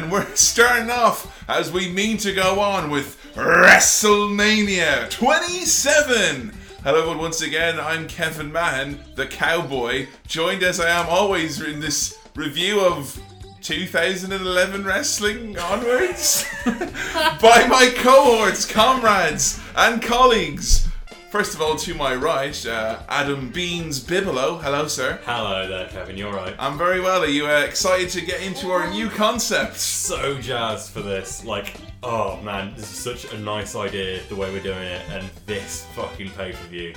[0.00, 6.54] and we're starting off as we mean to go on with WrestleMania 27.
[6.82, 7.18] Hello, everyone.
[7.18, 12.80] Once again, I'm Kevin Mahan, the cowboy, joined as I am always in this review
[12.80, 13.20] of
[13.60, 20.89] 2011 wrestling onwards by my cohorts, comrades, and colleagues.
[21.30, 24.60] First of all, to my right, uh, Adam Beans Bibelo.
[24.60, 25.20] Hello, sir.
[25.24, 26.16] Hello there, Kevin.
[26.16, 26.56] You're right.
[26.58, 27.22] I'm very well.
[27.22, 29.76] Are you uh, excited to get into our new concept?
[30.10, 31.44] So jazzed for this.
[31.44, 35.30] Like, oh man, this is such a nice idea the way we're doing it, and
[35.46, 36.94] this fucking pay per view.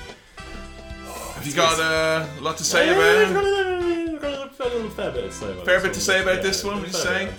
[1.35, 4.89] Have you got uh, a lot to say about it?
[4.93, 6.87] Fair bit to say about Fair this bit to say about Yeah, this one, would
[6.87, 7.29] you say?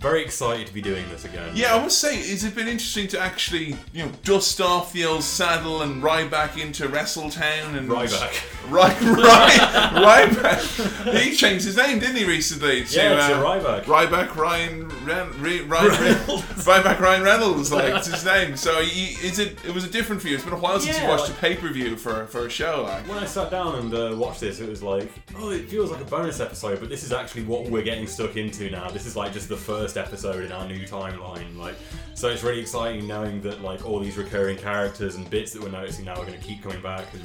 [0.00, 0.06] Bit.
[0.06, 1.50] I'm just very excited to be doing this again.
[1.54, 5.04] Yeah, I must say, has it been interesting to actually, you know, dust off the
[5.04, 8.70] old saddle and ride back into Wrestletown and Ryback.
[8.70, 11.18] Right, right, Ryback.
[11.18, 12.84] He changed his name, didn't he, recently?
[12.84, 13.84] To, Yeah, to uh, Ryback.
[13.84, 16.42] Ryback Ryan Ren, Re, Ryan, Reynolds.
[16.66, 18.56] Ryback Ryan Reynolds, like it's his name.
[18.56, 19.64] So he, is it?
[19.64, 20.34] It was a different for you.
[20.34, 22.50] It's been a while since you watched like- a pay per view for for a
[22.50, 22.82] show.
[22.82, 25.90] Like, When I sat down and uh, watched this, it was like, oh, it feels
[25.90, 28.90] like a bonus episode, but this is actually what we're getting stuck into now.
[28.90, 31.56] This is like just the first episode in our new timeline.
[31.56, 31.76] Like,
[32.14, 35.70] so it's really exciting knowing that like all these recurring characters and bits that we're
[35.70, 37.06] noticing now are going to keep coming back.
[37.14, 37.22] And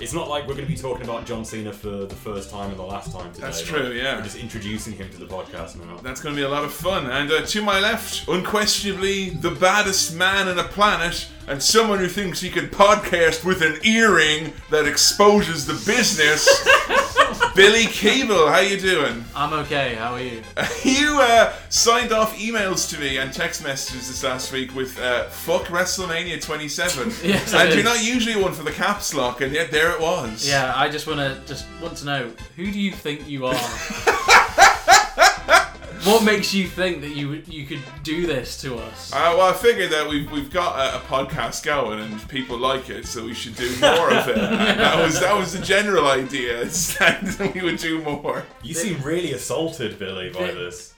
[0.00, 2.70] it's not like we're going to be talking about John Cena for the first time
[2.70, 3.46] and the last time today.
[3.46, 4.16] That's Like, true, yeah.
[4.16, 5.96] We're just introducing him to the podcast now.
[5.98, 7.10] That's going to be a lot of fun.
[7.10, 12.06] And uh, to my left, unquestionably the baddest man on the planet, and someone who
[12.06, 16.46] thinks he can podcast with an earring that exposes the business.
[17.56, 19.24] Billy Keeble, how you doing?
[19.34, 19.94] I'm okay.
[19.96, 20.42] How are you?
[20.82, 25.24] You uh, signed off emails to me and text messages this last week with uh,
[25.24, 29.70] "fuck WrestleMania 27," Yes, and you're not usually one for the caps lock, and yet
[29.70, 30.48] there it was.
[30.48, 34.39] Yeah, I just want to just want to know who do you think you are?
[36.04, 39.12] What makes you think that you you could do this to us?
[39.12, 42.88] Uh, well, I figured that we've, we've got a, a podcast going and people like
[42.90, 44.38] it, so we should do more of it.
[44.38, 46.60] And that was that was the general idea.
[46.60, 48.44] is that we would do more.
[48.62, 50.94] You seem really assaulted, Billy, by this.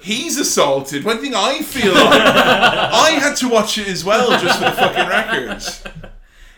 [0.00, 1.04] He's assaulted.
[1.04, 4.72] One thing I feel like I had to watch it as well, just for the
[4.72, 5.82] fucking records.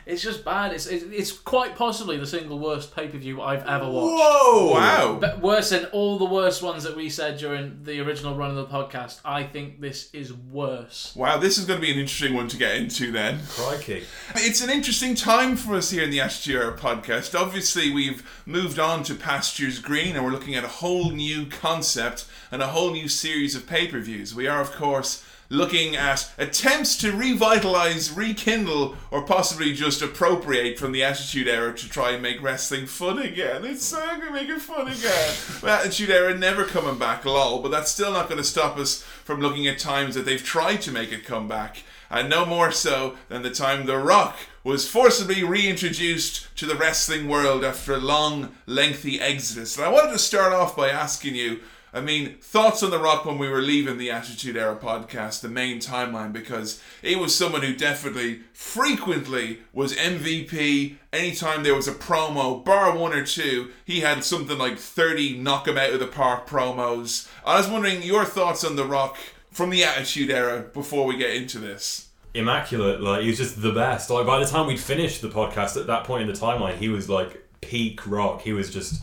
[0.06, 0.72] It's just bad.
[0.72, 4.14] It's it's, it's quite possibly the single worst pay per view I've ever watched.
[4.18, 4.72] Whoa!
[4.72, 5.18] Wow.
[5.20, 8.56] But worse than all the worst ones that we said during the original run of
[8.56, 9.20] the podcast.
[9.24, 11.14] I think this is worse.
[11.16, 13.40] Wow, this is going to be an interesting one to get into then.
[13.48, 14.04] Crikey.
[14.36, 17.38] It's an interesting time for us here in the Attitude Era podcast.
[17.38, 22.26] Obviously, we've moved on to Pastures Green and we're looking at a whole new concept
[22.50, 24.34] and a whole new series of pay per views.
[24.34, 30.92] We are, of course, looking at attempts to revitalize, rekindle, or possibly just appropriate from
[30.92, 33.64] the Attitude Era to try and make wrestling fun again.
[33.64, 35.34] It's so going to make it fun again.
[35.60, 39.02] The Attitude Era never coming back, lol, but that's still not going to stop us
[39.02, 42.72] from looking at times that they've tried to make it come back and no more
[42.72, 47.98] so than the time The Rock was forcibly reintroduced to the wrestling world after a
[47.98, 49.76] long, lengthy exodus.
[49.76, 51.60] And I wanted to start off by asking you,
[51.92, 55.48] I mean, thoughts on The Rock when we were leaving the Attitude Era podcast, the
[55.48, 60.96] main timeline, because he was someone who definitely, frequently was MVP.
[61.12, 65.66] Anytime there was a promo, bar one or two, he had something like 30 knock
[65.66, 67.28] him out of the park promos.
[67.44, 69.16] I was wondering your thoughts on The Rock
[69.50, 72.08] from the Attitude Era before we get into this.
[72.34, 73.00] immaculate.
[73.00, 74.08] Like he was just the best.
[74.10, 76.88] Like by the time we'd finished the podcast, at that point in the timeline, he
[76.88, 78.42] was like peak rock.
[78.42, 79.02] He was just,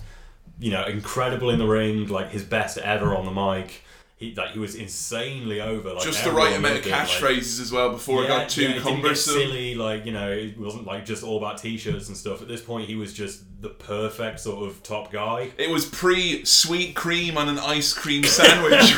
[0.60, 2.08] you know, incredible in the ring.
[2.08, 3.82] Like his best ever on the mic.
[4.20, 5.94] He like he was insanely over.
[5.94, 8.64] Like Just the right amount of him, like- catchphrases as well before it got too
[8.68, 9.34] yeah, cumbersome.
[9.36, 12.42] silly, like you know, it wasn't like just all about t-shirts and stuff.
[12.42, 15.52] At this point, he was just the perfect sort of top guy.
[15.60, 18.96] It was pre sweet cream on an ice cream sandwich.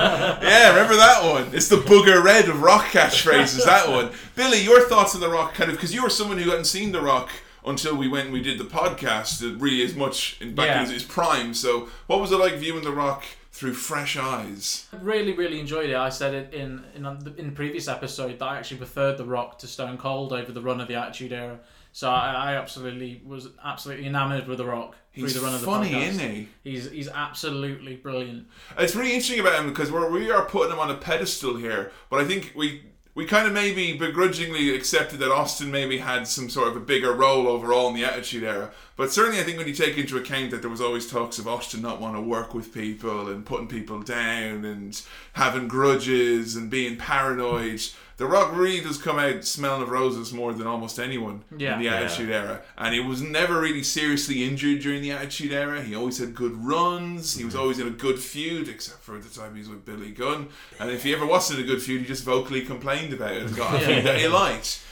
[0.00, 1.54] Yeah, remember that one?
[1.54, 3.64] It's the booger red of rock catchphrases.
[3.64, 4.10] That one.
[4.36, 6.92] Billy, your thoughts on the rock, kind of, because you were someone who hadn't seen
[6.92, 7.30] the rock
[7.64, 9.42] until we went and we did the podcast.
[9.42, 10.84] uh, Really, as much in back Yeah.
[10.84, 11.54] in his prime.
[11.54, 14.86] So, what was it like viewing the rock through fresh eyes?
[14.92, 15.96] I really, really enjoyed it.
[15.96, 17.04] I said it in in
[17.36, 20.62] in the previous episode that I actually preferred The Rock to Stone Cold over the
[20.62, 21.58] run of the Attitude Era
[21.92, 25.60] So I, I absolutely was absolutely enamored with The Rock He's through the run of
[25.60, 26.08] the funny, podcast.
[26.08, 26.48] isn't he?
[26.62, 28.46] He's he's absolutely brilliant.
[28.78, 31.90] It's really interesting about him because we're, we are putting him on a pedestal here,
[32.08, 32.84] but I think we
[33.20, 37.12] we kind of maybe begrudgingly accepted that Austin maybe had some sort of a bigger
[37.12, 38.70] role overall in the Attitude Era.
[38.96, 41.46] But certainly, I think when you take into account that there was always talks of
[41.46, 44.98] Austin not want to work with people and putting people down and
[45.34, 47.82] having grudges and being paranoid.
[48.20, 51.72] The Rock really does come out smelling of roses more than almost anyone Yeah.
[51.72, 51.94] in the Yeah.
[51.94, 52.60] Attitude Era.
[52.76, 55.82] And he was never really seriously injured during the Attitude Era.
[55.82, 57.38] He always had good runs.
[57.38, 57.62] He was mm-hmm.
[57.62, 60.48] always in a good feud, except for the time he was with Billy Gunn.
[60.78, 63.42] And if he ever wasn't in a good feud, he just vocally complained about it
[63.44, 64.82] and got a feud that he liked.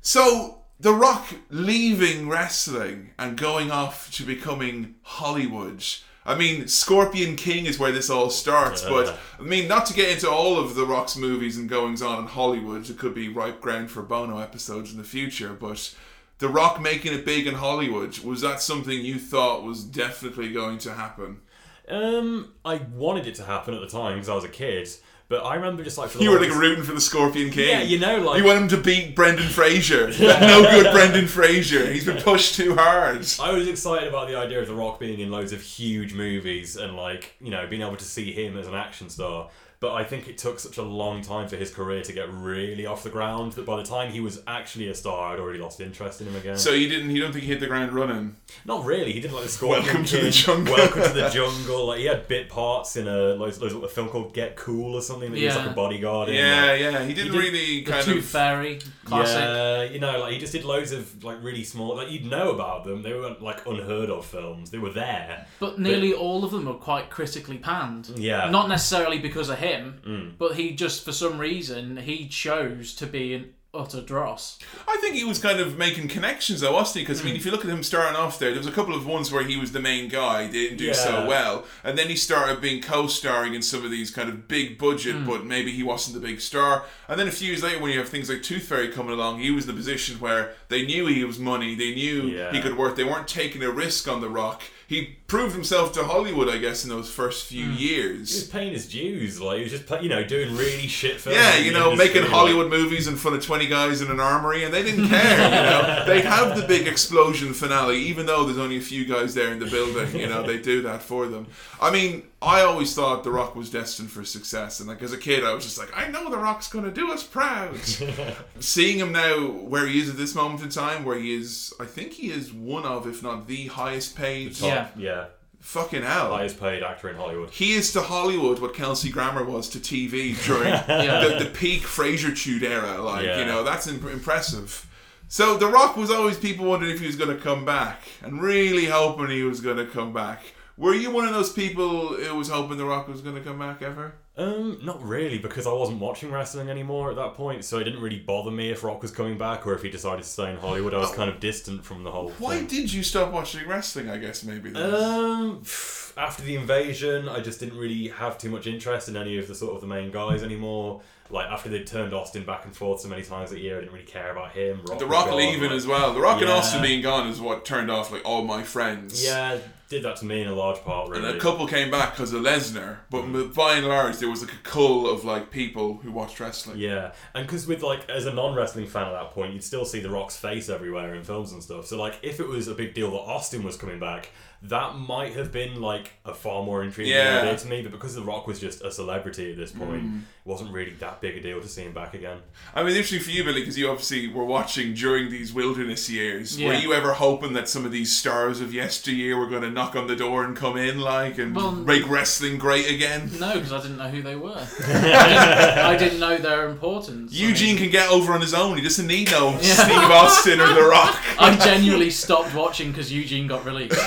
[0.00, 5.84] So, The Rock leaving wrestling and going off to becoming Hollywood.
[6.28, 10.10] I mean, Scorpion King is where this all starts, but I mean, not to get
[10.10, 13.62] into all of The Rock's movies and goings on in Hollywood, it could be ripe
[13.62, 15.94] ground for Bono episodes in the future, but
[16.36, 20.76] The Rock making it big in Hollywood, was that something you thought was definitely going
[20.80, 21.40] to happen?
[21.88, 24.90] Um, I wanted it to happen at the time because I was a kid,
[25.28, 27.68] but I remember just like for the You were like rooting for the Scorpion King.
[27.68, 30.06] Yeah, you know, like You want him to beat Brendan Fraser.
[30.18, 31.90] No good Brendan Fraser.
[31.92, 33.26] He's been pushed too hard.
[33.40, 36.76] I was excited about the idea of The Rock being in loads of huge movies
[36.76, 39.50] and like you know being able to see him as an action star.
[39.80, 42.84] But I think it took such a long time for his career to get really
[42.84, 45.80] off the ground that by the time he was actually a star, I'd already lost
[45.80, 46.56] interest in him again.
[46.58, 47.10] So you didn't.
[47.10, 48.34] You don't think he hit the ground running?
[48.64, 49.12] Not really.
[49.12, 50.74] He did like the Scorpion Welcome to the jungle.
[50.74, 51.86] Welcome to the jungle.
[51.86, 55.00] Like he had bit parts in a, like, there's a film called Get Cool or
[55.00, 56.34] something that he was like a bodyguard in.
[56.34, 57.04] Yeah, like- yeah.
[57.04, 58.24] He didn't did really The kind Tooth of.
[58.24, 59.36] Fairy classic.
[59.38, 61.94] Yeah, you know, like he just did loads of like really small.
[61.96, 63.02] Like you'd know about them.
[63.02, 64.70] They weren't like unheard of films.
[64.72, 65.46] They were there.
[65.60, 68.10] But nearly all of them were quite critically panned.
[68.16, 68.50] Yeah.
[68.50, 69.67] Not necessarily because of him,
[70.06, 70.32] Mm.
[70.38, 74.58] but he just, for some reason, he chose to be an utter dross.
[74.88, 77.02] I think he was kind of making connections though, wasn't he?
[77.02, 77.26] Because I Hmm.
[77.28, 79.30] mean, if you look at him starting off there, there was a couple of ones
[79.30, 82.62] where he was the main guy, they didn't do so well, and then he started
[82.62, 85.26] being co-starring in some of these kind of big budget, Hmm.
[85.26, 86.86] but maybe he wasn't the big star.
[87.08, 89.40] And then a few years later, when you have things like Tooth Fairy coming along,
[89.40, 92.50] he was in the position where they knew he was money, they knew Yeah.
[92.52, 94.62] he could work, they weren't taking a risk on The Rock.
[94.86, 97.76] He proved himself to Hollywood, I guess, in those first few hmm.
[97.76, 98.30] years.
[98.32, 99.38] He was paying his dues.
[99.38, 101.36] Like he was just, pla- you know, doing really shit films.
[101.36, 104.20] Yeah, you know, industry, making like- Hollywood movies in front of 20 guys in an
[104.20, 106.04] armory, and they didn't care, you know.
[106.06, 109.58] They'd have the big explosion finale, even though there's only a few guys there in
[109.58, 111.46] the building, you know, they do that for them.
[111.80, 115.18] I mean, I always thought The Rock was destined for success, and like as a
[115.18, 117.76] kid, I was just like, I know The Rock's gonna do us proud.
[118.60, 121.84] Seeing him now where he is at this moment in time, where he is, I
[121.84, 124.54] think he is one of, if not the highest paid.
[124.54, 124.88] Top, Yeah.
[124.96, 125.17] yeah,
[125.60, 126.30] Fucking hell.
[126.34, 127.50] highest paid actor in Hollywood.
[127.50, 131.26] He is to Hollywood what Kelsey Grammer was to TV during Yeah.
[131.38, 133.00] the, the peak Frasier Tude era.
[133.02, 133.40] Like, Yeah.
[133.40, 134.86] you know, that's imp- impressive.
[135.28, 138.40] So The Rock was always people wondering if he was going to come back and
[138.40, 140.42] really hoping he was going to come back.
[140.78, 143.58] Were you one of those people who was hoping The Rock was going to come
[143.58, 144.14] back ever?
[144.38, 148.00] Um, not really, because I wasn't watching wrestling anymore at that point, so it didn't
[148.00, 150.56] really bother me if Rock was coming back or if he decided to stay in
[150.58, 150.94] Hollywood.
[150.94, 152.66] I was kind of distant from the whole Why thing.
[152.68, 154.08] did you stop watching wrestling?
[154.08, 154.70] I guess maybe.
[154.70, 154.94] then?
[154.94, 155.62] Um,
[156.16, 159.56] after the invasion, I just didn't really have too much interest in any of the
[159.56, 161.00] sort of the main guys anymore.
[161.30, 163.92] Like after they turned Austin back and forth so many times a year, I didn't
[163.92, 164.80] really care about him.
[164.88, 166.14] Rock the Rock leaving like- as well.
[166.14, 169.22] The Rock and Austin being gone is what turned off like all my friends.
[169.22, 169.58] Yeah,
[169.88, 171.08] did that to me in a large part.
[171.08, 171.26] Really.
[171.26, 174.42] And a couple came back because of Lesnar, but m- by and large, there was
[174.42, 176.78] like a cull of like people who watched wrestling.
[176.78, 180.00] Yeah, and because with like as a non-wrestling fan at that point, you'd still see
[180.00, 181.86] The Rock's face everywhere in films and stuff.
[181.86, 184.30] So like, if it was a big deal that Austin was coming back,
[184.62, 187.40] that might have been like a far more intriguing Yeah.
[187.42, 187.80] idea to me.
[187.82, 190.20] But because The Rock was just a celebrity at this point, Mm.
[190.48, 192.38] It wasn't really that big a deal to see him back again.
[192.74, 196.58] I mean, interesting for you, Billy, because you obviously were watching during these wilderness years.
[196.58, 199.94] Were you ever hoping that some of these stars of yesteryear were going to knock
[199.94, 203.30] on the door and come in, like, and Well- make wrestling great again?
[203.38, 204.56] No, because I didn't know who they were.
[204.56, 207.30] I, didn't, I didn't know their importance.
[207.30, 208.78] I Eugene mean, can get over on his own.
[208.78, 209.74] He doesn't need no Yeah.
[209.74, 211.14] Steve Austin or The Rock.
[211.38, 213.94] I genuinely stopped watching because Eugene got released.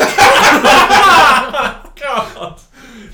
[2.01, 2.60] God.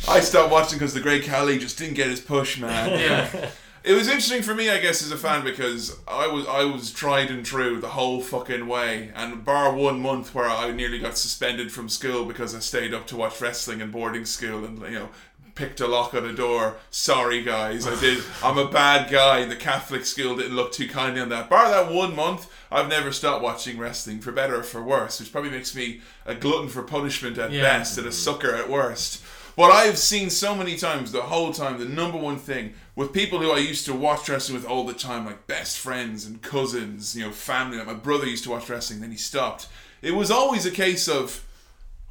[0.08, 3.00] I stopped watching because the Great Khali just didn't get his push, man.
[3.00, 3.50] Yeah.
[3.84, 6.92] It was interesting for me, I guess, as a fan because I was I was
[6.92, 11.18] tried and true the whole fucking way, and bar one month where I nearly got
[11.18, 14.90] suspended from school because I stayed up to watch wrestling in boarding school, and you
[15.00, 15.10] know
[15.56, 16.76] picked a lock on a door.
[16.92, 18.24] Sorry, guys, I did.
[18.44, 19.46] I'm a bad guy.
[19.46, 21.50] The Catholic school didn't look too kindly on that.
[21.50, 25.32] Bar that one month, I've never stopped watching wrestling for better or for worse, which
[25.32, 27.62] probably makes me a glutton for punishment at Yeah.
[27.62, 29.24] best and a sucker at worst.
[29.58, 33.40] What I've seen so many times, the whole time, the number one thing with people
[33.40, 37.18] who I used to watch wrestling with all the time, like best friends and cousins,
[37.18, 37.80] you know, family.
[37.80, 39.68] Like my brother used to watch wrestling, then he stopped.
[40.04, 41.44] It was always a case of,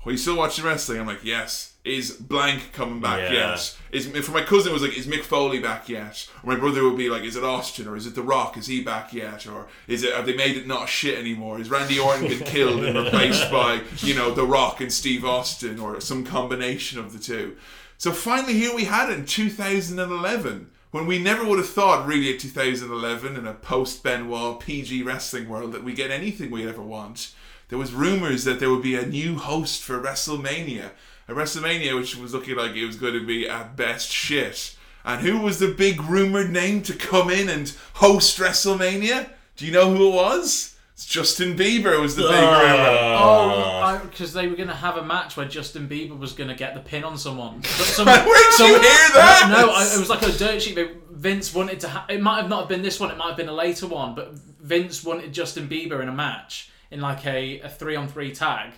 [0.05, 3.51] "Are you still watching wrestling?" I'm like, "Yes." Is blank coming back Yeah.
[3.51, 3.77] yet?
[3.93, 6.83] Is for my cousin it was like, "Is Mick Foley back yet?" Or my brother
[6.83, 8.57] would be like, "Is it Austin or is it The Rock?
[8.57, 9.47] Is he back yet?
[9.47, 11.61] Or is it have they made it not shit anymore?
[11.61, 15.79] Is Randy Orton been killed and replaced by you know The Rock and Steve Austin
[15.79, 17.57] or some combination of the two?
[17.99, 22.33] So finally, here we had it in 2011 when we never would have thought really
[22.35, 26.83] at 2011 in a post Benoit PG wrestling world that we get anything we ever
[26.83, 27.29] want.
[27.69, 30.91] There was rumors that there would be a new host for WrestleMania,
[31.29, 34.77] a WrestleMania which was looking like it was going to be at best shit.
[35.05, 39.29] And who was the big rumored name to come in and host WrestleMania?
[39.57, 40.77] Do you know who it was?
[40.95, 42.61] It's Justin Bieber was the big ah.
[42.61, 44.01] rumor.
[44.03, 46.55] Oh, because they were going to have a match where Justin Bieber was going to
[46.55, 47.61] get the pin on someone.
[47.61, 49.49] But some, Where'd you hear that?
[49.51, 50.75] No, I, it was like a dirt sheet.
[50.75, 51.89] They- Vince wanted to.
[51.89, 53.11] Ha- it might have not have been this one.
[53.11, 54.15] It might have been a later one.
[54.15, 58.35] But Vince wanted Justin Bieber in a match in like a, a three on three
[58.35, 58.73] tag,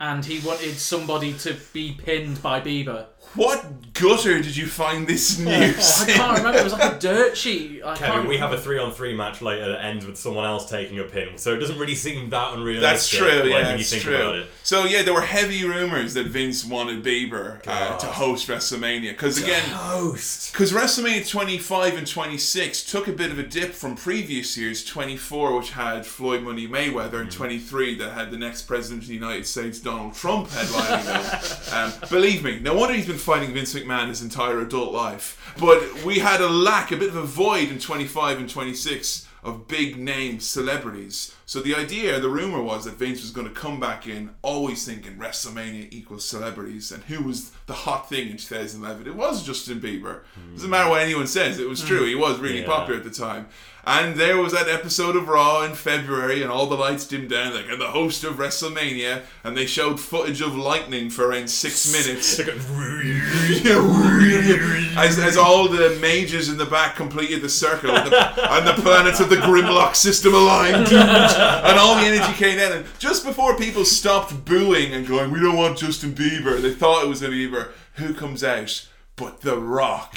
[0.00, 3.06] and he wanted somebody to be pinned by Bieber.
[3.34, 6.00] What gutter did you find this news?
[6.00, 6.58] I can't remember.
[6.58, 7.82] It was like a dirt sheet.
[7.84, 10.44] I Kevin, can't we have a three on three match later that ends with someone
[10.44, 12.82] else taking a pin, so it doesn't really seem that unrealistic.
[12.82, 14.16] That's true, like, yeah, when you that's think true.
[14.16, 14.46] about it.
[14.62, 19.42] So yeah, there were heavy rumors that Vince wanted Bieber uh, to host WrestleMania because
[19.42, 24.84] again, because WrestleMania 25 and 26 took a bit of a dip from previous years,
[24.84, 29.14] 24 which had Floyd Money Mayweather and 23 that had the next president of the
[29.14, 31.52] United States, Donald Trump, headlining them.
[31.76, 35.54] Um, believe me, no wonder he's been fighting Vince McMahon his entire adult life.
[35.58, 39.68] But we had a lack, a bit of a void in 25 and 26 of
[39.68, 41.32] big name celebrities.
[41.46, 44.84] So the idea, the rumor was that Vince was going to come back in, always
[44.84, 49.06] thinking WrestleMania equals celebrities, and who was the hot thing in 2011?
[49.06, 50.22] It was Justin Bieber.
[50.54, 52.02] Doesn't matter what anyone says, it was true.
[52.02, 52.08] Mm.
[52.08, 52.66] He was really Yeah.
[52.66, 53.46] popular at the time.
[53.88, 57.54] And there was that episode of Raw in February, and all the lights dimmed down,
[57.54, 61.92] like, and the host of WrestleMania, and they showed footage of lightning for around six
[61.92, 62.40] minutes.
[64.98, 68.82] as, as all the mages in the back completed the circle and the, and the
[68.82, 70.88] planets of the Grimlock system aligned.
[71.66, 72.72] And all the energy came down.
[72.72, 77.04] And just before people stopped booing and going we don't want Justin Bieber they thought
[77.04, 77.70] it was be Bieber.
[77.94, 80.16] Who comes out but The Rock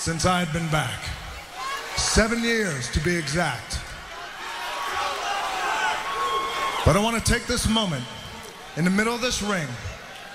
[0.00, 0.98] since I had been back.
[1.94, 3.78] Seven years to be exact.
[6.86, 8.02] But I want to take this moment
[8.78, 9.68] in the middle of this ring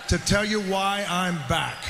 [0.10, 1.84] to tell you why I'm back.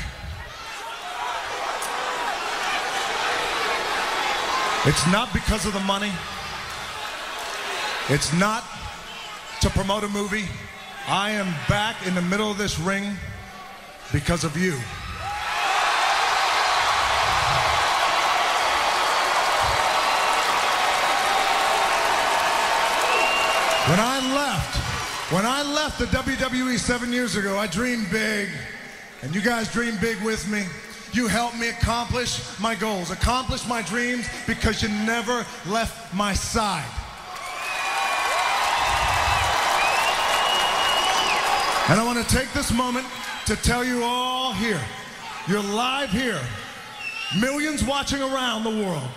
[4.85, 6.13] It's not because of the money.
[8.07, 8.63] It's not
[9.59, 10.47] to promote a movie.
[11.09, 13.17] I am back in the middle of this ring
[14.13, 14.79] because of you.
[23.87, 28.49] When I left, when I left the WWE seven years ago, I dreamed big,
[29.21, 30.63] and you guys dreamed big with me.
[31.13, 36.83] You helped me accomplish my goals, accomplish my dreams because you never left my side.
[41.87, 43.05] And I want to take this moment
[43.45, 44.81] to tell you all here,
[45.47, 46.41] you're live here,
[47.39, 49.09] millions watching around the world.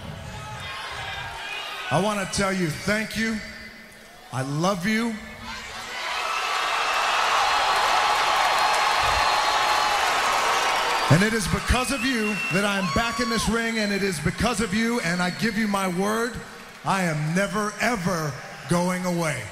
[1.91, 3.39] I want to tell you thank you.
[4.33, 5.15] I love you.
[11.11, 14.03] And it is because of you that I am back in this ring, and it
[14.03, 16.35] is because of you, and I give you my word,
[16.85, 18.31] I am never, ever
[18.69, 19.43] going away.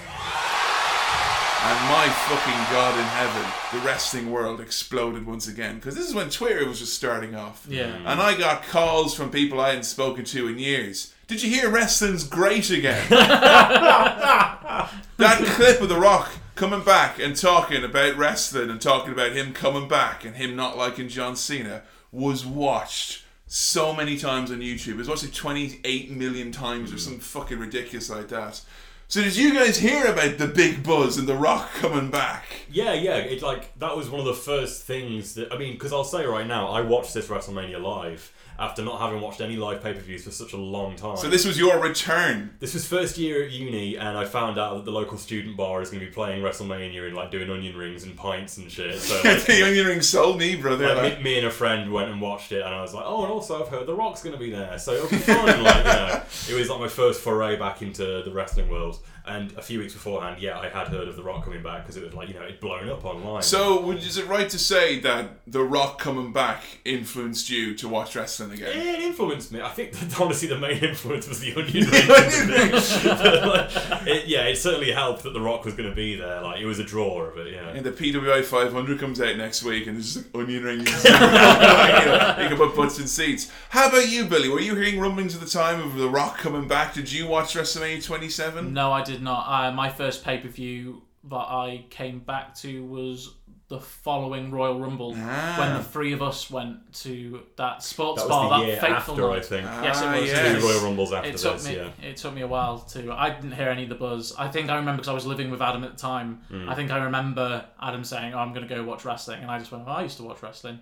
[1.64, 3.42] and my fucking god in heaven
[3.72, 7.66] the wrestling world exploded once again because this is when Twitter was just starting off
[7.68, 7.96] Yeah.
[8.04, 11.70] and I got calls from people I hadn't spoken to in years did you hear
[11.70, 18.80] wrestling's great again that clip of The Rock coming back and talking about wrestling and
[18.80, 24.16] talking about him coming back and him not liking John Cena was watched so many
[24.16, 24.92] times on YouTube.
[24.92, 28.62] It was watched like 28 million times or something fucking ridiculous like that.
[29.08, 32.44] So did you guys hear about the big buzz and The Rock coming back?
[32.68, 33.18] Yeah, yeah.
[33.18, 36.26] It like that was one of the first things that I mean, because I'll say
[36.26, 40.00] right now, I watched this WrestleMania live after not having watched any live pay per
[40.00, 41.16] views for such a long time.
[41.16, 42.54] So this was your return.
[42.58, 45.82] This was first year at uni, and I found out that the local student bar
[45.82, 48.98] is going to be playing WrestleMania and like doing onion rings and pints and shit.
[49.00, 50.86] So like, the onion rings sold me, brother.
[50.94, 53.04] like, Like, me, me and a friend went and watched it, and I was like,
[53.06, 55.46] oh, and also I've heard The Rock's going to be there, so it'll be fun.
[55.62, 58.98] like, you know, it was like my first foray back into the wrestling world.
[59.26, 61.96] And a few weeks beforehand, yeah, I had heard of The Rock coming back because
[61.96, 63.42] it was like, you know, it'd blown up online.
[63.42, 67.88] So, would, is it right to say that The Rock coming back influenced you to
[67.88, 68.68] watch wrestling again?
[68.76, 69.60] It influenced me.
[69.60, 72.72] I think that honestly the main influence was the onion ring.
[73.46, 76.40] Like, it, yeah, it certainly helped that The Rock was going to be there.
[76.42, 77.52] Like it was a draw of it.
[77.52, 77.68] Yeah.
[77.70, 81.04] And the PWI 500 comes out next week, and there's just like onion rings.
[81.04, 83.50] you, know, you can put butts in seats.
[83.70, 84.48] How about you, Billy?
[84.48, 86.94] Were you hearing rumblings at the time of The Rock coming back?
[86.94, 88.72] Did you watch WrestleMania 27?
[88.72, 89.46] No, I did not.
[89.48, 93.34] Uh, my first pay per view that I came back to was
[93.68, 95.56] the following Royal Rumble Ah.
[95.58, 98.80] when the three of us went to that sports That bar, was the that year
[98.80, 99.44] fateful after, I night.
[99.44, 99.64] think.
[99.82, 100.24] Yes, it Ah, was.
[100.30, 100.60] yes.
[100.60, 101.66] Two Royal Rumbles after It took this.
[101.68, 101.76] me.
[101.76, 101.88] Yeah.
[102.08, 103.12] It took me a while to.
[103.12, 104.32] I didn't hear any of the buzz.
[104.38, 106.42] I think I remember because I was living with Adam at the time.
[106.48, 106.68] Hmm.
[106.68, 109.58] I think I remember Adam saying, "Oh, I'm going to go watch wrestling," and I
[109.58, 110.78] just went, oh, "I used to watch wrestling."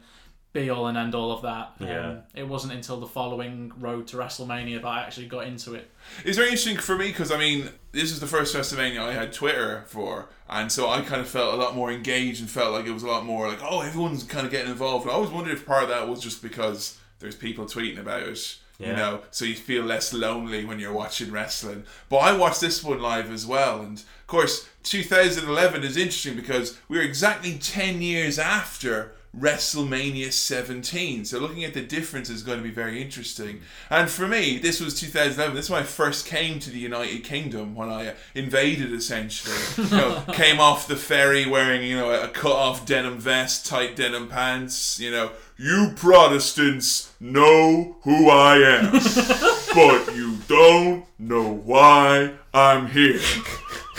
[0.55, 1.73] Be all and end all of that.
[1.81, 2.15] Um, Yeah.
[2.33, 5.91] it wasn't until the following road to WrestleMania that I actually got into it.
[6.25, 9.33] It's very interesting for me because I mean, this is the first WrestleMania I had
[9.33, 12.87] Twitter for, and so I kind of felt a lot more engaged and felt like
[12.87, 15.05] it was a lot more like, oh, everyone's kind of getting involved.
[15.05, 18.23] And I always wondered if part of that was just because there's people tweeting about
[18.23, 21.83] it, you know, so you feel less lonely when you're watching wrestling.
[22.09, 26.79] But I watched this one live as well, and of course, 2011 is interesting because
[26.89, 29.13] we're exactly 10 years after.
[29.39, 31.25] WrestleMania 17.
[31.25, 33.61] So looking at the difference is going to be very interesting.
[33.91, 35.55] And for me, this was 2011.
[35.55, 39.55] This is when I first came to the United Kingdom when I uh, invaded essentially.
[39.95, 43.97] You know, came off the ferry wearing, you know, a cut off denim vest, tight
[43.97, 48.93] denim pants, you know, you Protestants know who I am,
[49.75, 53.21] but you don't know why I'm here.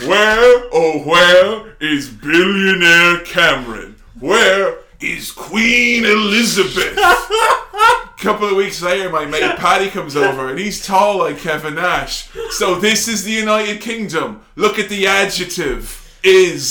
[0.06, 3.96] Where, oh, where is billionaire Cameron?
[4.20, 6.98] Where is Queen Elizabeth?
[6.98, 11.76] A couple of weeks later, my mate Paddy comes over and he's tall like Kevin
[11.76, 12.30] Nash.
[12.52, 14.42] So this is the United Kingdom.
[14.56, 16.70] Look at the adjective is.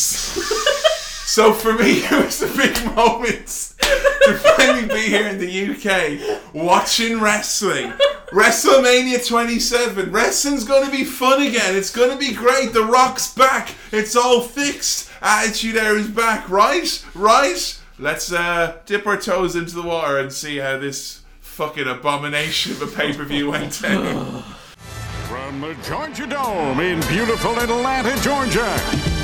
[1.27, 6.55] So for me, it was a big moment to finally be here in the UK
[6.55, 7.93] watching wrestling.
[8.31, 10.11] WrestleMania 27.
[10.11, 11.77] Wrestling's gonna be fun again.
[11.77, 12.73] It's gonna be great.
[12.73, 13.75] The Rock's back.
[13.93, 15.11] It's all fixed.
[15.21, 16.49] Attitude Era is back.
[16.49, 17.05] Right?
[17.15, 17.81] Right?
[17.97, 22.83] Let's uh, dip our toes into the water and see how this fucking abomination of
[22.83, 24.43] a pay per view went down.
[25.29, 28.67] From the Georgia Dome in beautiful Atlanta, Georgia,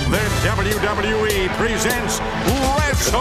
[0.08, 3.18] the WWE presents WrestleMania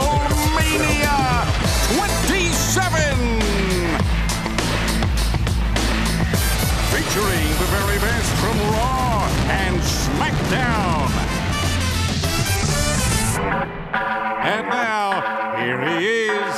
[1.98, 3.42] 27.
[6.94, 11.10] Featuring the very best from Raw and SmackDown.
[14.42, 15.39] And now,
[15.70, 16.54] here he is,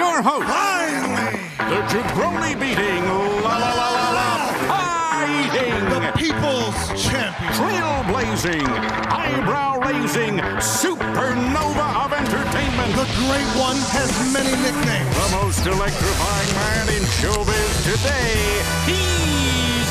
[0.00, 0.48] your host.
[0.48, 1.36] Finally,
[1.68, 3.04] The jabroni beating,
[3.44, 4.30] la la la la la,
[4.72, 7.52] fighting, the people's champion.
[7.60, 8.68] trailblazing,
[9.12, 12.90] eyebrow raising, supernova of entertainment.
[12.96, 15.12] The great one has many nicknames.
[15.22, 18.64] The most electrifying man in showbiz today.
[18.88, 19.90] He's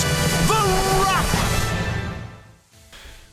[0.49, 0.61] The
[1.05, 1.29] Rock.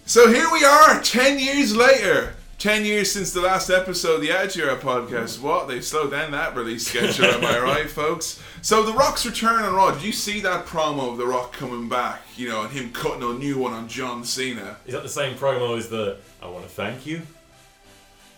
[0.04, 2.34] So here we are, 10 years later.
[2.60, 5.40] 10 years since the last episode of the Era podcast.
[5.40, 5.66] What?
[5.66, 8.38] They've slowed down that release schedule, am I right, folks?
[8.60, 9.92] So, The Rock's return on Raw.
[9.92, 12.20] Did you see that promo of The Rock coming back?
[12.36, 14.76] You know, and him cutting a new one on John Cena.
[14.84, 17.22] Is that the same promo as the I want to thank you?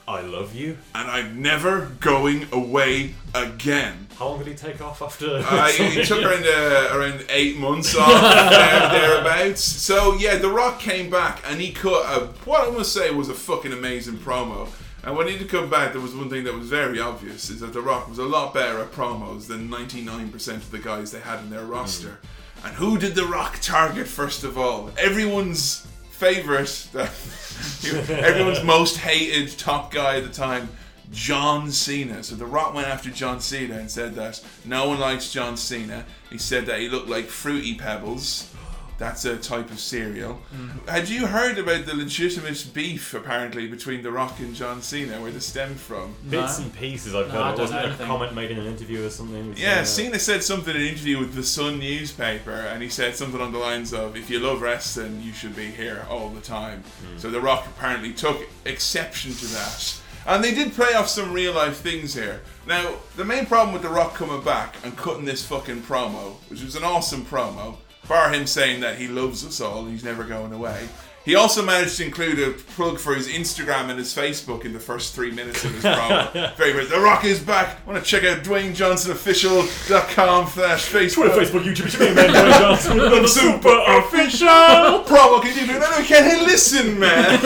[0.06, 0.78] I love you?
[0.94, 4.08] And I'm never going away again.
[4.18, 5.42] How long did he take off after?
[5.44, 5.68] Uh,
[6.04, 8.08] took around, uh, around eight months off,
[8.50, 9.62] there, thereabouts.
[9.62, 13.28] So, yeah, The Rock came back and he cut a, what I must say was
[13.28, 14.68] a fucking amazing promo.
[15.04, 17.60] And when he did come back, there was one thing that was very obvious is
[17.60, 21.20] that The Rock was a lot better at promos than 99% of the guys they
[21.20, 22.18] had in their roster.
[22.64, 24.90] And who did The Rock target first of all?
[24.96, 25.86] Everyone's
[26.22, 26.86] favorite,
[28.10, 30.68] everyone's most hated top guy at the time,
[31.10, 32.22] John Cena.
[32.22, 36.04] So The Rock went after John Cena and said that no one likes John Cena.
[36.30, 38.51] He said that he looked like Fruity Pebbles.
[38.98, 40.40] That's a type of cereal.
[40.54, 40.88] Mm.
[40.88, 45.32] Had you heard about the legitimate beef apparently between The Rock and John Cena, where
[45.32, 46.14] this stemmed from?
[46.30, 47.40] Bits and pieces I've No, heard.
[47.42, 48.06] I don't Wasn't a anything.
[48.06, 49.54] comment made in an interview or something?
[49.56, 49.86] Yeah, Cena?
[49.86, 53.50] Cena said something in an interview with the Sun newspaper, and he said something on
[53.52, 56.84] the lines of, "If you love wrestling, you should be here all the time."
[57.16, 57.20] Mm.
[57.20, 59.94] So The Rock apparently took exception to that,
[60.26, 62.42] and they did play off some real life things here.
[62.68, 66.62] Now, the main problem with The Rock coming back and cutting this fucking promo, which
[66.62, 70.52] was an awesome promo, bar him saying that he loves us all, he's never going
[70.52, 70.88] away.
[71.24, 74.80] He also managed to include a plug for his Instagram and his Facebook in the
[74.80, 76.56] first three minutes of his promo.
[76.56, 76.88] Very much.
[76.88, 77.78] The Rock is back.
[77.86, 81.32] I Want to check out DwayneJohnsonOfficial.com slash Facebook.
[81.32, 84.48] Twitter, Facebook, YouTube, me, man, Dwayne Johnson, the super official.
[85.06, 85.40] promo.
[85.42, 86.00] Can you do that?
[86.00, 87.38] Okay, hey, listen, man.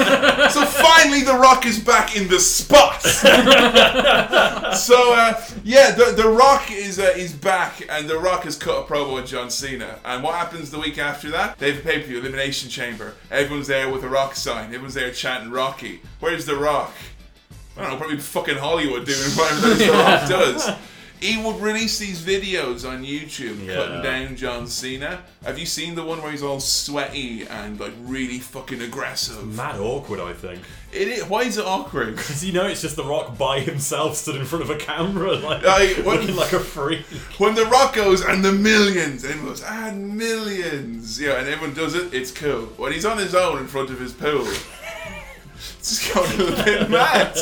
[0.51, 3.03] so finally, The Rock is back in the spot.
[3.03, 3.29] so
[5.15, 8.83] uh, yeah, the, the Rock is uh, is back, and The Rock has cut a
[8.87, 9.99] promo with John Cena.
[10.05, 11.59] And what happens the week after that?
[11.59, 13.15] They have a pay per view, Elimination Chamber.
[13.31, 14.67] Everyone's there with a Rock sign.
[14.67, 16.01] Everyone's there chanting Rocky.
[16.21, 16.93] Where's The Rock?
[17.77, 20.71] I don't know, probably fucking Hollywood doing whatever The Rock does.
[21.21, 23.75] He would release these videos on YouTube Yeah.
[23.75, 25.21] cutting down John Cena.
[25.45, 29.47] Have you seen the one where he's all sweaty and like really fucking aggressive?
[29.47, 30.61] Mad awkward, I think.
[30.93, 32.17] It is, why is it awkward?
[32.17, 35.33] Because you know it's just The Rock by himself stood in front of a camera,
[35.37, 37.05] like Like, what- looking like a freak.
[37.39, 41.21] When the rock goes and the millions, and goes, ah, millions.
[41.21, 42.67] Yeah, and everyone does it, it's cool.
[42.77, 44.65] When he's on his own in front of his pool, it's
[45.89, 47.35] just going a little bit mad.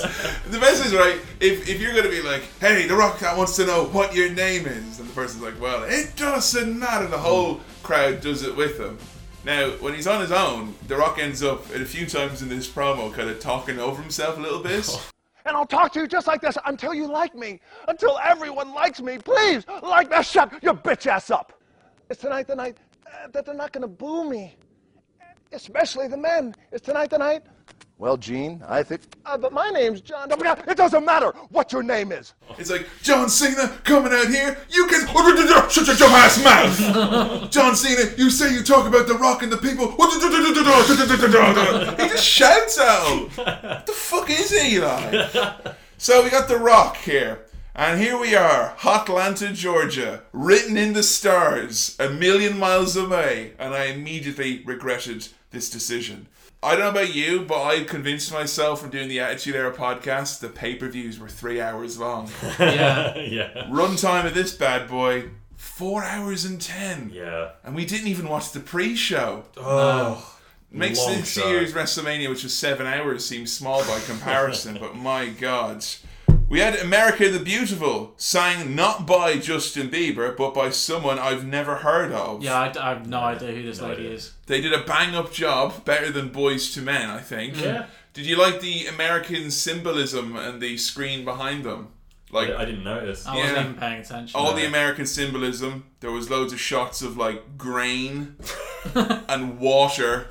[0.50, 3.56] The best is, right, if, if you're going to be like, hey, the rock wants
[3.56, 7.06] to know what your name is, and the person's like, well, it doesn't matter.
[7.06, 8.98] The whole crowd does it with him.
[9.44, 12.48] Now, when he's on his own, The Rock ends up, at a few times in
[12.48, 14.88] this promo, kind of talking over himself a little bit.
[15.46, 17.60] And I'll talk to you just like this until you like me.
[17.86, 19.18] Until everyone likes me.
[19.18, 20.24] Please, like that.
[20.24, 21.52] Shut your bitch ass up.
[22.08, 24.56] It's tonight the night uh, that they're not gonna boo me?
[25.52, 26.54] Especially the men.
[26.72, 27.42] It's tonight the night?
[27.96, 29.02] Well, Gene, I think.
[29.24, 30.28] Uh, but my name's John.
[30.28, 32.34] Don't forget, it doesn't matter what your name is.
[32.58, 34.58] It's like John Cena coming out here.
[34.68, 35.06] You can
[35.70, 37.50] shut your dumb ass mouth.
[37.50, 39.92] John Cena, you say you talk about the Rock and the people.
[39.92, 39.96] He
[42.08, 43.28] just shouts out.
[43.36, 45.30] What the fuck is he like?
[45.96, 47.44] So we got the Rock here.
[47.76, 53.74] And here we are, Hotlanta, Georgia, written in the stars, a million miles away, and
[53.74, 56.28] I immediately regretted this decision.
[56.64, 60.40] I don't know about you, but I convinced myself from doing the Attitude Era podcast
[60.40, 62.30] the pay per views were three hours long.
[62.58, 63.16] Yeah.
[63.18, 63.66] yeah.
[63.68, 67.10] Runtime of this bad boy, four hours and ten.
[67.12, 67.50] Yeah.
[67.62, 69.44] And we didn't even watch the pre show.
[69.58, 70.30] Oh.
[70.70, 71.48] Makes long this show.
[71.48, 75.84] year's WrestleMania, which was seven hours, seem small by comparison, but my god.
[76.54, 81.74] We had America the Beautiful, sang not by Justin Bieber, but by someone I've never
[81.74, 82.44] heard of.
[82.44, 84.10] Yeah, I have no idea who this lady idea.
[84.12, 84.34] is.
[84.46, 87.60] They did a bang up job, better than Boyz II Men, I think.
[87.60, 87.86] Yeah.
[88.12, 91.88] Did you like the American symbolism and the screen behind them?
[92.30, 93.26] Like I didn't notice.
[93.26, 93.62] I wasn't Yeah.
[93.64, 94.38] even paying attention.
[94.40, 95.86] all the American symbolism.
[95.98, 98.36] There was loads of shots of like grain
[99.28, 100.28] and water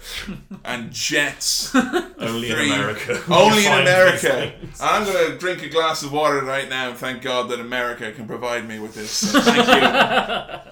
[0.63, 1.73] and jets.
[2.19, 3.21] Only in America.
[3.29, 4.53] Only in America.
[4.61, 8.11] And I'm gonna drink a glass of water right now and thank God that America
[8.11, 9.11] can provide me with this.
[9.11, 10.69] So thank you.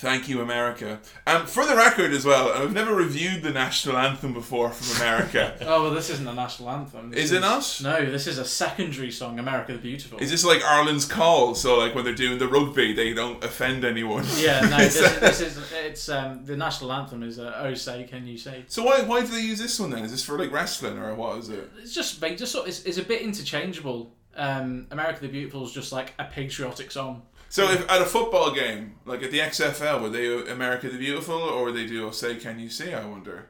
[0.00, 0.98] Thank you, America.
[1.26, 5.58] Um, for the record, as well, I've never reviewed the national anthem before from America.
[5.70, 7.10] Oh well, this isn't a national anthem.
[7.10, 7.80] This Is it not?
[7.82, 11.54] No, this is a secondary song, "America the Beautiful." Is this like Ireland's call?
[11.54, 14.24] So, like when they're doing the rugby, they don't offend anyone.
[14.38, 18.04] Yeah, no, this, is- this is it's um the national anthem is uh, "Oh Say
[18.04, 20.02] Can You Say." So why why do they use this one then?
[20.02, 21.70] Is this for like wrestling or what is it?
[21.82, 24.14] It's just just sort it's, it's a bit interchangeable.
[24.34, 27.22] Um, "America the Beautiful" is just like a patriotic song.
[27.50, 30.96] So if at a football game, like at the XFL, would they do America the
[30.96, 32.94] Beautiful or would they do Say Can You See?
[32.94, 33.48] I wonder.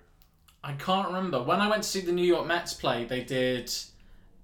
[0.65, 3.05] I can't remember when I went to see the New York Mets play.
[3.05, 3.71] They did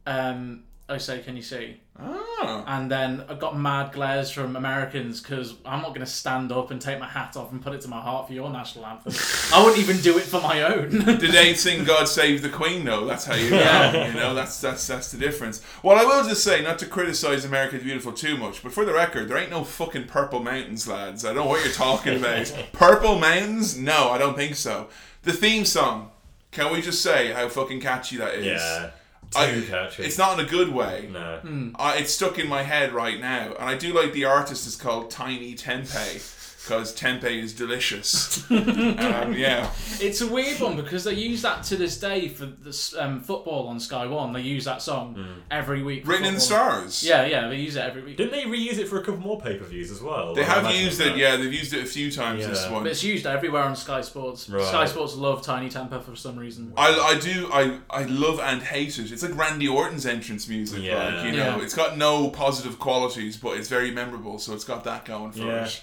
[0.07, 2.64] um, "Oh Say Can You See," Ah.
[2.66, 6.70] and then I got mad glares from Americans because I'm not going to stand up
[6.70, 9.14] and take my hat off and put it to my heart for your national anthem.
[9.52, 10.90] I wouldn't even do it for my own.
[11.04, 12.85] Did they sing "God Save the Queen"?
[12.85, 13.06] though?
[13.06, 13.56] that's how you know.
[13.56, 14.09] Yeah.
[14.09, 15.62] You know, that's that's that's the difference.
[15.82, 18.85] Well, I will just say, not to criticize America the Beautiful too much, but for
[18.85, 21.24] the record, there ain't no fucking Purple Mountains, lads.
[21.24, 22.52] I don't know what you're talking about.
[22.72, 23.78] Purple Mountains?
[23.78, 24.88] No, I don't think so.
[25.22, 26.11] The theme song.
[26.52, 28.46] Can we just say how fucking catchy that is?
[28.46, 28.90] Yeah.
[29.30, 30.04] Too I- catchy.
[30.04, 31.08] It's not in a good way.
[31.12, 31.72] No.
[31.78, 34.76] Uh, it's stuck in my head right now, and I do like the artist is
[34.76, 36.32] called Tinie Tempah.
[36.66, 38.50] Because tempeh is delicious.
[38.50, 39.70] um, yeah.
[40.00, 43.68] It's a weird one because they use that to this day for this um, football
[43.68, 44.33] on Sky One.
[44.33, 45.16] They use that song
[45.48, 46.05] every week.
[46.05, 47.05] for Written in the stars.
[47.05, 48.16] Yeah, yeah, they use it every week.
[48.16, 50.35] Didn't they reuse it for a couple more pay per views as well?
[50.35, 51.12] They have imagine used that.
[51.12, 52.83] it, yeah, they've used it a few times this one.
[52.83, 54.50] But it's used everywhere on Sky Sports.
[54.50, 54.64] Right.
[54.64, 56.72] Sky Sports love Tinie Tempah for some reason.
[56.76, 59.12] I, I do I, I love and hate it.
[59.12, 60.83] It's like Randy Orton's entrance music.
[60.83, 60.96] Yeah.
[61.14, 61.62] Like, you know, Yeah.
[61.62, 65.46] it's got no positive qualities, but it's very memorable, so it's got that going for
[65.46, 65.66] Yeah.
[65.66, 65.83] it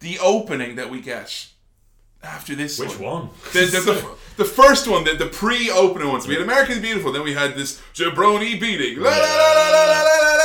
[0.00, 1.48] the opening that we get
[2.22, 2.78] after this.
[2.78, 3.26] Which one?
[3.26, 3.30] one?
[3.52, 6.26] The, the, the, the, first one, the, the pre-opening ones.
[6.26, 9.02] We had American Beautiful, then we had this jabroni beating.
[9.02, 9.66] La, la, la,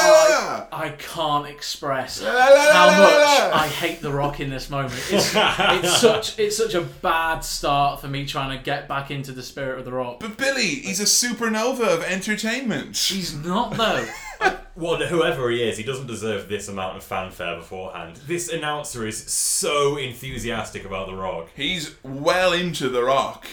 [0.03, 4.93] I, I, can't express how much I hate The Rock in this moment.
[5.09, 9.31] It's, it's, such it's such a bad start for me trying to get back into
[9.31, 10.19] the spirit of The Rock.
[10.19, 12.97] But Billy, he's a supernova of entertainment.
[12.97, 14.07] He's not though.
[14.75, 18.15] Well, whoever he is, he doesn't deserve this amount of fanfare beforehand.
[18.25, 21.49] This announcer is so enthusiastic about The Rock.
[21.55, 23.47] He's well into The Rock.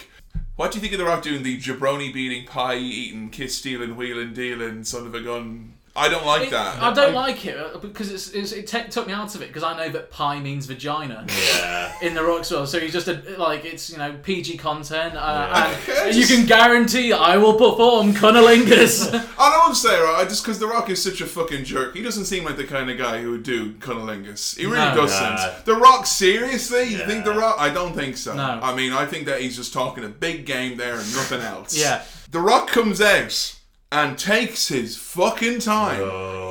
[0.55, 3.95] What do you think of The Rock doing the jabroni beating, pie eating, kiss stealing,
[3.95, 5.73] wheeling, dealing, son of a gun?
[5.99, 6.81] I don't like that.
[6.81, 9.47] I don't like it uh, because it's, it's, it te- took me out of it
[9.47, 11.25] because I know that pie means vagina.
[11.27, 11.93] Yeah.
[12.01, 12.69] in the Rock's world.
[12.69, 16.05] So he's just a like it's you know PG content, uh, Yeah.
[16.07, 19.13] and you can guarantee I will perform cunnilingus.
[19.39, 21.95] I don't say right, just because The Rock is such a fucking jerk.
[21.95, 24.57] He doesn't seem like the kind of guy who would do cunnilingus.
[24.57, 24.95] He really No.
[24.95, 25.21] doesn't.
[25.35, 25.53] Nah.
[25.65, 26.83] The Rock, seriously?
[26.85, 27.55] You think The Rock?
[27.59, 28.35] I don't think so.
[28.35, 28.59] No.
[28.61, 31.77] I mean, I think that he's just talking a big game there and nothing else.
[31.77, 32.03] Yeah.
[32.31, 33.55] The Rock comes out
[33.91, 36.48] and takes his fucking time.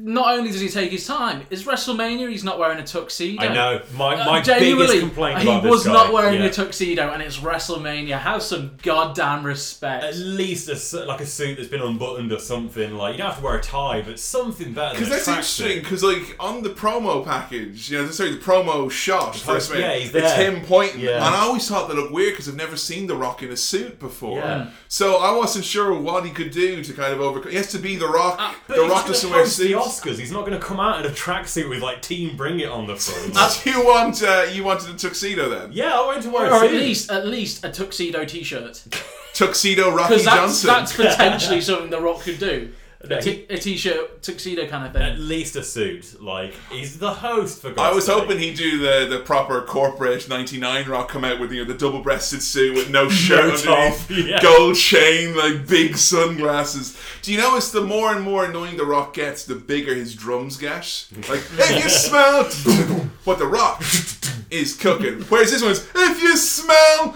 [0.00, 3.42] Not only does he take his time, is WrestleMania he's not wearing a tuxedo.
[3.42, 3.82] I know.
[3.96, 6.46] My, Uh, my genuinely, biggest complaint he about was this guy, not wearing yeah.
[6.46, 8.18] a tuxedo, and it's WrestleMania.
[8.18, 10.04] Have some goddamn respect.
[10.04, 12.94] At least a, like a suit that's been unbuttoned or something.
[12.94, 14.94] Like you don't have to wear a tie, but something better.
[14.94, 15.80] Because that's interesting.
[15.80, 19.80] Because like on the promo package, you know, sorry, the promo shot for post- WrestleMania,
[19.80, 21.26] yeah, he's it's him pointing, Yeah.
[21.26, 23.56] and I always thought that looked weird because I've never seen The Rock in a
[23.56, 24.38] suit before.
[24.38, 24.70] Yeah.
[24.88, 27.50] So I wasn't sure what he could do to kind of overcome.
[27.50, 28.36] He has to be The Rock.
[28.38, 29.74] Uh, the Rock gonna doesn't wear host the suits.
[29.88, 30.18] Oscars.
[30.18, 32.86] He's not going to come out in a tracksuit with like Team Bring It on
[32.86, 33.34] the front.
[33.64, 35.72] Do you want uh, you wanted a tuxedo then?
[35.72, 36.70] yeah, I want to wear a or suit.
[36.70, 38.84] at least, at least a tuxedo T-shirt,
[39.34, 40.66] Tuxedo Rocky because that's Johnson.
[40.68, 42.72] that's potentially something the Rock could do.
[43.06, 45.02] No, A he- t- a t-shirt tuxedo kind of thing.
[45.02, 46.20] At least a suit.
[46.20, 47.78] Like he's the host for.
[47.78, 48.18] I was sake.
[48.18, 51.78] hoping he'd do the, the proper corporate '99 rock, come out with you know the
[51.78, 54.42] double breasted suit with no shirt top, underneath, yeah.
[54.42, 56.98] gold chain, like big sunglasses.
[57.22, 60.56] Do you notice the more and more annoying the rock gets, the bigger his drums
[60.56, 61.06] get?
[61.28, 62.44] Like if you smell
[63.24, 63.80] what the rock
[64.50, 67.14] is cooking, whereas this one's if you smell.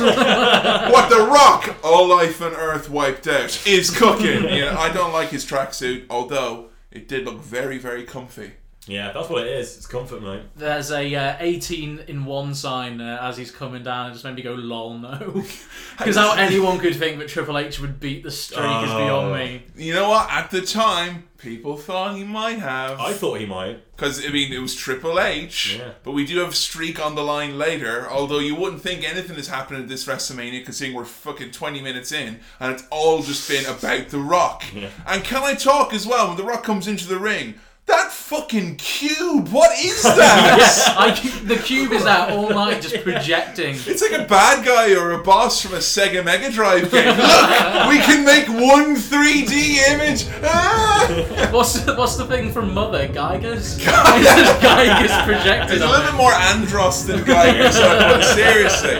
[0.00, 4.44] What the rock, all life on earth wiped out, is cooking.
[4.48, 8.52] Yeah, I don't like his tracksuit, although it did look very, very comfy.
[8.86, 9.76] Yeah, that's what it is.
[9.76, 10.42] It's comfort, mate.
[10.56, 14.10] There's a uh, 18 in one sign uh, as he's coming down.
[14.10, 15.44] It just made me go, lol, no.
[15.98, 19.62] Because how anyone could think that Triple H would beat the streak is beyond me.
[19.76, 20.30] You know what?
[20.30, 23.00] At the time, people thought he might have.
[23.00, 23.82] I thought he might.
[23.96, 25.90] Because, I mean, it was Triple H, Yeah.
[26.04, 29.48] but we do have Streak on the line later, although you wouldn't think anything is
[29.48, 33.66] happening at this WrestleMania, considering we're fucking 20 minutes in, and it's all just been
[33.66, 34.64] about The Rock.
[35.06, 37.54] And can I talk as well, when The Rock comes into the ring,
[37.90, 40.94] that fucking cube, what is that?
[40.98, 41.10] I,
[41.44, 43.76] the cube is out all night just projecting.
[43.86, 47.08] It's like a bad guy or a boss from a Sega Mega Drive game.
[47.08, 50.26] Look, we can make one 3D image.
[50.42, 51.48] Ah!
[51.50, 53.08] What's the, what's the thing from Mother?
[53.08, 53.78] Giygas?
[53.80, 58.94] Giygas projected It's a little bit more Andross than Geiger, so, but seriously,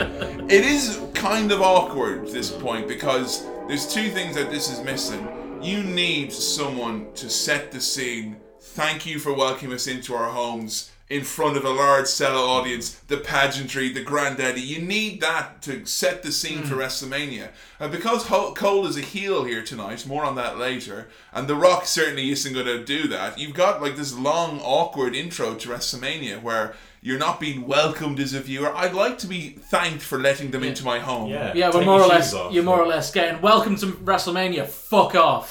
[0.54, 4.82] it is kind of awkward at this point because there's two things that this is
[4.82, 5.28] missing.
[5.62, 8.36] You need someone to set the scene.
[8.72, 12.90] Thank you for welcoming us into our homes in front of a large sellout audience.
[13.08, 14.60] The pageantry, the granddaddy.
[14.60, 16.82] You need that to set the scene for hmm.
[16.82, 17.48] WrestleMania.
[17.80, 21.84] And because Cole is a heel here tonight, more on that later, and The Rock
[21.84, 26.40] certainly isn't going to do that, you've got like this long, awkward intro to WrestleMania
[26.40, 28.74] where you're not being welcomed as a viewer.
[28.76, 31.30] I'd like to be thanked for letting them into my home.
[31.30, 31.52] Yeah.
[31.54, 32.52] Yeah, we're more or less off.
[32.52, 34.66] you're more or less getting welcome to WrestleMania.
[34.66, 35.48] Fuck off,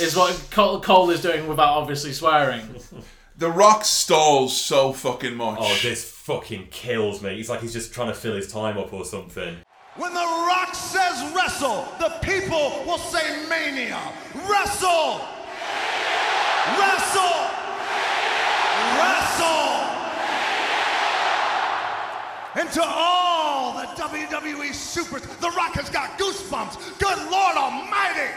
[0.00, 2.62] is what Cole, Cole is doing without obviously swearing.
[3.38, 5.58] The Rock stalls so fucking much.
[5.60, 7.34] Oh, this fucking kills me.
[7.36, 9.56] He's like he's just trying to fill his time up or something.
[9.96, 13.98] When The Rock says wrestle, the people will say mania.
[14.48, 15.22] Wrestle!
[16.78, 17.50] Wrestle!
[19.00, 19.81] Wrestle!
[22.54, 26.98] And to all the WWE supers, The Rock has got goosebumps.
[26.98, 28.32] Good Lord Almighty!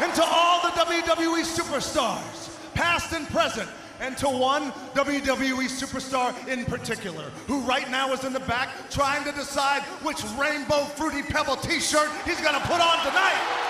[0.00, 3.68] and to all the WWE superstars, past and present,
[4.00, 9.24] and to one WWE superstar in particular, who right now is in the back trying
[9.24, 13.64] to decide which Rainbow Fruity Pebble t shirt he's gonna put on tonight.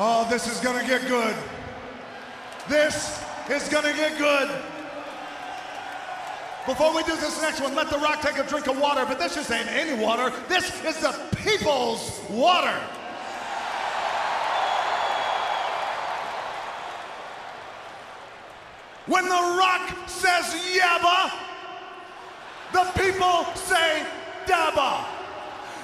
[0.00, 1.34] Oh, this is gonna get good.
[2.68, 4.50] This is gonna get good.
[6.66, 9.18] Before we do this next one, let The Rock take a drink of water, but
[9.18, 10.30] this just ain't any water.
[10.48, 12.78] This is the people's water.
[19.06, 20.44] When The Rock says
[20.76, 21.32] yabba,
[22.74, 24.04] the people say
[24.44, 25.06] dabba.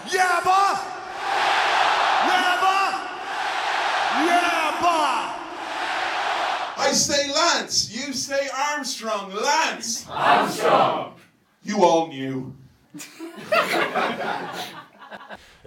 [0.04, 0.74] Yabba!
[2.28, 2.28] Yabba!
[2.28, 2.53] Yabba!
[6.76, 7.90] I say Lance.
[7.90, 9.34] You say Armstrong.
[9.34, 10.06] Lance.
[10.08, 11.14] Armstrong.
[11.62, 12.54] You all knew.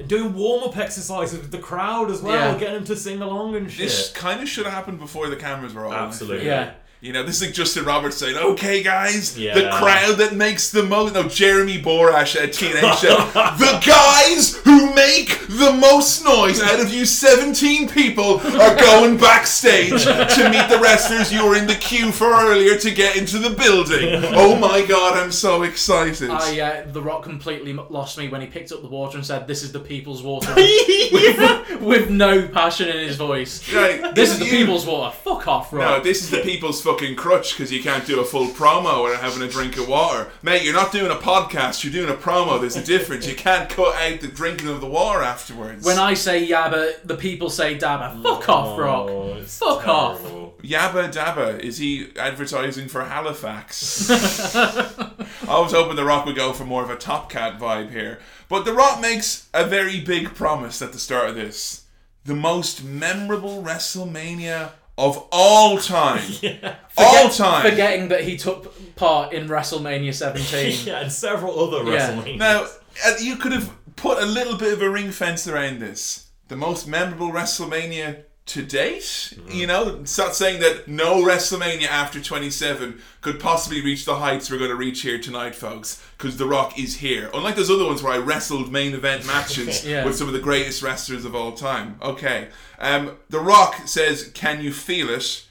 [0.06, 2.58] Doing warm up exercises with the crowd as well, Yeah.
[2.60, 3.88] getting them to sing along and shit.
[3.88, 5.94] This kind of should have happened before the cameras were on.
[5.94, 6.46] Absolutely.
[6.46, 6.74] Yeah.
[7.00, 10.82] You know, this is like Justin Roberts saying, "Okay, guys, the crowd that makes the
[10.82, 13.18] most." No, Jeremy Borash at Teenage Show.
[13.60, 19.90] the guys who make the most noise out of you seventeen people are going backstage
[20.06, 23.52] to meet the wrestlers you were in the queue for earlier to get into the
[23.52, 24.24] building.
[24.36, 26.32] Oh my god, I'm so excited!
[26.32, 29.48] I, uh, the Rock completely lost me when he picked up the water and said,
[29.48, 33.72] "This is the people's water," with, with no passion in his voice.
[33.72, 35.16] Right, This is the you- people's water.
[35.16, 35.98] Fuck off, Rock.
[36.00, 39.22] No, this is the people's fucking crutch because you can't do a full promo without
[39.22, 40.32] having a drink of water.
[40.42, 42.62] Mate, you're not doing a podcast, you're doing a promo.
[42.62, 43.28] There's a difference.
[43.28, 45.86] You can't cut out the drinking of the water afterwards.
[45.86, 48.24] when I say yabba, the people say dabba.
[48.24, 49.10] Fuck off, Rock.
[49.10, 50.22] Oh, it's Fuck off.
[50.64, 54.10] Yabba Dabba, is he advertising for Halifax?
[54.56, 58.20] I was hoping The Rock would go for more of a Top Cat vibe here.
[58.48, 61.84] But The Rock makes a very big promise at the start of this.
[62.24, 66.24] The most memorable WrestleMania of all time.
[66.98, 67.70] All time.
[67.70, 70.74] Forgetting that he took part in WrestleMania 17.
[70.88, 72.14] Yeah, and several other Yeah.
[72.14, 72.38] WrestleManias.
[72.40, 72.64] Now,
[73.06, 76.30] uh, you could have put a little bit of a ring fence around this.
[76.48, 79.38] The most memorable WrestleMania to date.
[79.50, 84.58] You know, start saying that no WrestleMania after 27 could possibly reach the heights we're
[84.58, 87.30] going to reach here tonight, folks, because The Rock is here.
[87.34, 90.06] Unlike those other ones where I wrestled main event matches Yeah.
[90.06, 92.00] with some of the greatest wrestlers of all time.
[92.02, 92.48] Okay.
[92.80, 95.46] Um, the Rock says, Can you feel it?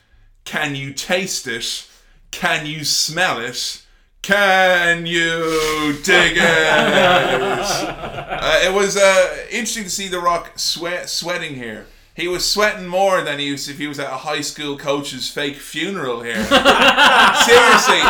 [0.45, 1.87] Can you taste it?
[2.31, 3.83] Can you smell it?
[4.23, 7.97] Can you dig it?
[8.39, 11.87] Uh, it was uh, interesting to see The Rock sweat sweating here.
[12.15, 15.29] He was sweating more than he was if he was at a high school coach's
[15.31, 16.35] fake funeral here.
[17.45, 18.01] Seriously,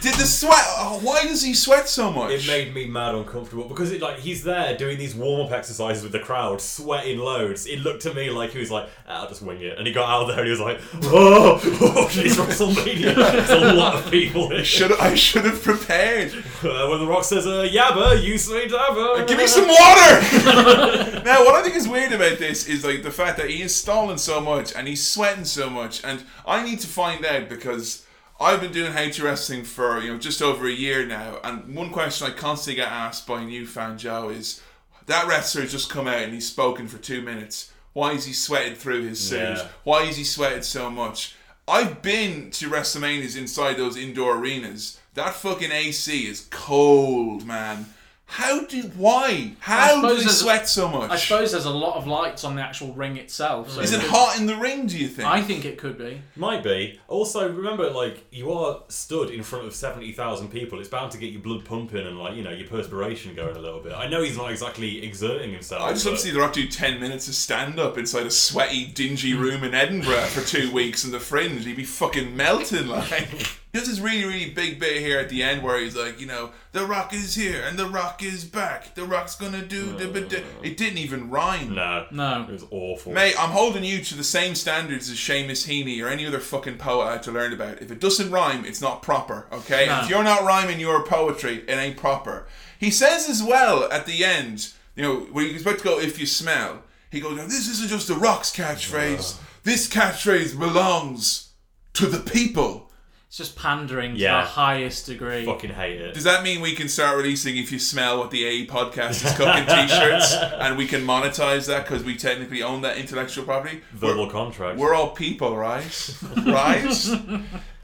[0.00, 0.64] did the sweat?
[0.78, 2.32] oh, why does he sweat so much?
[2.32, 6.02] It made me mad uncomfortable because it like he's there doing these warm up exercises
[6.02, 7.66] with the crowd, sweating loads.
[7.66, 9.92] It looked to me like he was like, "Ah, "I'll just wing it," and he
[9.92, 13.14] got out there and he was like, "Oh, oh it's WrestleMania.
[13.14, 16.32] There's a lot of people here." should I should have prepared.
[16.62, 21.22] Uh, when the Rock says, uh, "Yabba," you say "Dabba." Give me some water.
[21.24, 23.74] now, what I think is weird about this is like the fact that he is
[23.74, 28.04] stalling so much and he's sweating so much, and I need to find out because
[28.40, 31.74] I've been doing How to Wrestling for you know just over a year now, and
[31.74, 34.62] one question I constantly get asked by a new fan Joe is
[35.06, 37.70] that wrestler has just come out and he's spoken for two minutes.
[37.92, 39.40] Why is he sweating through his suit?
[39.40, 39.68] Yeah.
[39.84, 41.34] Why is he sweating so much?
[41.68, 44.98] I've been to WrestleManias inside those indoor arenas.
[45.14, 47.86] That fucking AC is cold, man.
[48.30, 49.54] How do why?
[49.58, 51.10] How do suppose they sweat so much?
[51.10, 53.72] I suppose there's a lot of lights on the actual ring itself.
[53.72, 54.86] So Is it hot in the ring?
[54.86, 55.26] Do you think?
[55.26, 56.22] I think it could be.
[56.36, 57.00] Might be.
[57.08, 60.78] Also, remember, like, you are stood in front of 70,000 people.
[60.78, 63.60] It's bound to get your blood pumping and, like, you know, your perspiration going a
[63.60, 63.94] little bit.
[63.94, 65.82] I know he's not exactly exerting himself.
[65.82, 68.26] I just want but- to see The Rock do 10 minutes of stand up inside
[68.26, 69.42] a sweaty, dingy hmm.
[69.42, 71.64] room in Edinburgh for two weeks in the fringe.
[71.64, 73.58] He'd be fucking melting, like.
[73.72, 76.50] There's this really, really big bit here at the end where he's like, you know,
[76.72, 78.96] The Rock is here and The Rock is back.
[78.96, 80.08] The Rock's gonna do the.
[80.08, 81.74] but the-" It didn't even rhyme.
[81.76, 82.06] No.
[82.10, 82.46] No.
[82.48, 83.12] It was awful.
[83.12, 86.78] Mate, I'm holding you to the same standards as Seamus Heaney or any other fucking
[86.78, 87.80] poet I had to learn about.
[87.80, 89.86] If it doesn't rhyme, it's not proper, okay?
[89.86, 90.00] No.
[90.00, 92.48] If you're not rhyming your poetry, it ain't proper.
[92.78, 96.18] He says as well at the end, you know, when he's about to go, if
[96.18, 96.82] you smell,
[97.12, 99.38] he goes, this isn't just the Rock's catchphrase.
[99.62, 101.50] This catchphrase belongs
[101.94, 102.89] to the people.
[103.30, 104.40] It's just pandering to Yeah.
[104.40, 105.44] the highest degree.
[105.46, 106.14] Fucking hate it.
[106.14, 109.32] Does that mean we can start releasing if you smell what the AE podcast is
[109.36, 113.82] cooking t-shirts and we can monetize that because we technically own that intellectual property?
[113.92, 114.78] Verbal We're- contract.
[114.78, 116.18] We're all people, right?
[116.44, 116.92] right?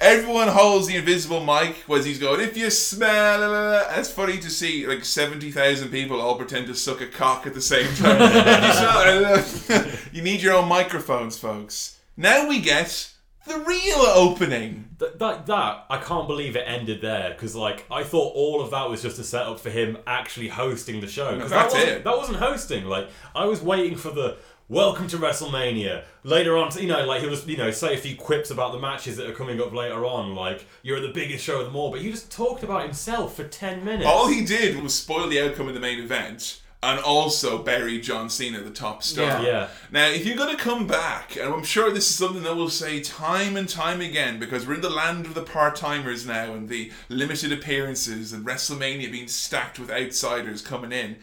[0.01, 4.11] Everyone holds the invisible mic was he's going, if you smell la, la, la." it's
[4.11, 7.61] funny to see like seventy thousand people all pretend to suck a cock at the
[7.63, 8.19] same time.
[8.21, 11.99] If you, smell, la, la, you need your own microphones, folks.
[12.17, 13.13] Now we get
[13.47, 14.89] the real opening.
[14.99, 18.71] Th- that that I can't believe it ended there because like I thought all of
[18.71, 21.39] that was just a setup for him actually hosting the show.
[21.39, 22.05] That's that wasn't, it.
[22.05, 22.85] That wasn't hosting.
[22.85, 24.37] Like I was waiting for the
[24.69, 26.05] welcome to WrestleMania.
[26.25, 28.79] Later on, you know, like he was, you know, say a few quips about the
[28.79, 30.35] matches that are coming up later on.
[30.35, 33.45] Like you're the biggest show of them all, but he just talked about himself for
[33.45, 34.07] ten minutes.
[34.07, 38.31] All he did was spoil the outcome of the main event and also bury John
[38.31, 39.43] Cena, the top star.
[39.43, 39.43] Yeah.
[39.43, 39.69] Yeah.
[39.91, 42.69] Now, if you're going to come back, and I'm sure this is something that we'll
[42.71, 46.53] say time and time again, because we're in the land of the part timers now
[46.55, 51.17] and the limited appearances and WrestleMania being stacked with outsiders coming in,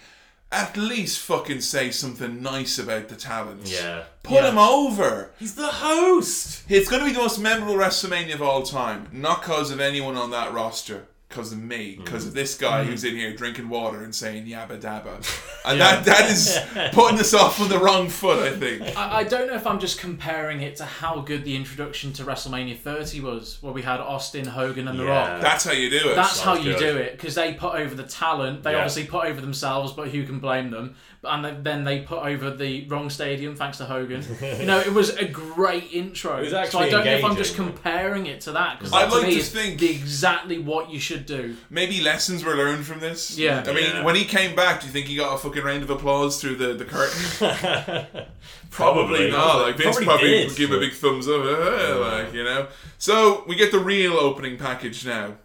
[0.51, 3.61] at least fucking say something nice about the talent.
[3.65, 4.03] Yeah.
[4.21, 4.49] Put Yeah.
[4.51, 5.31] him over.
[5.39, 6.63] He's the host.
[6.69, 10.15] It's going to be the most memorable WrestleMania of all time, not because of anyone
[10.15, 11.07] on that roster.
[11.33, 12.35] Because of me, because of mm.
[12.35, 13.09] this guy who's mm.
[13.09, 15.15] in here drinking water and saying yabba dabba,
[15.65, 16.59] and that that is
[16.93, 18.43] putting us off on the wrong foot.
[18.43, 18.95] I think.
[18.95, 22.23] I, I don't know if I'm just comparing it to how good the introduction to
[22.23, 25.41] WrestleMania 30 was, where we had Austin, Hogan, and The Rock.
[25.41, 26.15] That's how you do it.
[26.15, 28.61] That's how Sounds you do it because they put over the talent.
[28.61, 28.77] They Yeah.
[28.77, 30.95] obviously put over themselves, but who can blame them?
[31.25, 34.23] And then- then they put over the wrong stadium thanks to Hogan.
[34.59, 36.37] you know, it was a great intro.
[36.37, 39.09] It was so I don't know if I'm just comparing it to that because I'd
[39.09, 41.55] to me to is think- exactly what you should do.
[41.69, 43.37] Maybe lessons were learned from this.
[43.37, 43.63] Yeah.
[43.65, 44.03] I mean, Yeah.
[44.03, 46.55] when he came back, do you think he got a fucking round of applause through
[46.57, 48.25] the, the curtain?
[48.69, 49.61] Probably not.
[49.61, 51.43] Like Vince Probably probably, did, would give a big thumbs up.
[52.03, 52.67] Like you know.
[52.97, 55.35] So we get the real opening package now.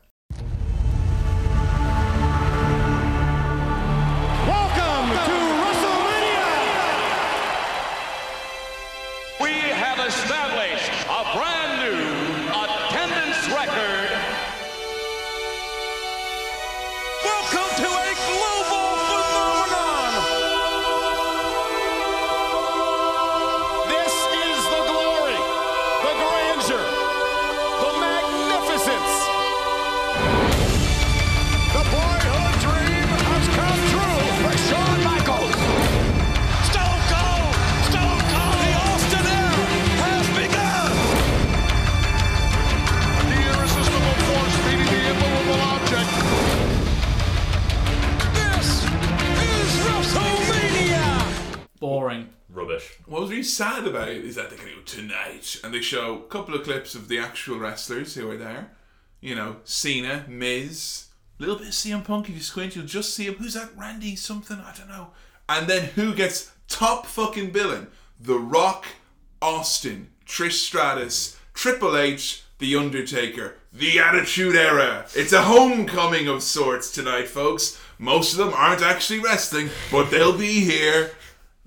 [53.09, 56.28] What was really sad about it is that they do tonight, and they show a
[56.28, 58.72] couple of clips of the actual wrestlers who are there.
[59.22, 61.06] You know, Cena, Miz,
[61.38, 62.28] a little bit of CM Punk.
[62.28, 63.36] If you squint, you'll just see him.
[63.36, 63.70] Who's that?
[63.74, 64.59] Randy something?
[64.59, 65.09] I don't know.
[65.48, 67.86] And then who gets top fucking billing?
[68.20, 68.84] The Rock,
[69.40, 75.06] Austin, Trish Stratus, Triple H, The Undertaker, The Attitude Era.
[75.16, 77.80] It's a homecoming of sorts tonight, folks.
[77.98, 81.12] Most of them aren't actually wrestling, but they'll be here.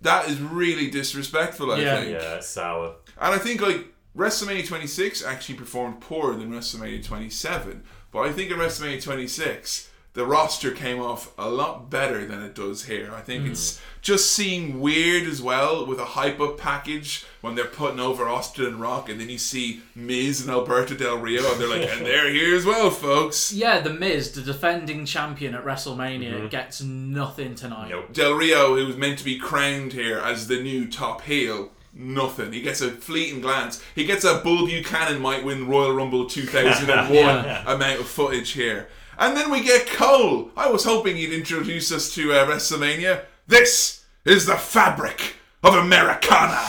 [0.02, 2.00] That is really disrespectful, I Yeah.
[2.02, 2.12] think.
[2.14, 2.96] Yeah, it's sour.
[3.20, 3.86] And I think like
[4.18, 7.84] WrestleMania 26 actually performed poorer than WrestleMania 27.
[8.12, 12.54] But I think in WrestleMania 26, the roster came off a lot better than it
[12.54, 13.12] does here.
[13.16, 13.84] I think it's hmm.
[14.02, 18.66] just seeing weird as well with a hype up package when they're putting over Austin
[18.66, 22.06] and Rock, and then you see Miz and Alberto Del Rio, and they're like, and
[22.06, 23.54] they're here as well, folks.
[23.62, 26.48] Yeah, The Miz, the defending champion at WrestleMania, mm-hmm.
[26.48, 27.90] gets nothing tonight.
[27.90, 28.12] Nope.
[28.12, 32.54] Del Rio, who was meant to be crowned here as the new top heel, nothing.
[32.54, 33.84] He gets a fleeting glance.
[33.94, 37.64] He gets a Bull Buchanan might win Royal Rumble 2001 Yeah.
[37.72, 38.90] amount of footage here.
[39.18, 40.52] And then we get Cole.
[40.58, 43.24] I was hoping he'd introduce us to uh, WrestleMania.
[43.48, 46.60] This is the fabric of Americana.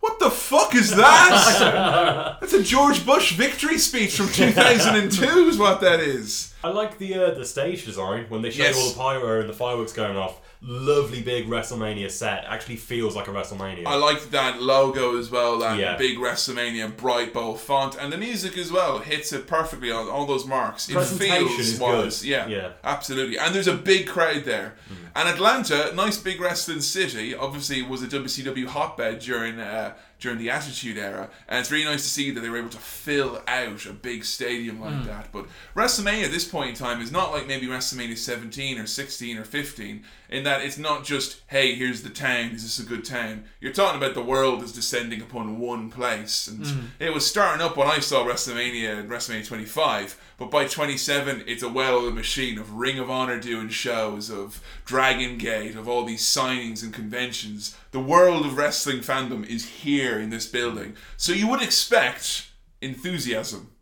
[0.00, 2.38] What the fuck is that?
[2.40, 6.54] That's a George Bush victory speech from 2002 is what that is.
[6.64, 8.76] I like the uh, the stage design when they show Yes.
[8.76, 10.40] all the pyro and the fireworks going off.
[10.62, 12.44] Lovely big WrestleMania set.
[12.46, 13.86] Actually feels like a WrestleMania.
[13.86, 15.96] I liked that logo as well, that Yeah.
[15.96, 20.26] big WrestleMania bright bold font, and the music as well hits it perfectly on all
[20.26, 20.86] those marks.
[20.90, 22.28] It Presentation feels is wise, good.
[22.28, 22.68] yeah, Yeah.
[22.84, 23.38] absolutely.
[23.38, 24.74] And there's a big crowd there.
[25.16, 30.50] And Atlanta, nice big wrestling city, obviously was a WCW hotbed during uh, during the
[30.50, 33.86] Attitude Era, and it's really nice to see that they were able to fill out
[33.86, 35.06] a big stadium like Hmm.
[35.06, 35.28] that.
[35.32, 39.38] But WrestleMania at this point in time is not like maybe WrestleMania 17 or 16
[39.38, 43.04] or 15, in that it's not just, hey, here's the town, is this a good
[43.04, 43.44] town?
[43.60, 46.46] You're talking about the world is descending upon one place.
[46.46, 46.80] And Hmm.
[46.98, 51.62] it was starting up when I saw WrestleMania and WrestleMania 25, but by 27, it's
[51.64, 56.04] a well oiled machine of Ring of Honor doing shows, of Dragon Gate, of all
[56.04, 57.76] these signings and conventions.
[57.90, 60.94] The world of wrestling fandom is here in this building.
[61.16, 62.46] So you would expect
[62.80, 63.72] enthusiasm.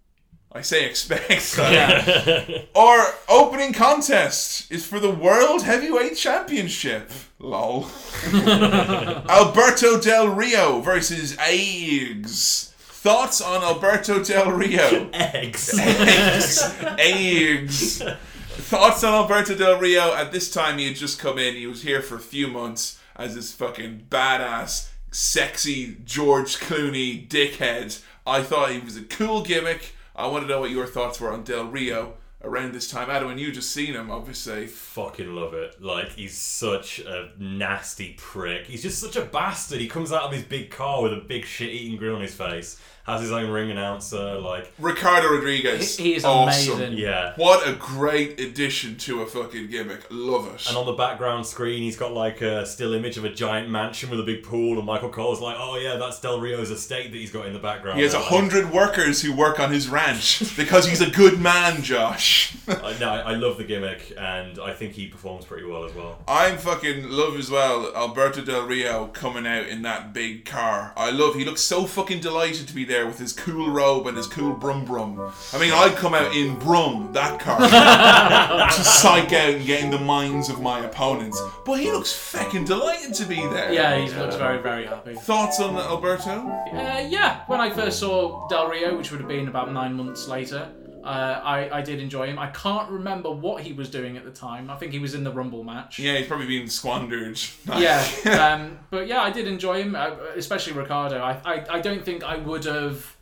[0.50, 1.28] I say expect.
[1.58, 2.62] Yeah.
[2.74, 7.10] Our opening contest is for the World Heavyweight Championship.
[7.38, 7.88] Lol.
[8.32, 12.72] Alberto Del Rio versus Eggs.
[12.78, 15.08] Thoughts on Alberto Del Rio?
[15.12, 15.78] Eggs.
[15.78, 16.74] Eggs.
[16.98, 18.02] Eggs.
[18.48, 20.14] Thoughts on Alberto Del Rio?
[20.14, 21.54] At this time, he had just come in.
[21.54, 28.02] He was here for a few months as this fucking badass, sexy George Clooney dickhead.
[28.26, 29.92] I thought he was a cool gimmick.
[30.18, 33.08] I want to know what your thoughts were on Del Rio around this time.
[33.08, 34.66] Adam, and you just seen him, obviously.
[34.66, 35.80] Fucking love it.
[35.80, 38.66] Like, he's such a nasty prick.
[38.66, 39.80] He's just such a bastard.
[39.80, 42.34] He comes out of his big car with a big shit eating grin on his
[42.34, 45.96] face, has his own ring announcer, like, Ricardo Rodriguez.
[45.96, 46.74] He- he is awesome.
[46.74, 46.98] amazing.
[46.98, 47.32] yeah.
[47.36, 50.02] What a great addition to a fucking gimmick.
[50.10, 50.66] Love it.
[50.68, 54.10] And on the background screen, he's got like a still image of a giant mansion
[54.10, 57.18] with a big pool, and Michael Cole's like, "Oh yeah, that's Del Rio's estate that
[57.18, 59.88] he's got in the background." He has a Like, hundred workers who work on his
[59.88, 62.54] ranch because he's a good man, Josh.
[62.68, 65.94] I, no, I I love the gimmick, and I think he performs pretty well as
[65.94, 66.18] well.
[66.26, 70.92] I'm fucking love as well Alberto Del Rio coming out in that big car.
[70.96, 74.16] I love he looks so fucking delighted to be there with his cool robe and
[74.16, 75.32] his cool brum brum.
[75.52, 77.58] I mean I'd come out in brum, that car.
[78.68, 81.40] to psych out and get in the minds of my opponents.
[81.64, 83.72] But he looks fucking delighted to be there.
[83.72, 85.14] Yeah, he looks very, very happy.
[85.14, 86.48] Thoughts on Alberto?
[86.72, 90.28] Uh, yeah, when I first saw Del Rio, which would have been about nine months
[90.28, 90.68] later,
[91.04, 92.38] uh, I, I did enjoy him.
[92.38, 94.70] I can't remember what he was doing at the time.
[94.70, 95.98] I think he was in the Rumble match.
[95.98, 97.40] Yeah, he's probably been squandered.
[97.78, 101.20] Yeah, um, but yeah, I did enjoy him, uh, especially Ricardo.
[101.20, 103.16] I, I, I don't think I would have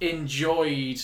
[0.00, 1.00] enjoyed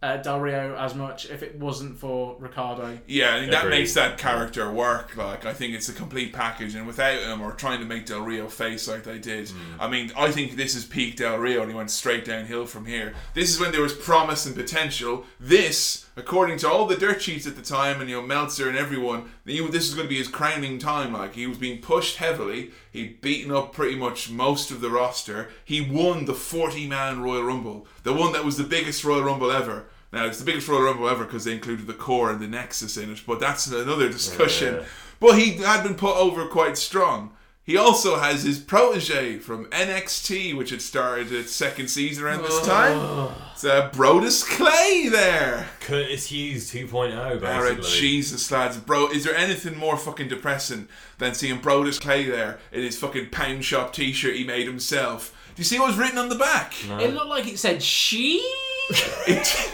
[0.00, 2.98] uh, Del Rio as much if it wasn't for Ricardo.
[3.06, 3.78] Yeah, I mean, that Agreed.
[3.78, 5.16] makes that character work.
[5.16, 8.20] Like, I think it's a complete package, and without him or trying to make Del
[8.22, 11.70] Rio face like they did, I mean, I think this is peak Del Rio, and
[11.70, 13.14] he went straight downhill from here.
[13.34, 15.24] This is when there was promise and potential.
[15.40, 18.76] This, according to all the dirt sheets at the time, and you know Meltzer and
[18.76, 21.12] everyone, he, this is going to be his crowning time.
[21.12, 22.72] Like, he was being pushed heavily.
[22.90, 25.48] He'd beaten up pretty much most of the roster.
[25.64, 29.86] He won the 40-man Royal Rumble, the one that was the biggest Royal Rumble ever.
[30.12, 32.96] Now it's the biggest Royal Rumble ever because they included the Corre and the Nexus
[32.96, 34.76] in it, but that's another discussion.
[34.76, 34.84] Yeah.
[35.20, 37.32] But he had been put over quite strong.
[37.68, 42.66] He also has his protege from NXT, which had started its second season around this
[42.66, 43.30] time.
[43.52, 45.68] It's uh, Brodus Clay there.
[45.80, 48.00] Curtis Hughes 2.0, Alright, basically.
[48.00, 50.88] Jesus, lads, bro, is there anything more fucking depressing
[51.18, 55.36] than seeing Brodus Clay there in his fucking pound shop T-shirt he made himself?
[55.54, 56.72] Do you see what was written on the back?
[56.88, 58.42] It looked like it said she.
[58.90, 59.68] It's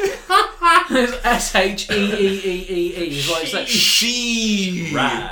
[1.25, 3.19] S H E E E E E.
[3.19, 3.69] is what it said.
[3.69, 4.91] She.
[4.95, 5.31] Right.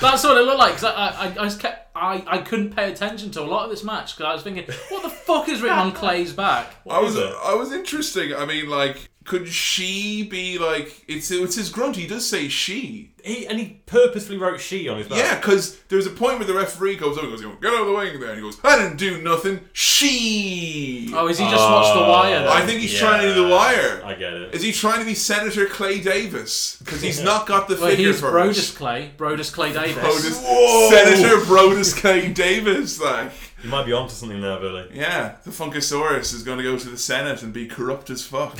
[0.00, 0.72] That's what it looked like.
[0.74, 3.70] Cause I, I, I, was kept, I, I couldn't pay attention to a lot of
[3.70, 6.76] this match because I was thinking, what the fuck is written on Clay's back?
[6.88, 7.34] I was it?
[7.44, 8.34] I was interesting.
[8.34, 11.04] I mean, like, could she be like?
[11.08, 11.96] It's it's his grunt.
[11.96, 13.12] He does say she.
[13.24, 15.16] He, and he purposefully wrote she on his back.
[15.16, 17.80] Yeah, because there's a point where the referee goes oh, over and goes, "Get out
[17.80, 21.10] of the way there," and he goes, "I didn't do nothing." She.
[21.14, 22.48] Oh, is he just watched The oh, Wire then?
[22.48, 24.02] I think he's trying to do the wire.
[24.04, 24.54] I get it.
[24.54, 26.76] Is he trying to be Senator Clay Davis?
[26.80, 28.76] Because he's not got the well, figure he's for Brodus it.
[28.76, 29.12] Clay.
[29.16, 30.04] Brodus Clay Davis.
[30.04, 33.32] Brodus, Senator Brodus Clay Davis, like.
[33.64, 34.88] You might be onto something there, Billy.
[34.92, 38.58] Yeah, the Funkasaurus is going to go to the Senate and be corrupt as fuck.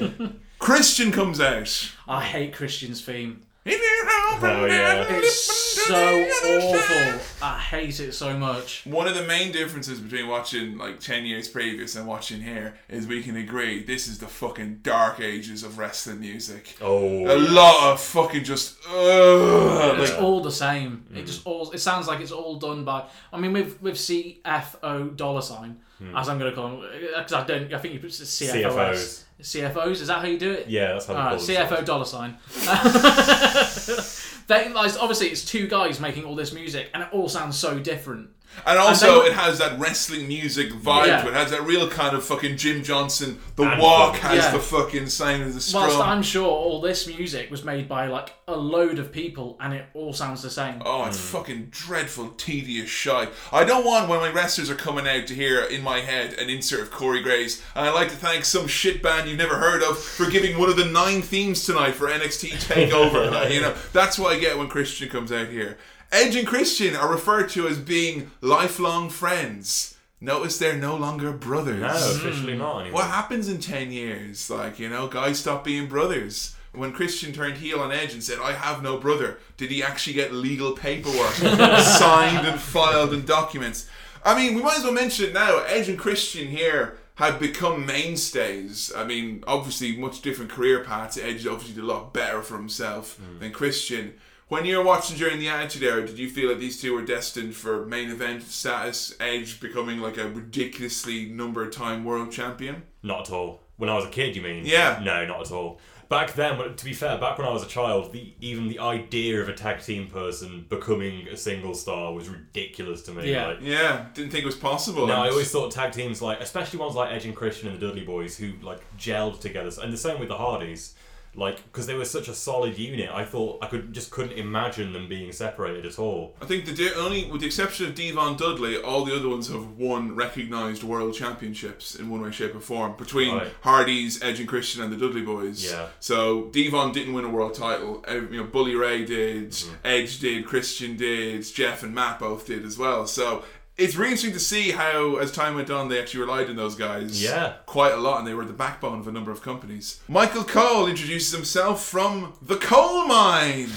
[0.60, 1.90] Christian comes out.
[2.06, 3.42] I hate Christian's theme.
[3.68, 5.06] Oh, yeah.
[5.08, 7.20] It's so awful.
[7.42, 8.84] I hate it so much.
[8.86, 13.06] One of the main differences between watching like 10 years previous and watching here is
[13.06, 16.76] we can agree this is the fucking dark ages of wrestling music.
[16.80, 17.26] Oh.
[17.26, 18.76] A lot of fucking just.
[18.88, 21.06] Ugh, It's like, all the same.
[21.14, 21.26] It mm.
[21.26, 21.70] just all.
[21.72, 23.04] It sounds like it's all done by.
[23.32, 26.14] I mean, with with CFO dollar sign, Hmm.
[26.16, 26.80] as I'm going to call them,
[27.16, 27.72] because uh, I don't.
[27.72, 28.62] I think you put CFOs.
[28.62, 29.24] CFOs.
[29.40, 30.00] CFOs.
[30.02, 30.68] Is that how you do it?
[30.68, 31.40] Yeah, that's how call it.
[31.40, 32.36] CFO dollar sign.
[34.46, 38.30] they obviously it's two guys making all this music, and it all sounds so different.
[38.64, 41.22] And also, they- it has that wrestling music vibe Yeah.
[41.22, 41.30] to it.
[41.32, 43.38] It has that real kind of fucking Jim Johnson.
[43.56, 44.50] The And walk has Yeah.
[44.52, 45.84] the fucking sound of the strum.
[45.84, 49.74] Whilst I'm sure all this music was made by like a load of people and
[49.74, 50.80] it all sounds the same.
[50.84, 53.30] Oh, it's fucking dreadful, tedious shite.
[53.52, 56.48] I don't want when my wrestlers are coming out to hear in my head an
[56.48, 57.60] insert of Corey Graves.
[57.74, 60.68] And I'd like to thank some shit band you've never heard of for giving one
[60.70, 63.30] of the nine themes tonight for NXT Takeover.
[63.30, 65.76] Like, you know, that's what I get when Christian comes out here.
[66.12, 69.96] Edge and Christian are referred to as being lifelong friends.
[70.20, 71.80] Notice they're no longer brothers.
[71.80, 72.60] No, officially hmm.
[72.60, 73.02] not anymore.
[73.02, 74.48] What happens in 10 years?
[74.48, 76.54] Like, you know, guys stop being brothers.
[76.72, 80.12] When Christian turned heel on Edge and said, I have no brother, did he actually
[80.12, 83.88] get legal paperwork signed and filed and documents?
[84.24, 85.64] I mean, we might as well mention it now.
[85.66, 88.92] Edge and Christian here have become mainstays.
[88.94, 91.16] I mean, obviously, much different career paths.
[91.16, 93.38] Edge obviously did a lot better for himself hmm.
[93.38, 94.14] than Christian.
[94.48, 97.02] When you were watching during the Attitude Era, did you feel that these two were
[97.02, 99.12] destined for main event status?
[99.18, 102.84] Edge becoming like a ridiculously number of time world champion?
[103.02, 103.62] Not at all.
[103.76, 104.64] When I was a kid, you mean?
[104.64, 105.00] Yeah.
[105.02, 105.80] No, not at all.
[106.08, 109.42] Back then, to be fair, back when I was a child, the even the idea
[109.42, 113.32] of a tag team person becoming a single star was ridiculous to me.
[113.32, 113.48] Yeah.
[113.48, 115.08] Like, Yeah, didn't think it was possible.
[115.08, 117.84] No, I always thought tag teams like, especially ones like Edge and Christian and the
[117.84, 120.94] Dudley Boyz, who like gelled together, and the same with the Hardys,
[121.36, 123.10] like because they were such a solid unit.
[123.12, 126.34] I thought I could just couldn't imagine them being separated at all.
[126.40, 129.48] I think the di- only, with the exception of Devon Dudley, all the other ones
[129.48, 133.52] have won recognised world championships in one way, shape, or form between Right.
[133.60, 135.70] Hardy's, Edge and Christian, and the Dudley Boyz.
[135.70, 135.88] Yeah.
[136.00, 138.04] So Devon didn't win a world title.
[138.08, 139.74] You know, Bully Ray did, Mm-hmm.
[139.84, 143.06] Edge did, Christian did, Jeff and Matt both did as well.
[143.06, 143.44] So.
[143.78, 146.74] It's really interesting to see how, as time went on, they actually relied on those
[146.74, 147.56] guys Yeah.
[147.66, 150.00] quite a lot, and they were the backbone of a number of companies.
[150.08, 153.68] Michael Cole introduces himself from the coal mine.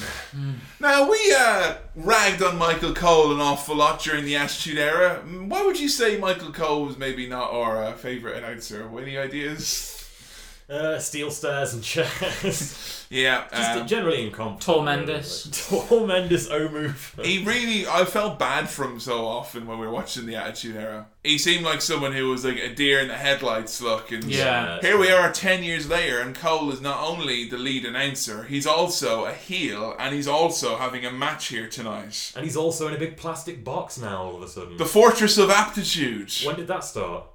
[0.79, 5.21] Now we uh, ragged on Michael Cole an awful lot during the Attitude Era.
[5.27, 8.89] Mm, Why would you say Michael Cole was maybe not our uh, favorite announcer?
[8.97, 9.98] Any ideas?
[10.69, 12.95] Uh, steel stairs and chairs.
[13.11, 14.61] Yeah, Just um, generally incompetent.
[15.07, 15.47] Tormendous.
[15.89, 17.19] Tormendous O move.
[17.23, 17.87] he really.
[17.87, 21.07] I felt bad for him so often when we were watching the Attitude Era.
[21.23, 24.79] He seemed like someone who was like a deer in the headlights look, and Yeah.
[24.81, 28.67] Here we are 10 years later, and Cole is not only the lead announcer, he's
[28.67, 32.31] also a heel, and he's also having a match here tonight.
[32.35, 34.21] And he's also in a big plastic box now.
[34.21, 34.77] All of a sudden.
[34.77, 36.31] The Fortress of Aptitude.
[36.45, 37.25] when did that start?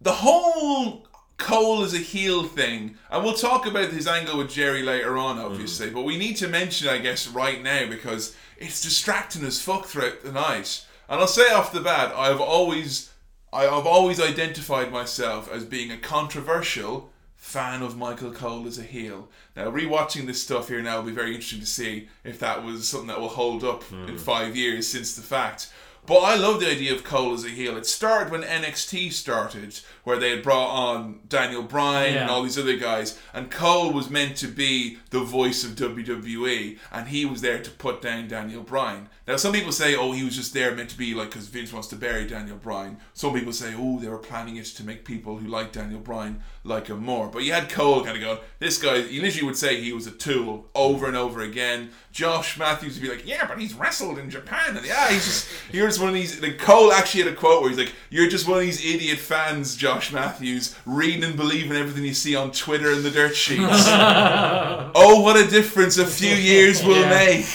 [0.00, 1.08] The whole
[1.38, 5.38] Cole is a heel thing, and we'll talk about his angle with Jerry later on,
[5.38, 5.44] mm.
[5.44, 9.86] obviously, but we need to mention, I guess, right now because it's distracting as fuck
[9.86, 10.84] throughout the night.
[11.08, 13.10] And I'll say off the bat, I've always,
[13.52, 18.84] I have always identified myself as being a controversial fan of Michael Cole as a
[18.84, 19.28] heel.
[19.56, 22.88] Now, rewatching this stuff here now will be very interesting to see if that was
[22.88, 24.20] something that will hold up in mm.
[24.20, 25.72] five years since the fact.
[26.04, 27.76] But I love the idea of Cole as a heel.
[27.76, 32.58] It started when NXT started, where they had brought on Daniel Bryan and all these
[32.58, 37.40] other guys, and Cole was meant to be the voice of WWE, and he was
[37.40, 39.08] there to put down Daniel Bryan.
[39.28, 41.72] Now, some people say, oh, he was just there meant to be like because Vince
[41.72, 42.96] wants to bury Daniel Bryan.
[43.14, 46.42] Some people say, oh, they were planning it to make people who like Daniel Bryan
[46.64, 47.28] like him more.
[47.28, 50.06] But you had Cole kind of going, this guy, you literally would say he was
[50.06, 51.90] a tool over and over again.
[52.12, 54.76] Josh Matthews would be like, yeah, but he's wrestled in Japan.
[54.76, 57.62] And yeah, he's just, you're just one of these, like Cole actually had a quote
[57.62, 61.76] where he's like, you're just one of these idiot fans, Josh Matthews, reading and believing
[61.76, 63.60] everything you see on Twitter and the dirt sheets.
[63.88, 67.08] oh, what a difference a few years will Yeah.
[67.10, 67.46] make.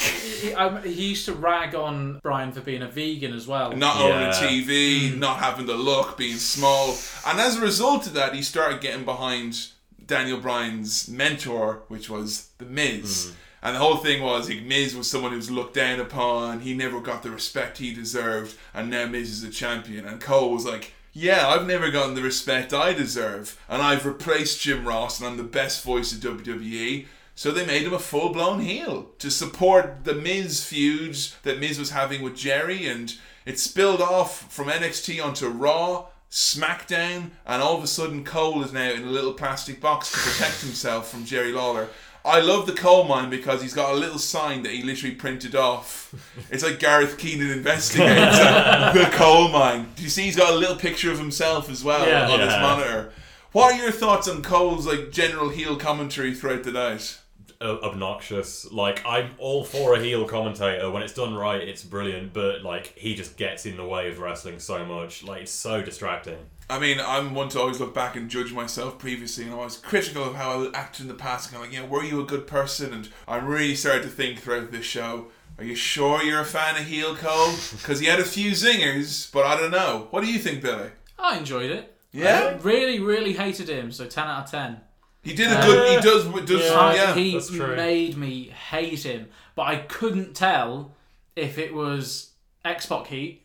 [0.41, 3.71] He, um, he used to rag on Bryan for being a vegan as well.
[3.73, 4.05] not Yeah.
[4.05, 6.97] owning TV, not having the look, being small.
[7.25, 9.67] And as a result of that, he started getting behind
[10.05, 13.31] Daniel Bryan's mentor, which was The Miz.
[13.61, 16.61] And the whole thing was like, Miz was someone who was looked down upon.
[16.61, 18.55] He never got the respect he deserved.
[18.73, 20.05] And now Miz is a champion.
[20.05, 23.59] And Cole was like, yeah, I've never gotten the respect I deserve.
[23.67, 27.07] And I've replaced Jim Ross and I'm the best voice of WWE.
[27.37, 31.77] So they made him a full blown heel to support the Miz feuds that Miz
[31.77, 33.13] was having with Jerry, and
[33.45, 38.73] it spilled off from NXT onto Raw, SmackDown, and all of a sudden Cole is
[38.73, 41.89] now in a little plastic box to protect himself from Jerry Lawler.
[42.25, 45.53] I love the coal mine because he's got a little sign that he literally printed
[45.55, 46.13] off.
[46.49, 49.91] It's like Gareth Keenan investigates the coal mine.
[49.95, 52.27] Do you see he's got a little picture of himself as well Yeah.
[52.29, 53.13] on his monitor?
[53.51, 57.19] What are your thoughts on Cole's like general heel commentary throughout the night?
[57.61, 58.71] O- obnoxious.
[58.71, 61.61] Like I'm all for a heel commentator when it's done right.
[61.61, 65.23] It's brilliant, but like he just gets in the way of wrestling so much.
[65.23, 66.37] Like it's so distracting.
[66.69, 69.77] I mean, I'm one to always look back and judge myself previously, and I was
[69.77, 71.47] critical of how I acted in the past.
[71.49, 72.93] And I'm like, you know, were you a good person?
[72.93, 75.27] And I'm really starting to think throughout this show,
[75.57, 77.53] Are you sure you're a fan of heel Cole?
[77.77, 80.07] Because he had a few zingers, but I don't know.
[80.11, 80.89] What do you think, Billy?
[81.17, 81.95] I enjoyed it.
[82.11, 82.57] Yeah?
[82.59, 83.91] I really, really hated him.
[83.91, 84.81] So ten out of ten.
[85.27, 85.89] He did a good.
[85.89, 86.45] He does.
[86.45, 87.13] does I- yeah.
[87.13, 87.75] he that's true.
[87.75, 90.93] made me hate him, but I couldn't tell
[91.35, 92.31] if it was
[92.63, 93.43] X-Pac heat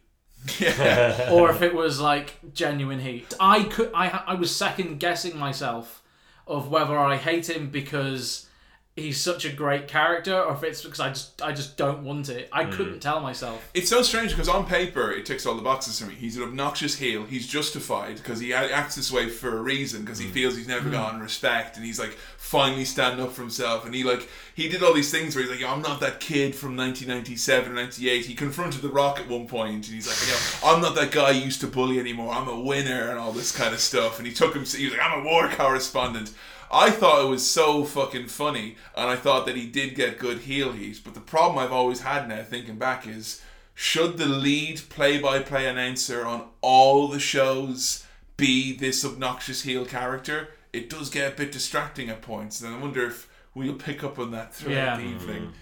[0.58, 1.30] yeah.
[1.32, 3.34] or if it was like genuine heat.
[3.40, 3.90] I could.
[3.94, 6.02] I I was second guessing myself
[6.46, 8.46] of whether I hate him because
[8.94, 12.28] he's such a great character or if it's because I just I just don't want
[12.28, 12.48] it.
[12.52, 12.72] I hmm.
[12.72, 13.70] couldn't tell myself.
[13.72, 16.14] It's so strange because on paper it ticks all the boxes for me.
[16.14, 17.24] He's an obnoxious heel.
[17.24, 20.32] He's justified because he acts this way for a reason because he hmm.
[20.32, 20.92] feels he's never hmm.
[20.92, 23.86] gotten respect and he's like finally standing up for himself.
[23.86, 26.54] And he like he did all these things where he's like, I'm not that kid
[26.54, 28.26] from 1997 or 98.
[28.26, 31.12] He confronted The Rock at one point and he's like, you know, I'm not that
[31.12, 32.34] guy you used to bully anymore.
[32.34, 34.18] I'm a winner and all this kind of stuff.
[34.18, 34.66] And he took him.
[34.66, 36.32] He was like, I'm a war correspondent.
[36.72, 40.40] I thought it was so fucking funny, and I thought that he did get good
[40.40, 41.00] heel heat.
[41.04, 43.42] But the problem I've always had now, thinking back, is
[43.74, 48.06] should the lead play-by-play announcer on all the shows
[48.36, 50.48] be this obnoxious heel character?
[50.72, 54.18] It does get a bit distracting at points, and I wonder if we'll pick up
[54.18, 54.96] on that throughout Yeah.
[54.96, 55.42] the evening.
[55.42, 55.52] Mm.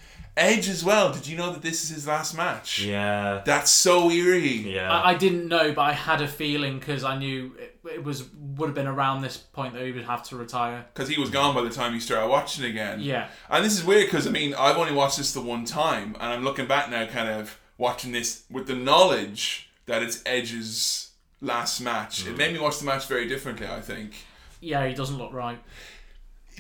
[0.41, 1.13] Edge as well.
[1.13, 2.81] Did you know that this is his last match?
[2.81, 3.43] Yeah.
[3.45, 4.73] That's so eerie.
[4.75, 4.91] Yeah.
[4.91, 8.25] I, I didn't know, but I had a feeling because I knew it, it was
[8.57, 10.87] would have been around this point that he would have to retire.
[10.95, 13.01] because he was gone by the time you started watching again.
[13.01, 13.29] Yeah.
[13.51, 16.33] And this is weird because I mean I've only watched this the one time, and
[16.33, 21.11] I'm looking back now, kind of watching this with the knowledge that it's Edge's
[21.43, 22.27] last match.
[22.27, 22.39] It mm.
[22.39, 23.67] made me watch the match very differently.
[23.67, 24.15] I think.
[24.61, 25.59] Yeah, he doesn't look right.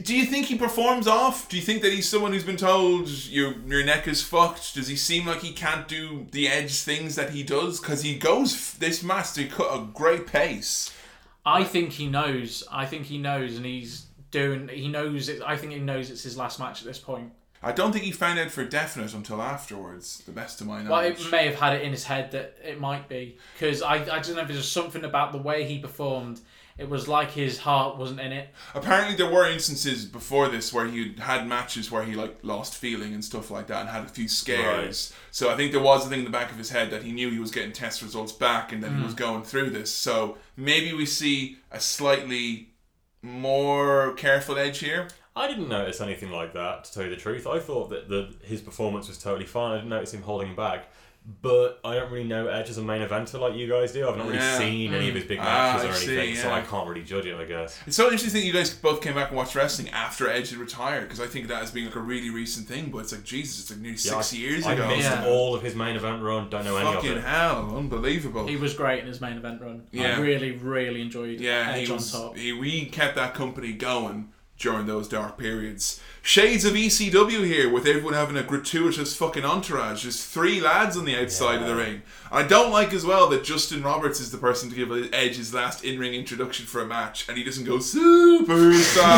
[0.02, 1.48] Do you think he performs off?
[1.48, 4.74] Do you think that he's someone who's been told your your neck is fucked?
[4.74, 7.80] Does he seem like he can't do the Edge things that he does?
[7.80, 9.00] Because he goes f- this
[9.34, 10.92] to cut a great pace.
[11.44, 12.64] I think he knows.
[12.70, 14.68] I think he knows, and he's doing.
[14.68, 15.28] He knows.
[15.28, 17.32] It, I think he knows it's his last match at this point.
[17.62, 20.22] I don't think he found out for definite until afterwards.
[20.24, 21.18] The best of my knowledge.
[21.18, 23.96] Well, it may have had it in his head that it might be because I,
[23.96, 26.40] I don't know if there's something about the way he performed.
[26.80, 28.48] It was like his heart wasn't in it.
[28.74, 33.12] Apparently, there were instances before this where he had matches where he like lost feeling
[33.12, 35.12] and stuff like that, and had a few scares.
[35.30, 37.12] So I think there was a thing in the back of his head that he
[37.12, 39.04] knew he was getting test results back, and that he hmm.
[39.04, 39.92] was going through this.
[39.92, 42.70] So maybe we see a slightly
[43.20, 45.08] more careful edge here.
[45.36, 47.46] I didn't notice anything like that, to tell you the truth.
[47.46, 49.72] I thought that the, his performance was totally fine.
[49.72, 50.90] I didn't notice him holding back.
[51.42, 54.08] But I don't really know Edge as a main eventer like you guys do.
[54.08, 54.58] I've not really Yeah.
[54.58, 56.50] seen any of his big Ah, matches I or see, anything, so.
[56.50, 57.78] I can't really judge it, I guess.
[57.86, 60.58] It's so interesting that you guys both came back and watched wrestling after Edge had
[60.58, 62.90] retired because I think that has been like a really recent thing.
[62.90, 64.88] But it's like Jesus, it's like nearly Yeah, six I, years I ago.
[64.88, 65.26] missed Yeah.
[65.26, 66.48] all of his main event run.
[66.48, 67.24] Don't know any Fucking of it.
[67.24, 68.46] hell, unbelievable.
[68.46, 69.82] He was great in his main event run.
[69.92, 70.16] Yeah.
[70.16, 72.12] I really, really enjoyed Yeah, Edge he was.
[72.14, 72.36] on top.
[72.38, 74.30] He, we kept that company going
[74.60, 76.00] during those dark periods.
[76.22, 80.02] Shades of ECW here, with everyone having a gratuitous fucking entourage.
[80.02, 82.02] There's three lads on the outside of the ring.
[82.30, 85.54] I don't like as well that Justin Roberts is the person to give Edge his
[85.54, 89.10] last in-ring introduction for a match, and he doesn't go superstar.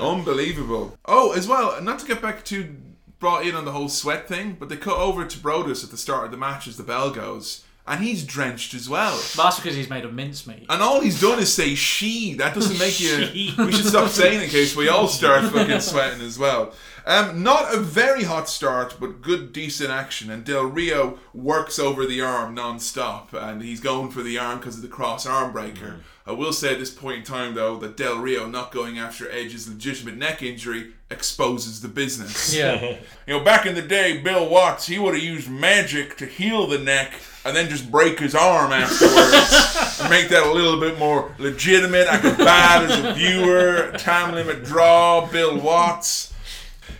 [0.00, 0.98] Unbelievable.
[1.06, 2.76] Oh, as well, not to get back to
[3.18, 5.96] brought in on the whole sweat thing, but they cut over to Brodus at the
[5.96, 9.16] start of the match as the bell goes, and he's drenched as well.
[9.36, 10.66] But that's because he's made of mincemeat.
[10.68, 12.34] And all he's done is say she.
[12.34, 13.54] That doesn't make you.
[13.58, 16.72] We should stop saying in case we all start fucking sweating as well.
[17.06, 20.30] Um, not a very hot start, but good, decent action.
[20.30, 24.76] And Del Rio works over the arm non-stop, and he's going for the arm because
[24.76, 26.00] of the cross arm breaker.
[26.28, 29.30] I will say at this point in time, though, that Del Rio not going after
[29.30, 32.54] Edge's legitimate neck injury exposes the business.
[32.54, 32.96] Yeah.
[33.26, 36.66] You know, back in the day, Bill Watts, he would have used magic to heal
[36.66, 37.12] the neck
[37.44, 42.08] and then just break his arm afterwards and make that a little bit more legitimate.
[42.08, 43.92] I could buy it as a viewer.
[43.98, 46.32] Time limit draw, Bill Watts.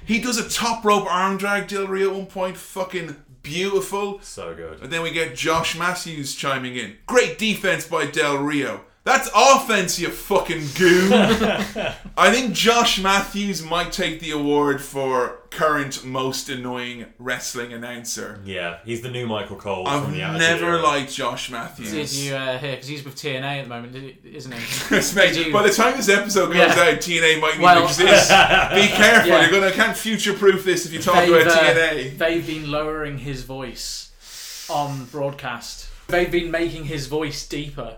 [0.04, 2.58] He does a top rope arm drag, Del Rio, at one point.
[2.58, 4.20] Fucking beautiful.
[4.20, 4.82] So good.
[4.82, 6.98] And then we get Josh Matthews chiming in.
[7.06, 8.82] Great defense by Del Rio.
[9.08, 11.10] That's offense, you fucking goon.
[12.18, 18.38] I think Josh Matthews might take the award for current most annoying wrestling announcer.
[18.44, 20.82] Yeah, he's the new Michael Cole I've from the Attitude never Era.
[20.82, 21.90] liked Josh Matthews.
[21.90, 22.72] Did you uh, hear?
[22.72, 24.94] Because he's with TNA at the moment, did- isn't he?
[25.16, 26.66] Mate, Did you- by the time this episode goes Yeah.
[26.66, 28.28] out, TNA might need Well- to exist.
[28.74, 29.40] Be careful, Yeah.
[29.48, 32.18] you're gonna can't future proof this if you talk They've, about uh, TNA.
[32.18, 35.88] they've been lowering his voice on broadcast.
[36.08, 37.96] They've been making his voice deeper.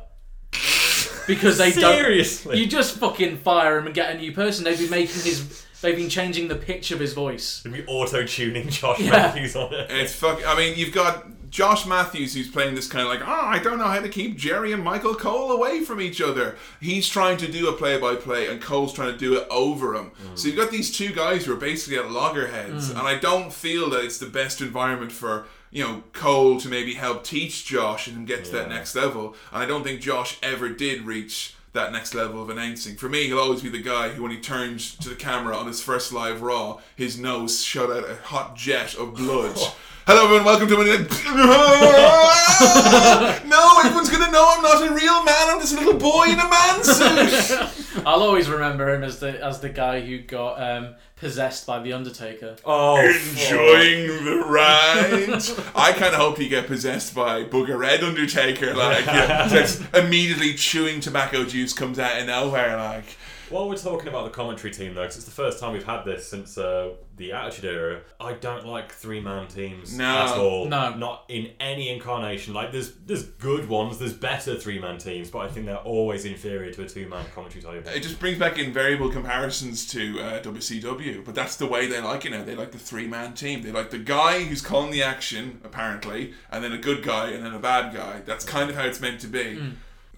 [1.26, 2.54] Because they Seriously?
[2.54, 2.62] don't.
[2.62, 4.64] You just fucking fire him and get a new person.
[4.64, 5.66] They've been making his.
[5.80, 7.62] They've been changing the pitch of his voice.
[7.62, 9.12] Should be auto tuning Josh Yeah.
[9.12, 9.90] Matthews on it.
[9.90, 10.46] It's fuck.
[10.46, 13.78] I mean, you've got Josh Matthews, who's playing this kind of like, oh, I don't
[13.78, 16.56] know how to keep Jerry and Michael Cole away from each other.
[16.80, 20.12] He's trying to do a play-by-play, and Cole's trying to do it over him.
[20.22, 20.38] Mm.
[20.38, 22.98] So you've got these two guys who are basically at loggerheads, mm.
[22.98, 26.94] and I don't feel that it's the best environment for you know Cole to maybe
[26.94, 29.34] help teach Josh and get to that next level.
[29.52, 32.96] And I don't think Josh ever did reach that next level of announcing.
[32.96, 35.68] For me, he'll always be the guy who, when he turned to the camera on
[35.68, 39.56] his first live Raw, his nose shot out a hot jet of blood.
[40.06, 40.44] Hello, everyone.
[40.44, 40.84] Welcome to my.
[43.48, 45.50] no, everyone's gonna know I'm not a real man.
[45.50, 48.02] I'm just a little boy in a man suit.
[48.06, 51.92] I'll always remember him as the as the guy who got um, possessed by the
[51.92, 52.56] Undertaker.
[52.64, 55.42] Oh, Enjoying the ride.
[55.76, 58.74] I kind of hope you get possessed by Booger Red Undertaker.
[58.74, 62.76] Like, yeah, just immediately chewing tobacco juice comes out of nowhere.
[62.76, 63.04] Like,
[63.51, 66.05] While we're talking about the commentary team, though, 'cause it's the first time we've had
[66.05, 70.05] this since uh, the Attitude Era, I don't like three-man teams No.
[70.18, 70.66] at all.
[70.68, 70.94] No.
[70.94, 72.55] not in any incarnation.
[72.55, 76.72] Like, there's there's good ones, there's better three-man teams, but I think they're always inferior
[76.72, 77.90] to a two-man commentary table.
[77.92, 82.24] it just brings back invariable comparisons to uh, WCW, but that's the way they like
[82.24, 82.44] it now.
[82.44, 83.62] They like the three man team.
[83.62, 87.44] They like the guy who's calling the action, apparently, and then a good guy and
[87.44, 88.22] then a bad guy.
[88.24, 89.61] That's kind of how it's meant to be.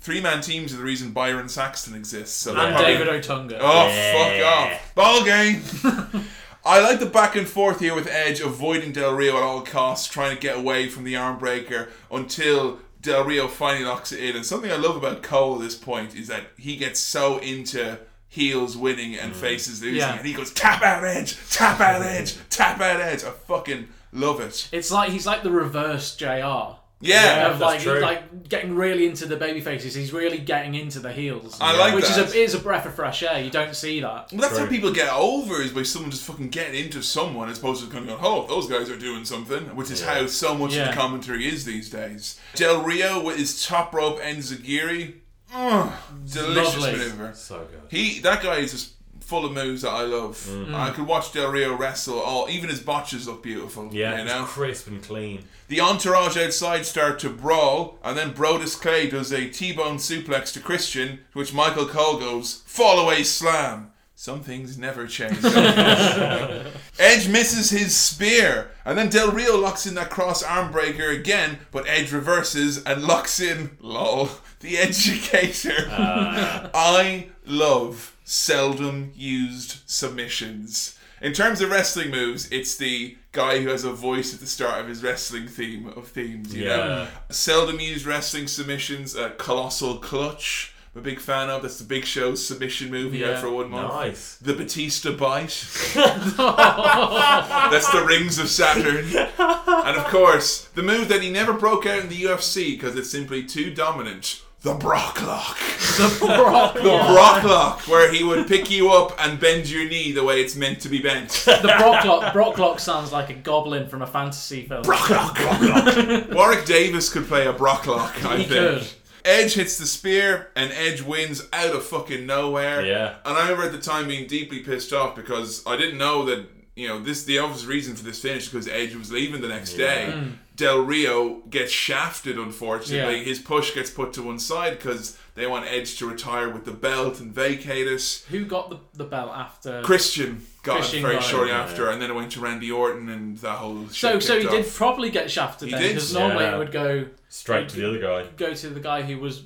[0.02, 2.36] Three man teams are the reason Byron Saxton exists.
[2.36, 3.58] So they're And probably- David Otunga.
[3.60, 4.72] Oh, Yeah.
[4.72, 4.94] fuck off.
[4.94, 5.62] Ball game.
[6.64, 10.08] I like the back and forth here with Edge avoiding Del Rio at all costs,
[10.08, 14.36] trying to get away from the arm breaker until Del Rio finally locks it in.
[14.36, 17.98] And something I love about Cole at this point is that he gets so into
[18.28, 19.36] heels winning and mm.
[19.36, 19.98] faces losing.
[19.98, 20.16] Yeah.
[20.16, 23.22] And he goes, tap out Edge, tap out Edge, tap out Edge.
[23.22, 24.68] I fucking love it.
[24.72, 26.76] It's like he's like the reverse JR.
[27.02, 27.50] Yeah.
[27.50, 28.00] of that's like true.
[28.00, 29.94] like getting really into the baby faces.
[29.94, 31.58] He's really getting into the heels.
[31.60, 32.18] I like which that.
[32.28, 33.40] is a is a breath of fresh air.
[33.42, 34.32] You don't see that.
[34.32, 37.58] Well, that's how people get over is by someone just fucking getting into someone as
[37.58, 40.54] opposed to kind of going, oh, those guys are doing something, which is how so
[40.54, 42.38] much of the commentary is these days.
[42.54, 45.14] Del Rio with his top rope enziguri,
[45.52, 46.92] oh, mm, delicious Lovely.
[46.98, 47.34] maneuver.
[47.34, 47.82] So good.
[47.90, 48.92] He that guy is just
[49.32, 50.36] full of moves that I love.
[50.36, 50.74] Mm-hmm.
[50.74, 52.20] I could watch Del Rio wrestle.
[52.20, 53.88] All even his botches look beautiful.
[53.90, 54.44] Yeah, you know.
[54.44, 55.44] crisp and clean.
[55.68, 60.60] The entourage outside start to brawl, and then Brodus Clay does a T-bone suplex to
[60.60, 63.92] Christian, which Michael Cole goes, fall away slam.
[64.14, 65.42] Some things never change.
[66.98, 71.60] Edge misses his spear, and then Del Rio locks in that cross arm breaker again,
[71.70, 74.28] but Edge reverses and locks in, lol,
[74.60, 75.88] the Edgecator.
[76.74, 80.98] I love seldom used submissions.
[81.20, 84.80] In terms of wrestling moves, it's the guy who has a voice at the start
[84.80, 86.52] of his wrestling theme of themes.
[86.54, 87.06] You know, Yeah.
[87.30, 89.14] seldom used wrestling submissions.
[89.16, 91.62] Uh, Colossal Clutch, I'm a big fan of.
[91.62, 93.14] That's the Big Show submission move.
[93.14, 93.40] Yeah.
[93.40, 93.92] for one month.
[93.94, 94.36] Nice.
[94.42, 95.64] The Batista Bite.
[95.94, 99.06] That's the Rings of Saturn.
[99.38, 103.10] And of course, the move that he never broke out in the UFC because it's
[103.10, 104.42] simply too dominant.
[104.62, 105.56] The Brocklock.
[105.98, 110.22] The Brock, The Brocklock, where he would pick you up and bend your knee the
[110.22, 111.30] way it's meant to be bent.
[111.30, 112.32] the Brocklock.
[112.32, 114.84] Brocklock sounds like a goblin from a fantasy film.
[114.84, 116.32] Brocklock.
[116.34, 118.50] Warwick Davis could play a Brocklock, I He think.
[118.82, 118.88] could.
[119.24, 122.84] Edge hits the spear and Edge wins out of fucking nowhere.
[122.84, 123.16] Yeah.
[123.24, 126.46] And I remember at the time being deeply pissed off because I didn't know that,
[126.74, 129.74] you know, this the obvious reason for this finish because Edge was leaving the next
[129.74, 130.12] day.
[130.12, 130.32] Mm.
[130.54, 133.18] Del Rio gets shafted, unfortunately.
[133.18, 133.24] Yeah.
[133.24, 136.72] His push gets put to one side because they want Edge to retire with the
[136.72, 138.24] belt and vacate it.
[138.28, 139.80] Who got the, the belt after?
[139.82, 141.62] Christian got Christian it very got it, shortly yeah.
[141.62, 144.42] after, and then it went to Randy Orton and that whole shit So so he
[144.42, 146.56] kicked did probably get shafted He then did, because normally yeah.
[146.56, 148.28] it would go Straight to the other guy.
[148.36, 149.42] go to the guy who was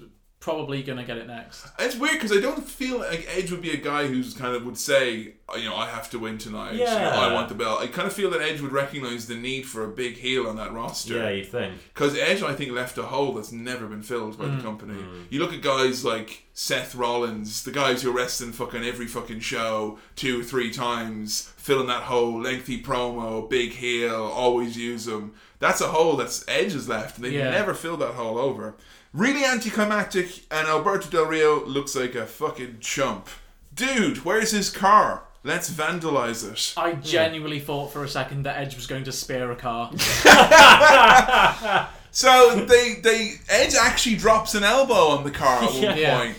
[0.47, 1.67] probably gonna get it next.
[1.81, 4.65] It's weird because I don't feel like Edge would be a guy who's kind of
[4.65, 6.75] would say, you know, I have to win tonight.
[6.75, 7.19] You know, Yeah.
[7.19, 7.81] I want the belt.
[7.83, 10.55] I kind of feel that Edge would recognize the need for a big heel on
[10.57, 11.15] that roster.
[11.17, 11.75] Yeah, you'd think.
[11.93, 14.57] Because Edge, I think, left a hole that's never been filled by Mm.
[14.59, 15.05] the company.
[15.31, 19.41] You look at guys like Seth Rollins, the guys who are wrestling fucking every fucking
[19.41, 25.33] show two three times, filling that hole, lengthy promo, big heel, always use them.
[25.59, 27.51] That's a hole that's Edge has left, and they Yeah.
[27.51, 28.77] never filled that hole over.
[29.17, 33.29] Really anticlimactic, and Alberto Del Rio looks like a fucking chump.
[33.75, 35.23] Dude, where's his car?
[35.43, 36.75] Let's vandalize it.
[36.77, 39.91] I genuinely thought for a second that Edge was going to spear a car.
[42.11, 46.19] So they they Edge actually drops an elbow on the car at one Yeah.
[46.19, 46.37] point.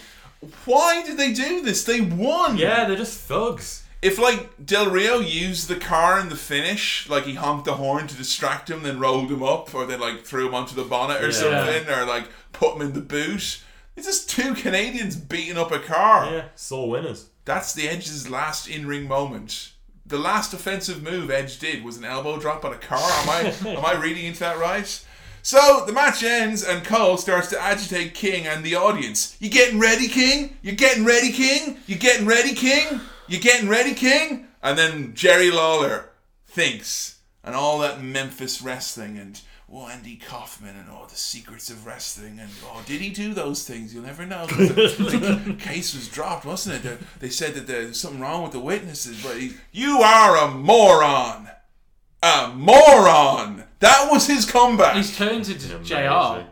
[0.65, 1.83] Why did they do this?
[1.83, 2.57] They won.
[2.57, 3.83] Yeah, they're just thugs.
[4.01, 8.07] If like Del Rio used the car in the finish, like he honked the horn
[8.07, 11.21] to distract him, then rolled him up, or then like threw him onto the bonnet
[11.21, 11.31] or Yeah.
[11.31, 13.59] something, or like put him in the boot.
[13.95, 16.31] It's just two Canadians beating up a car.
[16.31, 17.25] Yeah, sole winners.
[17.45, 19.71] That's the Edge's last in-ring moment.
[20.05, 22.99] The last offensive move Edge did was an elbow drop on a car.
[23.01, 25.03] Am I am I reading into that right?
[25.41, 29.35] So the match ends and Cole starts to agitate King and the audience.
[29.39, 30.57] You getting ready, King?
[30.61, 31.77] You getting ready, King?
[31.87, 32.99] You getting ready, King?
[33.27, 34.47] You getting ready, King?
[34.63, 36.09] And then Jerry Lawler
[36.47, 39.39] thinks, and all that Memphis wrestling and
[39.71, 43.67] oh Andy Kaufman and all the secrets of wrestling and oh did he do those
[43.67, 43.93] things?
[43.93, 44.45] You'll never know.
[44.47, 46.83] the, the case was dropped, wasn't it?
[46.83, 50.49] They- They said that there's something wrong with the witnesses, but he, you are a
[50.51, 51.49] moron,
[52.23, 53.63] a moron.
[53.79, 54.95] That was his comeback.
[54.95, 55.83] He's turned into Amazing.
[55.85, 56.45] JR.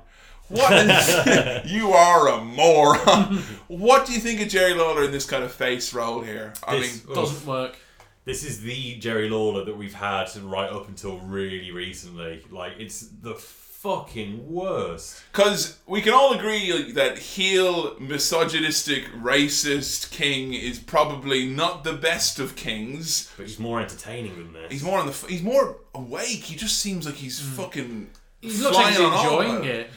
[0.49, 0.71] What?
[1.65, 3.37] is- you are a moron.
[3.67, 6.53] what do you think of Jerry Lawler in this kind of face role here?
[6.65, 7.77] I This- mean, Doesn't work.
[8.25, 12.43] This is the Jerry Lawler that we've had right up until really recently.
[12.49, 15.21] Like, it's the fucking worst.
[15.31, 22.39] because we can all agree that heel, misogynistic, racist King is probably not the best
[22.39, 23.31] of kings.
[23.37, 24.71] But he's more entertaining than this.
[24.71, 25.11] He's more on the.
[25.11, 26.25] f- He's more awake.
[26.45, 27.55] He just seems like he's hmm.
[27.55, 28.09] fucking.
[28.41, 29.65] He looks like he's flying on enjoying autopilot.
[29.69, 29.89] it.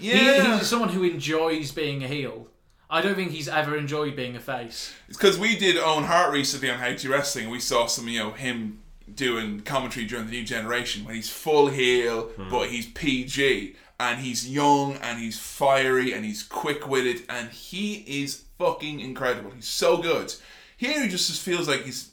[0.00, 2.48] He- Yeah, he's someone who enjoys being a heel.
[2.88, 4.92] I don't think he's ever enjoyed being a face.
[5.08, 7.48] It's because we did Owen Hart recently on How to Wrestling.
[7.48, 8.80] We saw some, you know, him
[9.14, 12.50] doing commentary during the new generation when he's full heel, hmm.
[12.50, 18.04] but he's PG and he's young and he's fiery and he's quick witted and he
[18.22, 19.52] is fucking incredible.
[19.52, 20.34] He's so good.
[20.76, 22.10] Here he just, just feels like he's.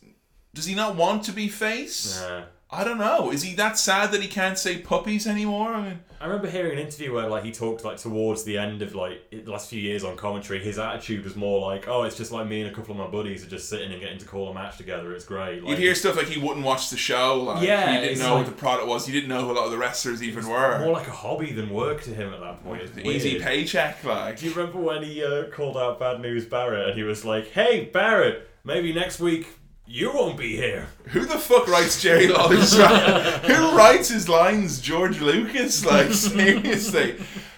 [0.53, 2.21] Does he not want to be face?
[2.21, 2.43] Nah.
[2.69, 3.31] I don't know.
[3.31, 5.73] Is he that sad that he can't say puppies anymore?
[5.73, 8.81] I mean, I remember hearing an interview where like he talked like towards the end
[8.81, 12.17] of like the last few years on commentary, his attitude was more like, "Oh, it's
[12.17, 14.25] just like me and a couple of my buddies are just sitting and getting to
[14.25, 15.13] call a match together.
[15.13, 17.43] It's great." Like, you'd hear stuff like he wouldn't watch the show.
[17.43, 19.05] Like, Yeah, he didn't know like- what the product was.
[19.05, 20.79] He didn't know who a lot of the wrestlers even were.
[20.79, 22.81] more like a hobby than work to him at that point.
[22.81, 24.39] It's Easy paycheck, like.
[24.39, 27.51] Do you remember when he uh, called out Bad News Barrett and he was like,
[27.51, 29.47] "Hey Barrett, maybe next week
[29.87, 33.43] you won't be here." Who the fuck writes Jerry Lawler's rap?
[33.43, 34.81] Who writes his lines?
[34.81, 35.85] George Lucas?
[35.85, 37.15] Like, seriously.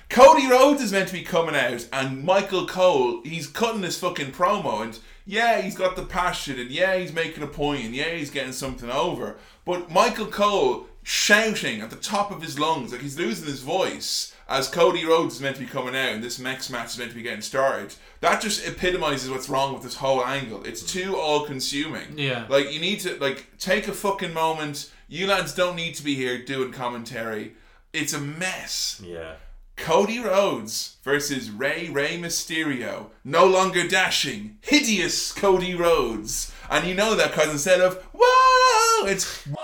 [0.09, 4.32] Cody Rhodes is meant to be coming out, and Michael Cole, he's cutting his fucking
[4.32, 8.09] promo, and yeah, he's got the passion, and yeah, he's making a point, and yeah,
[8.09, 9.38] he's getting something over.
[9.65, 14.34] But Michael Cole shouting at the top of his lungs, like he's losing his voice,
[14.49, 17.11] as Cody Rhodes is meant to be coming out, and this next match is meant
[17.11, 17.93] to be getting started.
[18.21, 20.63] That just epitomizes what's wrong with this whole angle.
[20.63, 20.87] It's mm.
[20.87, 22.17] too all-consuming.
[22.17, 22.47] Yeah.
[22.49, 24.91] Like you need to like take a fucking moment.
[25.07, 27.53] You lads don't need to be here doing commentary.
[27.93, 28.99] It's a mess.
[29.05, 29.35] Yeah.
[29.75, 33.11] Cody Rhodes versus Ray Rey Mysterio.
[33.23, 34.57] No longer dashing.
[34.61, 36.51] Hideous Cody Rhodes.
[36.71, 39.59] And you know that because instead of whoa, it's whoa.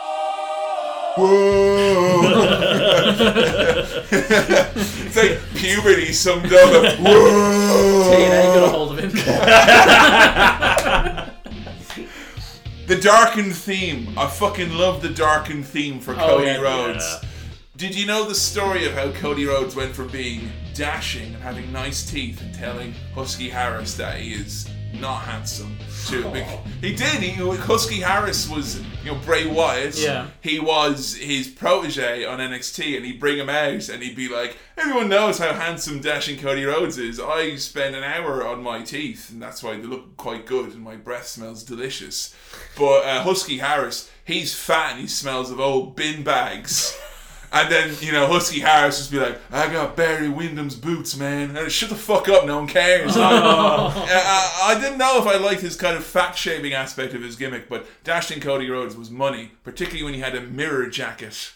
[4.11, 6.51] it's like puberty summed up.
[6.99, 8.11] Whoa.
[8.13, 9.11] TNA got a hold of him.
[12.87, 14.13] The darkened theme.
[14.15, 17.03] I fucking love the darkened theme for Oh, Cody yeah, Rhodes.
[17.23, 17.29] yeah.
[17.77, 21.71] Did you know the story of how Cody Rhodes went from being dashing and having
[21.71, 25.75] nice teeth and telling Husky Harris that he is not handsome
[26.07, 26.31] to
[26.81, 29.97] he did he Husky Harris was you know Bray Wyatt.
[29.97, 30.27] Yeah.
[30.41, 34.57] he was his protege on NXT and he'd bring him out and he'd be like
[34.77, 37.19] everyone knows how handsome dashing Cody Rhodes is.
[37.19, 40.81] I spend an hour on my teeth and that's why they look quite good and
[40.81, 42.35] my breath smells delicious.
[42.77, 46.97] But uh, Husky Harris he's fat and he smells of old bin bags
[47.55, 51.55] and then, you know, Husky Harris just be like, I got Barry Windham's boots, man.
[51.55, 53.15] And shut the fuck up, no one cares.
[53.17, 57.21] I, I, I didn't know if I liked his kind of fact shaming aspect of
[57.21, 61.53] his gimmick, but Dashing Cody Rhodes was money, particularly when he had a mirror jacket.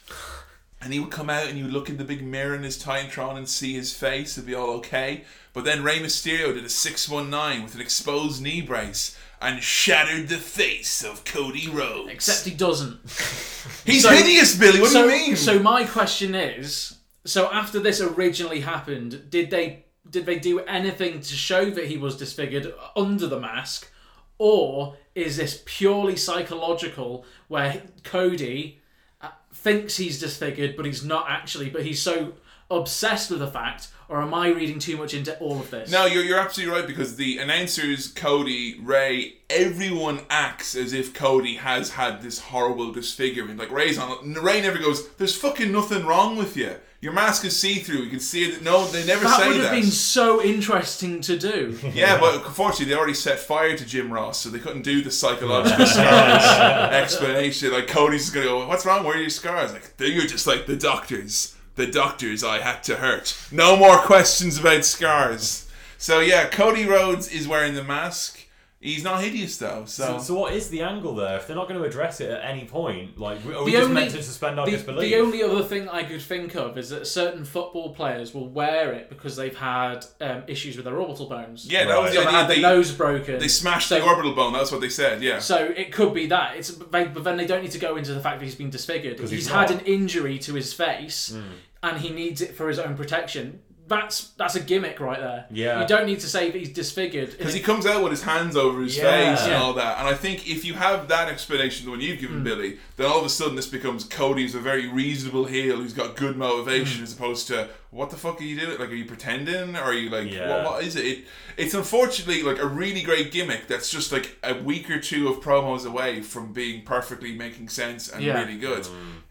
[0.81, 3.35] And he would come out and you look in the big mirror in his Titantron
[3.35, 5.25] and see his face, it'd be all okay.
[5.51, 10.37] But then Rey Mysterio did a 619 with an exposed knee brace and shattered the
[10.37, 12.09] face of Cody Rhodes.
[12.11, 12.99] Except he doesn't.
[13.85, 14.81] He's So- hideous, Billy.
[14.81, 15.35] What so, do you mean?
[15.35, 21.21] So my question is: so after this originally happened, did they did they do anything
[21.21, 23.91] to show that he was disfigured under the mask,
[24.37, 28.81] or is this purely psychological, where Cody
[29.21, 32.33] uh, thinks he's disfigured but he's not actually, but he's so
[32.71, 35.91] obsessed with the fact, or am I reading too much into all of this?
[35.91, 41.55] No, you're, you're absolutely right because the announcers, Cody, Ray, everyone acts as if Cody
[41.55, 43.59] has had this horrible disfigurement.
[43.59, 46.75] Like Ray's on, Ray never goes, "There's fucking nothing wrong with you.
[47.01, 47.99] Your mask is see through.
[47.99, 49.81] You can see it." No, they never say that say would have that.
[49.81, 51.77] been so interesting to do.
[51.93, 55.11] Yeah, but unfortunately, they already set fire to Jim Ross, so they couldn't do the
[55.11, 57.71] psychological scars explanation.
[57.71, 59.03] Like Cody's just gonna go, "What's wrong?
[59.05, 61.55] Where are your scars?" Like you're just like the doctors.
[61.79, 63.37] The doctors I had to hurt.
[63.53, 65.69] No more questions about scars.
[65.97, 68.35] So yeah, Cody Rhodes is wearing the mask.
[68.81, 71.35] He's not hideous though, so, So, so what is the angle there?
[71.35, 73.89] If they're not going to address it at any point, like, are we The just
[73.89, 75.01] only- meant to suspend our The, disbelief?
[75.11, 78.93] the only other thing I could think of is that certain football players will wear
[78.93, 81.65] it because they've had um, issues with their orbital bones.
[81.69, 82.39] yeah, that was the So they idea.
[82.39, 83.39] had the They, nose broken.
[83.39, 84.53] they smashed so, the orbital bone.
[84.53, 85.21] That's what they said.
[85.21, 85.39] Yeah.
[85.39, 86.55] So it could be that.
[86.55, 89.19] It's but then they don't need to go into the fact that he's been disfigured.
[89.19, 89.81] He's, he's had not.
[89.81, 91.41] an injury to his face, Hmm.
[91.83, 93.59] And he needs it for his own protection.
[93.87, 95.45] That's that's a gimmick right there.
[95.49, 95.81] Yeah.
[95.81, 97.35] You don't need to say that he's disfigured.
[97.35, 99.03] Because he comes out with his hands over his Yeah.
[99.35, 99.61] face and Yeah.
[99.63, 99.97] all that.
[99.97, 102.21] And I think if you have that explanation, the one you've Mm.
[102.21, 105.93] given Billy, then all of a sudden this becomes Cody's a very reasonable heel who's
[105.93, 106.39] got good Mm.
[106.39, 108.77] motivation as opposed to, what the fuck are you doing?
[108.77, 109.75] Like, are you pretending?
[109.75, 110.49] Or are you like, Yeah.
[110.63, 111.05] what, what is it?
[111.07, 111.19] it?
[111.57, 115.37] It's unfortunately like a really great gimmick that's just like a week or two of
[115.41, 118.39] promos away from being perfectly making sense and Yeah.
[118.39, 118.87] really good.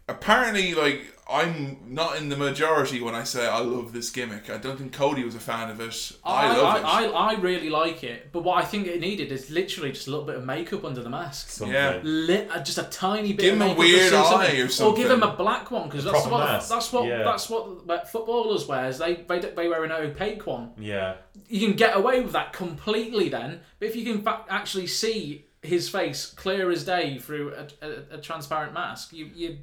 [0.09, 4.49] Apparently, like, I'm not in the majority when I say I love this gimmick.
[4.49, 6.11] I don't think Cody was a fan of it.
[6.23, 7.07] I, I, love I, it.
[7.07, 10.09] I, I really like it, but what I think it needed is literally just a
[10.09, 11.49] little bit of makeup under the mask.
[11.49, 11.75] Something.
[11.75, 11.99] Yeah.
[12.01, 14.61] Lit, uh, just a tiny bit Give of him a makeup weird or eye something.
[14.61, 15.03] or something.
[15.03, 17.23] give him a black one because that's proper what that's what yeah.
[17.23, 18.97] that's what what footballers wears.
[18.97, 20.71] They they they wear an opaque one.
[20.79, 21.17] Yeah.
[21.47, 25.45] You can get away with that completely then, but if you can fa- actually see
[25.61, 29.57] his face clear as day through a, a, a transparent mask, you you're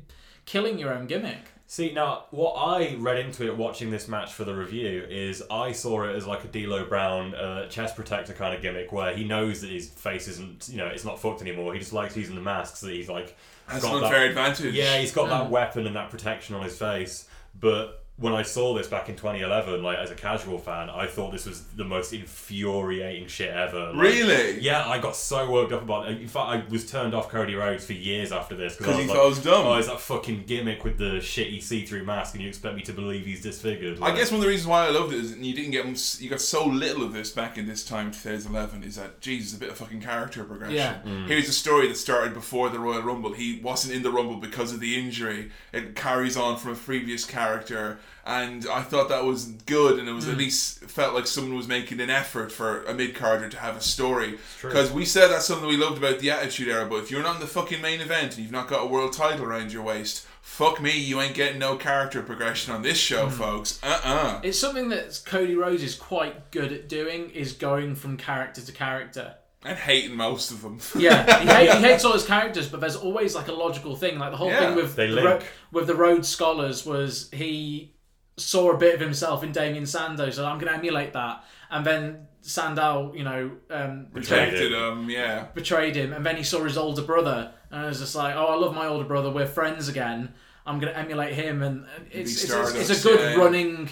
[0.47, 1.39] killing your own gimmick.
[1.69, 5.73] See now, what I read into it watching this match for the review is I
[5.73, 9.25] saw it as like a D'Lo Brown uh, chest protector kind of gimmick where he
[9.25, 11.73] knows that his face isn't, you know, it's not fucked anymore.
[11.75, 13.37] He just likes using the masks that he's like.
[13.69, 14.75] That's got an that- unfair advantage.
[14.75, 15.31] Yeah, he's got Mm.
[15.31, 17.29] that weapon and that protection on his face.
[17.59, 21.33] But when I saw this back in 2011, like as a casual fan, I thought
[21.33, 23.93] this was the most infuriating shit ever.
[23.93, 24.61] Like, Really?
[24.61, 26.21] Yeah, I got so worked up about it.
[26.23, 28.99] In fact, I was turned off Cody Rhodes for years after this 'Cause I you
[28.99, 29.67] was like, it was dumb.
[29.67, 32.93] Oh, it's that fucking gimmick with the shitty see-through mask, and you expect me to
[32.93, 33.99] believe he's disfigured?
[34.01, 35.87] I guess one of the reasons why I loved it is you didn't get
[36.21, 39.61] you got so little of this back in this time 2011 is that Jesus a
[39.61, 40.75] bit of fucking character progression.
[40.77, 41.01] Yeah.
[41.07, 41.27] Mm.
[41.29, 43.35] Here's a story that started before the Royal Rumble.
[43.35, 45.51] He wasn't in the Rumble because of the injury.
[45.73, 50.13] It carries on from a previous character, and I thought that was good, and it
[50.13, 53.57] was at least felt like someone was making an effort for a mid carder to
[53.59, 54.39] have a story.
[54.63, 57.37] Because we said that's something we loved about the Attitude Era, but if you're not
[57.37, 60.27] in the fucking main event and you've not got a world title around your waist.
[60.43, 63.81] Fuck me, you ain't getting no character progression on this show, folks.
[63.83, 68.17] Uh uh It's something that Cody Rhodes is quite good at doing is going from
[68.17, 69.35] character to character.
[69.65, 70.79] and hating most of them.
[70.97, 74.21] Yeah, he, hate, he hates all his characters, but there's always like a logical thing.
[74.21, 75.41] Like the whole Yeah, thing with they the Ro-
[75.73, 77.93] with the Rhodes Scholars was he
[78.37, 81.45] saw a bit of himself in Damien Sandow, so I'm going to emulate that.
[81.71, 85.47] And then Sandow, you know, um, Protected him, yeah.
[85.55, 88.47] betrayed him, and then he saw his older brother, and I was just like, "Oh,
[88.47, 89.31] I love my older brother.
[89.31, 90.33] We're friends again.
[90.65, 93.37] I'm gonna emulate him." And it's it's, it's, it's a good yeah, yeah.
[93.37, 93.89] running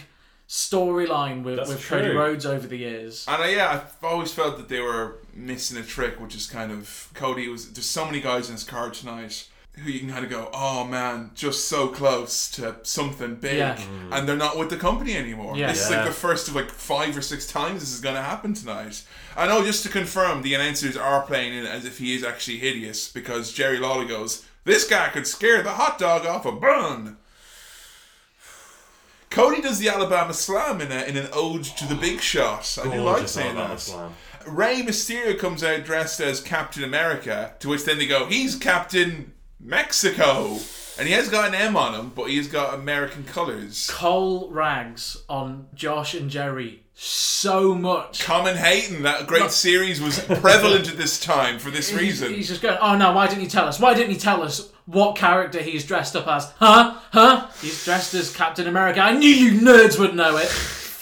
[0.46, 2.10] storyline with, That's with Cody.
[2.10, 3.24] Rhodes over the years.
[3.26, 6.70] And uh, yeah, I've always felt that they were missing a trick, which is kind
[6.70, 7.72] of Cody was.
[7.72, 9.48] There's so many guys in this card tonight
[9.82, 13.76] who you can kind of go, oh man, just so close to something big, Yeah.
[13.76, 14.08] Mm.
[14.12, 15.56] and they're not with the company anymore.
[15.56, 15.72] Yeah.
[15.72, 18.22] This is like the first of like five or six times this is going to
[18.22, 19.02] happen tonight.
[19.36, 22.22] I know, oh, just to confirm, the announcers are playing it as if he is
[22.22, 26.52] actually hideous because Jerry Lawler goes, "This guy could scare the hot dog off a
[26.52, 27.16] bun."
[29.30, 32.78] Cody does the Alabama Slam in, a, in an ode to the Big Shot.
[32.80, 33.80] I do like Gorgeous saying Alabama that.
[33.80, 34.14] Slam.
[34.46, 39.32] Rey Mysterio comes out dressed as Captain America, to which then they go, he's Captain
[39.60, 40.58] Mexico.
[40.96, 43.90] And he has got an M on him, but he's got American colours.
[43.90, 48.22] Cole rags on Josh and Jerry so much.
[48.22, 52.32] Common hating that great series was prevalent at this time for this reason.
[52.32, 53.80] he's just going, oh no, why didn't you tell us?
[53.80, 56.52] Why didn't you tell us what character he's dressed up as?
[56.52, 56.96] Huh?
[57.10, 57.48] Huh?
[57.60, 59.00] He's dressed as Captain America.
[59.00, 60.48] I knew you nerds would know it.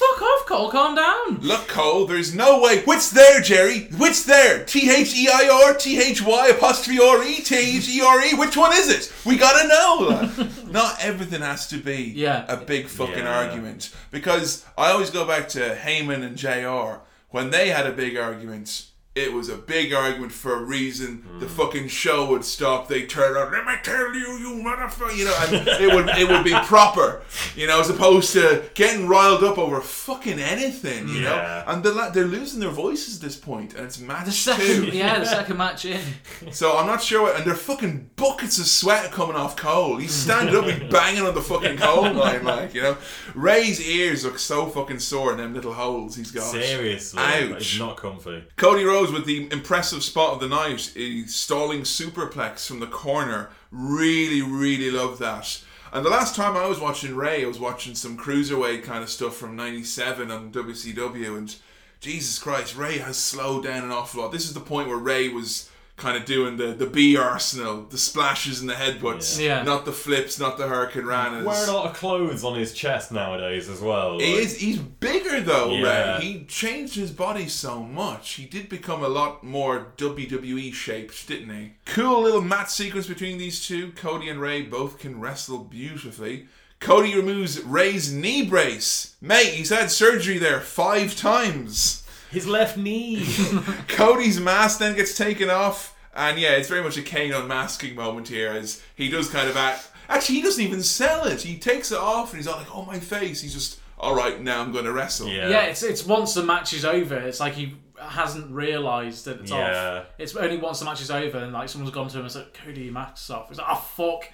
[0.02, 1.38] Fuck off, Cole, calm down.
[1.42, 2.82] Look, Cole, there's no way.
[2.84, 3.88] What's there, Jerry?
[3.96, 4.64] What's there?
[4.64, 8.20] T H E I R, T H Y apostrophe R E, T H E R
[8.24, 8.34] E.
[8.34, 9.12] Which one is it?
[9.24, 10.48] We gotta know.
[10.66, 12.44] Not everything has to be Yeah.
[12.48, 13.38] a big fucking Yeah.
[13.44, 13.90] argument.
[14.10, 17.00] Because I always go back to Heyman and JR.
[17.30, 21.22] When they had a big argument, it was a big argument for a reason.
[21.38, 21.52] The hmm.
[21.52, 22.88] fucking show would stop.
[22.88, 23.52] They turn around.
[23.52, 25.14] Let me tell you, you motherfucker.
[25.14, 27.20] You know, and it would it would be proper.
[27.54, 31.08] You know, as opposed to getting riled up over fucking anything.
[31.08, 31.30] You Yeah.
[31.30, 34.32] know, and they're la- they're losing their voices at this point, and it's match The
[34.32, 34.84] second, two.
[34.86, 36.00] yeah, the second match in.
[36.52, 39.96] So I'm not sure, what, and they're fucking buckets of sweat coming off Cole.
[39.96, 42.96] He's standing up, he's banging on the fucking coal line, like you know.
[43.34, 46.50] Ray's ears look so fucking sore in them little holes he's got.
[46.50, 47.50] Seriously, ouch.
[47.52, 48.44] it's not comfy.
[48.56, 53.50] Cody Rhodes with the impressive spot of the night, a stalling superplex from the corner.
[53.70, 55.62] Really, really love that.
[55.92, 59.10] And the last time I was watching Ray, I was watching some cruiserweight kind of
[59.10, 61.56] stuff from '97 on WCW, and
[62.00, 64.32] Jesus Christ, Ray has slowed down an awful lot.
[64.32, 67.98] This is the point where Ray was kind of doing the the B arsenal, the
[67.98, 69.58] splashes and the headbutts, Yeah.
[69.58, 69.62] Yeah.
[69.62, 71.44] not the flips, not the Hurricane Ranas.
[71.44, 74.18] Wearing a lot of clothes on his chest nowadays as well.
[74.18, 74.56] He is.
[74.58, 76.16] He's bigger though, Yeah.
[76.18, 76.24] Ray.
[76.24, 78.32] He changed his body so much.
[78.32, 81.72] He did become a lot more WWE shaped, didn't he?
[81.86, 83.92] Cool little match sequence between these two.
[83.92, 86.46] Cody and Ray both can wrestle beautifully.
[86.80, 89.14] Cody removes Ray's knee brace.
[89.20, 92.01] Mate, he's had surgery there five times.
[92.32, 93.24] His left knee.
[93.88, 98.28] Cody's mask then gets taken off, and yeah, it's very much a Kane unmasking moment
[98.28, 99.88] here as he does kind of act.
[100.08, 101.42] Actually, he doesn't even sell it.
[101.42, 104.40] He takes it off and he's all like, "Oh my face." He's just, "All right,
[104.40, 105.48] now I'm going to wrestle." Yeah.
[105.48, 109.50] Yeah, it's it's once the match is over, it's like he hasn't realised that it's
[109.52, 109.98] Yeah.
[110.00, 110.06] off.
[110.18, 112.46] It's only once the match is over and like someone's gone to him and said,
[112.52, 113.48] Cody, your mask's off.
[113.48, 114.28] He's like, oh fuck.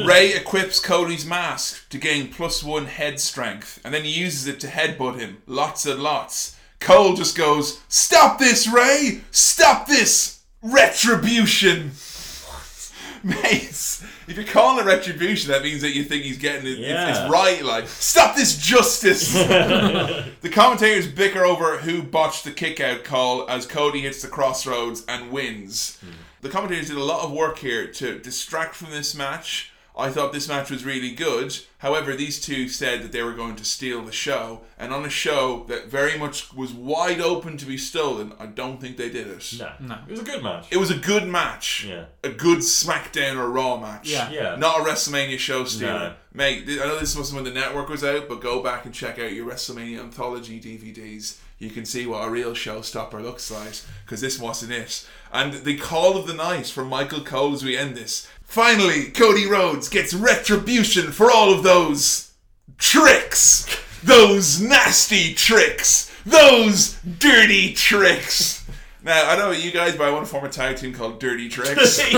[0.06, 4.60] Ray equips Cody's mask to gain plus one head strength, and then he uses it
[4.60, 6.56] to headbutt him lots and lots.
[6.82, 9.22] Cole just goes, "Stop this, Ray!
[9.30, 11.92] Stop this retribution!"
[13.24, 16.78] Mates, if you're calling it retribution, that means that you think he's getting it.
[16.78, 17.08] Yeah.
[17.08, 17.62] It's, it's right.
[17.64, 19.32] Like, stop this justice.
[19.32, 25.04] the commentators bicker over who botched the kick out call as Cody hits the crossroads
[25.06, 25.98] and wins.
[26.00, 26.10] Hmm.
[26.40, 29.71] The commentators did a lot of work here to distract from this match.
[29.96, 31.54] I thought this match was really good.
[31.78, 35.10] However, these two said that they were going to steal the show, and on a
[35.10, 39.26] show that very much was wide open to be stolen, I don't think they did
[39.26, 39.52] it.
[39.80, 39.98] no.
[40.08, 40.68] It was a good match.
[40.70, 41.84] It was a good match.
[41.86, 42.06] Yeah.
[42.24, 44.08] A good SmackDown or Raw match.
[44.08, 44.30] Yeah.
[44.30, 44.56] Yeah.
[44.56, 45.92] Not a WrestleMania show stealer.
[45.92, 46.14] No.
[46.32, 49.18] Mate, I know this wasn't when the network was out, but go back and check
[49.18, 51.38] out your WrestleMania anthology DVDs.
[51.58, 53.74] You can see what a real showstopper looks like,
[54.04, 55.06] because this wasn't it.
[55.32, 58.26] And the call of the night from Michael Cole as we end this.
[58.52, 62.32] Finally, Cody Rhodes gets retribution for all of those
[62.76, 63.66] tricks!
[64.04, 66.14] Those nasty tricks!
[66.26, 68.62] Those dirty tricks!
[69.02, 71.18] Now, I don't know you guys, but I want to form a tag team called
[71.18, 71.96] Dirty Tricks.
[71.96, 72.12] dirty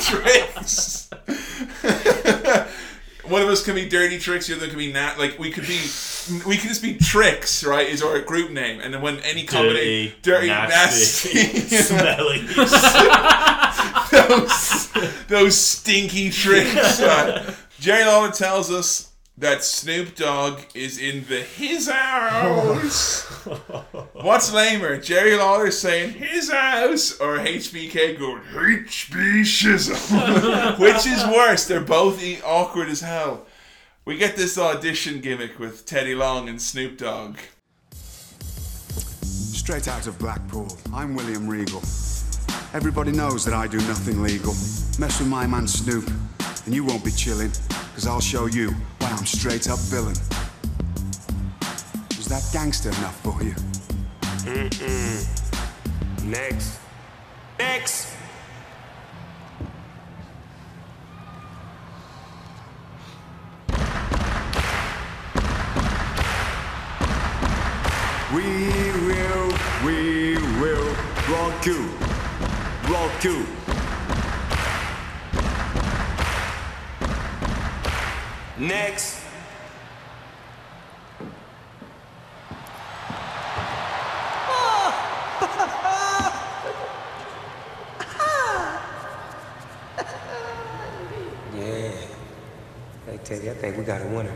[0.00, 1.08] tricks.
[3.24, 5.16] One of us can be dirty tricks, the other can be nat.
[5.16, 5.78] Like we could be,
[6.44, 7.88] we could just be tricks, right?
[7.88, 12.48] Is our group name, and then when any combination, Dirty, dirty, nasty, nasty, smelly.
[14.12, 14.92] those,
[15.28, 17.00] those stinky tricks.
[17.00, 23.22] Uh, Jerry Lawler tells us that Snoop Dogg is in the his house.
[24.12, 30.78] What's lamer, Jerry Lawler saying his house or HBK going HB shizzle?
[30.78, 31.66] Which is worse?
[31.66, 33.46] They're both e- awkward as hell.
[34.04, 37.38] We get this audition gimmick with Teddy Long and Snoop Dogg.
[39.22, 41.82] Straight out of Blackpool, I'm William Regal.
[42.74, 44.54] Everybody knows that I do nothing legal.
[44.98, 46.10] Mess with my man Snoop,
[46.64, 50.16] and you won't be chilling, because I'll show you why I'm straight up villain.
[52.16, 53.54] Was that gangster enough for you?
[54.48, 56.24] Mm-mm.
[56.24, 56.80] Next.
[57.58, 58.08] Next.
[68.34, 68.42] We
[69.06, 69.52] will,
[69.84, 70.94] we will
[71.28, 71.90] rock you,
[72.92, 73.46] rock you.
[78.58, 79.20] Next.
[91.54, 91.92] Yeah.
[93.06, 94.34] Hey, Teddy, I think we got a winner.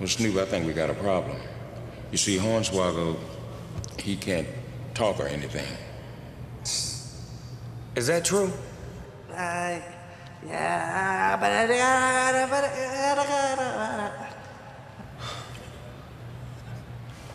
[0.00, 1.36] Well, Snoop, I think we got a problem.
[2.10, 3.16] You see, Hornswoggle,
[4.00, 4.48] he can't
[4.94, 5.66] talk or anything.
[7.94, 8.50] Is that true?
[9.30, 9.78] Uh,
[10.46, 11.52] yeah, but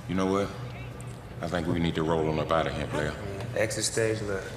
[0.10, 0.50] You know what?
[1.42, 3.14] I think we need to roll on up out of here, player.
[3.56, 4.52] Exit stage left.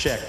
[0.00, 0.20] Check.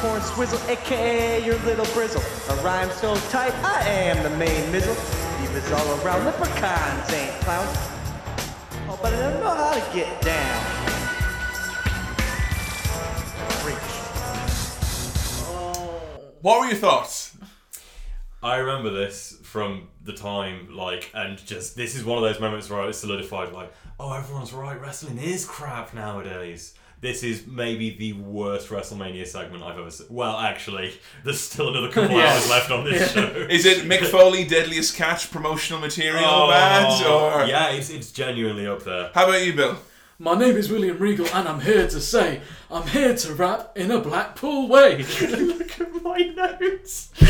[0.00, 2.20] Corn Swizzle, aka your little brizzle.
[2.50, 4.96] A rhyme so tight, I am the main mizzle.
[4.96, 7.78] Divas all around, leprechauns ain't clowns.
[8.88, 10.64] Oh, but I don't know how to get down.
[15.44, 16.32] Oh.
[16.40, 17.36] What were your thoughts?
[18.42, 22.68] I remember this from the time, like, and just this is one of those moments
[22.68, 26.74] where I was solidified, like, oh, everyone's right, wrestling is crap nowadays.
[27.00, 30.06] This is maybe the worst WrestleMania segment I've ever seen.
[30.10, 30.92] Well, actually,
[31.24, 32.32] there's still another couple Yeah.
[32.34, 33.22] hours left on this show.
[33.48, 37.06] Is it Mick Foley Deadliest Catch promotional material Oh, bad?
[37.06, 39.10] Or yeah, it's, it's genuinely up there.
[39.14, 39.78] How about you, Bill?
[40.22, 43.90] My name is William Regal, and I'm here to say I'm here to rap in
[43.90, 44.98] a Blackpool way.
[45.22, 47.10] Look at my notes.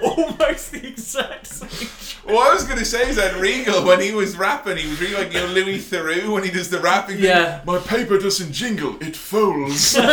[0.00, 2.32] Almost the exact same.
[2.32, 5.00] What I was going to say is that Regal, when he was rapping, he was
[5.00, 7.16] really like you know Louis Theroux when he does the rapping.
[7.16, 7.24] thing.
[7.24, 7.60] Yeah.
[7.66, 9.96] My paper doesn't jingle; it folds.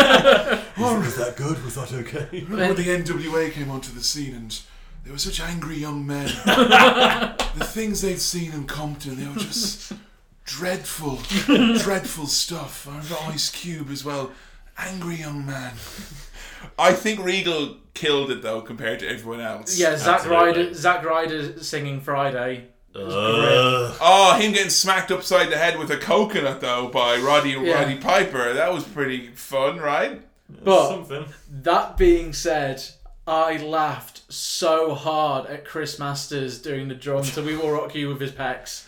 [0.84, 1.64] Oh, was that good?
[1.64, 2.28] Was that okay?
[2.32, 4.60] Remember when the NWA came onto the scene and
[5.04, 6.26] they were such angry young men.
[6.26, 9.94] the things they'd seen in Compton, they were just
[10.46, 11.20] dreadful,
[11.80, 12.88] dreadful stuff.
[12.88, 14.32] I remember Ice Cube as well.
[14.78, 15.74] Angry young man.
[16.80, 19.78] I think Regal killed it though compared to everyone else.
[19.80, 20.46] yeah, Zack Absolutely.
[20.64, 22.68] Ryder, Zack Ryder singing Friday.
[22.96, 23.96] Ugh.
[24.02, 27.74] Oh, him getting smacked upside the head with a coconut though by Roddy Yeah.
[27.84, 28.54] Roddy Piper.
[28.54, 30.22] That was pretty fun, right?
[30.64, 31.26] But Something.
[31.50, 32.84] that being said,
[33.26, 38.10] I laughed so hard at Chris Masters doing the drum to "We Will Rock You"
[38.10, 38.86] with his pecs.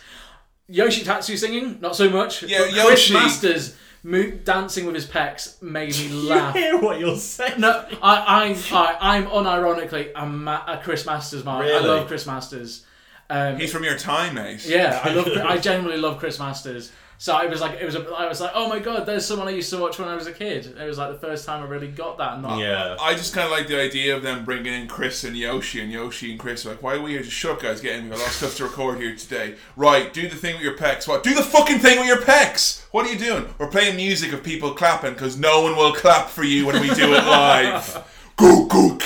[0.68, 2.42] Yoshi Tatsu singing, not so much.
[2.42, 3.12] Yeah, but Chris Yoshi.
[3.12, 6.54] Masters mo- dancing with his pecs made me laugh.
[6.54, 7.60] hear what you're saying?
[7.60, 11.56] No, I, I'm I, I'm unironically a, ma- a Chris Masters man.
[11.56, 11.88] I Really?
[11.88, 12.84] love Chris Masters.
[13.30, 14.66] Um, He's from your time, mate.
[14.66, 15.28] yeah, I love.
[15.44, 16.92] I genuinely love Chris Masters.
[17.18, 17.94] So it was like it was.
[17.94, 20.14] A, I was like, oh my god, there's someone I used to watch when I
[20.14, 20.74] was a kid.
[20.78, 22.40] It was like the first time I really got that.
[22.40, 22.96] Not, Yeah.
[23.00, 25.90] I just kind of like the idea of them bringing in Chris and Yoshi, and
[25.92, 27.22] Yoshi and Chris like, why are we here?
[27.22, 27.80] Just shut up, guys.
[27.80, 28.04] Get in.
[28.04, 29.54] We got a lot of stuff to record here today.
[29.76, 31.06] Right, do the thing with your pecs.
[31.08, 31.22] What?
[31.22, 32.84] Do the fucking thing with your pecs.
[32.90, 33.52] What are you doing?
[33.58, 36.88] We're playing music of people clapping because no one will clap for you when we
[36.94, 38.04] do it live.
[38.36, 38.98] Goo goo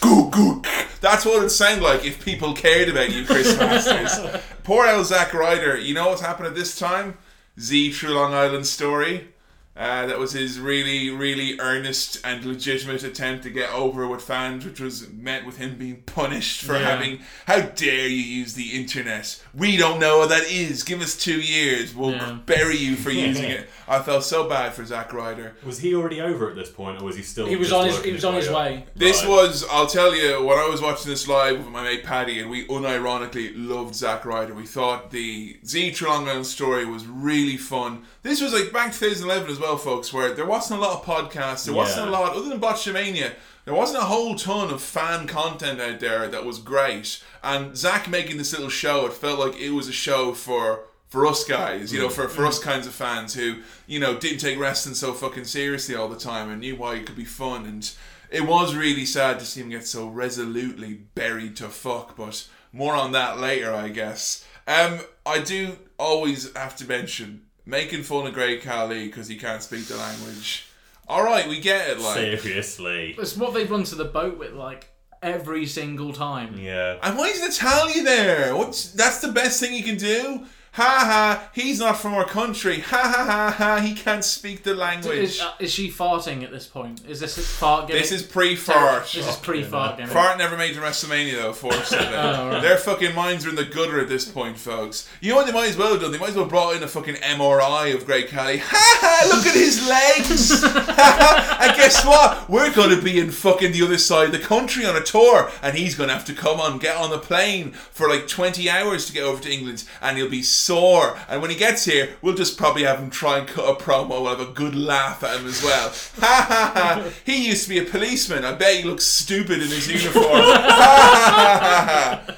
[0.00, 0.62] goo goo.
[1.00, 4.42] That's what it'd sound like if people cared about you, Chris Masters.
[4.64, 5.78] Poor old Zack Ryder.
[5.78, 7.16] You know what's happened at this time?
[7.58, 9.33] Z True Long Island Story.
[9.76, 14.64] Uh, that was his really, really earnest and legitimate attempt to get over with fans,
[14.64, 16.90] which was met with him being punished for Yeah.
[16.90, 17.18] having.
[17.46, 19.40] How dare you use the internet?
[19.52, 20.84] We don't know what that is.
[20.84, 21.92] Give us two years.
[21.92, 22.38] We'll Yeah.
[22.46, 23.68] bury you for using it.
[23.88, 25.56] I felt so bad for Zack Ryder.
[25.66, 27.46] Was he already over at this point, or was he still?
[27.46, 28.00] He was on his.
[28.02, 28.54] He was on his up?
[28.54, 28.84] way.
[28.94, 29.28] This Right.
[29.28, 32.48] was, I'll tell you, when I was watching this live with my mate Paddy, and
[32.48, 34.54] we unironically loved Zack Ryder.
[34.54, 38.04] We thought the Z True Long Island story was really fun.
[38.22, 41.64] This was like back 2011 as well, folks, where there wasn't a lot of podcasts.
[41.64, 43.32] There wasn't a lot, other than Botchamania,
[43.64, 47.22] there wasn't a whole ton of fan content out there that was great.
[47.42, 50.84] And Zack making this little show, it felt like it was a show for.
[51.10, 54.40] For us guys, you know, for, for us kinds of fans who, you know, didn't
[54.40, 57.66] take wrestling so fucking seriously all the time and knew why it could be fun.
[57.66, 57.88] And
[58.30, 62.96] it was really sad to see him get so resolutely buried to fuck, but more
[62.96, 64.44] on that later, I guess.
[64.66, 69.62] Um, I do always have to mention making fun of Great Khali because he can't
[69.62, 70.66] speak the language.
[71.06, 72.00] All right, we get it.
[72.00, 73.14] Like, Seriously.
[73.18, 74.88] It's what they've run to the boat with like
[75.22, 76.58] every single time.
[76.58, 76.98] Yeah.
[77.02, 78.56] and why isn't Natalya there?
[78.56, 80.46] What's that's the best thing you can do?
[80.74, 81.50] Ha ha!
[81.52, 82.80] He's not from our country.
[82.80, 83.80] Ha ha ha ha!
[83.80, 85.18] He can't speak the language.
[85.18, 87.02] Is, uh, is she farting at this point?
[87.06, 88.02] Is this a fart gimmick?
[88.02, 89.04] This is pre-fart.
[89.04, 90.12] This is pre-fart gimmick.
[90.12, 92.14] Fart never made it to WrestleMania though, fortunately.
[92.24, 92.62] Oh, right.
[92.62, 95.08] Their fucking minds are in the gutter at this point, folks.
[95.20, 96.10] You know what they might as well have done?
[96.10, 98.58] They might as well brought in a fucking MRI of Great Khali.
[98.58, 99.28] Ha ha!
[99.36, 100.62] Look at his legs!
[100.62, 101.58] Ha ha!
[101.60, 102.48] And guess what?
[102.48, 105.76] We're gonna be in fucking the other side of the country on a tour, and
[105.76, 109.12] he's gonna have to come on, get on the plane for like 20 hours to
[109.12, 111.18] get over to England, and he'll be sore.
[111.28, 114.22] And when he gets here, we'll just probably have him try and cut a promo.
[114.22, 115.90] We'll have a good laugh at him as well.
[116.20, 117.10] Ha ha ha!
[117.24, 118.44] He used to be a policeman.
[118.44, 120.24] I bet he looks stupid in his uniform.
[120.24, 122.36] Ha ha ha ha!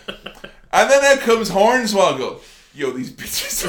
[0.72, 2.40] And then out comes Hornswoggle.
[2.74, 3.64] Yo, these bitches.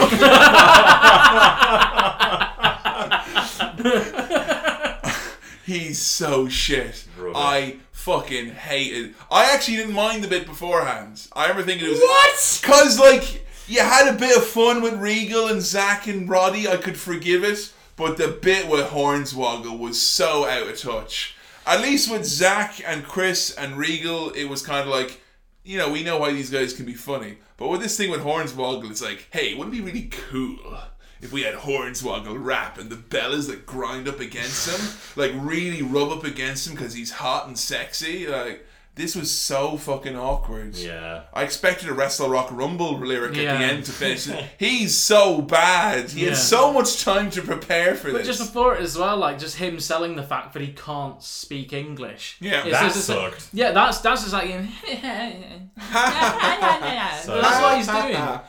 [5.65, 7.05] He's so shit.
[7.17, 7.35] Rubbish.
[7.37, 9.09] I fucking hated.
[9.09, 9.15] it.
[9.29, 11.27] I actually didn't mind the bit beforehand.
[11.33, 12.61] I remember thinking it was What?
[12.63, 16.67] Cause like you had a bit of fun with Regal and Zack and Roddy.
[16.67, 21.35] I could forgive it, but the bit with Hornswoggle was so out of touch.
[21.65, 25.21] At least with Zack and Chris and Regal, it was kind of like,
[25.65, 27.39] you know, we know why these guys can be funny.
[27.57, 30.77] But with this thing with Hornswoggle, it's like, hey, wouldn't it be really cool
[31.19, 35.81] if we had Hornswoggle rap and the Bellas that grind up against him, like really
[35.81, 38.27] rub up against him because he's hot and sexy?
[38.27, 38.65] Like,
[38.97, 40.75] this was so fucking awkward.
[40.75, 41.21] Yeah.
[41.33, 44.27] I expected a Wrestle Rock Rumble lyric at the end to finish.
[44.59, 46.11] He's so bad.
[46.11, 46.29] He Yeah.
[46.29, 48.27] had so much time to prepare for But this.
[48.37, 51.71] just before it as well, like just him selling the fact that he can't speak
[51.73, 52.37] English.
[52.41, 52.63] Yeah.
[52.63, 53.49] It's That just- it's- sucked.
[53.53, 54.49] Yeah, that's that's just like.
[55.93, 58.39] that's what he's doing.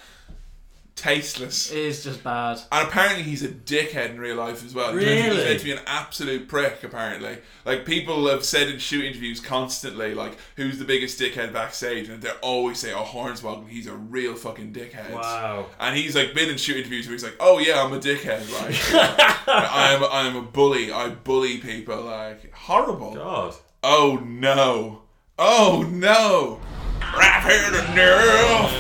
[0.99, 1.70] Tasteless.
[1.70, 2.61] It is just bad.
[2.73, 4.93] And apparently he's a dickhead in real life as well.
[4.97, 5.45] He's Really?
[5.45, 7.39] meant to be an absolute prick, apparently.
[7.65, 12.09] Like, people have said in shoot interviews constantly, like, who's the biggest dickhead backstage?
[12.09, 15.12] And they always say, oh, Hornswoggle, he's a real fucking dickhead.
[15.12, 15.66] Wow.
[15.79, 18.45] And he's, like, been in shoot interviews where he's like, oh, yeah, I'm a dickhead.
[18.53, 18.77] Like,
[19.47, 20.91] I'm, I'm a bully.
[20.93, 22.03] I bully people.
[22.03, 23.15] Like, horrible.
[23.15, 23.55] God.
[23.83, 25.03] Oh, no.
[25.39, 26.61] Oh, no.
[27.01, 28.70] Here to nerve.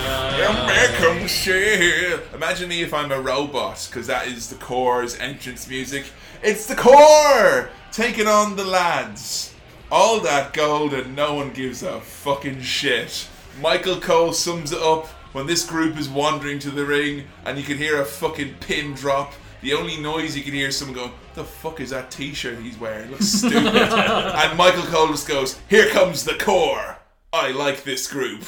[0.40, 2.20] And make 'em share.
[2.34, 6.06] Imagine me if I'm a robot, because that is the Corre's entrance music.
[6.42, 9.54] It's the Corre taking on the lads.
[9.90, 13.26] All that gold and no one gives a fucking shit.
[13.60, 17.64] Michael Cole sums it up when this group is wandering to the ring and you
[17.64, 19.32] can hear a fucking pin drop.
[19.62, 22.78] The only noise you can hear is someone going, the fuck is that t-shirt he's
[22.78, 23.06] wearing?
[23.06, 23.74] It looks stupid.
[23.74, 26.97] and Michael Cole just goes, here comes the Corre.
[27.32, 28.42] I like this group.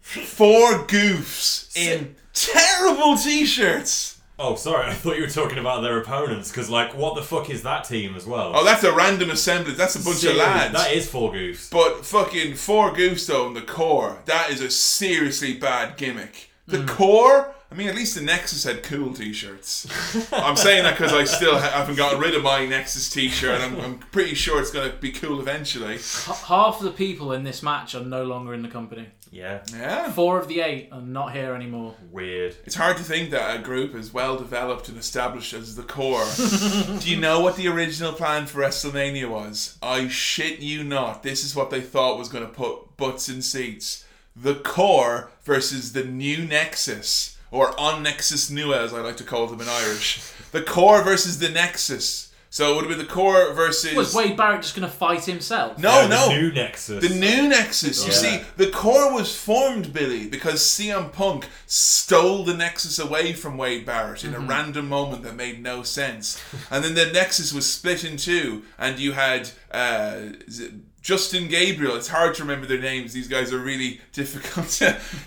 [0.00, 4.20] Four goofs in terrible t-shirts.
[4.38, 4.86] Oh, sorry.
[4.86, 7.82] I thought you were talking about their opponents because, like, what the fuck is that
[7.84, 8.52] team as well?
[8.54, 9.76] Oh, that's a random assemblage.
[9.76, 10.74] That's a bunch Seriously, of lads.
[10.74, 11.70] That is four goofs.
[11.72, 14.18] But fucking four goofs though in the Corre.
[14.26, 16.50] That is a seriously bad gimmick.
[16.66, 16.86] The Hmm.
[16.86, 17.54] Corre.
[17.70, 19.86] I mean, at least the Nexus had cool T-shirts.
[20.32, 23.60] I'm saying that because I still ha- haven't gotten rid of my Nexus T-shirt.
[23.60, 25.94] I'm, I'm pretty sure it's gonna be cool eventually.
[25.96, 29.08] H- half of the people in this match are no longer in the company.
[29.30, 29.60] Yeah.
[29.70, 30.10] Yeah.
[30.12, 31.94] Four of the eight are not here anymore.
[32.10, 32.56] Weird.
[32.64, 36.24] It's hard to think that a group as well developed and established as the Corre.
[37.00, 39.76] Do you know what the original plan for WrestleMania was?
[39.82, 41.22] I shit you not.
[41.22, 44.06] This is what they thought was going to put butts in seats.
[44.34, 49.46] The Corre versus the new Nexus, or on Nexus Nua as I like to call
[49.46, 50.20] them in Irish.
[50.52, 52.26] The Corre versus the Nexus.
[52.50, 53.94] So it would have been the Corre versus.
[53.94, 55.78] Was Wade Barrett just going to fight himself?
[55.78, 56.28] No, Yeah, the no.
[56.30, 57.06] new Nexus.
[57.06, 58.02] The new Nexus.
[58.06, 58.38] You Yeah.
[58.38, 63.84] see, the Corre was formed, Billy, because CM Punk stole the Nexus away from Wade
[63.84, 66.40] Barrett in a random moment that made no sense.
[66.70, 70.16] and then the Nexus was split in two, and you had uh,
[70.46, 70.72] is it
[71.08, 71.96] Justin Gabriel.
[71.96, 73.14] It's hard to remember their names.
[73.14, 74.78] These guys are really difficult.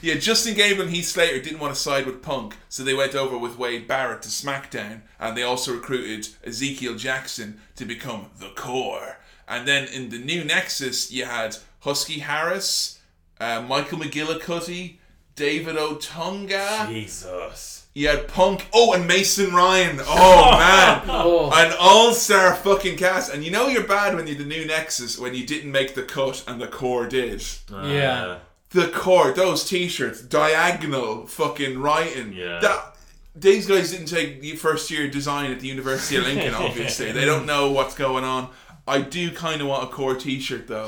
[0.03, 3.15] yeah, Justin Gabriel and Heath Slater didn't want to side with Punk, so they went
[3.15, 8.49] over with Wade Barrett to SmackDown, and they also recruited Ezekiel Jackson to become the
[8.49, 9.17] Corre.
[9.47, 12.99] And then in the new Nexus, you had Husky Harris,
[13.39, 14.97] uh, Michael McGillicuddy,
[15.35, 16.89] David Otunga.
[16.89, 17.80] Jesus.
[17.93, 18.67] You had Punk.
[18.73, 19.99] Oh, and Mason Ryan.
[20.01, 21.01] Oh, man.
[21.07, 21.51] Oh.
[21.53, 23.33] An all star fucking cast.
[23.33, 26.03] And you know you're bad when you're the new Nexus when you didn't make the
[26.03, 27.43] cut and the Corre did.
[27.69, 28.39] Yeah.
[28.69, 32.31] The Corre, those t shirts, diagonal fucking writing.
[32.31, 32.59] Yeah.
[32.59, 32.95] That,
[33.35, 37.11] these guys didn't take the first year design at the University of Lincoln, obviously.
[37.11, 38.49] they don't know what's going on.
[38.87, 40.87] I do kind of want a Corre t shirt, though.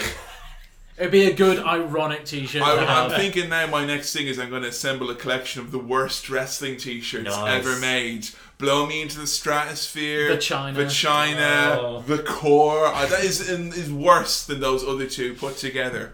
[0.97, 2.61] It'd be a good ironic T-shirt.
[2.61, 5.61] to I, I'm thinking now my next thing is I'm going to assemble a collection
[5.61, 7.65] of the worst wrestling t-shirts Nice.
[7.65, 8.27] ever made.
[8.59, 10.27] Blow me into the stratosphere.
[10.29, 10.77] Vagina.
[10.77, 11.77] Vagina.
[11.81, 12.03] Oh.
[12.05, 12.87] The Corre.
[12.93, 16.13] Uh, that is is worse than those other two put together.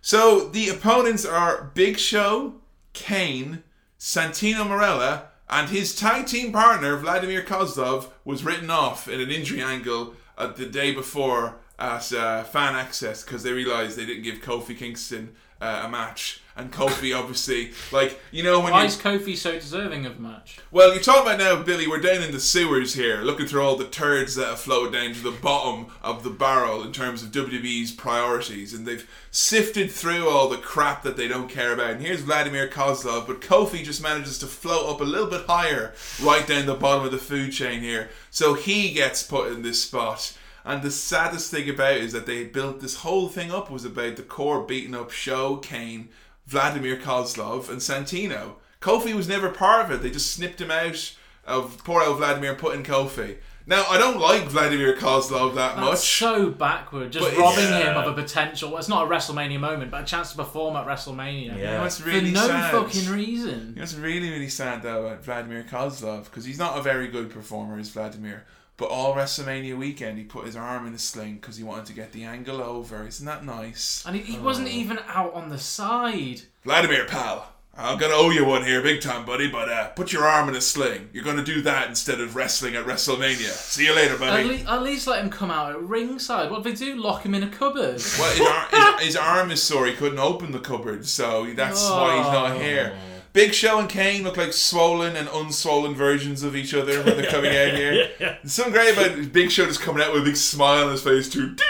[0.00, 2.54] So the opponents are Big Show,
[2.92, 3.62] Kane,
[3.98, 9.60] Santino Marella, and his tag team partner Vladimir Kozlov was written off in an injury
[9.62, 14.36] angle at the day before at uh, Fan Axxess because they realised they didn't give
[14.36, 16.40] Kofi Kingston uh, a match.
[16.54, 20.58] And Kofi, obviously, like you know when Why is Kofi so deserving of a match?
[20.70, 21.88] well, you're talking about now, Billy.
[21.88, 25.12] We're down in the sewers here, looking through all the turds that have flowed down
[25.14, 30.28] to the bottom of the barrel in terms of WWE's priorities, and they've sifted through
[30.28, 31.92] all the crap that they don't care about.
[31.92, 35.94] And here's Vladimir Kozlov, but Kofi just manages to float up a little bit higher,
[36.22, 39.82] right down the bottom of the food chain here, so he gets put in this
[39.82, 40.36] spot.
[40.64, 43.84] And the saddest thing about it is that they built this whole thing up was
[43.84, 46.08] about the Corre beating up Show, Kane,
[46.46, 48.54] Vladimir Kozlov, and Santino.
[48.80, 50.02] Kofi was never part of it.
[50.02, 51.14] They just snipped him out
[51.44, 53.38] of poor old Vladimir and put in Kofi.
[53.64, 55.98] Now I don't like Vladimir Kozlov that That's much.
[56.18, 57.12] so backward.
[57.12, 58.70] Just But robbing it's- him of a potential.
[58.70, 61.56] well, It's not a WrestleMania moment, but a chance to perform at WrestleMania.
[61.58, 62.70] You know what's really For no sad?
[62.72, 63.74] fucking reason.
[63.76, 67.30] You know really really sad though about Vladimir Kozlov because he's not a very good
[67.30, 68.44] performer, is Vladimir.
[68.78, 71.92] But all WrestleMania weekend, he put his arm in a sling because he wanted to
[71.92, 73.06] get the angle over.
[73.06, 74.02] Isn't that nice?
[74.06, 74.72] And he, he wasn't Oh.
[74.72, 76.42] even out on the side.
[76.64, 79.48] Vladimir, pal, I'm gonna owe you one here, big time, buddy.
[79.48, 81.10] But uh, put your arm in a sling.
[81.12, 83.50] You're gonna do that instead of wrestling at WrestleMania.
[83.50, 84.44] See you later, At, buddy.
[84.64, 86.50] le- at least let him come out at ringside.
[86.50, 86.96] What do they do?
[87.00, 88.02] Lock him in a cupboard.
[88.18, 88.68] Well, his, ar-
[88.98, 89.86] his, his arm is sore.
[89.86, 92.58] He couldn't open the cupboard, so that's why he's not Oh.
[92.58, 92.94] here.
[93.32, 97.30] Big Show and Kane look like swollen and unswollen versions of each other when they're
[97.30, 98.10] coming out here.
[98.18, 101.02] There's something great about Big Show just coming out with a big smile on his
[101.02, 101.56] face too.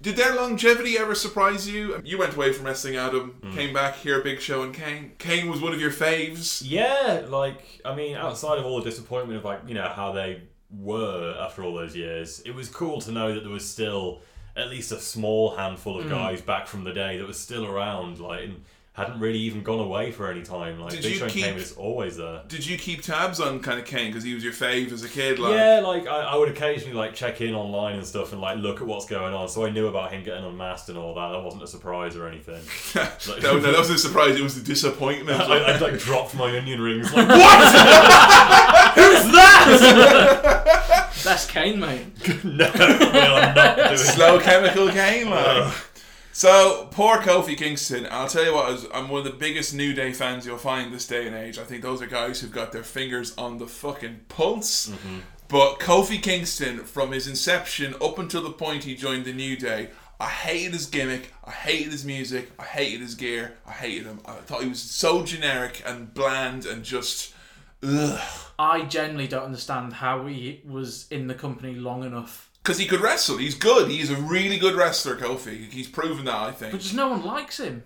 [0.00, 2.00] Did their longevity ever surprise you?
[2.04, 3.52] You went away from wrestling, Adam, Hmm.
[3.54, 5.12] came back here, Big Show and Kane.
[5.18, 6.60] Kane was one of your faves.
[6.64, 10.42] Yeah, like I mean, outside of all the disappointment of like you know how they
[10.70, 14.20] were after all those years, it was cool to know that there was still
[14.56, 16.10] at least a small handful of Mm.
[16.10, 19.80] guys back from the day that was still around, like and hadn't really even gone
[19.80, 20.78] away for any time.
[20.78, 22.42] Like Did Big you Show and keep- Kane was always there.
[22.46, 25.08] Did you keep tabs on kind of Kane because he was your fave as a
[25.08, 25.38] kid?
[25.38, 28.58] Like, yeah, like I, I would occasionally like check in online and stuff and like
[28.58, 29.48] look at what's going on.
[29.48, 31.30] So I knew about him getting unmasked and all that.
[31.30, 32.60] That wasn't a surprise or anything.
[33.28, 34.36] Like- no, no, that wasn't a surprise.
[34.38, 35.40] It was the disappointment.
[35.40, 37.10] I, I like dropped my onion rings.
[37.14, 38.94] Like what?
[38.94, 41.10] Who's that?
[41.24, 42.04] That's Kane, mate.
[42.44, 45.72] no, I'm not doing Slow chemical Kane, like.
[46.34, 48.08] So poor Kofi Kingston.
[48.10, 51.06] I'll tell you what, I'm one of the biggest New Day fans you'll find this
[51.06, 51.58] day and age.
[51.58, 54.88] I think those are guys who've got their fingers on the fucking pulse.
[54.88, 55.18] Mm-hmm.
[55.48, 59.90] But Kofi Kingston, from his inception up until the point he joined the New Day,
[60.18, 61.34] I hated his gimmick.
[61.44, 62.50] I hated his music.
[62.58, 63.58] I hated his gear.
[63.66, 64.20] I hated him.
[64.24, 67.34] I thought he was so generic and bland and just.
[67.82, 68.20] Ugh.
[68.58, 72.48] I generally don't understand how he was in the company long enough.
[72.62, 73.38] Because he could wrestle.
[73.38, 73.90] He's good.
[73.90, 75.70] He's a really good wrestler, Kofi.
[75.70, 76.72] He's proven that, I think.
[76.72, 77.84] But just no one likes him.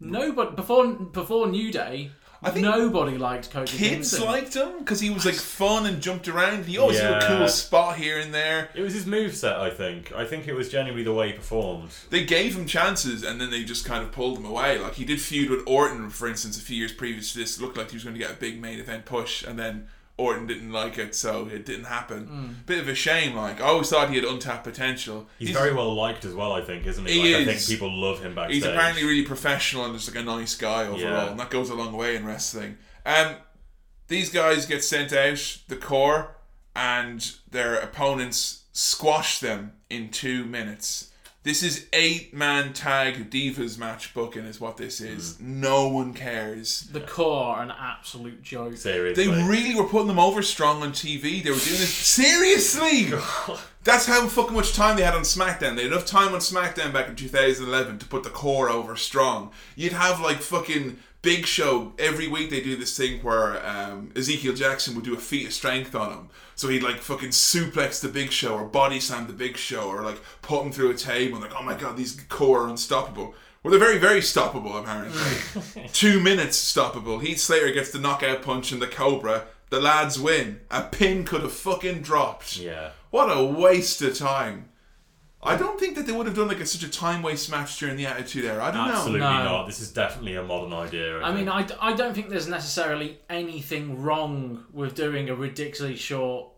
[0.00, 2.10] Nobody before before New Day.
[2.42, 4.24] I think nobody liked Kofi Kids Kingston.
[4.24, 6.66] liked him because he was like fun and jumped around.
[6.66, 8.68] He always had a cool spot here and there.
[8.74, 10.12] It was his moveset, I think.
[10.12, 11.90] I think it was genuinely the way he performed.
[12.10, 14.78] They gave him chances and then they just kind of pulled him away.
[14.78, 17.56] Like he did feud with Orton, for instance, a few years previous to this.
[17.56, 19.88] It looked like he was going to get a big main event push, and then
[20.16, 22.26] Orton didn't like it, so it didn't happen.
[22.26, 22.66] Mm.
[22.66, 23.34] Bit of a shame.
[23.34, 25.26] Like I always thought he had untapped potential.
[25.38, 27.14] He's, very well liked as well, I think, isn't he?
[27.20, 28.62] He like, I think people love him backstage.
[28.62, 31.30] He's apparently really professional and just like a nice guy overall, Yeah.
[31.30, 32.78] and that goes a long way in wrestling.
[33.04, 33.34] Um,
[34.06, 36.36] these guys get sent out the Corre,
[36.76, 41.10] and their opponents squash them in two minutes.
[41.44, 45.08] This is eight man tag divas match booking is what this hmm.
[45.08, 45.38] is.
[45.38, 46.88] No one cares.
[46.90, 48.78] The Corre, an absolute joke.
[48.78, 49.26] Seriously.
[49.26, 51.42] They really were putting them over strong on TV.
[51.42, 53.12] They were doing this seriously.
[53.84, 55.76] That's how fucking much time they had on SmackDown.
[55.76, 59.52] They had enough time on SmackDown back in 2011 to put the Corre over strong.
[59.76, 62.50] You'd have like fucking Big Show every week.
[62.50, 66.12] They do this thing where um, Ezekiel Jackson would do a feat of strength on
[66.12, 66.28] him.
[66.54, 70.02] So he'd like fucking suplex the Big Show or body slam the Big Show or
[70.02, 71.36] like put him through a table.
[71.36, 73.34] And like, oh my god, these Corre are unstoppable.
[73.62, 75.88] Well, they're very, very stoppable, apparently.
[75.94, 77.22] Two minutes stoppable.
[77.22, 79.46] Heath Slater gets the knockout punch and the Cobra.
[79.70, 80.60] The lads win.
[80.70, 82.58] A pin could have fucking dropped.
[82.58, 82.90] Yeah.
[83.10, 84.68] What a waste of time.
[85.44, 87.78] I don't think that they would have done like a, such a time waste match
[87.78, 88.64] during the Attitude Era.
[88.64, 89.32] I don't Absolutely know.
[89.38, 89.44] No.
[89.44, 89.66] not.
[89.66, 91.20] This is definitely a modern idea.
[91.22, 96.48] I mean, I, I don't think there's necessarily anything wrong with doing a ridiculously short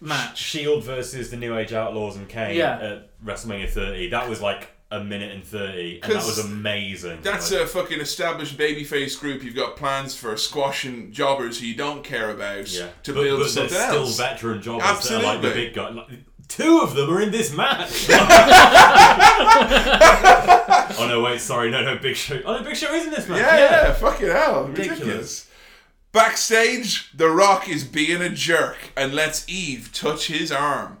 [0.00, 0.38] match.
[0.38, 2.78] Shield versus the New Age Outlaws and Kane Yeah.
[2.78, 4.10] at WrestleMania 30.
[4.10, 7.18] That was like a minute and 30, and that 'Cause was amazing.
[7.22, 9.42] That's Like, a fucking established babyface group.
[9.42, 12.88] You've got plans for squashing jobbers who you don't care about yeah.
[13.02, 14.16] to but, build but something they're still else.
[14.16, 15.08] veteran jobbers.
[15.08, 15.64] They're like the Absolutely.
[15.66, 15.88] big guy.
[15.90, 16.08] Like,
[16.48, 18.06] two of them are in this match.
[20.98, 22.40] oh no, wait, sorry, no, no, Big Show.
[22.44, 23.40] Oh no, Big Show is in this match.
[23.40, 24.64] Yeah, yeah, fucking hell.
[24.68, 24.98] Ridiculous.
[25.00, 25.50] Ridiculous.
[26.12, 30.98] Backstage, The Rock is being a jerk and lets Eve touch his arm.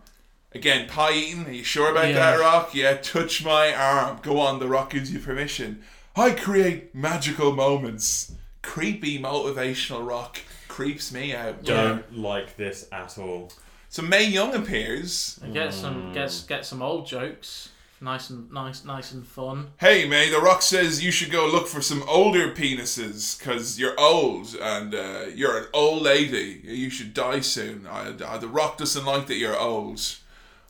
[0.52, 1.46] Again, pie eating.
[1.46, 2.14] Are you sure about Yeah.
[2.14, 2.74] that, Rock?
[2.74, 4.18] Yeah, touch my arm.
[4.22, 5.82] Go on, The Rock gives you permission.
[6.14, 8.32] I create magical moments.
[8.62, 11.64] Creepy motivational Rock creeps me out.
[11.64, 13.52] Don't like this at all.
[13.96, 15.40] So Mae Young appears.
[15.42, 19.68] And get some get get some old jokes, nice and nice nice and fun.
[19.78, 23.98] Hey, Mae, The Rock says you should go look for some older penises because you're
[23.98, 26.60] old and uh, you're an old lady.
[26.62, 27.86] You should die soon.
[27.86, 30.02] I, I, the Rock doesn't like that you're old.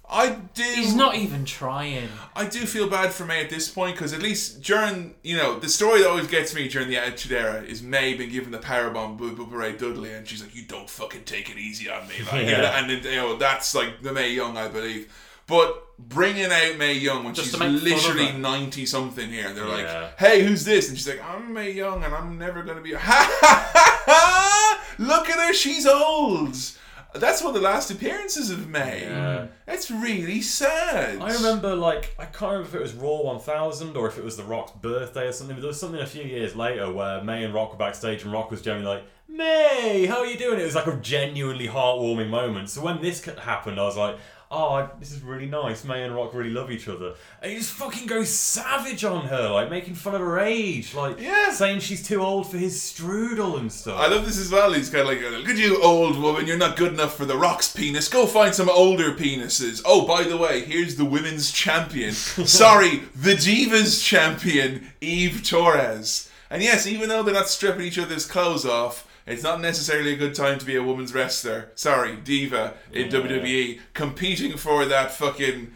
[0.09, 0.63] I do.
[0.63, 2.09] He's not even trying.
[2.37, 5.59] I do feel bad for Mae at this point because at least during, you know,
[5.59, 8.59] the story that always gets me during the Attitude Era is Mae being given the
[8.59, 12.07] powerbomb by Bubba Ray Dudley and she's like, you don't fucking take it easy on
[12.07, 12.15] me.
[12.33, 12.79] Like, Yeah.
[12.81, 15.13] And, you know, that's like the Mae Young, I believe.
[15.49, 17.83] But bringing out Mae Young when Just she's to make fun of
[18.17, 20.01] literally 90 something here and they're Yeah.
[20.03, 20.89] like, hey, who's this?
[20.89, 22.93] And she's like, I'm Mae Young and I'm never going to be.
[22.97, 24.85] Ha ha ha ha!
[24.99, 26.57] Look at her, she's old.
[27.19, 29.03] That's one of the last appearances of Mae.
[29.03, 29.47] Yeah.
[29.67, 31.21] That's really sad.
[31.21, 34.37] I remember, like, I can't remember if it was Raw 1000 or if it was
[34.37, 37.45] The Rock's birthday or something, but there was something a few years later where Mae
[37.45, 40.61] and Rock were backstage and Rock was generally like, Mae, how are you doing?
[40.61, 42.71] It was like a genuinely heartwarming moment.
[42.71, 44.17] So when this happened, I was like,
[44.57, 45.85] oh, I- this is really nice.
[45.85, 49.51] Mae and Rock really love each other, and he just fucking goes savage on her,
[49.51, 51.53] like making fun of her age, like Yeah.
[51.53, 53.99] saying she's too old for his strudel and stuff.
[54.01, 54.73] I love this as well.
[54.73, 56.47] He's kind of like, look at you, old woman.
[56.47, 58.09] You're not good enough for the Rock's penis.
[58.09, 59.83] Go find some older penises.
[59.85, 62.13] Oh, by the way, here's the women's champion.
[62.13, 66.31] Sorry, the Divas champion, Eve Torres.
[66.51, 70.17] And yes, even though they're not stripping each other's clothes off, it's not necessarily a
[70.17, 71.71] good time to be a woman's wrestler.
[71.75, 75.73] Sorry, diva in WWE competing for that fucking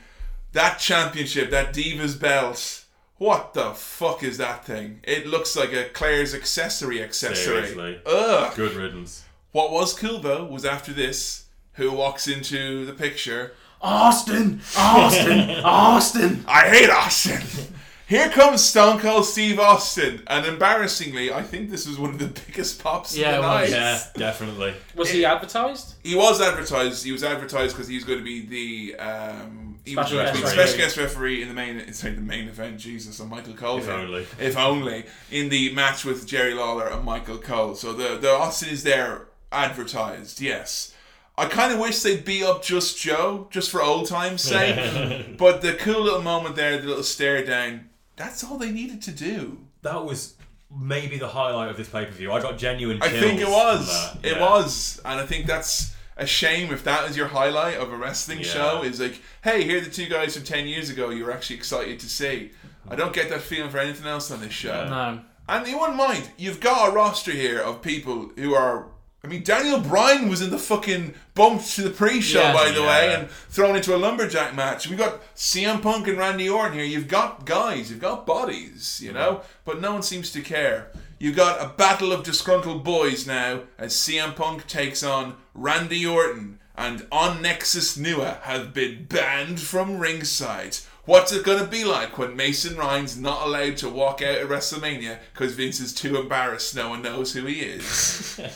[0.53, 2.85] that championship, that Divas belt.
[3.19, 5.01] What the fuck is that thing?
[5.03, 7.67] It looks like a Claire's accessory accessory.
[7.67, 8.01] Seriously.
[8.07, 8.55] Ugh.
[8.57, 9.25] Good riddance.
[9.53, 13.53] What was cool though was after this, who walks into the picture?
[13.83, 16.45] Austin, Austin, Austin.
[16.47, 17.43] I hate Austin.
[18.11, 22.27] Here comes Stone Cold Steve Austin, and embarrassingly, I think this was one of the
[22.47, 23.71] biggest pops Yeah, of the night.
[23.71, 24.75] Yeah, definitely.
[24.97, 25.95] Was he advertised?
[26.03, 27.05] He was advertised.
[27.05, 30.27] He was advertised because he was going to be the um, he was Special going
[30.27, 30.83] to be guest the special referee.
[30.83, 32.79] guest referee in the main sorry, the main event.
[32.79, 33.79] Jesus, and Michael Cole.
[33.79, 34.27] If only.
[34.41, 37.77] If only in the match with Jerry Lawler and Michael Cole.
[37.77, 40.41] So the the Austin is there advertised.
[40.41, 40.93] Yes.
[41.39, 45.37] I kind of wish they'd beat up just Joe, just for old times' sake.
[45.39, 47.89] but the cool little moment there, the little stare down,
[48.21, 49.59] that's all they needed to do.
[49.83, 50.35] That was
[50.71, 52.31] maybe the highlight of this pay per view.
[52.33, 53.01] I got genuine.
[53.03, 53.89] I think it was.
[53.89, 54.25] that.
[54.25, 54.51] It Yeah.
[54.51, 58.39] was, and I think that's a shame if that is your highlight of a wrestling
[58.41, 58.45] Yeah.
[58.45, 58.83] show.
[58.83, 61.57] Is like, hey, here are the two guys from ten years ago you were actually
[61.57, 62.51] excited to see.
[62.89, 64.89] I don't get that feeling for anything else on this show.
[64.89, 65.21] No.
[65.49, 66.31] And you wouldn't mind.
[66.37, 68.87] You've got a roster here of people who are.
[69.23, 72.53] I mean, Daniel Bryan was in the fucking bump to the pre-show, Yeah.
[72.55, 73.19] by the way, Yeah.
[73.21, 74.87] and thrown into a lumberjack match.
[74.89, 76.85] We got CM Punk and Randy Orton here.
[76.87, 80.89] You've got guys, you've got bodies, you know, but no one seems to care.
[81.19, 86.59] You got a battle of disgruntled boys now as CM Punk takes on Randy Orton,
[86.75, 90.79] and On Nexus Nua have been banned from ringside.
[91.05, 95.19] What's it gonna be like when Mason Ryan's not allowed to walk out at WrestleMania
[95.35, 98.41] because Vince is too embarrassed no one knows who he is?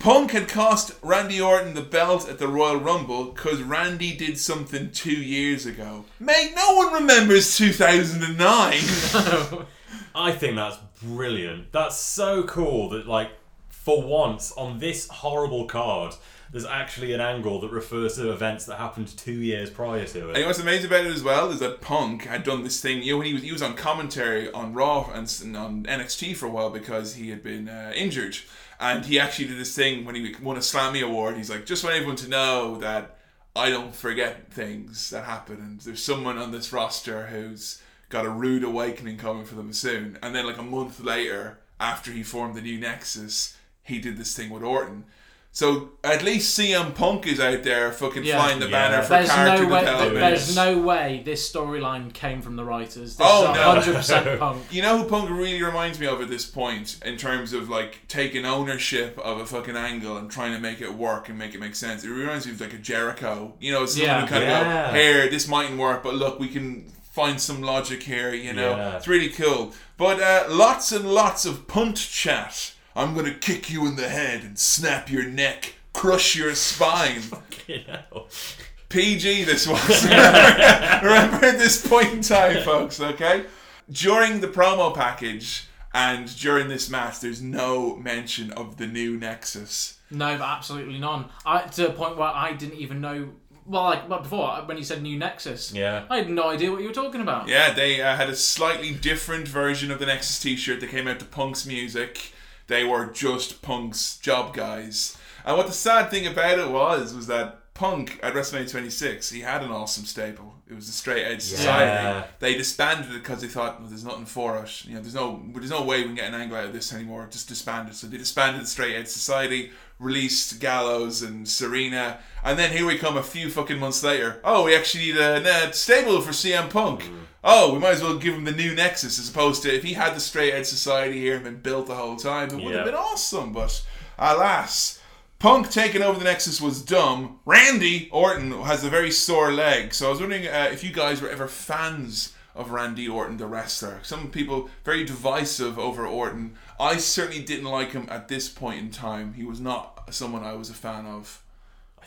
[0.00, 4.90] Punk had cost Randy Orton the belt at the Royal Rumble because Randy did something
[4.92, 6.06] two years ago.
[6.18, 8.38] Mate, no one remembers 2009.
[10.14, 11.70] I think that's brilliant.
[11.72, 13.32] That's so cool that like
[13.68, 16.14] for once on this horrible card,
[16.50, 20.28] there's actually an angle that refers to events that happened two years prior to it.
[20.28, 20.46] And you know it.
[20.46, 23.02] what's amazing about it as well is that Punk had done this thing.
[23.02, 26.36] You know, when he was he was on commentary on Raw and, and on NXT
[26.36, 28.38] for a while because he had been uh, injured,
[28.80, 31.36] and he actually did this thing when he won a Slammy award.
[31.36, 33.18] He's like, just want everyone to know that
[33.54, 38.30] I don't forget things that happen, and there's someone on this roster who's got a
[38.30, 40.18] rude awakening coming for them soon.
[40.22, 44.34] And then like a month later, after he formed the new Nexus, he did this
[44.34, 45.04] thing with Orton.
[45.52, 48.36] So at least CM Punk is out there fucking Yeah.
[48.40, 48.70] flying the Yeah.
[48.88, 49.80] banner for There's character no way.
[49.80, 50.20] development.
[50.20, 53.16] There's no way this storyline came from the writers.
[53.16, 53.68] This Oh, is no.
[53.68, 54.62] 100 percent punk.
[54.70, 58.06] You know who Punk really reminds me of at this point in terms of like
[58.06, 61.58] taking ownership of a fucking angle and trying to make it work and make it
[61.60, 62.04] make sense.
[62.04, 63.54] It reminds me of like a Jericho.
[63.58, 64.20] You know, someone Yeah.
[64.20, 64.86] who kind Yeah.
[64.86, 68.32] of go, here, this mightn't work, but look, we can find some logic here.
[68.32, 68.96] You know, Yeah.
[68.96, 69.74] it's really cool.
[69.96, 72.70] But uh, lots and lots of Punk chat.
[72.94, 77.22] I'm gonna kick you in the head and snap your neck, crush your spine.
[78.88, 80.04] PG this was.
[80.04, 83.44] remember, remember at this point in time, folks, okay?
[83.90, 89.98] During the promo package and during this match, there's no mention of the new Nexus.
[90.10, 91.26] No, absolutely none.
[91.46, 93.30] I to a point where I didn't even know.
[93.66, 96.04] Well, like well, before when you said new Nexus, Yeah.
[96.10, 97.46] I had no idea what you were talking about.
[97.46, 100.80] Yeah, they uh, had a slightly different version of the Nexus t shirt.
[100.80, 102.32] They came out to Punk's music.
[102.70, 105.18] They were just Punk's job guys.
[105.44, 109.40] And what the sad thing about it was, was that Punk at WrestleMania 26, he
[109.40, 110.54] had an awesome stable.
[110.68, 112.28] It was the Straight Edge Society.
[112.38, 114.84] They disbanded it because they thought, well, there's nothing for us.
[114.84, 116.92] You know, there's no, there's no way we can get an angle out of this
[116.92, 117.26] anymore.
[117.28, 117.96] Just disband it.
[117.96, 122.98] So they disbanded the Straight Edge Society, released Gallows and Serena, and then here we
[122.98, 124.40] come a few fucking months later.
[124.44, 127.02] Oh, we actually need a, a stable for CM Punk.
[127.02, 127.20] Mm.
[127.42, 129.94] Oh, we might as well give him the new Nexus as opposed to if he
[129.94, 132.76] had the Straight Edge Society here and been built the whole time, it would Yeah.
[132.78, 133.52] have been awesome.
[133.52, 133.82] But
[134.18, 134.98] alas.
[135.38, 137.38] Punk taking over the Nexus was dumb.
[137.46, 139.94] Randy Orton has a very sore leg.
[139.94, 143.46] So I was wondering uh, if you guys were ever fans of Randy Orton, the
[143.46, 144.00] wrestler.
[144.02, 146.56] Some people very divisive over Orton.
[146.78, 149.32] I certainly didn't like him at this point in time.
[149.32, 151.40] He was not someone I was a fan of.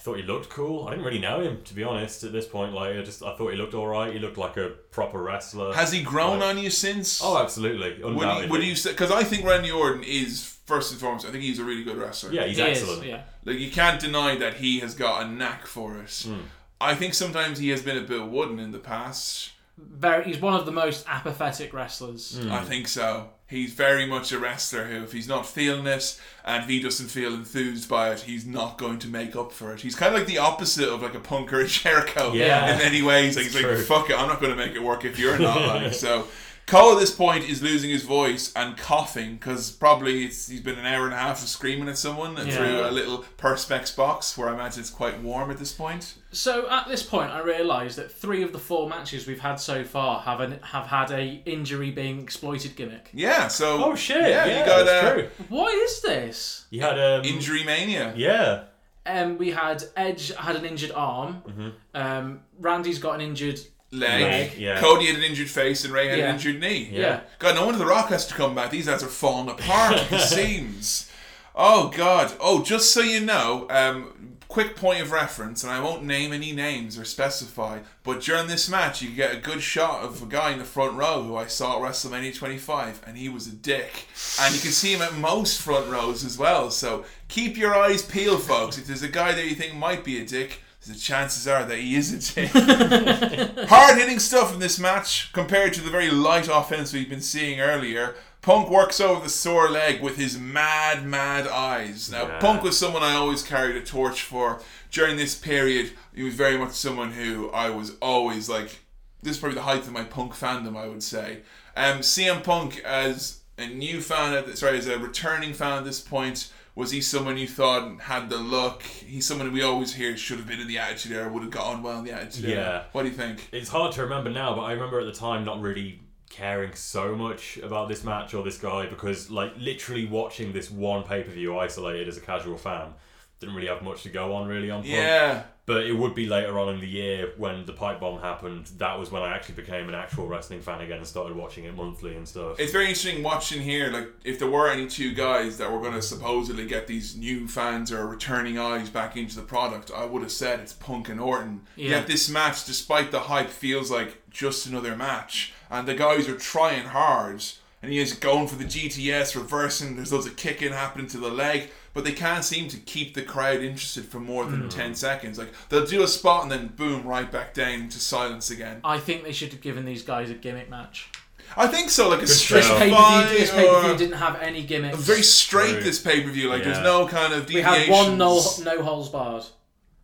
[0.03, 0.85] I thought he looked cool.
[0.85, 2.25] I didn't really know him to be honest.
[2.25, 4.11] At this point, like I just I thought he looked all right.
[4.11, 5.73] He looked like a proper wrestler.
[5.73, 7.21] Has he grown Like- on you since?
[7.23, 8.03] Oh, absolutely.
[8.03, 8.49] would, Undoubtedly.
[8.49, 8.91] would you say?
[8.91, 11.25] Because I think Randy Orton is first and foremost.
[11.25, 12.33] I think he's a really good wrestler.
[12.33, 13.07] Yeah, he's He is, excellent.
[13.07, 13.21] yeah.
[13.45, 16.25] Like you can't deny that he has got a knack for it.
[16.27, 16.41] Hmm.
[16.81, 19.51] I think sometimes he has been a bit wooden in the past.
[19.77, 22.37] Very, he's one of the most apathetic wrestlers.
[22.51, 23.29] I think so.
[23.53, 27.33] He's very much a wrestler who, if he's not feeling it and he doesn't feel
[27.33, 29.81] enthused by it, he's not going to make up for it.
[29.81, 32.73] He's kind of like the opposite of like a punk or a Jericho Yeah.
[32.73, 33.35] in many ways.
[33.35, 35.37] Like, he's It's like, fuck it, I'm not going to make it work if you're
[35.39, 35.61] not.
[35.83, 36.27] like, so.
[36.65, 40.79] Cole at this point is losing his voice and coughing because probably it's, he's been
[40.79, 42.55] an hour and a half of screaming at someone Yeah.
[42.55, 46.15] through a little Perspex box where I imagine it's quite warm at this point.
[46.31, 49.83] So at this point, I realise that three of the four matches we've had so
[49.83, 53.09] far have an, have had a injury being exploited gimmick.
[53.13, 54.21] Yeah, so Oh shit!
[54.21, 55.29] Yeah, Yeah, you got that's uh, true.
[55.49, 56.65] What is this?
[56.69, 58.13] You had um, injury mania.
[58.15, 58.63] Yeah.
[59.05, 61.43] Um, we had Edge had an injured arm.
[61.45, 61.69] Mm-hmm.
[61.93, 63.59] Um, Randy's got an injured
[63.93, 64.21] leg.
[64.21, 64.79] Leg, yeah.
[64.79, 66.29] Cody had an injured face and Ray had Yeah.
[66.29, 66.89] an injured knee.
[66.91, 67.21] Yeah.
[67.39, 68.71] God, no wonder The Rock has to come back.
[68.71, 71.09] These lads are falling apart, it seems.
[71.55, 72.33] Oh, God.
[72.39, 76.51] Oh, just so you know, um, quick point of reference, and I won't name any
[76.51, 80.51] names or specify, but during this match, you get a good shot of a guy
[80.51, 84.07] in the front row who I saw at WrestleMania 25, and he was a dick.
[84.41, 88.01] And you can see him at most front rows as well, so keep your eyes
[88.03, 88.77] peeled, folks.
[88.77, 91.77] If there's a guy there you think might be a dick, the chances are that
[91.77, 92.49] he is a dick.
[93.69, 97.59] Hard hitting stuff in this match compared to the very light offense we've been seeing
[97.59, 98.15] earlier.
[98.41, 102.11] Punk works over the sore leg with his mad, mad eyes.
[102.11, 102.39] Now, Yeah.
[102.39, 104.61] Punk was someone I always carried a torch for
[104.91, 105.91] during this period.
[106.13, 108.79] He was very much someone who I was always like.
[109.21, 111.39] This is probably the height of my Punk fandom, I would say.
[111.77, 116.01] Um, CM Punk as a new fan, at sorry, as a returning fan at this
[116.01, 118.83] point, was he someone you thought had the look?
[118.83, 121.67] He's someone we always hear should have been in the Attitude Era, would have got
[121.67, 122.61] on well in the Attitude Era.
[122.61, 122.83] Yeah.
[122.91, 123.47] What do you think?
[123.51, 127.15] It's hard to remember now, but I remember at the time not really caring so
[127.15, 131.29] much about this match or this guy because, like, literally watching this one pay per
[131.29, 132.93] view isolated as a casual fan
[133.39, 134.81] didn't really have much to go on really on.
[134.81, 134.93] Punk.
[134.93, 135.43] Yeah.
[135.65, 138.65] But it would be later on in the year when the pipe bomb happened.
[138.79, 141.73] That was when I actually became an actual wrestling fan again and started watching it
[141.73, 142.59] monthly and stuff.
[142.59, 145.93] It's very interesting watching here, like, if there were any two guys that were going
[145.93, 150.21] to supposedly get these new fans or returning eyes back into the product, I would
[150.21, 151.61] have said it's Punk and Orton.
[151.77, 151.91] Yeah.
[151.91, 155.53] Yet this match, despite the hype, feels like just another match.
[155.69, 157.41] And the guys are trying hard.
[157.81, 161.29] And he is going for the GTS, reversing, there's loads of kicking happening to the
[161.29, 161.69] leg.
[161.93, 164.69] But they can't seem to keep the crowd interested for more than hmm.
[164.69, 165.37] 10 seconds.
[165.37, 168.79] Like, they'll do a spot and then boom, right back down into silence again.
[168.83, 171.09] I think they should have given these guys a gimmick match.
[171.55, 174.17] I think so, like a This straight pay per view, this pay per view didn't
[174.17, 174.97] have any gimmicks.
[174.97, 175.83] very straight True.
[175.83, 176.49] this pay per view.
[176.49, 176.83] Like there's Yeah.
[176.83, 179.43] no kind of We had one no no holes barred,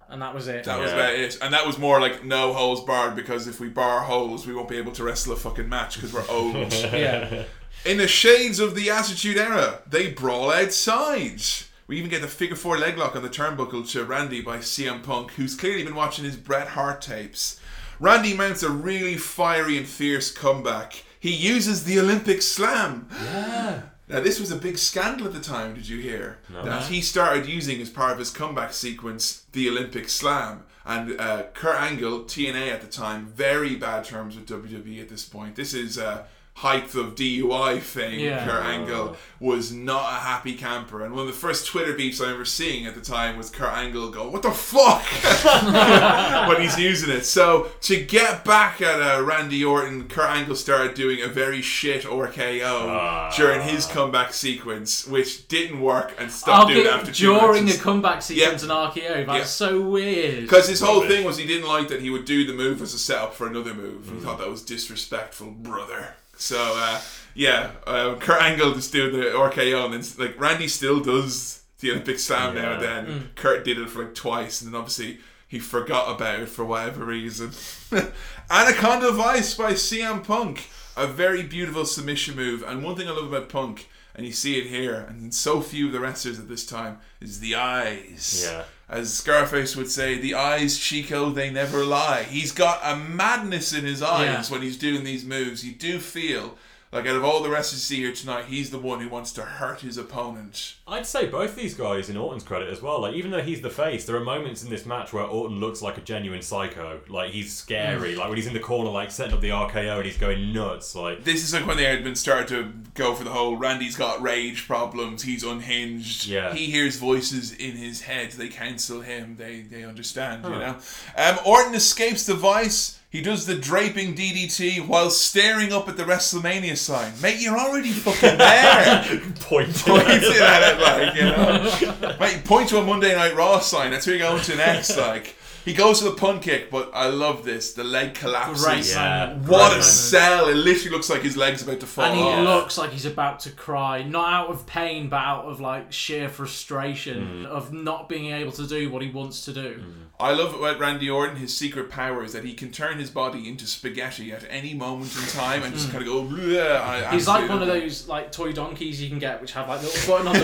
[0.09, 0.65] and that was it.
[0.65, 0.97] That was Yeah.
[0.97, 4.45] about it, and that was more like no holes barred because if we bar holes,
[4.45, 6.71] we won't be able to wrestle a fucking match because we're old.
[6.73, 7.45] yeah.
[7.85, 11.41] In the shades of the Attitude Era, they brawl outside.
[11.89, 15.01] We even get the figure four leg lock on the turnbuckle to Randy by CM
[15.01, 17.59] Punk, who's clearly been watching his Bret Hart tapes.
[17.99, 21.03] Randy mounts a really fiery and fierce comeback.
[21.19, 23.09] He uses the Olympic Slam.
[23.11, 23.81] yeah.
[24.07, 26.37] Now, this was a big scandal at the time, did you hear?
[26.51, 30.65] That he started using as part of his comeback sequence the Olympic Slam.
[30.85, 35.25] And uh, Kurt Angle, TNA at the time, very bad terms with WWE at this
[35.25, 35.55] point.
[35.55, 38.19] This is uh, height of DUI thing.
[38.19, 38.45] Yeah.
[38.45, 41.05] Kurt Angle was not a happy camper.
[41.05, 43.71] And one of the first Twitter beeps I remember seeing at the time was Kurt
[43.73, 45.01] Angle go, What the fuck?
[46.49, 47.23] when he's using it.
[47.25, 52.03] So to get back at uh, Randy Orton, Kurt Angle started doing a very shit
[52.03, 57.11] RKO during his comeback sequence, which didn't work and stopped I'll doing get it after
[57.13, 57.81] two during a matches.
[57.81, 58.69] comeback sequence Yeah.
[58.69, 59.25] and RKO.
[59.27, 59.43] That's Yeah.
[59.45, 60.41] so weird.
[60.41, 62.93] Because his whole thing was he didn't like that he would do the move as
[62.93, 64.07] a setup for another move.
[64.07, 64.15] Mm.
[64.15, 66.15] He thought that was disrespectful, brother.
[66.39, 67.01] So uh,
[67.35, 71.91] yeah, uh, Kurt Angle just doing the RKO, and then like Randy still does the
[71.91, 73.05] Olympic Slam now and then.
[73.05, 73.35] Mm.
[73.35, 77.05] Kurt did it for like twice, and then obviously he forgot about it for whatever
[77.05, 77.51] reason.
[78.51, 82.63] Anaconda Vice by CM Punk, a very beautiful submission move.
[82.63, 85.87] And one thing I love about Punk, and you see it here, and so few
[85.87, 88.43] of the wrestlers at this time, is the eyes.
[88.45, 88.63] Yeah.
[88.89, 92.23] As Scarface would say, the eyes, Chico, they never lie.
[92.23, 94.53] He's got a madness in his eyes Yeah.
[94.53, 95.63] when he's doing these moves.
[95.63, 96.57] You do feel
[96.91, 99.31] like out of all the wrestlers you see here tonight, he's the one who wants
[99.33, 100.75] to hurt his opponent.
[100.87, 103.01] I'd say both these guys in Orton's credit as well.
[103.01, 105.83] Like even though he's the face, there are moments in this match where Orton looks
[105.83, 107.01] like a genuine psycho.
[107.07, 108.15] Like he's scary.
[108.15, 110.95] Like when he's in the corner, like setting up the RKO and he's going nuts.
[110.95, 113.95] Like This is like when they had been started to go for the whole Randy's
[113.95, 116.25] got rage problems, he's unhinged.
[116.25, 116.53] Yeah.
[116.53, 120.77] He hears voices in his head, they cancel him, they they understand, you know.
[121.15, 122.98] Um Orton escapes the vice.
[123.11, 127.11] He does the draping DDT while staring up at the WrestleMania sign.
[127.21, 129.03] Mate, you're already fucking there.
[129.39, 129.73] pointing.
[129.73, 132.17] Pointing at it like, you know.
[132.19, 133.89] Mate, point to a Monday Night Raw sign.
[133.89, 134.95] That's where you're going to next.
[134.95, 137.73] Like, he He goes for the punt kick, but I love this.
[137.73, 138.63] The leg collapses.
[138.63, 139.47] Great moment.
[139.47, 139.83] What Great a moment.
[139.85, 140.49] sell!
[140.49, 142.43] It literally looks like his leg's about to fall And he off.
[142.43, 146.29] looks like he's about to cry, not out of pain, but out of like sheer
[146.29, 147.45] frustration mm.
[147.47, 149.79] of not being able to do what he wants to do.
[149.79, 149.93] Mm.
[150.21, 151.37] I love about Randy Orton.
[151.37, 155.15] His secret power is that he can turn his body into spaghetti at any moment
[155.15, 155.93] in time and just hmm.
[155.93, 156.23] kind of go.
[156.23, 159.69] "Bleh." I He's like one of those like toy donkeys you can get, which have
[159.69, 160.43] like little button on the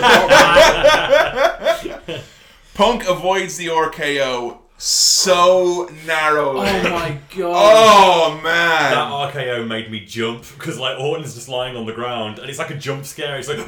[2.00, 2.20] bottom.
[2.74, 6.68] Punk avoids the RKO so narrowly.
[6.68, 7.54] Oh my god!
[7.54, 8.90] Oh man!
[8.92, 12.58] That RKO made me jump because like Orton's just lying on the ground and it's
[12.58, 13.38] like a jump scare.
[13.38, 13.58] It's like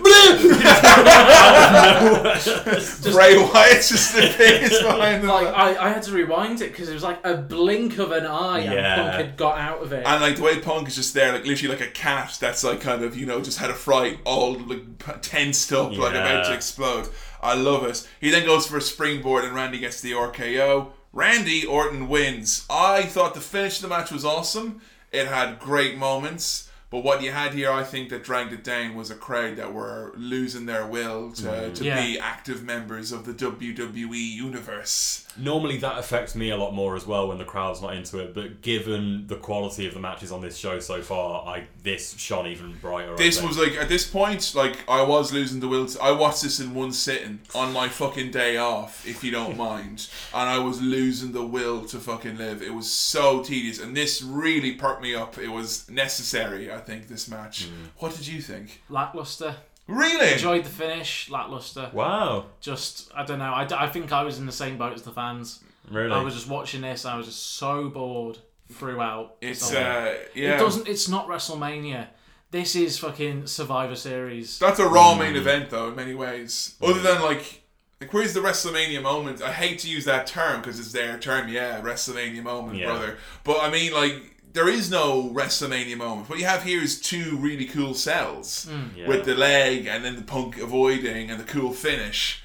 [3.12, 5.28] Bray Wyatt's just the biggest behind them.
[5.30, 8.26] Like I, I had to rewind it because it was like a blink of an
[8.26, 8.70] eye, Yeah.
[8.70, 10.05] and Punk had got out of it.
[10.06, 12.80] And like the way Punk is just there, like literally like a cat that's like
[12.80, 16.47] kind of you know just had a fright, all like p- tensed up, like about
[16.47, 17.09] to explode.
[17.40, 18.06] I love it.
[18.20, 20.89] He then goes for a springboard, and Randy gets the RKO.
[21.12, 22.64] Randy Orton wins.
[22.68, 24.80] I thought the finish of the match was awesome.
[25.10, 28.94] It had great moments, but what you had here, I think, that dragged it down
[28.94, 31.74] was a crowd that were losing their will to, Mm.
[31.76, 32.02] to Yeah.
[32.05, 35.24] be active members of the WWE universe.
[35.39, 38.35] Normally that affects me a lot more as well when the crowd's not into it,
[38.35, 42.47] but given the quality of the matches on this show so far, I this shone
[42.47, 43.16] even brighter.
[43.16, 45.86] This was like at this point, like I was losing the will.
[45.86, 49.56] To, I watched this in one sitting on my fucking day off, if you don't
[49.69, 52.62] mind, and I was losing the will to fucking live.
[52.62, 55.39] It was so tedious, and this really perked me up.
[55.39, 57.66] It was necessary, I think, this match.
[57.66, 57.89] Mm.
[57.98, 58.82] What did you think?
[58.89, 59.56] lackluster.
[59.89, 60.35] Really?
[60.35, 61.28] Enjoyed the finish.
[61.31, 61.90] Lackluster.
[61.93, 62.47] Wow.
[62.60, 63.52] Just I don't know.
[63.52, 65.65] I, I think I was in the same boat as the fans.
[65.90, 66.12] Really?
[66.12, 67.05] I was just watching this.
[67.05, 68.39] I was just so bored
[68.70, 69.36] throughout.
[69.40, 70.55] It's, uh, yeah.
[70.55, 70.86] It doesn't.
[70.86, 72.09] It's not WrestleMania.
[72.51, 74.59] This is fucking Survivor Series.
[74.59, 76.77] That's a raw main event, though, in many ways.
[76.82, 77.62] Other than like,
[78.01, 79.43] like where's the WrestleMania moment?
[79.43, 81.48] I hate to use that term because it's their term.
[81.48, 82.86] Yeah, WrestleMania moment, Yeah.
[82.86, 83.19] brother.
[83.44, 86.28] But I mean, like, there is no WrestleMania moment.
[86.28, 88.97] What you have here is two really cool sells Mm.
[88.97, 89.06] Yeah.
[89.06, 92.43] with the leg and then the punk avoiding and the cool finish.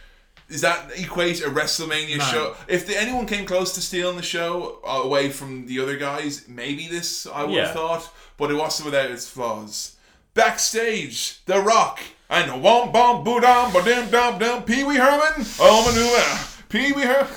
[0.47, 2.23] Does that equate a WrestleMania No.
[2.25, 2.55] show?
[2.67, 6.87] If the, anyone came close to stealing the show away from the other guys, maybe
[6.87, 7.65] this I would Yeah.
[7.65, 9.93] have thought, but it wasn't without its flaws.
[10.35, 11.99] Backstage, The Rock
[12.29, 15.45] and the wom bom boo dum ba dim dum dum Pee Wee Herman.
[15.59, 17.33] Oh my Pee Wee Herman.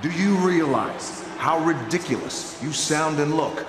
[0.00, 3.66] Do you realize how ridiculous you sound and look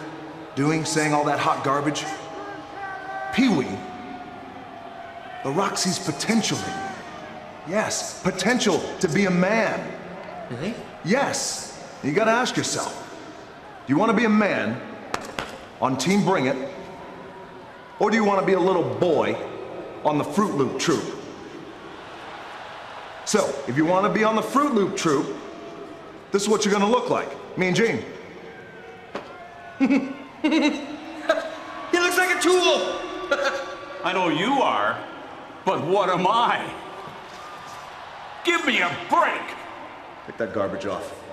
[0.56, 2.06] doing saying all that hot garbage?
[3.34, 3.68] Pee Wee,
[5.44, 7.76] the Rock sees potential in you.
[7.76, 9.92] Yes, potential to be a man.
[10.50, 10.74] Really?
[11.04, 11.70] Yes.
[12.04, 13.00] You gotta ask yourself
[13.86, 14.80] do you wanna be a man
[15.82, 16.56] on Team Bring It?
[18.00, 19.36] Or do you wanna be a little boy
[20.06, 21.04] on the Fruit Loop Troop?
[23.26, 25.36] So, if you wanna be on the Fruit Loop Troop,
[26.32, 27.30] this is what you're gonna look like.
[27.58, 28.04] Me and Gene.
[31.94, 33.00] He looks like a tool!
[34.04, 34.98] I know you are,
[35.64, 36.68] but what am I?
[38.44, 39.42] Give me a break!
[40.26, 41.24] Pick that garbage off.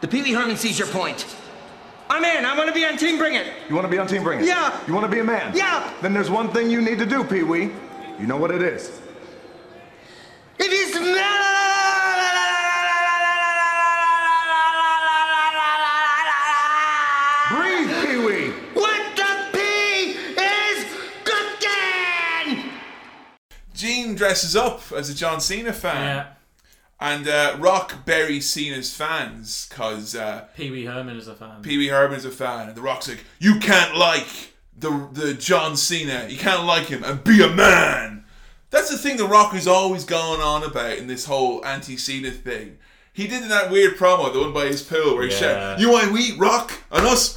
[0.00, 1.24] The Pee Wee Herman sees your point.
[2.10, 2.44] I'm in.
[2.44, 3.46] I want to be on Team Bring It.
[3.68, 4.46] You wanna be on Team Bring It?
[4.46, 4.78] Yeah.
[4.86, 5.56] You wanna be a man?
[5.56, 5.92] Yeah.
[6.02, 7.70] Then there's one thing you need to do, Pee Wee.
[8.18, 9.00] You know what it is.
[10.58, 11.77] If he's Breathe,
[24.08, 26.02] Gene dresses up as a John Cena fan.
[26.02, 26.26] Yeah.
[27.00, 31.62] And uh, Rock buries Cena's fans because uh, Pee Wee Herman is a fan.
[31.62, 35.34] Pee Wee Herman is a fan, and The Rock's like, "You can't like the the
[35.34, 36.26] John Cena.
[36.28, 38.24] You can't like him and be a man."
[38.70, 42.78] That's the thing The Rock is always going on about in this whole anti-Cena thing.
[43.12, 45.38] He did that weird promo, the one by his pool, where he Yeah.
[45.38, 47.32] said, "You want we Rock and us."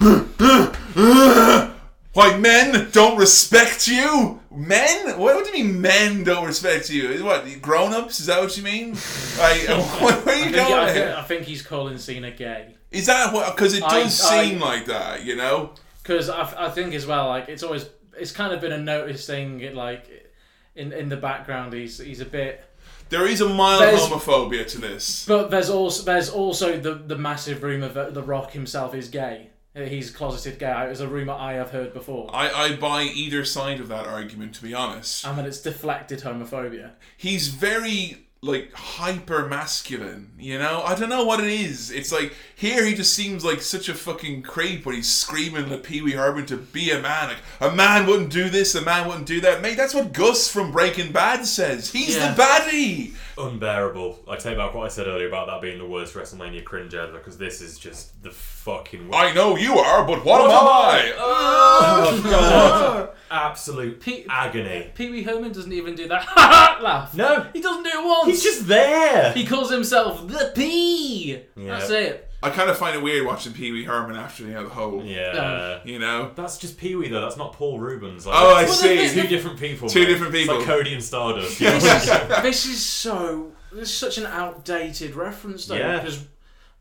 [2.14, 4.40] Why men don't respect you?
[4.50, 5.18] Men?
[5.18, 7.10] What, what do you mean men don't respect you?
[7.10, 8.20] Is What grown ups?
[8.20, 8.92] Is that what you mean?
[9.38, 9.66] Like,
[10.00, 10.72] where are I you think, going?
[10.72, 12.76] I, think, I think he's calling Cena gay.
[12.92, 13.54] Is that what?
[13.56, 15.72] Because it does I- seem like that, you know.
[16.02, 17.86] Because I, I think as well, like it's always
[18.16, 19.60] it's kind of been a noticed thing.
[19.60, 20.30] it, Like
[20.76, 22.62] in in the background, he's he's a bit.
[23.08, 25.24] There is a mild There's- homophobia to this.
[25.26, 29.48] But there's also there's also the the massive rumor that The Rock himself is gay.
[29.76, 30.86] Uh, He's closeted gay.
[30.90, 32.30] It's a rumor I have heard before.
[32.32, 35.26] I, I buy either side of that argument, to be honest.
[35.26, 36.92] and that it's deflected homophobia.
[37.16, 40.30] He's very like hyper masculine.
[40.38, 41.90] You know, I don't know what it is.
[41.90, 45.82] It's like here he just seems like such a fucking creep when he's screaming at
[45.82, 47.28] Pee Wee Herman to be a man.
[47.28, 49.62] Like a man wouldn't do this, a man wouldn't do that.
[49.62, 51.90] Mate, that's what Gus from Breaking Bad says.
[51.90, 52.32] He's Yeah.
[52.34, 53.14] the baddie.
[53.36, 54.24] Unbearable.
[54.28, 57.12] I take back what I said earlier about that being the worst WrestleMania cringe ever
[57.18, 59.10] because this is just the fucking.
[59.12, 61.12] I know you are, but what, What am am I?
[61.18, 63.10] Oh, God.
[63.30, 64.90] Absolute agony.
[64.94, 66.26] Pee Wee Herman doesn't even do that
[66.82, 67.14] laugh.
[67.14, 67.46] No.
[67.52, 68.26] He doesn't do it once.
[68.26, 69.32] He's just there.
[69.32, 71.40] He calls himself the P.
[71.56, 71.78] Yeah.
[71.78, 72.30] That's it.
[72.44, 75.02] I kind of find it weird watching Pee Wee Herman after you know the whole.
[75.04, 75.80] Yeah.
[75.84, 76.30] You know.
[76.34, 77.20] That's just Pee Wee though.
[77.22, 78.26] That's not Paul Reubens.
[78.26, 79.08] Like, Oh, I it's see.
[79.20, 79.88] Two different people.
[79.88, 80.06] Two mate.
[80.06, 80.74] different It's like people.
[80.74, 81.60] Cody and Stardust.
[81.60, 82.42] you know what I mean?
[82.42, 83.52] this is so.
[83.72, 85.74] This is such an outdated reference, though.
[85.74, 85.98] Yeah.
[85.98, 86.24] Because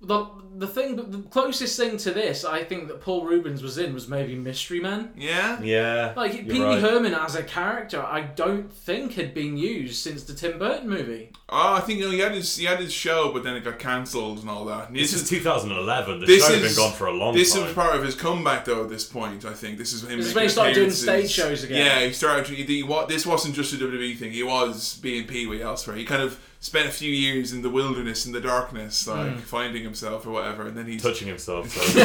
[0.04, 3.94] the the thing, the closest thing to this, I think that Paul Reubens was in
[3.94, 5.12] was maybe Mystery Men.
[5.18, 5.60] Yeah.
[5.62, 6.14] Yeah.
[6.16, 6.80] Like Pee Wee right.
[6.80, 11.32] Herman as a character, I don't think had been used since the Tim Burton movie.
[11.50, 13.64] Oh, I think you know, he had his he had his show, but then it
[13.64, 14.90] got cancelled and all that.
[14.90, 16.20] And This is 2011.
[16.20, 17.62] The this show had is- been gone for a long this time.
[17.62, 18.84] This is part of his comeback, though.
[18.84, 20.18] At this point, I think this is him.
[20.18, 21.86] This is making when he started doing stage shows again.
[21.86, 22.46] Yeah, he started.
[22.48, 24.32] He, he, what this wasn't just a WWE thing.
[24.32, 25.96] He was being Pee Wee elsewhere.
[25.96, 29.40] He kind of spent a few years in the wilderness, in the darkness, like Mm.
[29.42, 31.76] finding himself or whatever, and then he's touching himself.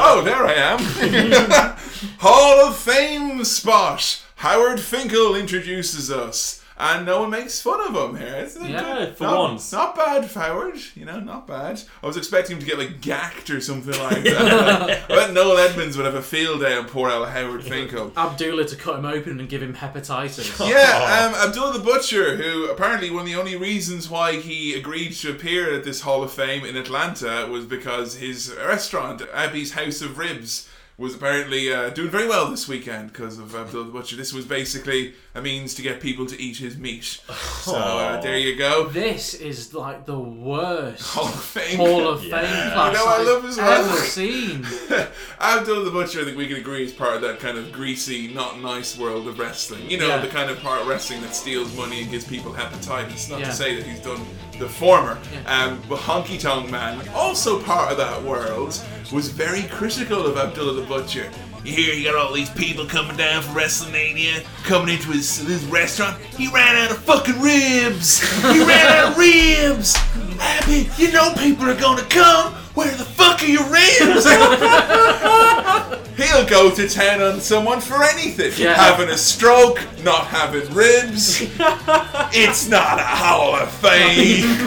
[0.00, 0.78] Oh, there I am.
[2.20, 4.22] Hall of Fame spot.
[4.36, 6.57] Howard Finkel introduces us.
[6.80, 8.34] And no one makes fun of him here.
[8.36, 9.72] It's not- Yeah, for not, once.
[9.72, 10.78] Not bad, Howard.
[10.94, 11.82] You know, not bad.
[12.02, 15.04] I was expecting him to get like gacked or something like that.
[15.10, 18.12] I bet Noel Edmonds would have a field day on poor old Howard Finkel.
[18.16, 20.68] Abdullah to cut him open and give him hepatitis.
[20.68, 25.12] Yeah, um, Abdullah the Butcher, who apparently one of the only reasons why he agreed
[25.14, 30.00] to appear at this Hall of Fame in Atlanta was because his restaurant, Abby's House
[30.00, 30.67] of Ribs,
[30.98, 34.16] was apparently uh, doing very well this weekend because of Abdullah the Butcher.
[34.16, 37.04] This was basically a means to get people to eat his meat.
[37.60, 38.88] So uh, there you go.
[38.88, 41.76] This is like the worst Hall of Fame.
[41.76, 42.72] Hall of Fame Yeah.
[42.72, 43.98] class You know, I I've love his ever work.
[44.00, 44.66] seen.
[45.40, 48.34] Abdullah the Butcher, I think we can agree, is part of that kind of greasy,
[48.34, 49.88] not nice world of wrestling.
[49.88, 50.18] You know, Yeah.
[50.18, 53.30] the kind of part of wrestling that steals money and gives people hepatitis.
[53.30, 53.46] Not Yeah.
[53.50, 54.20] to say that he's done
[54.58, 55.18] the former.
[55.46, 58.80] Um, Honky Tonk Man, also part of that world,
[59.12, 61.30] was very critical of Abdullah the Butcher.
[61.64, 65.64] You hear you got all these people coming down from WrestleMania, coming into his, his
[65.66, 66.18] restaurant.
[66.36, 68.20] He ran out of fucking ribs.
[68.42, 69.96] He ran out of ribs.
[70.40, 72.54] Abby, you know people are gonna come.
[72.74, 74.24] Where the fuck are your ribs?
[76.18, 78.50] He'll go to town on someone for anything.
[78.56, 78.74] Yeah.
[78.74, 81.40] Having a stroke, not having ribs.
[82.34, 84.66] it's not a Hall of Fame.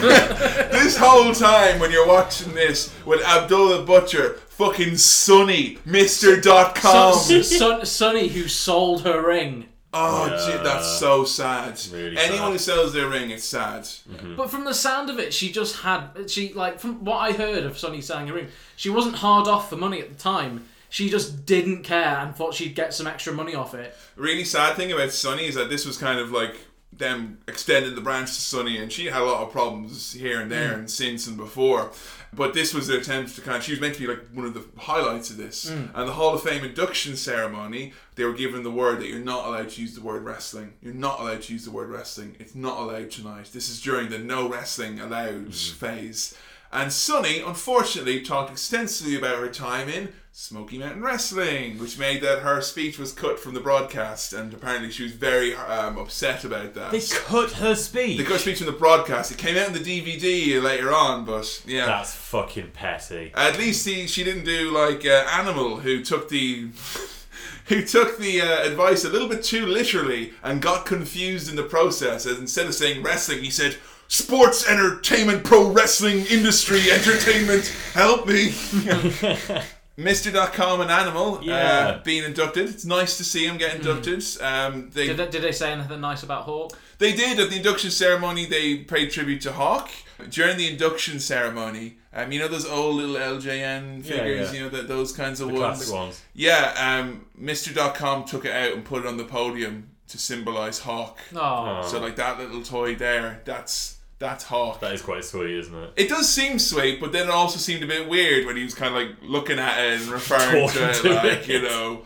[0.72, 7.14] this whole time when you're watching this with Abdullah Butcher, fucking Sunny, Mr.com.
[7.14, 9.66] Son, Son, Sunny, who sold her ring.
[9.94, 10.46] Oh, Yeah.
[10.56, 11.78] gee, that's so sad.
[11.92, 12.52] Really Anyone sad.
[12.52, 13.82] who sells their ring, it's sad.
[13.82, 14.36] Mm-hmm.
[14.36, 17.64] But from the sound of it, she just had she like from what I heard
[17.64, 20.64] of Sunny selling her ring, she wasn't hard off for money at the time.
[20.92, 23.96] She just didn't care and thought she'd get some extra money off it.
[24.14, 26.54] really sad thing about Sunny is that this was kind of like
[26.92, 30.52] them extending the branch to Sunny, and she had a lot of problems here and
[30.52, 30.78] there, Mm.
[30.80, 31.90] and since and before.
[32.34, 33.64] But this was their attempt to kind of.
[33.64, 35.70] She was meant to be like one of the highlights of this.
[35.70, 35.88] Mm.
[35.94, 39.46] And the Hall of Fame induction ceremony, they were given the word that you're not
[39.46, 40.74] allowed to use the word wrestling.
[40.82, 42.36] You're not allowed to use the word wrestling.
[42.38, 43.48] It's not allowed tonight.
[43.54, 45.72] This is during the no wrestling allowed Mm.
[45.72, 46.34] phase.
[46.70, 52.38] And Sunny, unfortunately, talked extensively about her time in Smoky Mountain Wrestling, which made that
[52.38, 56.72] her speech was cut from the broadcast, and apparently she was very um, upset about
[56.72, 56.90] that.
[56.90, 58.16] They cut her speech.
[58.16, 59.30] They cut her speech from the broadcast.
[59.30, 61.84] It came out in the DVD later on, but yeah.
[61.84, 63.30] That's fucking petty.
[63.34, 66.68] At least he, she didn't do like uh, Animal, who took the
[67.66, 71.62] who took the uh, advice a little bit too literally and got confused in the
[71.62, 72.24] process.
[72.24, 73.76] As instead of saying wrestling, he said
[74.08, 77.66] sports entertainment, pro wrestling industry entertainment.
[77.92, 78.54] Help me.
[79.98, 81.54] Mr.com and Animal Yeah.
[81.98, 82.68] uh, being inducted.
[82.68, 84.24] It's nice to see him get inducted.
[84.40, 86.72] Um, they Did they, did they say anything nice about Hawk?
[86.98, 88.46] they did at the induction ceremony.
[88.46, 89.90] They paid tribute to Hawk
[90.30, 91.98] during the induction ceremony.
[92.14, 94.48] Um, you know those old little LJN figures.
[94.52, 94.58] yeah.
[94.58, 95.78] You know that those kinds of The ones.
[95.78, 96.22] classic ones.
[96.34, 96.74] Yeah.
[97.00, 101.18] Um, Mr.com took it out and put it on the podium to symbolize Hawk.
[101.34, 101.82] Aw.
[101.82, 103.40] So like that little toy there.
[103.44, 104.80] That's that's Hawk.
[104.80, 105.92] That is quite sweet, isn't it?
[105.96, 108.74] It does seem sweet, but then it also seemed a bit weird when he was
[108.74, 111.48] kind of like looking at it and referring to it, to like it.
[111.48, 112.02] you know.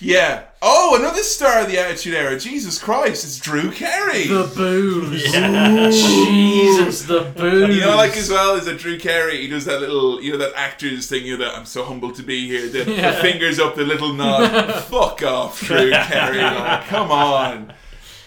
[0.00, 0.46] Yeah.
[0.60, 2.36] Oh, another star of the Attitude Era.
[2.38, 4.26] Jesus Christ, it's Drew Carey.
[4.26, 5.32] The booze.
[5.32, 5.90] Yeah.
[5.90, 7.76] Jesus, the booze.
[7.76, 10.38] You know, like as well as a Drew Carey, he does that little, you know,
[10.38, 11.24] that actor's thing.
[11.24, 12.68] You know, that I'm so humbled to be here.
[12.68, 14.74] The, the fingers up, the little nod.
[14.84, 16.38] Fuck off, Drew Carey.
[16.38, 17.72] Like, come on.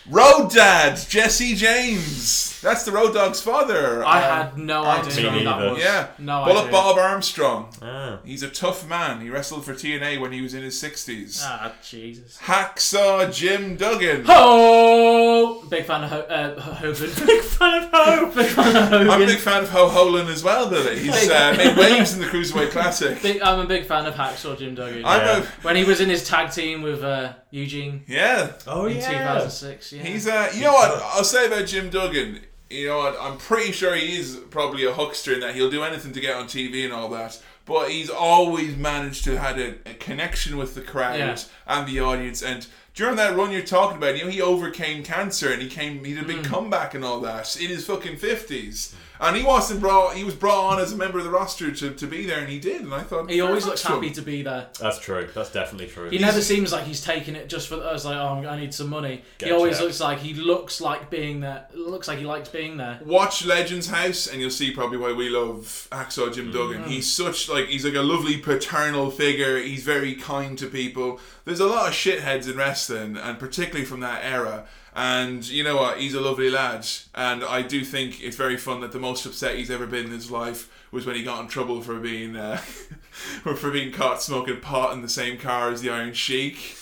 [0.10, 2.55] Road Dad, Jesse James.
[2.66, 4.04] That's the Road Dogg's father.
[4.04, 5.28] I um, had no Armstrong.
[5.28, 5.80] idea who that was.
[5.80, 6.72] Yeah, No Bullet idea.
[6.72, 7.70] Bob Armstrong.
[7.82, 8.18] Ah.
[8.26, 9.22] He's a tough man.
[9.22, 11.42] He wrestled for TNA when he was in his sixties.
[11.46, 12.38] Ah, Jesus.
[12.42, 14.26] Hacksaw Jim Duggan.
[14.26, 15.64] Ho!
[15.70, 17.10] Big fan of Ho- uh, Hogan.
[17.28, 18.32] Big fan of Ho.
[18.36, 19.10] Big fan of Hogan.
[19.10, 20.98] I'm a big fan of Ho Holan as well, Billy.
[21.00, 23.22] He's uh, made waves in the Cruiserweight Classic.
[23.22, 25.06] Big, I'm a big fan of Hacksaw Jim Duggan.
[25.06, 25.38] I'm Yeah.
[25.44, 28.04] a- when he was in his tag team with uh, Eugene.
[28.08, 28.54] Yeah.
[28.68, 29.94] Oh, in 2006.
[29.94, 30.04] Yeah.
[30.04, 32.40] He's uh, you know what I'll say about Jim Duggan.
[32.70, 35.84] You know what I'm pretty sure he is probably a huckster in that he'll do
[35.84, 37.42] anything to get on TV and all that.
[37.66, 41.38] But he's always managed to had a, a connection with the crowd Yeah.
[41.68, 42.42] and the audience.
[42.44, 46.04] And during that run you're talking about, you know, he overcame cancer and he came,
[46.04, 46.46] he did a big Mm.
[46.46, 48.96] comeback and all that in his fucking fifties.
[49.18, 50.16] And he wasn't brought.
[50.18, 52.50] He was brought on as a member of the roster to, to be there, and
[52.50, 52.82] he did.
[52.82, 54.04] And I thought He always looks fucks to him.
[54.04, 54.68] happy to be there.
[54.78, 55.30] That's true.
[55.34, 56.10] That's definitely true.
[56.10, 58.04] He never seems like he's taking it just for us.
[58.04, 59.24] Like, oh, I need some money.
[59.42, 59.84] He always checked.
[59.86, 61.66] looks like he looks like being there.
[61.74, 63.00] Looks like he likes being there.
[63.06, 66.84] Watch Legends House, and you'll see probably why we love Hacksaw Jim Duggan.
[66.84, 66.88] Mm.
[66.88, 69.58] He's such like he's like a lovely paternal figure.
[69.60, 71.22] He's very kind to people.
[71.46, 74.66] There's a lot of shitheads in wrestling, and particularly from that era.
[74.96, 76.00] And you know what?
[76.00, 79.58] He's a lovely lad, and I do think it's very fun that the most upset
[79.58, 82.58] he's ever been in his life was when he got in trouble for being uh,
[83.56, 86.78] for being caught smoking pot in the same car as the Iron Sheik.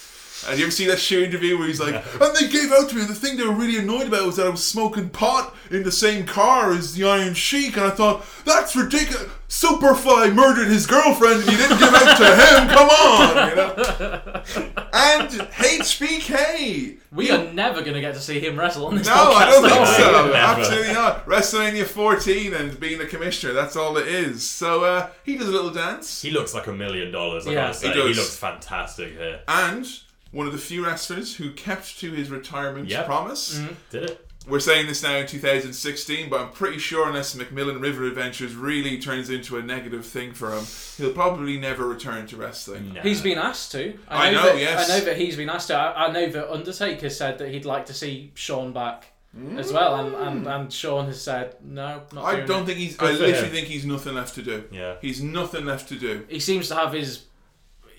[0.47, 2.95] And you ever see that show interview where he's like, and they gave out to
[2.95, 5.55] me, and the thing they were really annoyed about was that I was smoking pot
[5.71, 9.27] in the same car as the Iron Sheik, and I thought, that's ridiculous.
[9.47, 13.49] Superfly murdered his girlfriend and you didn't give out to him, come on!
[13.49, 14.79] You know?
[14.95, 16.97] And HBK!
[17.11, 19.35] We are never going to get to see him wrestle on this No, podcast.
[19.35, 20.11] I don't think are so.
[20.11, 20.33] Never.
[20.33, 21.25] Absolutely not.
[21.27, 24.43] WrestleMania 14 and being a commissioner, that's all it is.
[24.47, 26.21] So uh, he does a little dance.
[26.21, 27.45] He looks like a million dollars.
[27.47, 27.55] I Yeah.
[27.67, 29.41] gotta say, He he, looks fantastic here.
[29.47, 29.87] And
[30.33, 33.05] one of the few wrestlers who kept to his retirement Yep.
[33.05, 33.57] promise.
[33.57, 33.73] Mm-hmm.
[33.91, 34.27] Did it?
[34.45, 38.97] We're saying this now in 2016, but I'm pretty sure unless Macmillan River Adventures really
[38.97, 40.65] turns into a negative thing for him,
[40.97, 42.97] he'll probably never return to wrestling.
[43.01, 43.97] He's been asked to.
[44.09, 44.89] I know, that, yes.
[44.89, 45.75] I know that he's been asked to.
[45.75, 49.57] I, I know that Undertaker said that he'd like to see Shawn back mm.
[49.57, 52.01] as well, and, and, and Shawn has said no.
[52.11, 52.65] Not I doing don't it.
[52.65, 52.97] think he's.
[52.97, 53.51] Good I literally him.
[53.53, 54.65] think he's nothing left to do.
[54.71, 54.95] Yeah.
[55.01, 56.25] He's nothing left to do.
[56.27, 57.23] He seems to have his.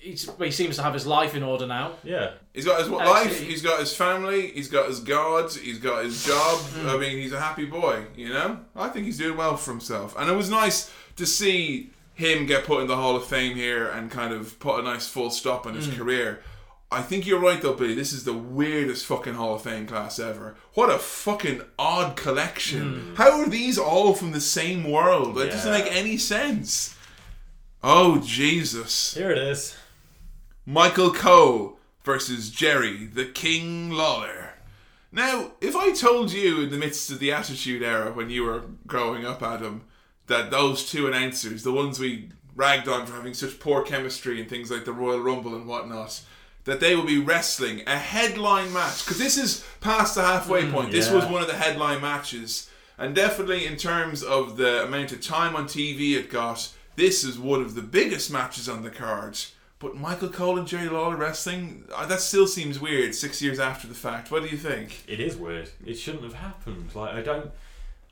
[0.05, 1.93] He's, he seems to have his life in order now.
[2.03, 2.31] Yeah.
[2.53, 3.41] He's got his Actually- life.
[3.41, 4.47] He's got his family.
[4.51, 5.51] He's got his God.
[5.51, 6.59] He's got his job.
[6.59, 6.89] Hmm.
[6.89, 8.05] I mean, he's a happy boy.
[8.15, 8.59] You know.
[8.75, 12.63] I think he's doing well for himself, and it was nice to see him get
[12.65, 15.65] put in the Hall of Fame here and kind of put a nice full stop
[15.65, 15.95] on his Hmm.
[15.97, 16.41] career.
[16.91, 17.95] I think you're right though, Billy.
[17.95, 20.55] This is the weirdest fucking Hall of Fame class ever.
[20.75, 23.15] What a fucking odd collection.
[23.17, 25.37] How are these all from the same world?
[25.39, 26.95] It doesn't make any sense.
[27.83, 29.13] Oh Jesus.
[29.15, 29.75] Here it is.
[30.67, 34.55] Michael Cole versus Jerry the King Lawler.
[35.11, 38.63] Now, if I told you in the midst of the Attitude Era when you were
[38.87, 39.83] growing up, Adam,
[40.25, 44.49] that those two announcers, the ones we ragged on for having such poor chemistry and
[44.49, 46.19] things like the Royal Rumble and whatnot,
[46.63, 50.71] that they will be wrestling a headline match, because this is past the halfway hmm,
[50.71, 50.91] point.
[50.91, 52.71] This was one of the headline matches.
[52.97, 57.37] And definitely in terms of the amount of time on TV it got, this is
[57.37, 59.37] one of the biggest matches on the card.
[59.79, 63.87] But Michael Cole and Jerry Lawler wrestling, uh, that still seems weird six years after
[63.87, 64.31] the fact.
[64.31, 65.03] What do you think?
[65.07, 65.69] It is weird.
[65.85, 66.95] It shouldn't have happened.
[66.95, 67.51] Like I don't,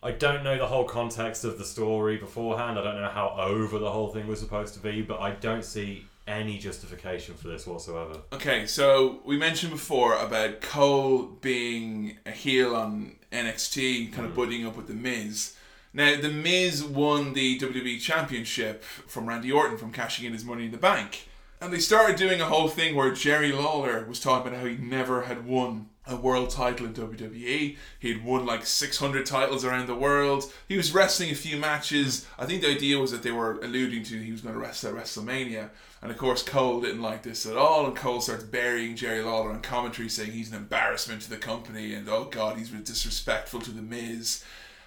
[0.02, 2.78] I don't know the whole context of the story beforehand.
[2.78, 5.64] I don't know how over the whole thing was supposed to be, but I don't
[5.64, 8.20] see any justification for this whatsoever.
[8.34, 14.66] Okay, so we mentioned before about Cole being a heel on NXT, kind of buddying
[14.66, 15.56] up with The Miz.
[15.94, 20.66] Now, The Miz won the WWE Championship from Randy Orton from cashing in his money
[20.66, 21.28] in the bank.
[21.64, 24.76] And they started doing a whole thing where Jerry Lawler was talking about how he
[24.76, 27.78] never had won a world title in WWE.
[28.00, 30.52] He had won like 600 titles around the world.
[30.68, 32.28] He was wrestling a few matches.
[32.38, 34.90] I think the idea was that they were alluding to he was going to wrestle
[34.90, 35.70] at WrestleMania.
[36.02, 37.86] And of course, Cole didn't like this at all.
[37.86, 41.94] And Cole starts burying Jerry Lawler on commentary, saying he's an embarrassment to the company
[41.94, 44.44] and oh god, he's disrespectful to The Miz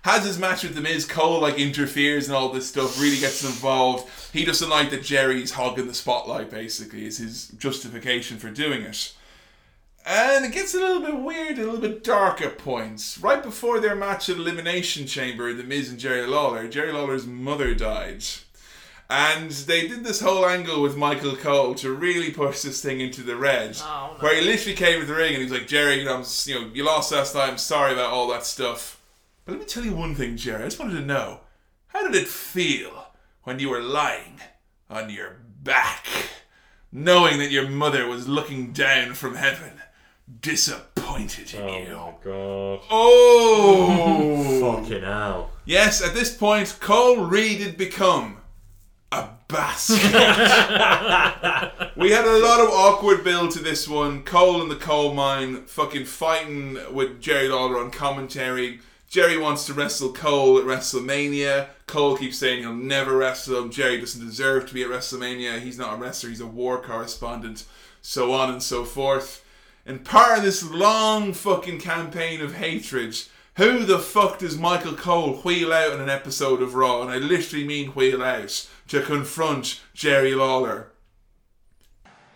[0.06, 1.04] has his match with the Miz.
[1.04, 3.00] Cole like interferes and all this stuff.
[3.00, 4.08] Really gets involved.
[4.32, 6.48] He doesn't like that Jerry's hogging the spotlight.
[6.48, 9.12] Basically, is his justification for doing it.
[10.06, 13.18] And it gets a little bit weird, a little bit dark at points.
[13.18, 17.74] Right before their match at Elimination Chamber, the Miz and Jerry Lawler, Jerry Lawler's mother
[17.74, 18.24] died.
[19.10, 23.22] And they did this whole angle with Michael Cole to really push this thing into
[23.22, 23.76] the red.
[23.80, 24.24] Oh, no.
[24.24, 26.24] Where he literally came to the ring and he was like, Jerry, you know, I'm,
[26.44, 27.48] you know, you lost last night.
[27.48, 28.95] I'm sorry about all that stuff.
[29.46, 30.62] But let me tell you one thing, Jerry.
[30.62, 31.40] I just wanted to know
[31.88, 33.06] how did it feel
[33.44, 34.40] when you were lying
[34.90, 36.04] on your back,
[36.92, 39.80] knowing that your mother was looking down from heaven
[40.40, 41.94] disappointed in Oh you.
[41.94, 42.80] my god.
[42.90, 44.80] Oh!
[44.82, 45.50] Fucking hell.
[45.64, 48.38] Yes, at this point, Cole Reed had become
[49.12, 49.98] a bastard.
[51.96, 54.24] we had a lot of awkward build to this one.
[54.24, 58.80] Cole in the coal mine, fucking fighting with Jerry Lawler on commentary.
[59.08, 61.68] Jerry wants to wrestle Cole at WrestleMania.
[61.86, 63.70] Cole keeps saying he'll never wrestle him.
[63.70, 65.60] Jerry doesn't deserve to be at WrestleMania.
[65.60, 67.64] He's not a wrestler, he's a war correspondent.
[68.02, 69.44] So on and so forth.
[69.84, 73.16] And part of this long fucking campaign of hatred,
[73.54, 77.02] who the fuck does Michael Cole wheel out in an episode of Raw?
[77.02, 80.88] And I literally mean wheel out to confront Jerry Lawler.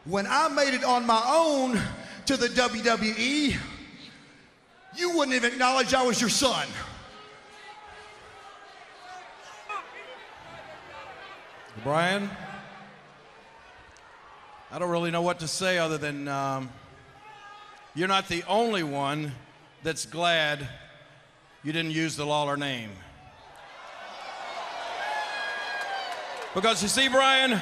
[0.05, 1.81] When I made it on my own
[2.27, 3.57] to the WWE,
[4.97, 6.67] you wouldn't even acknowledge I was your son.
[11.83, 12.29] Brian,
[14.71, 16.71] I don't really know what to say other than um,
[17.95, 19.33] you're not the only one
[19.83, 20.69] that's glad
[21.63, 22.91] you didn't use the Lawler name.
[26.55, 27.61] Because you see, Brian,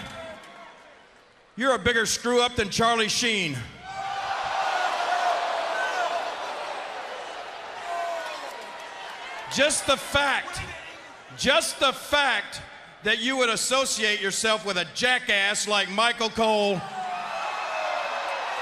[1.57, 3.57] you're a bigger screw up than Charlie Sheen.
[9.55, 10.61] Just the fact,
[11.37, 12.61] just the fact
[13.05, 16.81] that you would associate yourself with a jackass like Michael Cole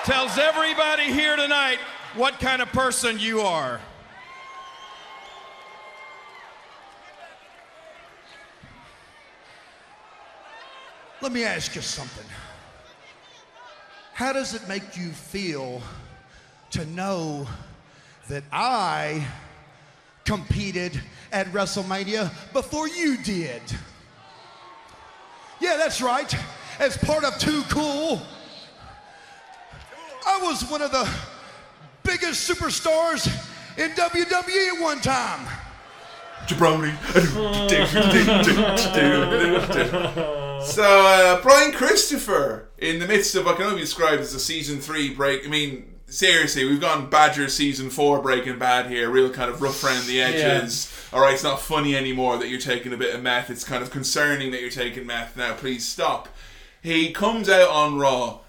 [0.04, 1.78] tells everybody here tonight
[2.14, 3.80] what kind of person you are.
[11.20, 12.26] Let me ask you something.
[14.12, 15.82] How does it make you feel
[16.70, 17.48] to know
[18.28, 19.26] that I
[20.26, 21.00] competed
[21.32, 23.62] at WrestleMania before you did?
[25.60, 26.34] Yeah, that's right.
[26.78, 28.20] As part of Too Cool,
[30.26, 31.08] I was one of the
[32.02, 33.26] biggest superstars
[33.78, 35.46] in WWE at one time.
[36.46, 36.94] Jabroni.
[40.62, 44.40] so, uh, Brian Christopher, in the midst of what can only be described as a
[44.40, 45.44] season three break.
[45.44, 49.82] I mean, seriously, we've gone Badger season four Breaking Bad here, real kind of rough
[49.84, 50.92] around the edges.
[51.12, 53.50] All right, it's not funny anymore that you're taking a bit of meth.
[53.50, 55.54] It's kind of concerning that you're taking meth now.
[55.54, 56.28] Please stop.
[56.82, 58.40] He comes out on Raw,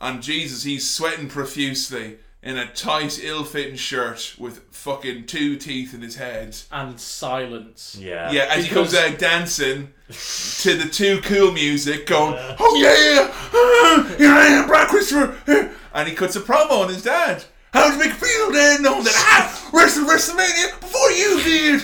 [0.00, 6.02] and Jesus, he's sweating profusely in a tight, ill-fitting shirt with fucking two teeth in
[6.02, 6.56] his head.
[6.70, 7.96] And silence.
[7.98, 8.30] Yeah.
[8.30, 14.14] Yeah, as he comes out dancing to the too cool music, going, "Oh yeah, ah,
[14.16, 17.44] here I am, Brad Christopher," ah," and he cuts a promo on his dad.
[17.72, 21.82] How does it make you feel, Dad, knowing that I wrestled WrestleMania before you did?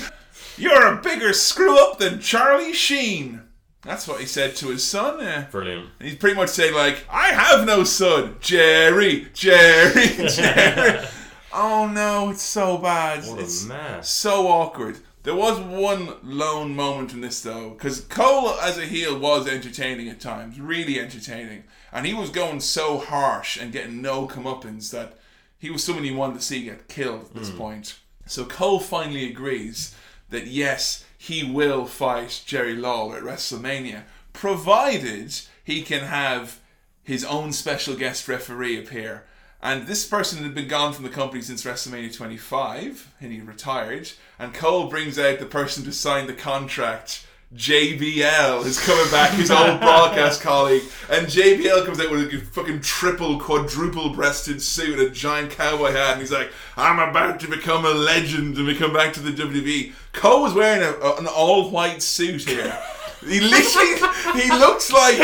[0.56, 3.42] You're a bigger screw up than Charlie Sheen.
[3.82, 5.20] That's what he said to his son.
[5.20, 5.46] Yeah.
[5.50, 5.88] Brilliant.
[5.98, 11.04] And he's pretty much saying like, "I have no son, Jerry, Jerry, Jerry."
[11.52, 13.24] oh no, it's so bad.
[13.24, 14.08] What a it's mess.
[14.08, 14.98] so awkward.
[15.24, 20.08] There was one lone moment in this though, because Cole as a heel was entertaining
[20.08, 25.16] at times, really entertaining, and he was going so harsh and getting no comeuppance that
[25.58, 27.58] he was someone you wanted to see get killed at this Mm.
[27.58, 27.94] point.
[28.26, 29.94] So Cole finally agrees
[30.30, 35.32] that yes, he will fight Jerry Lawler at WrestleMania, provided
[35.62, 36.58] he can have
[37.04, 39.24] his own special guest referee appear.
[39.62, 44.10] And this person had been gone from the company since WrestleMania 25, and he retired.
[44.36, 47.24] And Cole brings out the person to sign the contract.
[47.54, 50.82] JBL is coming back, his old broadcast colleague.
[51.08, 55.92] And JBL comes out with a fucking triple, quadruple breasted suit and a giant cowboy
[55.92, 56.12] hat.
[56.12, 59.30] And he's like, I'm about to become a legend and we come back to the
[59.30, 59.92] WWE.
[60.12, 62.82] Cole was wearing a, an all white suit here.
[63.26, 65.16] He literally, he looks like,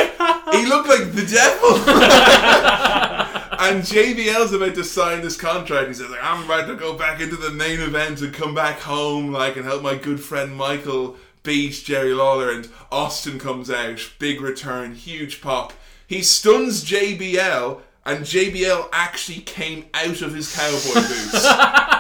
[0.53, 1.75] he looked like the devil.
[3.59, 5.89] and JBL's about to sign this contract.
[5.89, 8.79] He says, like, I'm about to go back into the main event and come back
[8.81, 12.53] home, like, and help my good friend Michael beat Jerry Lawler.
[12.53, 15.73] And Austin comes out, big return, huge pop.
[16.07, 21.45] He stuns JBL, and JBL actually came out of his cowboy boots.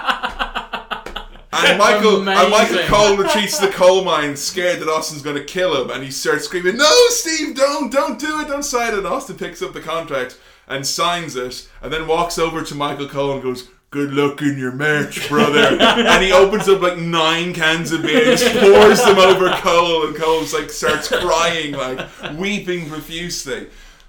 [1.67, 5.45] And Michael, and Michael Cole retreats to the coal mine, scared that Austin's going to
[5.45, 8.99] kill him, and he starts screaming, "No, Steve, don't, don't do it, don't sign it."
[8.99, 13.09] And Austin picks up the contract and signs it, and then walks over to Michael
[13.09, 17.55] Cole and goes, "Good luck in your match, brother." and he opens up like nine
[17.55, 22.07] cans of beer, and just pours them over Cole, and Cole's like starts crying, like
[22.37, 23.69] weeping profusely.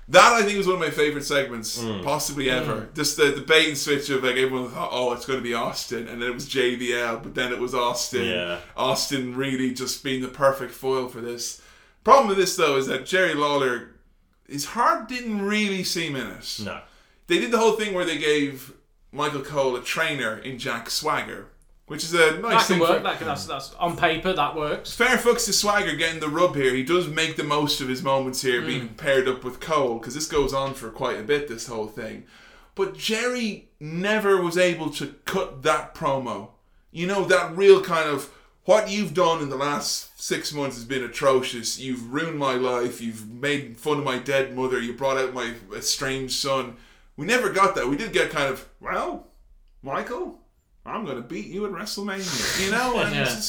[0.09, 2.01] That I think was one of my favorite segments, hmm.
[2.01, 2.55] possibly hmm.
[2.55, 2.89] ever.
[2.95, 5.53] Just the, the bait and switch of like everyone thought, oh, it's going to be
[5.53, 8.25] Austin, and then it was JBL, but then it was Austin.
[8.25, 8.59] Yeah.
[8.75, 11.61] Austin really just being the perfect foil for this.
[12.03, 13.91] Problem with this though is that Jerry Lawler,
[14.47, 16.59] his heart didn't really seem in it.
[16.63, 16.81] No.
[17.27, 18.73] They did the whole thing where they gave
[19.11, 21.47] Michael Cole a trainer in Jack Swagger,
[21.89, 22.79] which is a nice that can thing.
[22.79, 22.97] work.
[22.97, 24.31] for, That can, that's, that's on paper.
[24.31, 24.93] That works.
[24.93, 26.73] Fair fucks to Swagger getting the rub here.
[26.75, 28.97] He does make the most of his moments here, being mm.
[28.97, 32.25] paired up with Cole, because this goes on for quite a bit, this whole thing.
[32.75, 36.49] But Jerry never was able to cut that promo.
[36.91, 38.31] You know, that real kind of
[38.65, 41.79] what you've done in the last six months has been atrocious.
[41.79, 43.01] You've ruined my life.
[43.01, 44.79] You've made fun of my dead mother.
[44.79, 46.77] You brought out my estranged son.
[47.17, 47.89] We never got that.
[47.89, 49.25] We did get kind of, well,
[49.81, 50.39] Michael,
[50.85, 52.65] I'm going to beat you at WrestleMania.
[52.65, 52.99] You know?
[53.03, 53.41] And Yeah.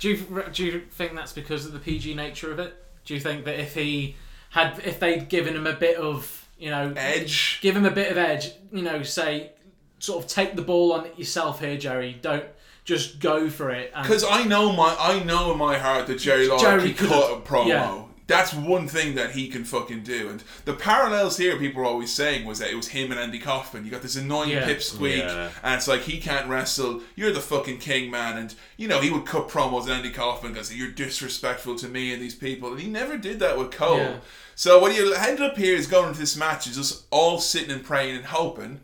[0.00, 2.74] Do you do you think that's because of the PG nature of it?
[3.04, 4.16] Do you think that if he
[4.50, 8.10] had, if they'd given him a bit of, you know, edge, give him a bit
[8.10, 9.52] of edge, you know, say,
[9.98, 12.18] sort of take the ball on it yourself here, Jerry.
[12.20, 12.44] Don't
[12.84, 13.92] just go for it.
[14.02, 17.12] Because I know my, I know in my heart that Jerry Lawler Jerry can could've-
[17.14, 17.66] cut a promo.
[17.68, 18.02] yeah.
[18.26, 20.30] That's one thing that he can fucking do.
[20.30, 23.38] And the parallels here, people are always saying was that it was him and Andy
[23.38, 23.84] Kaufman.
[23.84, 24.66] You got this annoying Yeah.
[24.66, 25.50] pipsqueak, Yeah.
[25.62, 27.02] and it's like he can't wrestle.
[27.16, 28.38] You're the fucking king, man.
[28.38, 32.12] And you know he would cut promos and Andy Kaufman goes, "You're disrespectful to me
[32.14, 33.98] and these people." And he never did that with Cole.
[33.98, 34.16] Yeah.
[34.54, 37.70] So what you ended up here is going into this match is just all sitting
[37.72, 38.80] and praying and hoping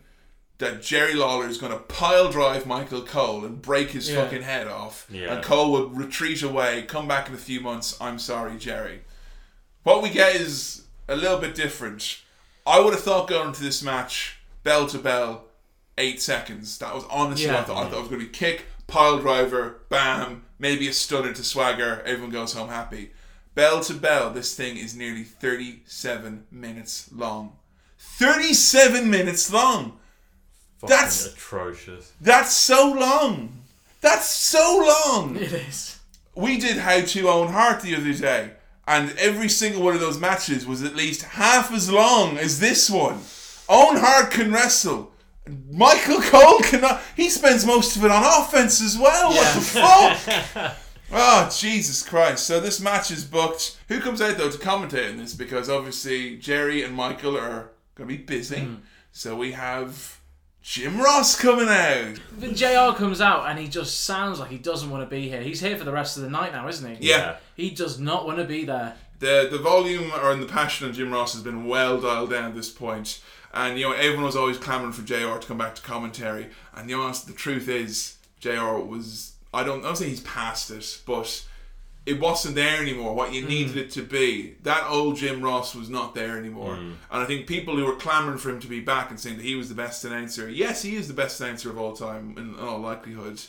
[0.58, 4.22] that Jerry Lawler is going to pile drive Michael Cole and break his Yeah.
[4.22, 5.32] fucking head off, Yeah.
[5.32, 7.96] and Cole would retreat away, come back in a few months.
[8.00, 9.00] I'm sorry, Jerry.
[9.82, 12.20] What we get is a little bit different.
[12.66, 15.44] I would have thought going into this match, bell to bell,
[15.98, 16.78] eight seconds.
[16.78, 17.64] That was honestly what I Yeah.
[17.64, 17.86] thought.
[17.86, 21.42] I thought it was going to be kick, pile driver, bam, maybe a stunner to
[21.44, 22.02] swagger.
[22.04, 23.12] Everyone goes home happy.
[23.54, 27.56] Bell to bell, this thing is nearly 37 minutes long.
[27.98, 29.98] 37 minutes long!
[30.78, 32.12] Fucking That's atrocious.
[32.20, 33.62] that's so long.
[34.00, 35.36] That's so long.
[35.36, 35.98] It is.
[36.34, 38.52] We did How to Owen Hart the other day,
[38.90, 42.90] and every single one of those matches was at least half as long as this
[42.90, 43.20] one.
[43.68, 45.12] Owen Hart can wrestle.
[45.70, 47.00] Michael Cole cannot.
[47.16, 49.30] He spends most of it on offense as well.
[49.30, 50.76] What the fuck?
[51.12, 52.46] Oh, Jesus Christ.
[52.46, 53.80] So this match is booked.
[53.88, 55.34] Who comes out, though, to commentate on this?
[55.34, 58.60] Because obviously Jerry and Michael are going to be busy.
[58.60, 58.74] Hmm.
[59.10, 60.19] So we have
[60.62, 62.16] Jim Ross coming out.
[62.38, 65.40] But JR comes out and he just sounds like he doesn't want to be here.
[65.40, 67.08] He's here for the rest of the night now, isn't he?
[67.08, 67.36] Yeah.
[67.56, 68.94] He does not want to be there.
[69.20, 72.54] the the volume or the passion of Jim Ross has been well dialed down at
[72.54, 73.20] this point,
[73.52, 76.48] and you know everyone was always clamoring for JR to come back to commentary.
[76.74, 80.70] And the honest, the truth is, JR was I don't I don't say he's past
[80.70, 81.44] it, but
[82.06, 83.14] it wasn't there anymore.
[83.14, 83.48] What you mm.
[83.48, 86.74] needed it to be, that old Jim Ross was not there anymore.
[86.74, 86.94] Mm.
[87.10, 89.44] And I think people who were clamoring for him to be back and saying that
[89.44, 92.58] he was the best announcer, yes, he is the best announcer of all time in
[92.58, 93.40] all likelihood.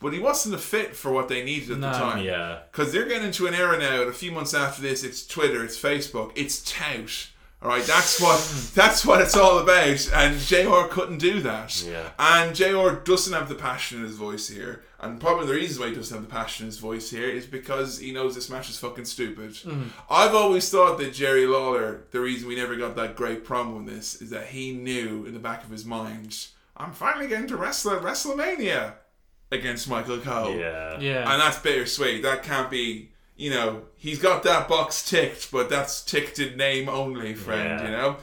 [0.00, 1.92] But he wasn't a fit for what they needed at No.
[1.92, 2.24] the time.
[2.24, 2.60] Yeah.
[2.72, 4.02] Because they're getting into an era now.
[4.02, 7.28] A few months after this, it's Twitter, it's Facebook, it's tout.
[7.62, 8.38] All right, that's what
[8.74, 10.10] that's what it's all about.
[10.14, 11.82] And JR couldn't do that.
[11.82, 12.10] Yeah.
[12.18, 14.82] And JR doesn't have the passion in his voice here.
[14.98, 17.46] And probably the reason why he doesn't have the passion in his voice here is
[17.46, 19.50] because he knows this match is fucking stupid.
[19.52, 19.88] Mm.
[20.10, 23.86] I've always thought that Jerry Lawler, the reason we never got that great promo in
[23.86, 27.56] this, is that he knew in the back of his mind, I'm finally getting to
[27.56, 28.94] wrestle at WrestleMania
[29.50, 30.56] against Michael Cole.
[30.56, 30.98] Yeah.
[30.98, 31.30] Yeah.
[31.30, 32.22] And that's bittersweet.
[32.22, 33.09] That can't be,
[33.40, 37.84] you know, he's got that box ticked, but that's ticked in name only, friend, Yeah.
[37.84, 38.16] you know?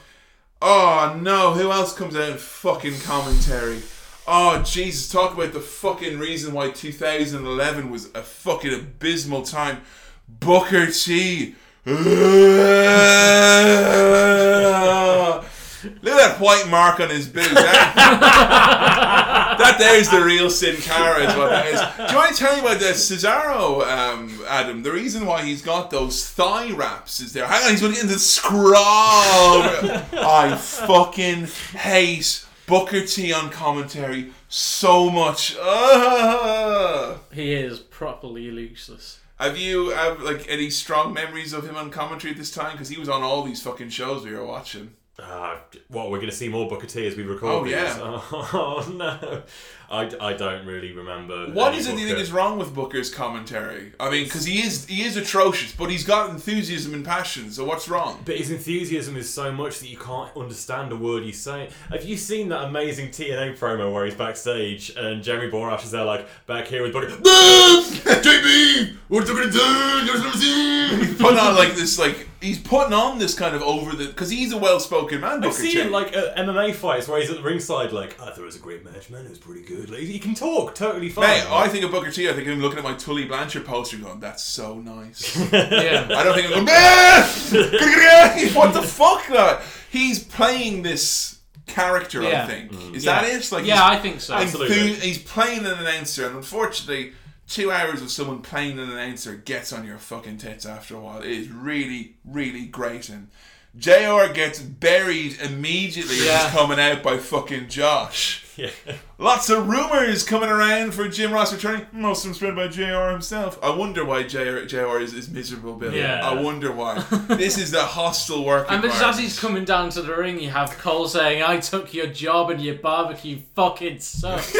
[0.62, 3.82] Oh no, who else comes out in fucking commentary?
[4.26, 9.82] Oh Jesus, talk about the fucking reason why 2011 was a fucking abysmal time.
[10.28, 11.54] Booker T.
[15.84, 17.48] Look at that white mark on his boot.
[17.54, 17.94] That,
[19.58, 21.80] that there's the real Sin Cara is what that is.
[22.08, 24.82] Do you want to tell me about the Cesaro, um, Adam?
[24.82, 27.46] The reason why he's got those thigh wraps is there.
[27.46, 28.74] Hang on, he's going to get into the scroll.
[28.74, 31.46] I fucking
[31.78, 35.56] hate Booker T on commentary so much.
[35.60, 37.18] Ugh.
[37.32, 39.20] He is properly useless.
[39.38, 42.72] Have you have like any strong memories of him on commentary at this time?
[42.72, 44.94] Because he was on all these fucking shows we were watching.
[45.18, 45.56] Uh,
[45.88, 47.72] what we're going to see more Booker T as we record Oh, these?
[47.72, 47.96] yeah.
[48.00, 49.42] Oh, no,
[49.90, 51.46] I, I don't really remember.
[51.46, 53.92] What is it you think is wrong with Booker's commentary?
[53.98, 57.50] I mean, because he is he is atrocious, but he's got enthusiasm and passion.
[57.50, 58.20] So what's wrong?
[58.24, 61.70] But his enthusiasm is so much that you can't understand a word he's saying.
[61.90, 66.04] Have you seen that amazing TNA promo where he's backstage and Jeremy Borash is there
[66.04, 67.08] like back here with Booker?
[67.08, 70.98] JB, what you gonna do?
[70.98, 74.30] He's putting on like this, like he's putting on this kind of over the because
[74.30, 75.42] he's a well-spoken man.
[75.44, 78.38] I've seen it like at MMA fights where he's at the ringside like, I thought
[78.38, 79.24] it was a great match, man.
[79.24, 79.77] It was pretty good.
[79.86, 81.26] Like, he can talk totally fine.
[81.28, 82.28] Mate, I think of Booker T.
[82.28, 85.36] I think of him looking at my Tully Blanchard poster and going, "That's so nice."
[85.52, 86.06] Yeah.
[86.10, 87.34] I don't think I'm going, "Ah!
[88.54, 89.62] what the fuck, that?
[89.90, 92.22] He's playing this character.
[92.24, 92.94] I think Mm.
[92.94, 93.22] is Yeah.
[93.22, 93.52] that it?
[93.52, 94.34] Like, Yeah, I think so.
[94.34, 94.94] Absolutely.
[94.94, 97.12] he's playing an announcer, and unfortunately,
[97.46, 101.20] two hours of someone playing an announcer gets on your fucking tits after a while.
[101.22, 103.28] It is really, really grating.
[103.76, 106.42] JR gets buried immediately as Yeah.
[106.50, 108.44] he's coming out by fucking Josh.
[108.58, 108.70] Yeah.
[109.18, 111.86] Lots of rumors coming around for Jim Ross returning.
[111.92, 113.56] Most of them spread by JR himself.
[113.62, 115.98] I wonder why JR, JR is, is miserable, Billy.
[116.00, 116.28] Yeah.
[116.28, 116.98] I wonder why.
[117.28, 120.50] this is the hostile working And just as he's coming down to the ring, you
[120.50, 124.52] have Cole saying, "I took your job and your barbecue fucking sucks."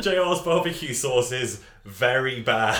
[0.00, 2.78] JR's barbecue sauce is very bad.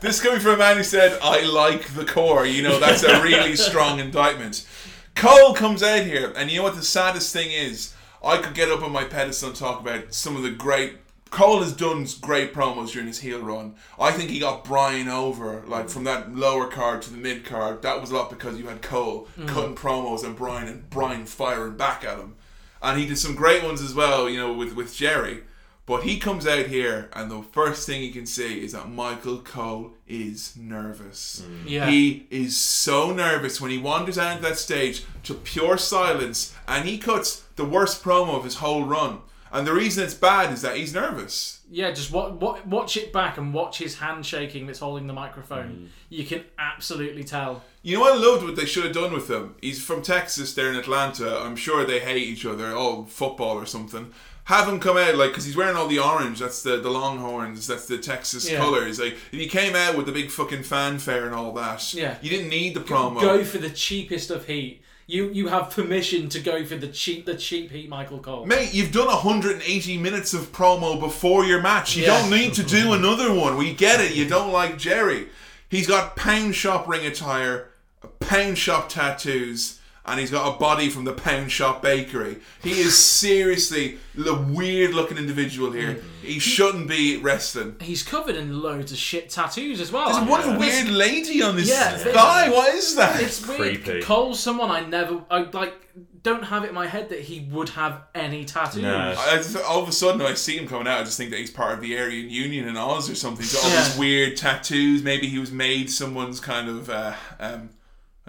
[0.00, 2.46] This coming from a man who said, I like the core.
[2.46, 4.66] You know, that's a really strong indictment.
[5.14, 7.92] Cole comes out here, and you know what the saddest thing is?
[8.24, 10.94] I could get up on my pedestal and talk about some of the great.
[11.30, 13.74] Cole has done great promos during his heel run.
[14.00, 17.82] I think he got Bryan over, like from that lower card to the mid card.
[17.82, 19.46] That was a lot because you had Cole Mm.
[19.48, 22.34] cutting promos and Bryan and Bryan firing back at him.
[22.82, 25.42] And he did some great ones as well, you know, with, with Jerry.
[25.90, 29.38] But he comes out here, and the first thing he can see is that Michael
[29.38, 31.42] Cole is nervous.
[31.44, 31.68] Mm.
[31.68, 31.90] Yeah.
[31.90, 36.88] He is so nervous when he wanders out into that stage to pure silence, and
[36.88, 39.18] he cuts the worst promo of his whole run.
[39.52, 41.56] And the reason it's bad is that he's nervous.
[41.72, 45.12] yeah, just wa- wa- watch it back and watch his hand shaking that's holding the
[45.12, 45.70] microphone.
[45.70, 45.88] Mm.
[46.08, 47.62] You can absolutely tell.
[47.82, 49.56] You know, I loved what they should have done with him.
[49.60, 51.40] He's from Texas, they're in Atlanta.
[51.40, 54.12] I'm sure they hate each other, all football or something.
[54.50, 56.40] Have him come out like because he's wearing all the orange.
[56.40, 57.68] That's the the Longhorns.
[57.68, 58.58] That's the Texas Yeah.
[58.58, 58.98] colors.
[58.98, 62.16] Like if he came out with the big fucking fanfare and all that, Yeah.
[62.20, 63.20] you didn't need the promo.
[63.20, 64.82] Go for the cheapest of heat.
[65.06, 68.44] You you have permission to go for the cheap the cheap heat, Michael Cole.
[68.44, 71.94] Mate, you've done 180 minutes of promo before your match.
[71.96, 72.18] You Yeah.
[72.20, 73.56] don't need to do another one.
[73.56, 74.14] We get it.
[74.14, 75.28] You don't like Jerry.
[75.68, 77.70] He's got pound shop ring attire,
[78.18, 82.38] pound shop tattoos, and he's got a body from the pound shop bakery.
[82.62, 86.02] He is seriously the weird looking individual here.
[86.22, 87.76] He shouldn't be wrestling.
[87.80, 90.06] He's covered in loads of shit tattoos as well.
[90.06, 92.48] There's I- one I- weird lady on his Yeah, thigh.
[92.50, 93.22] What is that?
[93.22, 94.02] It's weird.
[94.04, 95.74] Cole's someone I never, I like,
[96.22, 98.84] don't have it in my head that he would have any tattoos.
[98.84, 101.30] I just, all of a sudden, when I see him coming out, I just think
[101.30, 103.44] that he's part of the Aryan Union in Oz or something.
[103.46, 103.84] So all Yeah.
[103.84, 105.02] these weird tattoos.
[105.02, 106.90] Maybe he was made someone's kind of.
[106.90, 107.70] Uh, um,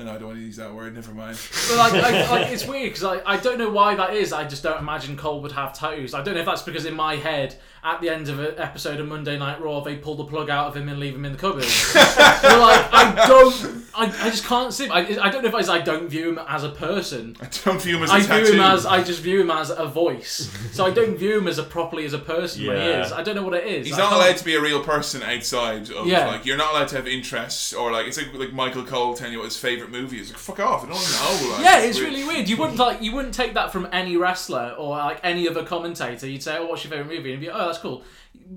[0.07, 0.95] I I don't want to use that word.
[0.95, 1.37] Never mind.
[1.69, 4.33] But like, I, like it's weird because I, I don't know why that is.
[4.33, 6.13] I just don't imagine Cole would have tattoos.
[6.13, 8.99] I don't know if that's because in my head, at the end of an episode
[8.99, 11.31] of Monday Night Raw, they pull the plug out of him and leave him in
[11.31, 11.63] the cupboard.
[11.93, 14.85] but like, I don't, I, I just can't see.
[14.85, 14.91] Him.
[14.91, 17.35] I, I don't know if it's I don't view him as a person.
[17.41, 18.45] I don't view him as a I tattoo.
[18.45, 20.51] view him as I just view him as a voice.
[20.73, 23.05] so I don't view him as a properly as a person when he Yeah.
[23.05, 23.11] is.
[23.11, 23.87] I don't know what it is.
[23.87, 26.27] He's I not can't- allowed to be a real person outside of Yeah.
[26.27, 29.33] like you're not allowed to have interests or like it's like like Michael Cole telling
[29.33, 30.29] you what his favorite movie is.
[30.29, 31.51] Like fuck off, I don't know.
[31.55, 32.47] Like, yeah, it's really weird.
[32.47, 36.27] You wouldn't like you wouldn't take that from any wrestler or like any other commentator.
[36.27, 38.03] You'd say, "Oh, what's your favorite movie?" And you'd be, "Oh, that's cool."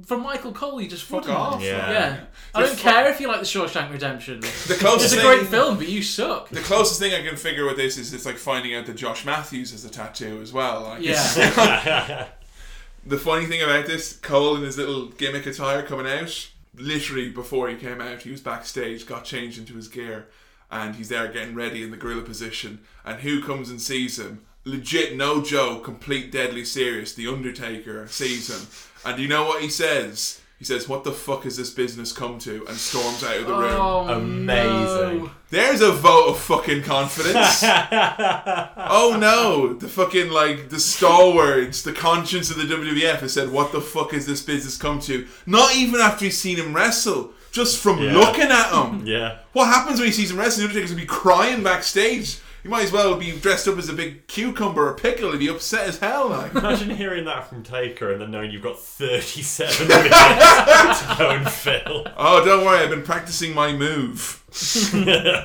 [0.06, 2.26] From Michael Cole, you just fuck off, Yeah, man.
[2.54, 4.40] I don't fu- care if you like the Shawshank Redemption.
[4.66, 6.48] The closest it's a great thing- film, but you suck.
[6.48, 9.24] The closest thing I can figure with this is it's like finding out that Josh
[9.24, 10.82] Matthews has a tattoo as well.
[10.82, 12.26] Like, Yeah.
[13.06, 17.68] the funny thing about this, Cole in his little gimmick attire coming out, literally before
[17.68, 20.26] he came out, he was backstage, got changed into his gear,
[20.70, 22.80] and he's there getting ready in the gorilla position.
[23.04, 24.44] And who comes and sees him?
[24.64, 27.14] Legit, no joke, complete deadly serious.
[27.14, 28.66] The Undertaker sees him,
[29.04, 30.40] and you know what he says?
[30.58, 33.52] He says, "What the fuck has this business come to?" and storms out of the
[33.54, 33.74] room.
[33.76, 35.24] Oh, Amazing.
[35.24, 35.30] no.
[35.50, 37.62] There's a vote of fucking confidence.
[37.64, 43.72] oh no, the fucking like the stalwarts, the conscience of the WWF has said, "What
[43.72, 47.82] the fuck has this business come to?" Not even after he's seen him wrestle, just
[47.82, 48.14] from Yeah.
[48.14, 49.04] looking at him.
[49.06, 49.38] Yeah.
[49.52, 50.62] What happens when he sees him wrestle?
[50.62, 52.38] The Undertaker's gonna be crying backstage.
[52.64, 55.32] He might as well be dressed up as a big cucumber or pickle.
[55.32, 56.30] He'd be upset as hell.
[56.30, 56.54] Like.
[56.54, 61.50] Imagine hearing that from Taker and then knowing you've got 37 minutes to go and
[61.50, 62.06] fill.
[62.16, 64.42] Oh, don't worry, I've been practicing my move.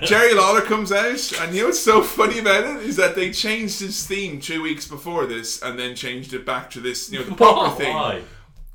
[0.05, 3.31] Jerry Lawler comes out, and you know what's so funny about it is that they
[3.31, 7.19] changed his theme two weeks before this, and then changed it back to this, you
[7.19, 7.93] know, the proper thing.
[7.93, 8.21] Why?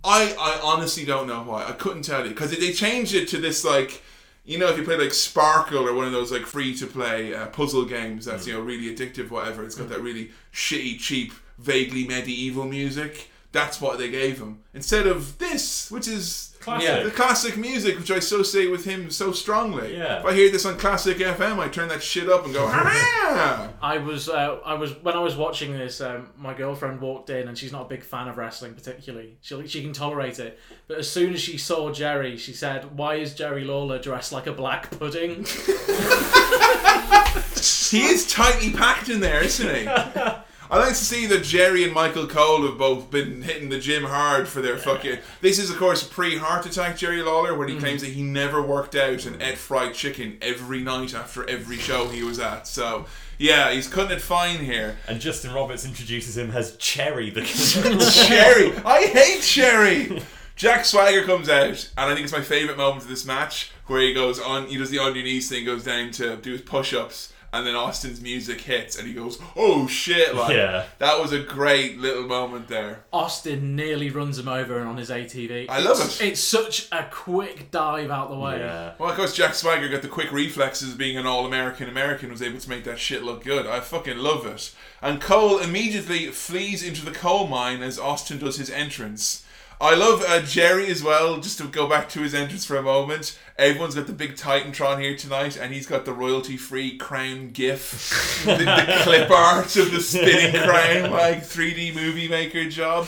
[0.04, 1.64] I, I honestly don't know why.
[1.64, 4.02] I couldn't tell you because they changed it to this like,
[4.44, 7.34] you know, if you play like Sparkle or one of those like free to play
[7.34, 9.64] uh, puzzle games that's you know really addictive, whatever.
[9.64, 13.30] It's got that really shitty, cheap, vaguely medieval music.
[13.52, 17.04] That's what they gave him instead of this, which is Classic.
[17.04, 19.96] the classic music, which I associate with him so strongly.
[19.96, 20.20] Yeah.
[20.20, 23.68] If I hear this on classic FM, I turn that shit up and go, ah!
[23.82, 26.00] I was, uh, I was when I was watching this.
[26.00, 29.36] Um, my girlfriend walked in, and she's not a big fan of wrestling, particularly.
[29.42, 30.58] She she can tolerate it,
[30.88, 34.46] but as soon as she saw Jerry, she said, "Why is Jerry Lawler dressed like
[34.46, 35.44] a black pudding?"
[37.90, 39.84] he is tightly packed in there, isn't he?
[40.74, 44.02] I like to see that Jerry and Michael Cole have both been hitting the gym
[44.02, 45.18] hard for their fucking.
[45.40, 47.84] This is, of course, pre heart attack Jerry Lawler, where he mm-hmm.
[47.84, 52.08] claims that he never worked out and ate fried chicken every night after every show
[52.08, 52.66] he was at.
[52.66, 53.06] So,
[53.38, 54.96] yeah, he's cutting it fine here.
[55.06, 57.42] And Justin Roberts introduces him as Cherry the
[58.26, 58.76] Cherry.
[58.78, 60.22] I hate Cherry.
[60.56, 64.00] Jack Swagger comes out, and I think it's my favorite moment of this match where
[64.00, 66.62] he goes on, he does the on your knees thing, goes down to do his
[66.62, 70.84] push ups, and then Austin's music hits, and he goes, "Oh shit!" Like Yeah.
[70.98, 73.04] that was a great little moment there.
[73.12, 75.66] Austin nearly runs him over on his ATV.
[75.68, 76.26] I love It's- it.
[76.28, 78.58] It's such a quick dive out the way.
[78.58, 78.92] Yeah.
[78.98, 82.58] Well, of course, Jack Swagger got the quick reflexes being an all-American American, was able
[82.60, 83.66] to make that shit look good.
[83.66, 84.72] I fucking love it.
[85.00, 89.43] And Cole immediately flees into the Cole Mine as Austin does his entrance.
[89.84, 91.38] I love uh, Jerry as well.
[91.40, 95.00] Just to go back to his entrance for a moment, everyone's got the big Titantron
[95.00, 100.00] here tonight, and he's got the royalty-free crown GIF, the, the clip art of the
[100.00, 103.06] spinning crown, like 3D movie maker job.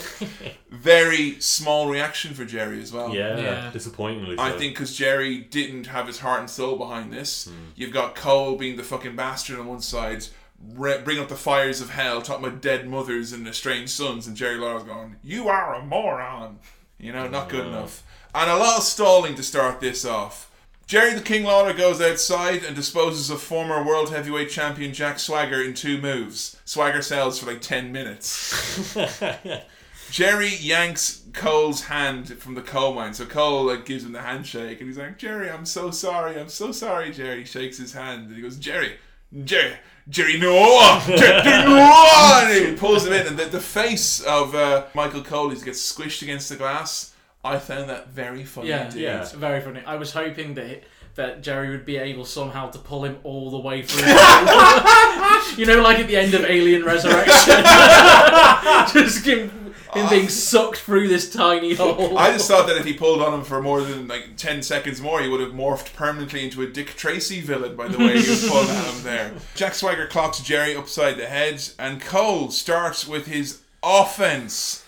[0.71, 3.15] Very small reaction for Jerry as well.
[3.15, 3.71] Yeah, Yeah.
[3.73, 4.37] disappointingly.
[4.39, 7.49] I think because Jerry didn't have his heart and soul behind this.
[7.75, 10.27] You've got Cole being the fucking bastard on one side,
[10.75, 14.37] re- bringing up the fires of hell, talking about dead mothers and estranged sons, and
[14.37, 16.59] Jerry Lawler's going, "You are a moron,"
[16.99, 18.03] you know, not good enough.
[18.35, 20.51] And a lot of stalling to start this off.
[20.87, 25.61] Jerry the King Lawler goes outside and disposes of former world heavyweight champion Jack Swagger
[25.61, 26.61] in two moves.
[26.65, 28.95] Swagger sells for like ten minutes.
[30.11, 33.15] Jerry yanks Cole's hand from the Cole Mine.
[33.15, 36.39] So Cole like gives him the handshake and he's like, Jerry, I'm so sorry.
[36.39, 37.41] I'm so sorry, Jerry.
[37.41, 38.97] He shakes his hand and he goes, Jerry,
[39.45, 39.75] Jerry,
[40.09, 42.41] Jerry, no, Jerry, no.
[42.45, 45.81] And he pulls him in and the, the face of uh, Michael Cole he gets
[45.93, 47.13] squished against the glass.
[47.45, 49.03] I found that very funny Yeah, indeed.
[49.03, 49.83] yeah, it's very funny.
[49.87, 50.85] I was hoping that
[51.17, 54.07] that Jerry would be able somehow to pull him all the way through.
[55.57, 57.33] you know, like at the end of Alien Resurrection,
[58.93, 59.66] just him,
[59.97, 62.17] him being sucked through this tiny hole.
[62.19, 65.01] I just thought that if he pulled on him for more than like 10 seconds
[65.01, 68.31] more, he would have morphed permanently into a Dick Tracy villain by the way he
[68.31, 69.33] was pulling at him there.
[69.55, 74.85] Jack Swagger clocks Jerry upside the head, and Cole starts with his offense.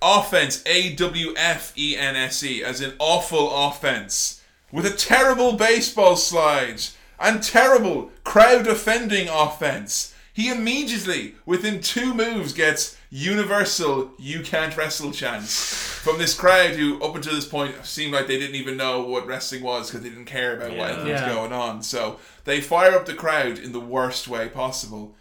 [0.00, 4.42] Offense, A W F E N S E, as in awful offense.
[4.72, 6.82] With a terrible baseball slide
[7.20, 10.11] and terrible crowd offending offense.
[10.34, 15.62] He immediately, within two moves, gets universal you can't wrestle chants
[16.02, 19.26] from this crowd who, up until this point, seemed like they didn't even know what
[19.26, 20.86] wrestling was because they didn't care about what Yeah.
[20.94, 21.26] anything Yeah.
[21.26, 21.82] was going on.
[21.82, 25.14] So they fire up the crowd in the worst way possible.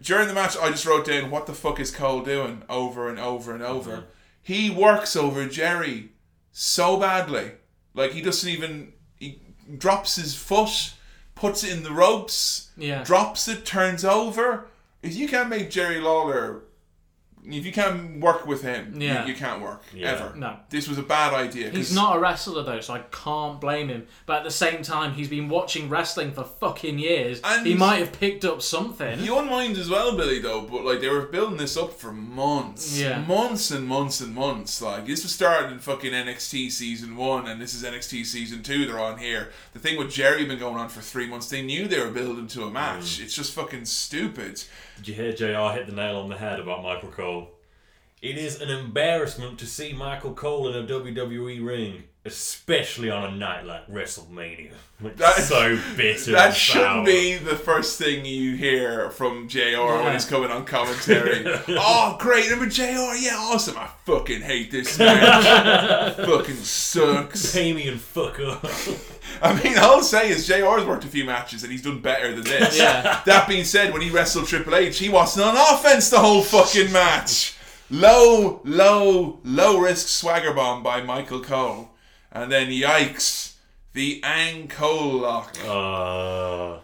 [0.00, 2.62] During the match, I just wrote down, what the fuck is Cole doing?
[2.68, 3.92] Over and over and over.
[3.92, 4.02] Uh-huh.
[4.42, 6.10] He works over Jerry
[6.52, 7.52] so badly.
[7.94, 8.92] Like, he doesn't even.
[9.18, 9.40] He
[9.76, 10.92] drops his foot,
[11.36, 13.04] puts it in the ropes, Yeah.
[13.04, 14.66] drops it, turns over.
[15.02, 16.62] If you can't make Jerry Lawler.
[17.48, 19.26] If you can't work with him, you- Yeah.
[19.26, 19.82] you, can't work.
[19.94, 20.12] Yeah.
[20.12, 20.34] Ever.
[20.36, 20.56] No.
[20.70, 21.70] This was a bad idea.
[21.70, 24.06] He's not a wrestler though, so I can't blame him.
[24.26, 27.40] But at the same time, he's been watching wrestling for fucking years.
[27.44, 29.20] And- he might have picked up something.
[29.20, 32.12] You wouldn't mind as well, Billy, though, but like they were building this up for
[32.12, 32.98] months.
[32.98, 33.20] Yeah.
[33.20, 34.80] Months and months and months.
[34.82, 38.86] Like this was started in fucking NXT season one and this is NXT season two,
[38.86, 39.50] they're on here.
[39.72, 42.46] The thing with Jerry been going on for three months, they knew they were building
[42.48, 43.18] to a match.
[43.18, 43.24] Mm.
[43.24, 44.62] It's just fucking stupid.
[44.96, 47.35] Did you hear JR hit the nail on the head about Michael Cole?
[48.22, 53.36] It is an embarrassment to see Michael Cole in a WWE ring, especially on a
[53.36, 54.70] night like WrestleMania.
[55.04, 56.32] It's That- so bitter.
[56.32, 61.44] That shouldn't be the first thing you hear from JR when he's coming on commentary.
[61.68, 63.76] oh, great, number JR, yeah, awesome.
[63.76, 66.16] I fucking hate this match.
[66.16, 67.52] fucking sucks.
[67.52, 68.64] Pay me and fuck up.
[69.42, 72.34] I mean, all I'll say is JR's worked a few matches and he's done better
[72.34, 72.78] than this.
[72.78, 73.20] Yeah.
[73.26, 76.90] That being said, when he wrestled Triple H, he wasn't on offense the whole fucking
[76.90, 77.54] match.
[77.90, 81.90] Low, low, low risk swagger bomb by Michael Cole.
[82.32, 83.54] And then, yikes,
[83.92, 85.56] the ankle lock.
[85.66, 86.78] Uh,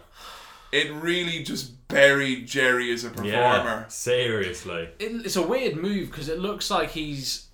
[0.71, 3.29] It really just buried Jerry as a performer.
[3.31, 4.89] yeah, seriously.
[4.97, 7.47] It- it's a weird move because it looks like he's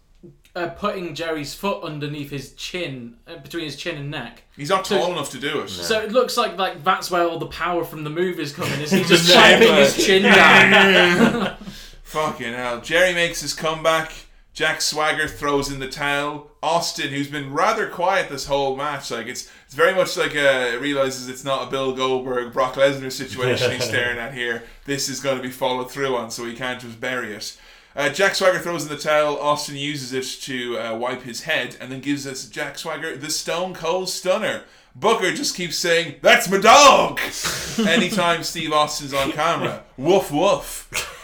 [0.56, 4.44] uh, putting Jerry's foot underneath his chin, uh, between his chin and neck.
[4.58, 5.70] He's not So- tall enough to do it.
[5.70, 8.80] So it looks like like that's where all the power from the move is coming.
[8.82, 11.56] Is he just neck, slapping his chin down?
[12.10, 12.82] Fucking hell.
[12.82, 14.12] Jerry makes his comeback.
[14.52, 16.50] Jack Swagger throws in the towel.
[16.64, 20.76] Austin, who's been rather quiet this whole match, like it's it's very much like uh
[20.82, 24.64] realizes it's not a Bill Goldberg Brock Lesnar situation he's staring at here.
[24.86, 27.56] This is going to be followed through on, so he can't just bury it.
[27.96, 29.38] Uh, Jack Swagger throws in the towel.
[29.38, 33.30] Austin uses it to uh, wipe his head, and then gives us Jack Swagger the
[33.30, 34.64] Stone Cold Stunner.
[34.96, 37.20] Booker just keeps saying, "That's my dog."
[37.88, 41.18] Anytime Steve Austin's on camera, woof woof.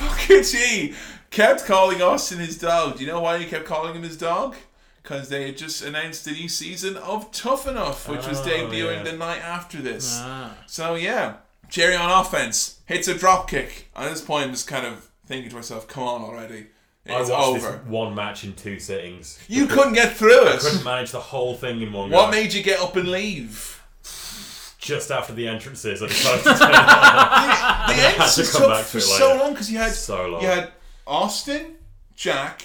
[0.00, 0.94] Booker T
[1.30, 2.96] kept calling Austin his dog.
[2.98, 4.56] Do you know why he kept calling him his dog?
[5.02, 8.96] Because they had just announced the new season of Tough Enough, which was Oh, debuting
[8.98, 9.02] yeah.
[9.04, 10.18] the night after this.
[10.20, 10.54] Ah.
[10.66, 11.34] So yeah,
[11.68, 13.88] Jerry on offense hits a drop kick.
[13.94, 16.66] At this point, I'm just kind of thinking to myself, "Come on already,
[17.08, 19.38] I watched over." this one match in two sittings.
[19.48, 20.60] You couldn't get through I it.
[20.60, 22.30] couldn't manage the whole thing in one What go.
[22.32, 23.75] made you get up and leave?
[24.86, 27.86] Just after the entrances, I decided to turn it off.
[27.88, 29.38] the I had to entrances come took back for to it so later.
[29.40, 30.42] long because you had So long.
[30.42, 30.70] you had
[31.06, 31.74] Austin,
[32.14, 32.62] Jack,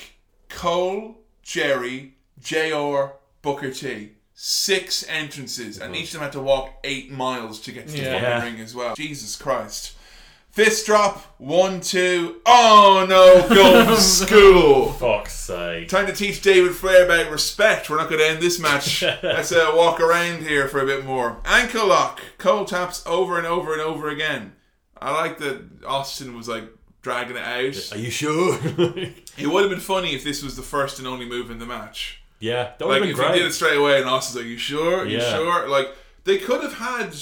[0.49, 4.11] Cole, Jerry, JR, Booker T.
[4.43, 7.93] Six entrances, and oh, each of them had to walk eight miles to get to
[7.93, 8.14] the Yeah.
[8.14, 8.43] fucking Yeah.
[8.43, 8.95] ring as well.
[8.95, 9.93] Jesus Christ.
[10.52, 12.41] Fist drop, one, two.
[12.45, 14.91] Oh no, go to school.
[14.91, 15.88] Fuck's sake.
[15.88, 17.90] Time to teach David Flair about respect.
[17.90, 19.02] We're not going to end this match.
[19.23, 21.38] Let's uh, walk around here for a bit more.
[21.45, 22.19] Ankle lock.
[22.38, 24.53] cold taps over and over and over again.
[25.02, 26.65] I like that Austin was like
[27.02, 27.91] dragging it out.
[27.94, 28.60] Are you sure?
[29.38, 31.65] It would have been funny if this was the first and only move in the
[31.65, 32.22] match.
[32.40, 34.45] yeah, that would Like have if been he did it straight away and Austin's like,
[34.45, 34.99] are "You sure?
[34.99, 35.88] Are you sure?" Like
[36.26, 37.15] they could have had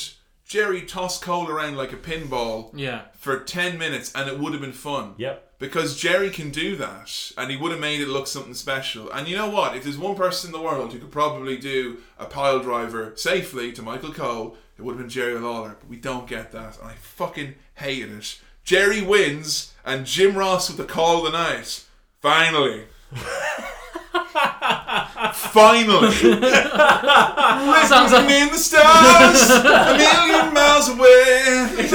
[0.49, 3.01] Jerry toss Cole around like a pinball Yeah.
[3.15, 5.13] for ten minutes, and it would have been fun.
[5.17, 5.45] Yep.
[5.59, 9.11] Because Jerry can do that, and he would have made it look something special.
[9.11, 9.75] And you know what?
[9.75, 13.71] If there's one person in the world who could probably do a pile driver safely
[13.73, 15.77] to Michael Cole, it would have been Jerry Lawler.
[15.79, 18.39] But we don't get that, and I fucking hated it.
[18.63, 21.83] Jerry wins, and Jim Ross with the call of the night.
[22.23, 22.85] Finally.
[25.33, 26.11] Finally.
[27.87, 31.87] Sounds like in the stars, a million miles away.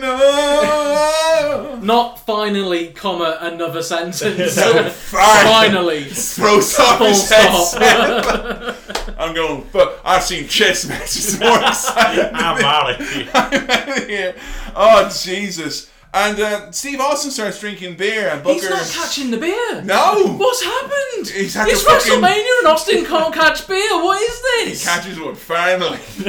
[0.00, 1.76] No.
[1.82, 4.22] not finally, comma another sentence.
[4.56, 6.04] No, finally.
[6.04, 7.80] Throws off Full his stop.
[7.80, 9.14] headset.
[9.18, 12.30] I'm going, but I've seen chess matches more exciting.
[12.34, 13.28] I'm out of here.
[13.32, 14.34] I'm out of here.
[14.74, 15.90] Oh, Jesus.
[16.18, 18.54] And uh, Steve Austin starts drinking beer, and Booker.
[18.54, 19.82] He's not catching the beer.
[19.82, 20.34] No!
[20.38, 21.28] What's happened?
[21.28, 24.02] He's had it's fucking- WrestleMania and Austin can't catch beer.
[24.02, 24.82] What is He this?
[24.82, 25.98] catches one finally.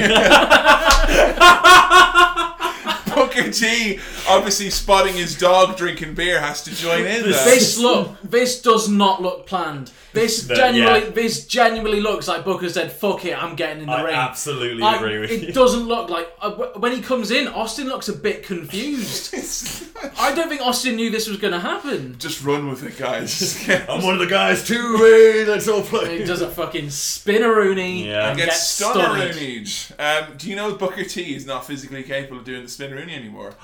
[3.16, 7.24] Booker T, obviously spotting his dog drinking beer, has to join in.
[7.24, 7.45] There.
[7.45, 9.91] This look, this does not look planned.
[10.14, 11.10] This No, genuinely, yeah.
[11.12, 14.82] this genuinely looks like Booker said, "Fuck it, I'm getting in the I ring." absolutely
[14.82, 15.54] I- agree with it you.
[15.54, 17.48] doesn't look like uh, when he comes in.
[17.48, 19.36] Austin looks a bit confused.
[20.20, 22.18] I don't think Austin knew this was going to happen.
[22.20, 23.68] Just run with it, guys.
[23.90, 24.95] I'm one of the guys too.
[24.98, 26.20] Hey, let's all play.
[26.20, 28.30] He does a fucking spinneroony Yeah.
[28.30, 28.98] and Gets gets stunned.
[29.22, 29.99] stunneroonied.
[30.30, 33.54] Um, do you know Booker T is not physically capable of doing the spinneroony anymore?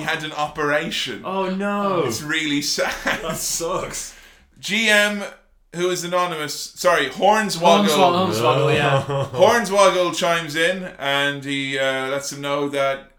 [0.00, 1.22] he had an operation.
[1.24, 2.92] Oh no, It's really sad.
[3.22, 4.16] that sucks.
[4.60, 5.30] GM,
[5.74, 7.86] who is anonymous, sorry, Hornswoggle.
[7.88, 9.02] Hornswoggle, Hornswoggle, yeah.
[9.32, 13.12] Hornswoggle chimes in and he uh, lets him know that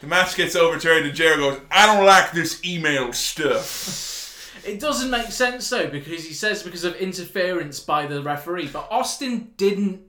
[0.00, 4.02] the match gets overturned and Jericho goes, I don't like this email stuff.
[4.66, 8.88] It doesn't make sense though because he says because of interference by the referee, but
[8.90, 10.00] Austin didn't.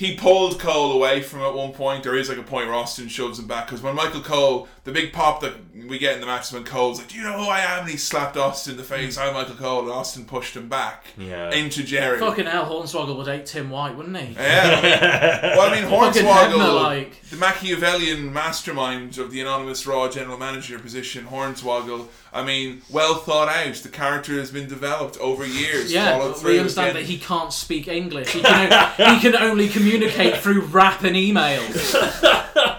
[0.00, 2.04] He pulled Cole away from at one point.
[2.04, 4.92] There is like a point where Austin shoves him back because when Michael Cole, the
[4.92, 7.34] big pop that we get in the match is when Cole's like, "Do you know
[7.36, 9.16] who I am?" and he slapped Austin in the face.
[9.18, 9.24] Hmm.
[9.24, 11.50] I'm Michael Cole, and Austin pushed him back Yeah.
[11.50, 12.18] into Jerry.
[12.18, 14.32] Fucking hell, Hornswoggle would hate Tim White, wouldn't he?
[14.36, 17.20] Yeah, well, I mean, Hornswoggle, like.
[17.28, 22.06] the Machiavellian mastermind of the anonymous Raw general manager position, Hornswoggle.
[22.32, 23.74] I mean, well thought out.
[23.74, 25.92] The character has been developed over years.
[25.92, 27.02] Yeah, we understand again.
[27.02, 28.30] that he can't speak English.
[28.32, 31.96] He can, o- he can only communicate through rap and emails.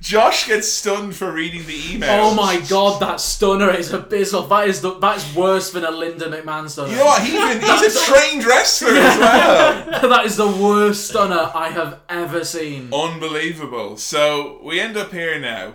[0.00, 2.10] Josh gets stunned for reading the email.
[2.24, 4.44] Oh my god, that stunner is abysmal.
[4.46, 6.90] That is the, that's worse than a Linda McMahon stunner.
[6.90, 7.22] You know what?
[7.22, 10.08] He even, he's a trained wrestler as well.
[10.08, 12.88] that is the worst stunner I have ever seen.
[12.94, 13.98] Unbelievable.
[13.98, 15.74] So we end up here now.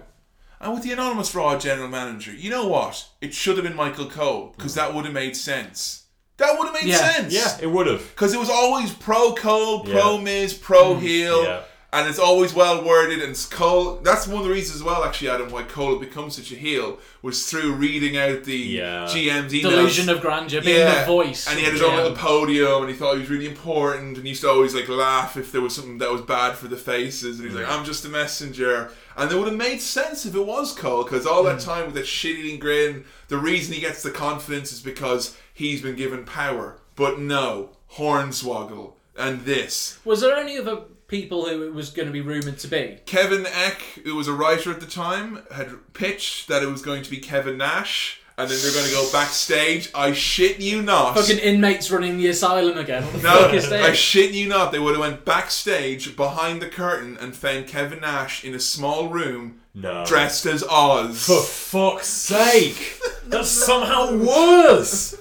[0.65, 3.07] And with the anonymous Raw general manager, you know what?
[3.21, 6.05] It should have been Michael Cole because that would have made sense.
[6.37, 7.11] That would have made Yeah.
[7.13, 7.33] sense.
[7.33, 8.01] Yeah, it would have.
[8.09, 10.23] Because it was always pro Cole, pro Yeah.
[10.23, 11.05] Miz, pro mm-hmm.
[11.05, 11.43] heel.
[11.43, 11.59] Yeah.
[11.93, 13.21] And it's always well worded.
[13.21, 14.01] And it's Cole.
[14.03, 16.55] That's one of the reasons as well, actually, Adam, why Cole had become such a
[16.55, 19.05] heel was through reading out the Yeah.
[19.05, 19.61] GM's emails.
[19.61, 21.47] Delusion of grandeur, being the voice.
[21.47, 21.97] And he had his own GM.
[21.97, 24.89] little podium, and he thought he was really important, and he used to always like
[24.89, 27.71] laugh if there was something that was bad for the faces, and he's like, mm.
[27.71, 31.25] "I'm just a messenger." And it would have made sense if it was Cole, because
[31.25, 31.69] all that hmm.
[31.69, 35.95] time with that shit-eating grin, the reason he gets the confidence is because he's been
[35.95, 36.77] given power.
[36.95, 39.99] But no, Hornswoggle and this.
[40.05, 42.99] Was there any other people who it was going to be rumoured to be?
[43.05, 47.03] Kevin Eck, who was a writer at the time, had pitched that it was going
[47.03, 49.89] to be Kevin Nash, and then they're going to go backstage.
[49.95, 51.15] I shit you not.
[51.15, 53.03] Fucking inmates running the asylum again.
[53.03, 53.97] What the No, fuck is I this?
[53.97, 54.71] shit you not.
[54.71, 59.07] They would have went backstage behind the curtain and found Kevin Nash in a small
[59.07, 60.03] room, No.
[60.05, 61.25] dressed as Oz.
[61.25, 62.99] For fuck's sake!
[63.27, 65.15] That's somehow worse!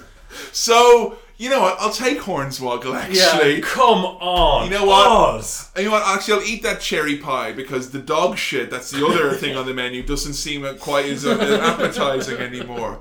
[0.53, 1.77] So you know what?
[1.81, 2.95] I'll take Hornswoggle.
[2.95, 4.65] Actually, Yeah, come on.
[4.65, 5.07] You know what?
[5.07, 5.71] Oz.
[5.77, 6.03] You know what?
[6.07, 8.71] Actually, I'll eat that cherry pie because the dog shit.
[8.71, 10.03] That's the other thing on the menu.
[10.03, 13.01] Doesn't seem quite as uh, appetizing anymore.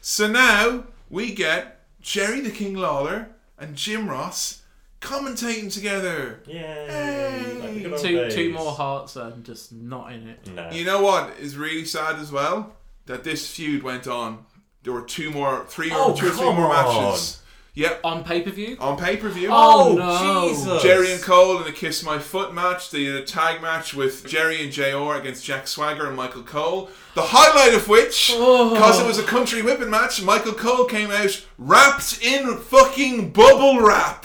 [0.00, 4.62] So now we get Jerry the King Lawler and Jim Ross
[5.00, 6.40] commentating together.
[6.46, 7.82] Yay!
[8.00, 10.46] Two, two more hearts and just not in it.
[10.54, 10.70] No.
[10.70, 12.74] You know what is really sad as well?
[13.06, 14.44] That this feud went on.
[14.82, 17.10] There were two more, three Oh, or two or three more on.
[17.10, 17.42] matches.
[17.76, 18.00] Yep.
[18.04, 18.78] On pay per view?
[18.80, 19.50] On pay per view.
[19.52, 20.48] Oh, oh, no.
[20.48, 20.82] Jesus.
[20.82, 22.90] Jerry and Cole in the Kiss My Foot match.
[22.90, 26.88] the did a tag match with Jerry and JR against Jack Swagger and Michael Cole.
[27.14, 28.70] The highlight of which, Oh.
[28.72, 33.80] because it was a country whipping match, Michael Cole came out wrapped in fucking bubble
[33.82, 34.24] wrap.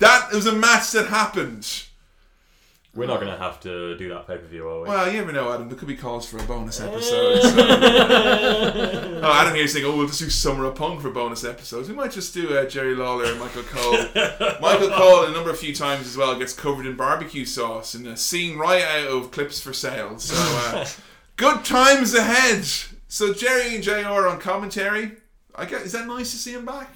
[0.00, 1.84] That was a match that happened.
[2.96, 4.88] We're not going to have to do that pay per view, are we?
[4.88, 5.68] Well, you never know, Adam.
[5.68, 7.42] There could be calls for a bonus episode.
[7.42, 7.54] so-
[9.22, 11.88] oh, Adam here's saying, "Oh, we'll just do Summer of Punk for bonus episodes.
[11.88, 13.92] We might just do uh, Jerry Lawler and Michael Cole.
[14.60, 18.06] Michael Cole, a number of few times as well, gets covered in barbecue sauce and
[18.06, 20.18] a scene right out of Clips for Sale.
[20.18, 20.86] So, uh,
[21.36, 22.64] good times ahead.
[23.08, 25.12] So Jerry and JR on commentary.
[25.54, 26.90] I guess is that nice to see him back?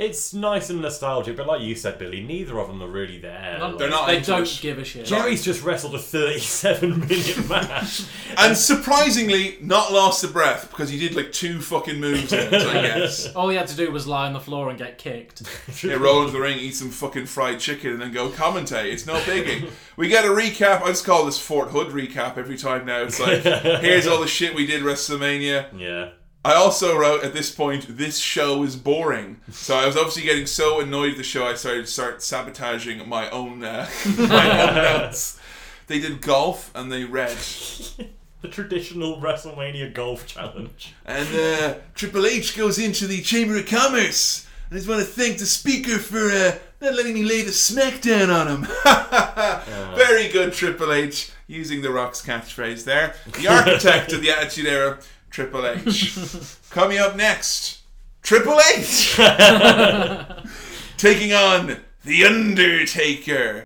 [0.00, 3.56] It's nice and nostalgic, but like you said, Billy, neither of them are really there.
[3.58, 4.58] Not- They're not They into don't it.
[4.62, 5.04] give a shit.
[5.04, 8.04] Jerry's just wrestled a 37 minute match.
[8.38, 12.54] And surprisingly, not lost a breath because he did like two fucking moves in it,
[12.66, 13.34] I guess.
[13.34, 15.42] All he had to do was lie on the floor and get kicked.
[15.84, 18.92] Yeah, roll into the ring, eat some fucking fried chicken, and then go commentate.
[18.92, 19.70] It's no biggie.
[19.96, 20.82] we get a recap.
[20.82, 23.02] I just call this Fort Hood recap every time now.
[23.02, 23.42] It's like,
[23.82, 25.66] here's all the shit we did WrestleMania.
[25.78, 26.10] Yeah.
[26.42, 29.40] I also wrote at this point, this show is boring.
[29.50, 33.06] So I was obviously getting so annoyed at the show, I started to start sabotaging
[33.06, 33.88] my own, uh,
[34.18, 35.38] my own notes.
[35.86, 37.36] They did golf and they read.
[38.42, 40.94] The traditional WrestleMania golf challenge.
[41.04, 44.46] And uh, Triple H goes into the Chamber of Commerce.
[44.70, 48.34] I just want to thank the speaker for uh, not letting me lay the smackdown
[48.34, 49.94] on him.
[49.94, 51.32] Very good, Triple H.
[51.48, 53.14] Using the Rock's catchphrase there.
[53.38, 56.16] The architect of the Attitude Era, Triple H.
[56.70, 57.82] Coming up next,
[58.22, 59.14] Triple H.
[60.96, 63.64] Taking on The Undertaker.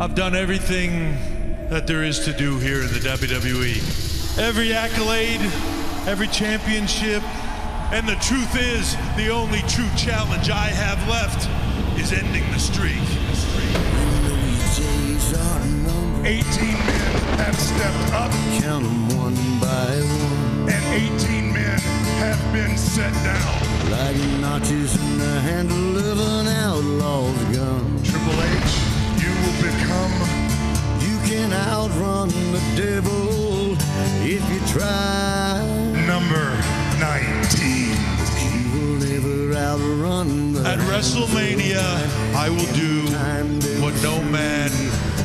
[0.00, 1.12] I've done everything
[1.68, 4.38] that there is to do here in the WWE.
[4.38, 5.40] Every accolade,
[6.06, 7.22] every championship,
[7.92, 11.48] and the truth is, the only true challenge I have left
[12.00, 13.02] is ending the streak.
[16.26, 16.78] 18 men
[17.38, 18.32] have stepped up.
[18.60, 20.35] Count them one by one.
[20.96, 21.78] And 18 men
[22.20, 23.90] have been set down.
[23.90, 28.02] Like notches in the handle of an outlaw's gun.
[28.02, 28.72] Triple H,
[29.20, 30.14] you will become.
[31.04, 33.76] You can outrun the devil
[34.24, 35.60] if you try.
[36.06, 36.56] Number
[36.98, 37.92] 19.
[38.72, 41.84] Will never outrun the At WrestleMania,
[42.34, 43.06] I will do
[43.82, 44.70] what no man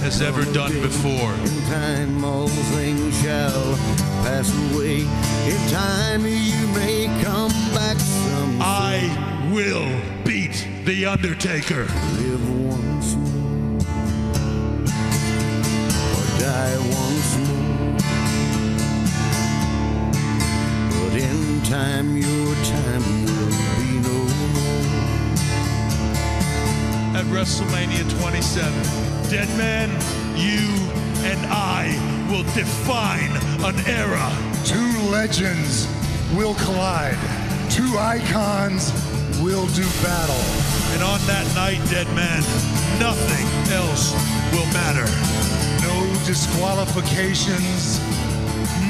[0.02, 1.34] has ever done before.
[1.34, 3.76] In time, all things shall
[4.24, 5.02] pass away.
[5.46, 8.60] In time, you may come back some.
[8.62, 9.10] I
[9.54, 9.88] will
[10.26, 11.86] beat The Undertaker.
[12.18, 13.78] Live once more,
[16.18, 17.98] or die once more.
[20.90, 24.18] But in time, your time will be no
[24.56, 24.82] more.
[27.20, 29.01] At WrestleMania 27,
[29.32, 29.90] Dead Man,
[30.35, 30.68] you
[31.24, 31.88] and I
[32.30, 33.32] will define
[33.64, 34.27] an era.
[34.66, 35.88] Two legends
[36.35, 37.16] will collide.
[37.69, 38.92] Two icons
[39.40, 40.35] will do battle.
[40.92, 42.43] And on that night, Dead Man,
[43.00, 44.11] nothing else
[44.51, 45.08] will matter.
[45.80, 45.95] No
[46.26, 48.01] disqualifications,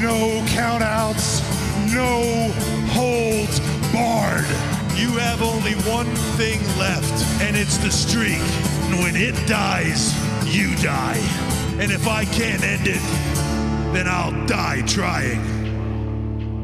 [0.01, 1.45] no countouts,
[1.93, 2.49] no
[2.89, 3.59] holds
[3.93, 4.49] barred.
[4.97, 7.13] You have only one thing left,
[7.43, 8.41] and it's the streak.
[8.89, 10.13] And when it dies,
[10.53, 11.17] you die.
[11.79, 13.01] And if I can't end it,
[13.93, 15.39] then I'll die trying.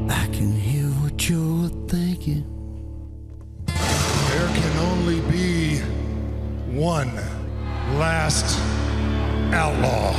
[0.09, 2.43] I can hear what you're thinking.
[3.67, 5.80] There can only be
[6.77, 7.14] one
[7.98, 8.59] last
[9.53, 10.14] outlaw.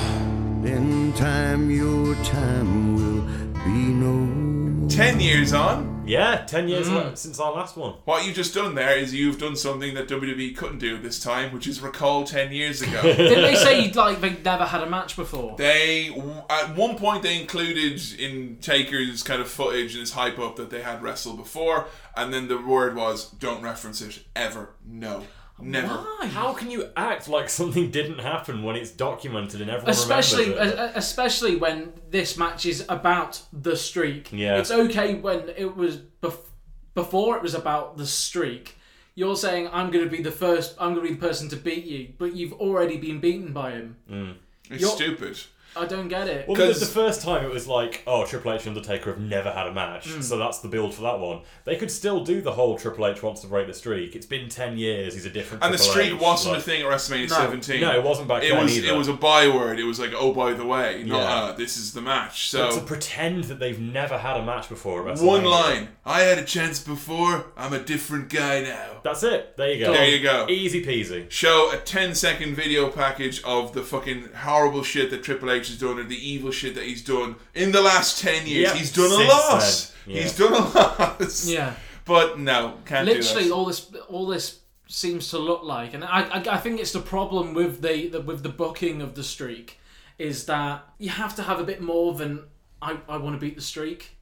[0.64, 3.22] In time, your time will
[3.64, 4.88] be no.
[4.88, 7.16] Ten years on, Yeah, ten years Mm.
[7.16, 7.94] since our last one.
[8.04, 11.52] What you've just done there is you've done something that WWE couldn't do this time,
[11.52, 13.02] which is recall 10 years ago.
[13.02, 15.56] Didn't they say you'd like they never had a match before?
[15.58, 16.08] They
[16.50, 20.70] at one point they included in Taker's kind of footage and his hype up that
[20.70, 24.70] they had wrestled before, and then the word was don't reference it ever.
[24.86, 25.24] No,
[25.60, 25.88] never.
[26.28, 30.78] How can you act like something didn't happen when it's documented and everyone especially remembers
[30.78, 30.92] it?
[30.94, 34.30] especially when this match is about the streak.
[34.32, 34.58] Yeah.
[34.58, 36.46] It's okay when it was bef-
[36.94, 38.76] before it was about the streak.
[39.14, 40.76] You're saying I'm going to be the first.
[40.78, 43.72] I'm going to be the person to beat you, but you've already been beaten by
[43.72, 43.96] him.
[44.10, 44.34] Mm.
[44.70, 45.40] It's You're- stupid.
[45.78, 46.48] I don't get it.
[46.48, 49.50] Well, the, the first time it was like, oh, Triple H and Undertaker have never
[49.50, 50.22] had a match, Mm.
[50.22, 51.40] so that's the build for that one.
[51.64, 54.14] They could still do the whole Triple H wants to break the streak.
[54.16, 55.14] It's been ten years.
[55.14, 55.60] He's a different.
[55.62, 55.66] Guy.
[55.68, 57.36] And the streak H, wasn't like- a thing at WrestleMania No.
[57.36, 57.80] 17.
[57.80, 58.88] No, it wasn't back it then was, either.
[58.88, 59.78] It was a byword.
[59.78, 61.24] It was like, oh, by the way, not Yeah.
[61.34, 62.50] uh, this is the match.
[62.52, 65.08] But So to pretend that they've never had a match before.
[65.08, 65.88] At one line.
[66.04, 67.46] I had a chance before.
[67.56, 69.00] I'm a different guy now.
[69.04, 69.56] That's it.
[69.56, 69.92] There you go.
[69.92, 70.46] There you go.
[70.48, 71.30] Easy peasy.
[71.30, 75.78] Show a 10 second video package of the fucking horrible shit that Triple H has
[75.78, 78.68] done or the evil shit that he's done in the last 10 years.
[78.68, 78.76] Yep.
[78.76, 79.60] He's done a Since lot.
[80.06, 80.14] then.
[80.14, 80.22] Yeah.
[80.22, 81.42] He's done a lot.
[81.46, 81.74] Yeah.
[82.04, 86.22] But no, can't Literally, do all this all this seems to look like, and I,
[86.22, 89.78] I, I think it's the problem with the, the with the booking of the streak
[90.18, 92.44] is that you have to have a bit more than
[92.80, 94.16] I, I want to beat the streak.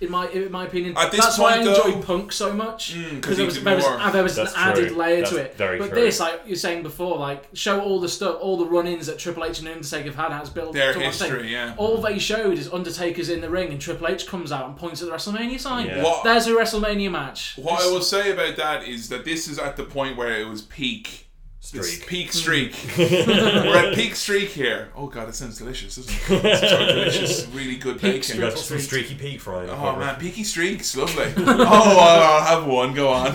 [0.00, 2.52] In my in my opinion, At this that's why I point, enjoyed though- Punk so
[2.52, 4.10] much Mm, 'cause because he there was, there was, more.
[4.12, 4.96] there was an That's added true.
[4.96, 5.56] layer That's to it.
[5.56, 6.00] very but true.
[6.00, 9.44] this, like you're saying before, like show all the stuff, all the run-ins that Triple
[9.44, 11.08] H and Undertaker have had as built Their to thing.
[11.10, 11.74] history, yeah.
[11.76, 15.00] All they showed is Undertaker's in the ring and Triple H comes out and points
[15.02, 15.86] at the WrestleMania sign.
[15.86, 16.02] Yeah.
[16.02, 17.54] What- There's a WrestleMania match.
[17.56, 20.48] What I will say about that is that this is at the point where it
[20.48, 21.23] was peak.
[21.72, 22.06] It's Streak.
[22.06, 22.32] peak hmm.
[22.32, 22.74] streak.
[22.98, 24.90] We're at peak streak here.
[24.94, 26.44] Oh god, it sounds delicious, doesn't it?
[26.44, 28.22] It's so delicious, really good Peak bacon.
[28.22, 28.40] streak.
[28.40, 29.70] Got some streaky peak frying.
[29.70, 31.32] Oh man, peaky streaks, lovely.
[31.38, 32.92] oh, I'll, I'll have one.
[32.92, 33.32] Go on.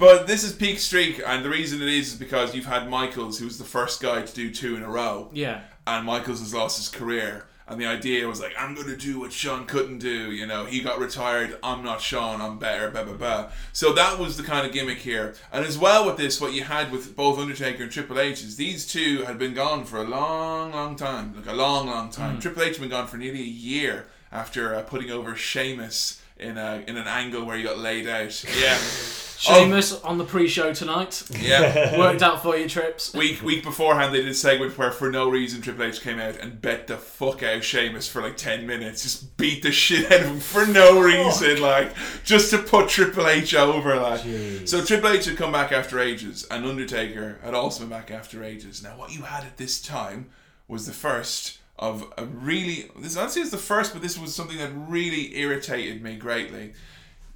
[0.00, 3.38] But this is peak streak, and the reason it is is because you've had Michaels,
[3.38, 5.30] who was the first guy to do two in a row.
[5.32, 5.60] Yeah.
[5.86, 7.46] And Michaels has lost his career.
[7.70, 10.32] And the idea was like, I'm going to do what Shawn couldn't do.
[10.32, 11.56] You know, he got retired.
[11.62, 12.40] I'm not Shawn.
[12.40, 12.90] I'm better.
[12.90, 13.50] Blah, blah, blah.
[13.72, 15.36] So that was the kind of gimmick here.
[15.52, 18.56] And as well with this, what you had with both Undertaker and Triple H is
[18.56, 21.32] these two had been gone for a long, long time.
[21.36, 22.38] Like a long, long time.
[22.38, 22.40] Mm.
[22.40, 26.58] Triple H had been gone for nearly a year after uh, putting over Sheamus in,
[26.58, 28.44] a, in an angle where he got laid out.
[28.58, 28.80] Yeah.
[29.40, 31.22] Sheamus on the pre-show tonight.
[31.40, 31.98] Yeah.
[31.98, 33.14] worked out for you, trips.
[33.14, 36.36] Week week beforehand, they did a segment where, for no reason, Triple H came out
[36.36, 40.20] and bet the fuck out Sheamus for like ten minutes, just beat the shit out
[40.20, 43.96] of him for no reason, like just to put Triple H over.
[43.96, 44.20] Like,
[44.66, 48.44] so Triple H had come back after ages, and Undertaker had also been back after
[48.44, 48.82] ages.
[48.82, 50.28] Now, what you had at this time
[50.68, 54.58] was the first of a really this honestly is the first, but this was something
[54.58, 56.74] that really irritated me greatly.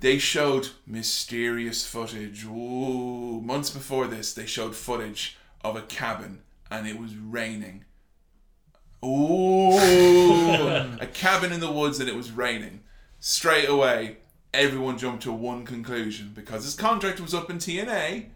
[0.00, 2.44] They showed mysterious footage.
[2.44, 7.84] Ooh, months before this, they showed footage of a cabin and it was raining.
[9.04, 12.80] Ooh, a cabin in the woods and it was raining.
[13.20, 14.18] Straight away,
[14.52, 18.26] everyone jumped to one conclusion because his contract was up in TNA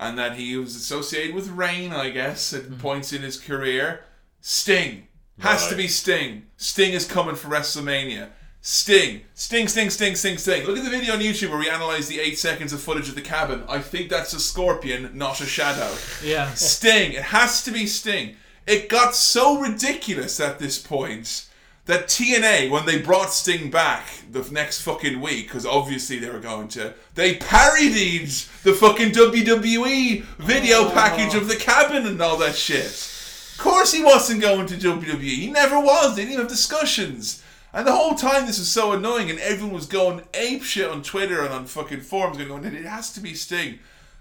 [0.00, 2.74] and that he was associated with rain, I guess, at hmm.
[2.76, 4.04] points in his career.
[4.40, 5.08] Sting
[5.40, 6.46] has to be Sting.
[6.56, 8.30] Sting is coming for WrestleMania.
[8.60, 10.66] Sting, Sting, Sting, Sting, Sting, Sting.
[10.66, 13.14] Look at the video on YouTube where we analyze the eight seconds of footage of
[13.14, 13.62] the cabin.
[13.68, 15.94] I think that's a scorpion, not a shadow.
[16.22, 16.52] Yeah.
[16.54, 17.12] Sting.
[17.12, 18.36] It has to be Sting.
[18.66, 21.48] It got so ridiculous at this point
[21.86, 26.38] that TNA, when they brought Sting back the next fucking week, because obviously they were
[26.38, 28.28] going to, they parodied
[28.62, 30.90] the fucking WWE video oh.
[30.92, 33.14] package of the cabin and all that shit.
[33.54, 35.22] Of course he wasn't going to WWE.
[35.22, 36.14] He never was.
[36.14, 37.42] They didn't even have discussions.
[37.78, 41.00] And the whole time this was so annoying and everyone was going ape shit on
[41.00, 43.78] Twitter and on fucking forums going, it has to be Sting.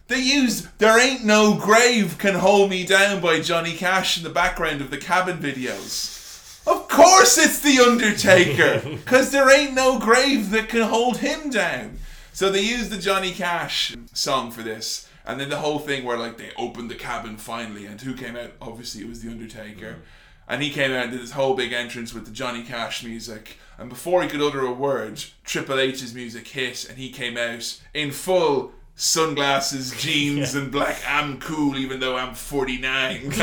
[0.10, 4.30] They used There Ain't No Grave Can Hold Me Down by Johnny Cash in the
[4.30, 6.62] background of the cabin videos.
[6.68, 8.88] Of course it's The Undertaker!
[9.04, 11.98] Because there ain't no grave that can hold him down.
[12.34, 15.10] So they used the Johnny Cash song for this.
[15.26, 18.36] And then the whole thing where like they opened the cabin finally and who came
[18.36, 18.52] out?
[18.62, 19.94] Obviously it was The Undertaker.
[19.94, 20.02] Mm.
[20.48, 23.58] And he came out and did this whole big entrance with the Johnny Cash music.
[23.78, 27.80] And before he could utter a word, Triple H's music hit and he came out
[27.94, 31.00] in full sunglasses, jeans, and black.
[31.08, 33.32] I'm cool even though I'm 49.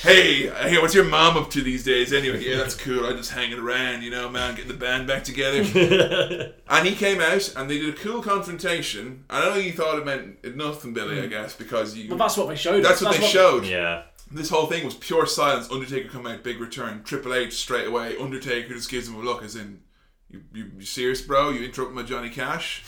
[0.00, 2.12] hey, hey, what's your mom up to these days?
[2.12, 3.06] Anyway, yeah, that's cool.
[3.06, 5.58] I'm just hanging around, you know, man, getting the band back together.
[6.68, 9.24] and he came out and they did a cool confrontation.
[9.30, 11.30] I don't know you thought it meant nothing, Billy, I hmm.
[11.30, 12.10] guess, because you.
[12.10, 13.02] But that's what they showed That's us.
[13.02, 13.66] what That's they what- showed.
[13.66, 14.02] Yeah.
[14.30, 15.70] This whole thing was pure silence.
[15.70, 17.02] Undertaker come out, big return.
[17.04, 18.16] Triple H straight away.
[18.18, 19.80] Undertaker just gives him a look, as in,
[20.28, 21.50] You, you, you serious, bro?
[21.50, 22.82] You interrupt my Johnny Cash?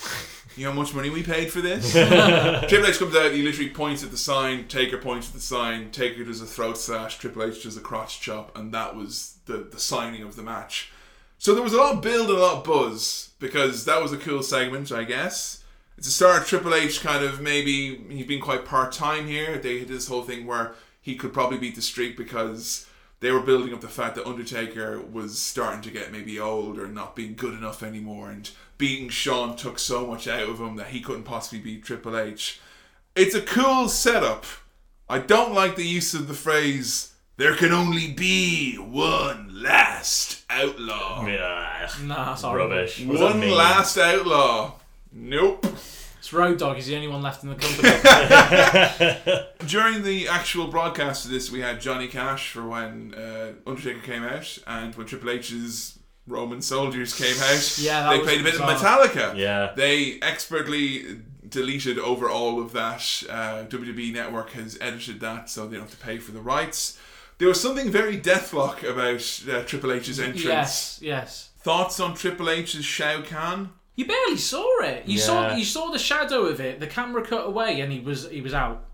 [0.56, 1.92] You know how much money we paid for this?
[1.92, 5.92] Triple H comes out, he literally points at the sign, Taker points at the sign,
[5.92, 9.58] Taker does a throat slash, Triple H does a crotch chop, and that was the,
[9.58, 10.90] the signing of the match.
[11.38, 14.12] So there was a lot of build and a lot of buzz, because that was
[14.12, 15.62] a cool segment, I guess.
[15.96, 19.58] It's a start of Triple H kind of maybe he's been quite part time here.
[19.58, 20.74] They did this whole thing where
[21.08, 22.86] he could probably beat the streak because
[23.20, 26.86] they were building up the fact that Undertaker was starting to get maybe old or
[26.86, 30.88] not being good enough anymore, and beating Shawn took so much out of him that
[30.88, 32.60] he couldn't possibly beat Triple H.
[33.16, 34.44] It's a cool setup.
[35.08, 41.26] I don't like the use of the phrase "there can only be one last outlaw."
[41.26, 41.88] Yeah.
[42.02, 42.76] Nah, that's horrible.
[42.76, 43.00] Rubbish.
[43.00, 44.74] What One last outlaw.
[45.10, 45.64] Nope.
[46.28, 46.76] It's Road Dogg.
[46.76, 47.54] He's the only one left in the
[49.24, 49.46] company.
[49.66, 54.22] During the actual broadcast of this, we had Johnny Cash for when uh, Undertaker came
[54.24, 57.78] out, and when Triple H's Roman Soldiers came out.
[57.80, 58.72] Yeah, that they was played a bit bizarre.
[58.72, 59.38] of Metallica.
[59.38, 59.72] Yeah.
[59.74, 63.00] they expertly deleted over all of that.
[63.26, 66.98] Uh, WWE Network has edited that, so they don't have to pay for the rights.
[67.38, 70.44] There was something very deathlock about uh, Triple H's entrance.
[70.44, 71.50] yes, yes.
[71.60, 73.70] Thoughts on Triple H's Shao Kahn?
[73.98, 75.08] You barely saw it.
[75.08, 76.78] You saw you saw the shadow of it.
[76.78, 78.84] The camera cut away, and he was he was out.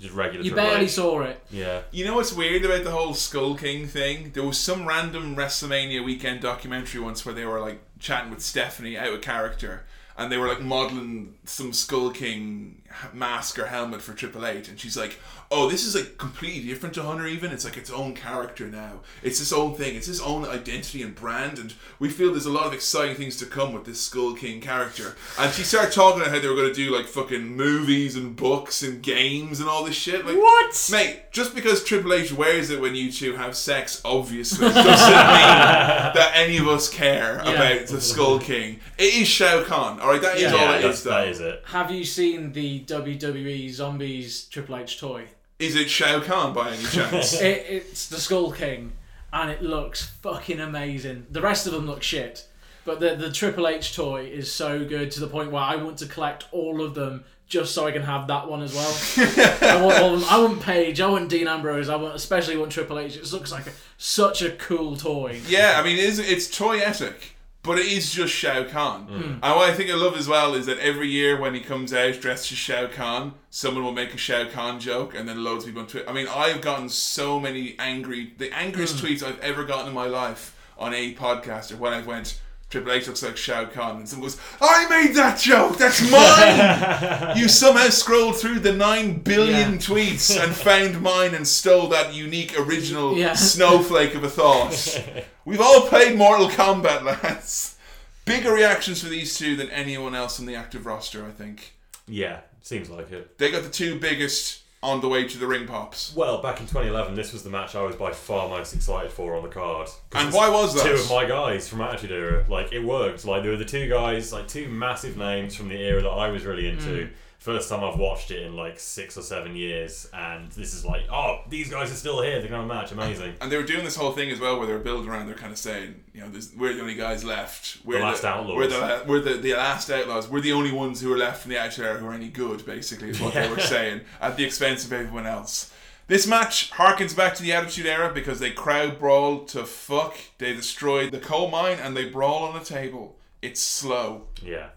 [0.00, 0.42] Just regular.
[0.42, 0.92] You barely H.
[0.92, 1.38] saw it.
[1.50, 1.82] Yeah.
[1.90, 4.30] You know what's weird about the whole Skull King thing?
[4.32, 8.96] There was some random WrestleMania weekend documentary once where they were like chatting with Stephanie
[8.96, 9.84] out of character
[10.16, 14.68] and they were like modeling some Skull King h- mask or helmet for Triple H
[14.68, 15.18] and she's like,
[15.50, 17.52] "Oh, this is like completely different to Hunter even.
[17.52, 19.00] It's like its own character now.
[19.22, 19.96] It's its own thing.
[19.96, 23.36] It's its own identity and brand and we feel there's a lot of exciting things
[23.38, 26.54] to come with this Skull King character." And she started talking about how they were
[26.56, 30.24] going to do like fucking movies and books and games and all this shit.
[30.26, 30.88] Like What?
[30.90, 34.94] Mate, just because Triple H wears it when you two have sex, obviously, doesn't mean
[36.14, 37.50] that any of us care Yeah.
[37.52, 38.80] about the Skull King.
[38.98, 40.22] It is Shao Kahn, alright?
[40.22, 40.52] That is Yeah.
[40.52, 41.10] all Yeah, it that's, is, though.
[41.10, 41.62] that is it.
[41.66, 45.26] Have you seen the WWE Zombies Triple H toy?
[45.58, 47.32] Is it Shao Kahn by any chance?
[47.40, 48.92] it, it's the Skull King,
[49.32, 51.26] and it looks fucking amazing.
[51.30, 52.48] The rest of them look shit,
[52.84, 55.98] but the the Triple H toy is so good to the point where I want
[55.98, 58.94] to collect all of them just so I can have that one as well.
[59.62, 60.28] I want all of them.
[60.30, 61.00] I want Paige.
[61.00, 61.88] I want Dean Ambrose.
[61.88, 63.16] I want especially want Triple H.
[63.16, 65.40] It looks like a, such a cool toy.
[65.46, 67.33] yeah, I mean, it is, it's toyetic,
[67.64, 69.02] but it is just Shao Kahn.
[69.02, 69.14] Hmm.
[69.14, 69.32] Hmm.
[69.42, 71.92] And what I think I love as well is that every year when he comes
[71.92, 75.64] out dressed as Shao Kahn, someone will make a Shao Kahn joke, and then loads
[75.64, 76.08] of people on Twitter.
[76.08, 79.06] I mean, I've gotten so many angry, the angriest hmm.
[79.06, 82.40] tweets I've ever gotten in my life on a podcast or when I've went.
[82.74, 85.78] Triple H looks like Shao Kahn, and someone goes, "I made that joke.
[85.78, 89.78] That's mine." you somehow scrolled through the nine billion Yeah.
[89.78, 93.34] tweets and found mine and stole that unique, original Yeah.
[93.34, 95.04] snowflake of a thought.
[95.44, 97.76] We've all played Mortal Kombat, lads.
[98.24, 101.74] Bigger reactions for these two than anyone else on the active roster, I think.
[102.08, 103.38] Yeah, seems like it.
[103.38, 106.14] They got the two biggest on the way to the ring pops.
[106.14, 109.34] Well, back in 2011, this was the match I was by far most excited for
[109.34, 109.88] on the card.
[110.12, 110.84] And why was that?
[110.84, 112.44] Two of my guys from Attitude Era.
[112.48, 113.24] Like, it worked.
[113.24, 116.28] Like, there were the two guys, like, two massive names from the era that I
[116.28, 117.06] was really into.
[117.06, 117.10] Mm.
[117.44, 120.08] First time I've watched it in, like, six or seven years.
[120.14, 122.40] And this is like, oh, these guys are still here.
[122.40, 122.90] They're going to match.
[122.90, 123.34] Amazing.
[123.42, 125.26] And they were doing this whole thing as well, where they were building around.
[125.26, 127.84] They're kind of saying, you know, there's, we're the only guys left.
[127.84, 128.56] We're the last outlaws.
[128.56, 130.26] We're the we're the, the last outlaws.
[130.26, 132.64] We're the only ones who are left from the Attitude Era who are any good.
[132.64, 135.70] Basically, is what they were saying at the expense of everyone else.
[136.06, 140.16] This match harkens back to the Attitude Era because they crowd brawl to fuck.
[140.38, 143.18] They destroy the Cole Mine and they brawl on a table.
[143.42, 144.28] It's slow.
[144.42, 144.68] Yeah.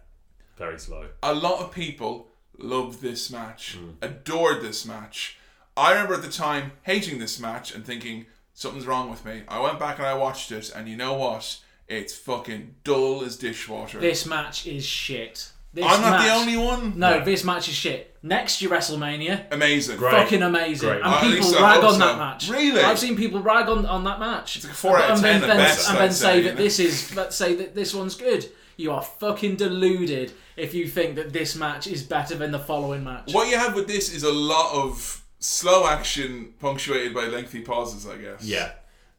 [0.58, 1.06] Very slow.
[1.24, 2.27] A lot of people
[2.58, 3.94] loved this match, mm.
[4.02, 5.38] adored this match.
[5.76, 9.44] I remember at the time hating this match and thinking something's wrong with me.
[9.48, 11.60] I went back and I watched it, and you know what?
[11.88, 14.00] It's fucking dull as dishwater.
[14.00, 15.52] This match is shit.
[15.74, 16.98] This I'm not the only one.
[16.98, 18.16] No, this match is shit.
[18.24, 20.00] Next year WrestleMania, Amazing.
[20.00, 21.02] fucking amazing, Great.
[21.02, 22.00] and uh, At people rag on so.
[22.00, 22.50] that match.
[22.50, 22.82] Really?
[22.82, 24.56] I've seen people rag on, on that match.
[24.56, 26.12] It's like a four out of and 10 then, at then- best, and I'd then
[26.12, 26.64] say say, that you know?
[26.64, 27.16] this is.
[27.16, 28.50] Let's say that this one's good.
[28.76, 33.04] You are fucking deluded if you think that this match is better than the following
[33.04, 33.32] match.
[33.34, 38.08] What you have with this is a lot of slow action punctuated by lengthy pauses,
[38.08, 38.44] I guess.
[38.44, 38.72] Yeah.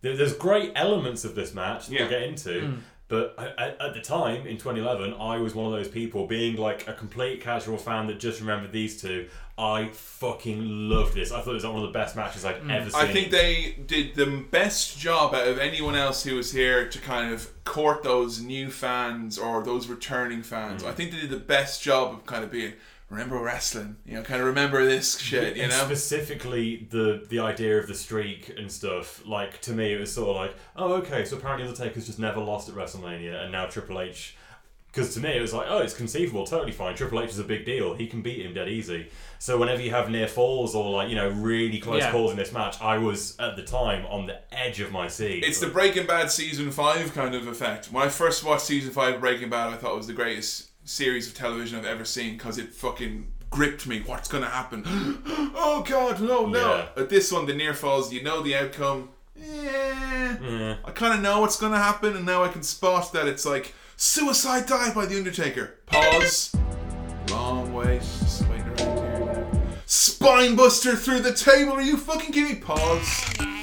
[0.03, 2.01] There- There's great elements of this match that Yeah.
[2.03, 2.61] we'll get into.
[2.67, 2.77] Hmm.
[3.09, 6.87] But at, at the time, in 2011, I was one of those people being like
[6.87, 9.29] a complete casual fan that just remembered these two.
[9.57, 11.33] I fucking loved this.
[11.33, 13.01] I thought it was one of the best matches I'd ever seen.
[13.01, 16.99] I think they did the best job out of anyone else who was here to
[17.01, 20.83] kind of court those new fans or those returning fans.
[20.83, 20.89] Mm.
[20.89, 22.75] I think they did the best job of kind of being,
[23.11, 23.97] remember wrestling.
[24.05, 25.57] You know, kind of remember this shit.
[25.57, 25.85] You And know.
[25.85, 29.25] specifically the the idea of the streak and stuff.
[29.27, 32.41] Like to me, it was sort of like, oh, okay, so apparently Undertaker's just never
[32.41, 34.37] lost at WrestleMania, and now Triple H.
[34.91, 36.97] Because to me, it was like, oh, it's conceivable, totally fine.
[36.97, 39.09] Triple H is a big deal; he can beat him dead easy.
[39.39, 42.11] So whenever you have near falls or like you know really close Yeah.
[42.11, 45.45] calls in this match, I was at the time on the edge of my seat.
[45.45, 47.93] It's the Breaking Bad season five kind of effect.
[47.93, 50.69] When I first watched season five of Breaking Bad, I thought it was the greatest
[50.89, 54.03] series of television I've ever seen because it fucking gripped me.
[54.05, 54.83] What's gonna happen?
[55.55, 56.77] oh God, no, no!
[56.77, 57.03] Yeah.
[57.03, 59.11] At this one, the near falls, you know the outcome.
[59.39, 60.37] Eh.
[60.41, 63.45] Yeah, I kind of know what's gonna happen, and now I can spot that it's
[63.45, 65.75] like suicide dive by the Undertaker.
[65.87, 66.57] Pause.
[67.31, 68.01] Long wait.
[68.01, 69.61] Just waiting around here now.
[69.87, 71.73] Spine buster through the table.
[71.75, 72.61] Are you fucking kidding me?
[72.61, 73.58] Pause.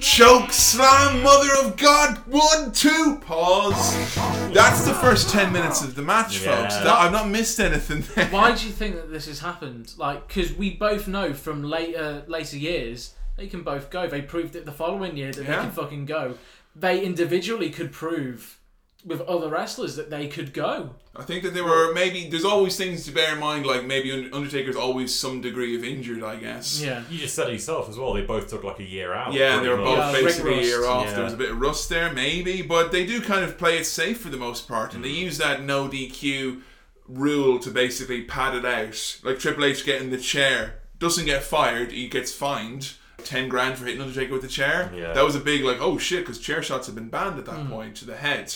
[0.00, 2.16] Choke slam, mother of God.
[2.26, 3.18] One, two.
[3.20, 4.16] Pause.
[4.54, 6.62] That's the first ten minutes of the match, Yeah.
[6.62, 6.76] folks.
[6.76, 8.26] That, I've not missed anything there.
[8.28, 9.92] Why do you think that this has happened?
[9.98, 14.08] Like, because we both know from later later years they can both go.
[14.08, 15.56] They proved it the following year that Yeah.
[15.56, 16.34] they can fucking go.
[16.74, 18.58] They individually could prove
[19.04, 20.90] with other wrestlers that they could go.
[21.16, 24.10] I think that there were maybe there's always things to bear in mind, like maybe
[24.32, 26.82] Undertaker's always some degree of injured, I guess.
[26.82, 27.02] Yeah.
[27.10, 28.12] You just said it yourself as well.
[28.12, 29.32] They both took like a year out.
[29.32, 30.22] Yeah, they were pretty both much.
[30.24, 31.06] basically a year off.
[31.06, 31.14] Yeah.
[31.14, 33.86] There was a bit of rust there, maybe, but they do kind of play it
[33.86, 34.94] safe for the most part, Mm.
[34.96, 36.62] and they use that no DQ
[37.08, 39.18] rule to basically pad it out.
[39.24, 42.92] Like Triple H getting the chair doesn't get fired, he gets fined.
[43.24, 44.90] 10 grand for hitting Undertaker with the chair.
[44.94, 45.12] Yeah.
[45.12, 47.54] That was a big, like, oh shit, because chair shots have been banned at that
[47.66, 47.68] Mm.
[47.70, 48.54] point to the head.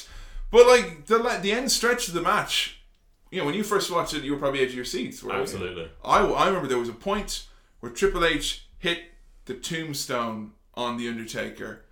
[0.55, 2.79] But, like, the, the end stretch of the match,
[3.33, 5.23] you know, when you first watched it, you were probably edge of your seats.
[5.23, 5.43] weren't you?
[5.43, 5.89] Absolutely.
[6.05, 7.47] I, I remember there was a point
[7.81, 8.99] where Triple H hit
[9.47, 11.85] the tombstone on the Undertaker,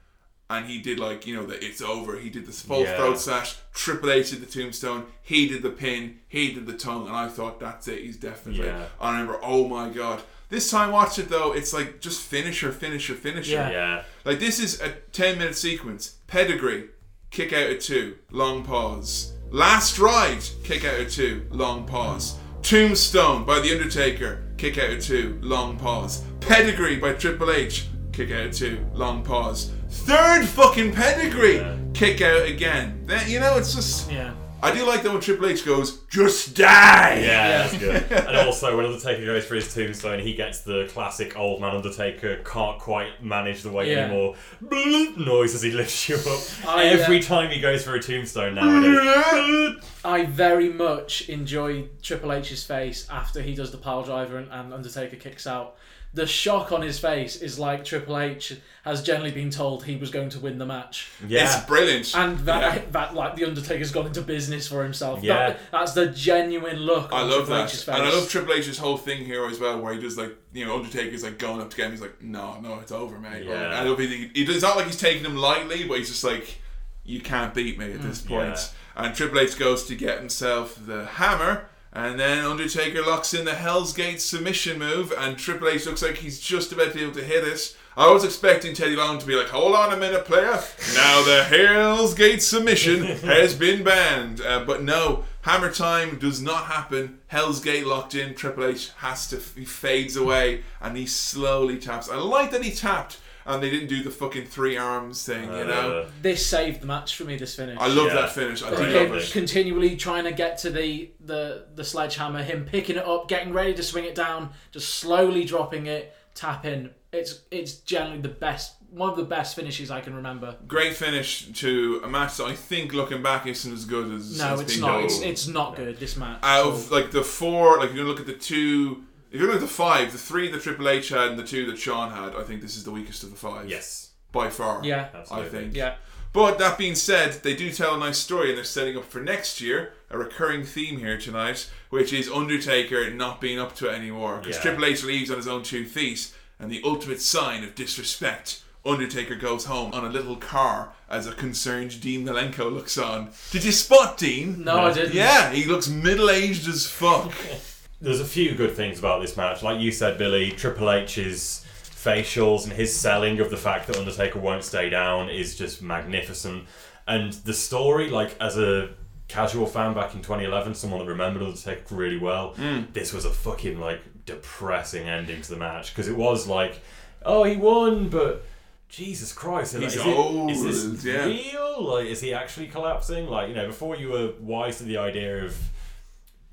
[0.49, 2.18] and he did like you know the it's over.
[2.18, 2.97] He did the full Yeah.
[2.97, 3.57] throat slash.
[3.74, 5.07] Triple H did the tombstone.
[5.23, 6.18] He did the pin.
[6.28, 8.00] He did the tongue, and I thought that's it.
[8.02, 8.66] He's definitely.
[8.66, 8.86] Yeah.
[9.00, 9.41] I remember.
[9.42, 10.23] Oh my god.
[10.50, 13.52] This time watch it though, it's like just finisher, finisher, finisher.
[13.52, 13.70] Yeah.
[13.70, 14.02] Yeah.
[14.24, 16.16] Like this is a ten minute sequence.
[16.26, 16.89] Pedigree,
[17.32, 19.32] kick out at two, long pause.
[19.50, 22.38] Last ride, kick out at two, long pause.
[22.62, 26.24] Tombstone by The Undertaker, kick out at two, long pause.
[26.40, 29.72] Pedigree by Triple H, kick out at two, long pause.
[29.88, 33.02] Third fucking pedigree, kick out again.
[33.06, 34.10] Then you know it's just.
[34.10, 34.34] Yeah.
[34.62, 37.18] I do like that when Triple H goes, just die.
[37.20, 38.12] Yeah, that's good.
[38.12, 42.36] and also, when Undertaker goes for his tombstone, he gets the classic old man Undertaker
[42.44, 44.05] can't quite manage the weight Yeah.
[44.05, 46.68] anymore bloop noise as he lifts you up.
[46.68, 49.82] I, Every uh, time he goes for a tombstone nowadays.
[50.05, 54.73] I very much enjoy Triple H's face after he does the pile driver and, and
[54.73, 55.76] Undertaker kicks out.
[56.15, 60.10] The shock on his face is like Triple H has generally been told he was
[60.10, 61.08] going to win the match.
[61.26, 61.44] Yeah.
[61.57, 62.15] It's brilliant.
[62.15, 62.82] And that, Yeah.
[62.91, 65.23] that like the Undertaker's gone into business for himself.
[65.23, 65.34] Yeah.
[65.50, 67.94] That- that's the genuine look I on love Triple that, H's face.
[67.94, 70.66] and I love Triple H's whole thing here as well, where he does like you
[70.66, 71.92] know Undertaker's like going up to get him.
[71.92, 73.47] He's like, no, no, it's over, mate.
[73.47, 73.65] Yeah.
[73.65, 76.24] And I love he, he, it's not like he's taking him lightly, but he's just
[76.24, 76.58] like,
[77.05, 78.28] you can't beat me at this Mm.
[78.28, 78.73] point.
[78.97, 81.68] And Triple H goes to get himself the hammer.
[81.94, 86.16] And then Undertaker locks in the Hell's Gate submission move, and Triple H looks like
[86.16, 87.76] he's just about to be able to hit it.
[87.94, 90.58] I was expecting Teddy Long to be like, "Hold on a minute, player.
[90.94, 96.64] Now the Hell's Gate submission has been banned." Uh, but no, Hammer time does not
[96.64, 97.18] happen.
[97.26, 98.34] Hell's Gate locked in.
[98.34, 99.36] Triple H has to.
[99.54, 102.08] He fades away, and he slowly taps.
[102.08, 105.44] I like that he tapped, and they didn't do the fucking three arms thing.
[105.44, 106.02] You know.
[106.02, 107.36] Uh, this saved the match for me.
[107.36, 107.78] This finish.
[107.80, 108.62] I love that finish.
[108.62, 109.30] I do Him love it.
[109.32, 113.74] Continually trying to get to the, the the sledgehammer, him picking it up, getting ready
[113.74, 116.90] to swing it down, just slowly dropping it, tapping.
[117.12, 120.56] It's it's generally the best, one of the best finishes I can remember.
[120.66, 124.38] Great finish to a match that I think, looking back, isn't as good as.
[124.38, 125.04] No, as it's being not.
[125.04, 125.98] It's, it's not good.
[125.98, 126.38] This match.
[126.42, 129.56] out of like the four, like if you look at the two, if you look
[129.56, 132.36] at the five, the three that Triple H had and the two that Shawn had,
[132.36, 133.68] I think this is the weakest of the five.
[133.68, 134.80] Yes, by far.
[134.84, 135.08] Yeah.
[135.14, 135.46] Absolutely.
[135.46, 135.74] I think.
[135.74, 135.94] Yeah.
[136.34, 139.20] But that being said, they do tell a nice story, and they're setting up for
[139.20, 143.94] next year a recurring theme here tonight, which is Undertaker not being up to it
[143.94, 144.62] anymore because Yeah.
[144.62, 148.60] Triple H leaves on his own two feet, and the ultimate sign of disrespect.
[148.84, 153.30] Undertaker goes home on a little car as a concerned Dean Malenko looks on.
[153.50, 154.64] Did you spot Dean?
[154.64, 155.14] No, I didn't.
[155.14, 157.32] Yeah, he looks middle aged as fuck.
[158.02, 159.62] There's a few good things about this match.
[159.62, 161.64] Like you said, Billy, Triple H's
[161.94, 166.66] facials and his selling of the fact that Undertaker won't stay down is just magnificent.
[167.06, 168.90] And the story, like as a
[169.28, 172.92] casual fan back in 2011, someone that remembered Undertaker really well, Mm.
[172.92, 176.81] this was a fucking like depressing ending to the match because it was like,
[177.24, 178.44] oh, he won, but.
[178.89, 179.74] Jesus Christ!
[179.74, 180.62] He's is, it- old, is
[181.02, 181.24] this yeah.
[181.24, 181.82] real?
[181.82, 183.26] Like, is he actually collapsing?
[183.26, 185.56] Like, you know, before you were wise to the idea of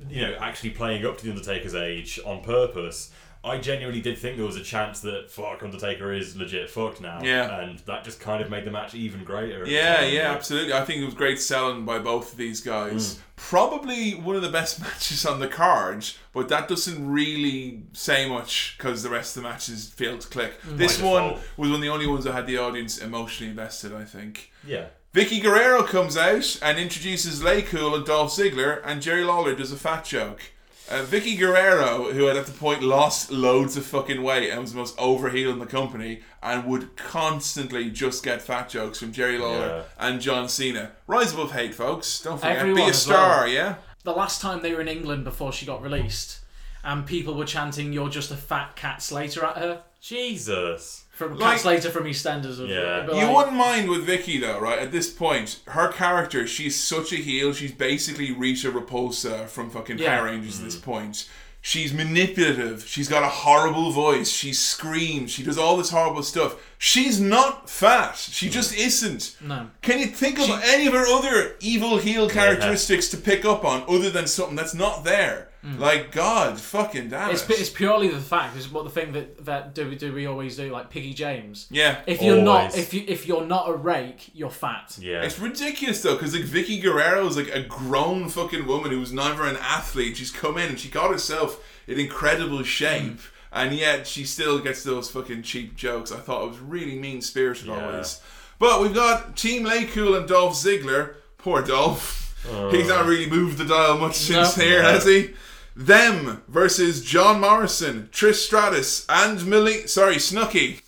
[0.08, 3.11] you know, actually playing up to the Undertaker's age on purpose.
[3.42, 7.22] I genuinely did think there was a chance that fuck Undertaker is legit fucked now.
[7.24, 7.61] Yeah.
[7.61, 9.66] and that just kind of made the match even greater.
[9.66, 10.74] Yeah, yeah, like- absolutely.
[10.74, 13.16] I think it was great selling by both of these guys.
[13.16, 13.19] Mm.
[13.38, 18.76] Probably one of the best matches on the card, but that doesn't really say much
[18.78, 20.61] because the rest of the matches failed to click.
[20.64, 20.76] Mm.
[20.78, 24.03] This one was one of the only ones that had the audience emotionally invested, I
[24.03, 24.52] think.
[24.68, 24.88] Yeah.
[25.14, 29.76] Vickie Guerrero comes out and introduces LayCool and Dolph Ziggler, and Jerry Lawler does a
[29.76, 30.40] fat joke.
[30.88, 34.72] Uh, Vickie Guerrero, who had at the point lost loads of fucking weight and was
[34.72, 39.12] the most over heel in the company, and would constantly just get fat jokes from
[39.12, 40.92] Jerry Lawler and John Cena.
[41.08, 42.22] Rise above hate, folks.
[42.22, 43.50] Don't forget, Everyone be a star, well.
[43.50, 43.76] yeah?
[44.04, 46.40] The last time they were in England before she got released,
[46.84, 49.84] and people were chanting, "You're just a fat cat Slater" at her.
[50.02, 51.03] Jesus.
[51.11, 52.60] From Like- Cat Slater from EastEnders.
[52.60, 53.03] Of, Yeah.
[53.06, 54.80] but You wouldn't mind with Vicky though, right?
[54.80, 57.53] At this point, her character, she's such a heel.
[57.53, 60.18] She's basically Rita Repulsa from fucking Yeah.
[60.18, 60.92] Power Rangers at this mm-hmm.
[60.92, 61.28] point.
[61.61, 62.86] She's manipulative.
[62.88, 64.30] She's got a horrible voice.
[64.30, 65.30] She screams.
[65.32, 66.56] She does all this horrible stuff.
[66.78, 68.16] She's not fat.
[68.16, 68.53] She mm-hmm.
[68.53, 69.36] just isn't.
[69.42, 69.69] No.
[69.82, 73.84] Can you think of any of her other evil heel characteristics to pick up on
[73.90, 75.49] other than something that's not there?
[75.66, 75.78] Mm.
[75.78, 78.56] Like God, fucking damn It's, it's purely the fact.
[78.56, 81.68] Is what the thing that that do we do we always do like Piggy James.
[81.70, 82.02] Yeah.
[82.08, 84.98] If you're not if you if you're not a rake, you're fat.
[85.02, 85.22] Yeah.
[85.22, 89.46] It's ridiculous though, because like Vickie Guerrero is like a grown fucking woman who's never
[89.46, 90.16] an athlete.
[90.16, 93.28] She's come in and she got herself in incredible shape, mm.
[93.52, 96.10] and yet she still gets those fucking cheap jokes.
[96.10, 98.22] I thought it was really mean spirited always.
[98.60, 101.16] But we've got Team Laycool and Dolph Ziggler.
[101.38, 102.36] Poor Dolph.
[102.50, 102.70] Oh.
[102.70, 104.64] He's not really moved the dial much since No.
[104.64, 104.92] here, No.
[104.92, 105.34] has he?
[105.80, 109.88] Them versus John Morrison, Trish Stratus, and Millie.
[109.88, 110.82] Sorry, Snooki.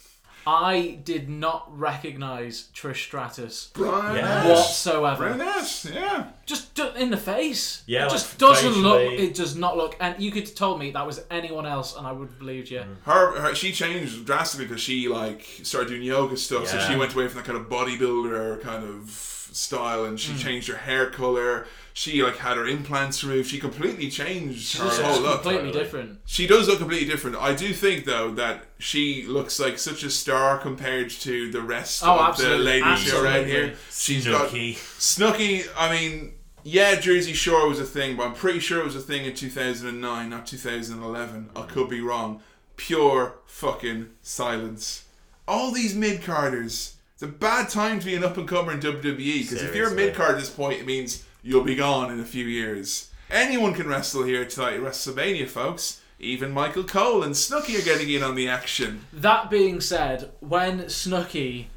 [0.45, 4.49] I did not recognize Trish Stratus Brian Yes.
[4.49, 5.17] whatsoever.
[5.27, 6.25] Brian Nash, yeah.
[6.45, 7.83] Just do- in the face.
[7.85, 8.99] Yeah, it like just doesn't look.
[8.99, 9.27] facially.
[9.27, 9.95] It does not look.
[10.01, 12.69] And you could have told me that was anyone else, and I would have believed
[12.69, 12.79] you.
[12.79, 12.95] Mm.
[13.05, 16.67] Her, her she changed drastically because she like started doing yoga stuff.
[16.67, 16.89] So Yeah.
[16.89, 20.39] she went away from that kind of bodybuilder kind of style, and she Mm.
[20.43, 21.67] changed her hair color.
[21.93, 23.49] She like had her implants removed.
[23.49, 25.41] She completely changed She her just whole look.
[25.43, 26.19] completely different.
[26.25, 27.35] She does look completely different.
[27.38, 32.01] I do think though that she looks like such a star compared to the rest
[32.05, 33.73] Oh, of absolutely, the ladies who are here.
[33.91, 34.73] She's Snooki.
[34.75, 35.67] got Snooki.
[35.77, 39.01] I mean, yeah, Jersey Shore was a thing, but I'm pretty sure it was a
[39.01, 41.49] thing in 2009, not 2011.
[41.55, 42.41] I could be wrong.
[42.77, 45.03] Pure fucking silence.
[45.47, 46.93] All these mid carders.
[47.22, 49.91] It's a bad time to be an up and comer in WWE because if you're
[49.91, 53.11] a mid card at this point, it means you'll be gone in a few years.
[53.30, 56.01] Anyone can wrestle here tonight at WrestleMania, folks.
[56.19, 59.06] Even Michael Cole and Snooki are getting in on the action.
[59.14, 61.67] That being said, when Snooki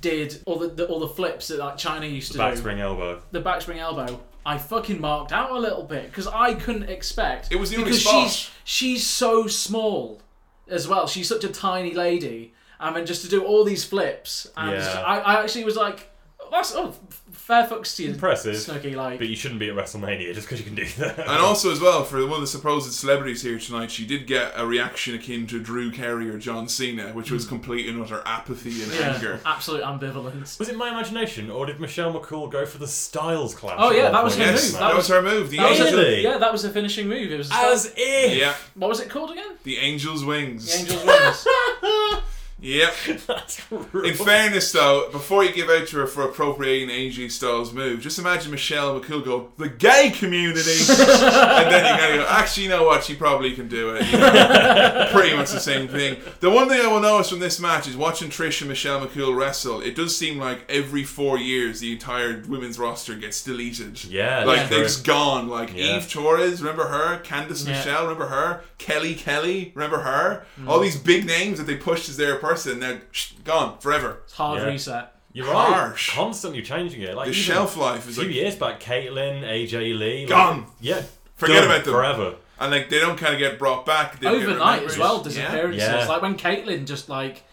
[0.00, 2.38] did all the, the all the flips that like Chyna used to do.
[2.38, 3.22] The Back do, spring elbow.
[3.32, 7.50] the backspring elbow, I fucking marked out a little bit because I couldn't expect.
[7.50, 8.28] It was the only because spot.
[8.30, 10.22] she's she's so small
[10.68, 11.08] as well.
[11.08, 12.54] She's such a tiny lady.
[12.82, 15.02] I mean, just to do all these flips, and Yeah.
[15.06, 16.10] I, I actually was like,
[16.50, 16.94] that's oh,
[17.30, 18.54] fair fucks to you, Impressive.
[18.54, 18.94] Snooki.
[18.94, 21.18] Like, But you shouldn't be at WrestleMania just because you can do that.
[21.18, 24.52] And also, as well, for one of the supposed celebrities here tonight, she did get
[24.54, 27.48] a reaction akin to Drew Carey or John Cena, which was hmm.
[27.48, 29.40] complete and utter apathy and yeah, anger.
[29.46, 30.58] absolute ambivalence.
[30.58, 33.76] Was it my imagination, or did Michelle McCool go for the Styles clash?
[33.78, 34.44] Oh yeah, that was her?
[34.44, 34.80] Yes, move.
[34.80, 35.50] that was her move.
[35.50, 36.22] The that was Really?
[36.22, 37.32] yeah, that was the finishing move.
[37.32, 38.36] It was As if.
[38.36, 39.52] Yeah, What was it called again?
[39.64, 40.66] the Angel's Wings.
[40.66, 41.46] The Angel's Wings.
[42.62, 42.94] Yep.
[44.04, 48.18] In fairness, though, before you give out to her for appropriating AJ Styles' move, just
[48.20, 50.70] imagine Michelle McCool go, the gay community!
[50.88, 50.98] and
[51.72, 53.02] then you gotta go, actually, you know what?
[53.02, 54.06] She probably can do it.
[54.06, 56.16] You know, pretty much the same thing.
[56.40, 59.36] The one thing I will notice from this match is watching Trish and Michelle McCool
[59.36, 64.04] wrestle, it does seem like every four years the entire women's roster gets deleted.
[64.04, 65.48] Yeah, Like, that's they're just gone.
[65.48, 65.96] Like, Yeah.
[65.96, 67.18] Eve Torres, remember her?
[67.24, 67.72] Candice Yeah.
[67.72, 68.62] Michelle, remember her?
[68.78, 70.46] Kelly Kelly, remember her?
[70.68, 74.18] All these big names that they pushed as their person, now shh, gone forever.
[74.24, 74.66] It's hard Yeah.
[74.68, 75.14] reset.
[75.34, 75.72] You're right.
[75.72, 76.10] Harsh.
[76.14, 77.14] Constantly changing it.
[77.14, 78.80] Like The even shelf life is a few like- years back.
[78.80, 80.66] Kaitlyn, AJ Lee, like- Gone.
[80.80, 81.02] yeah,
[81.36, 81.94] Forget done about them.
[81.94, 82.34] forever.
[82.60, 84.20] And like they don't kind of get brought back.
[84.20, 84.90] They don't get Overnight remembered.
[84.92, 85.82] as well, disappearances.
[85.82, 86.06] Yeah.
[86.06, 87.44] Like when Kaitlyn just like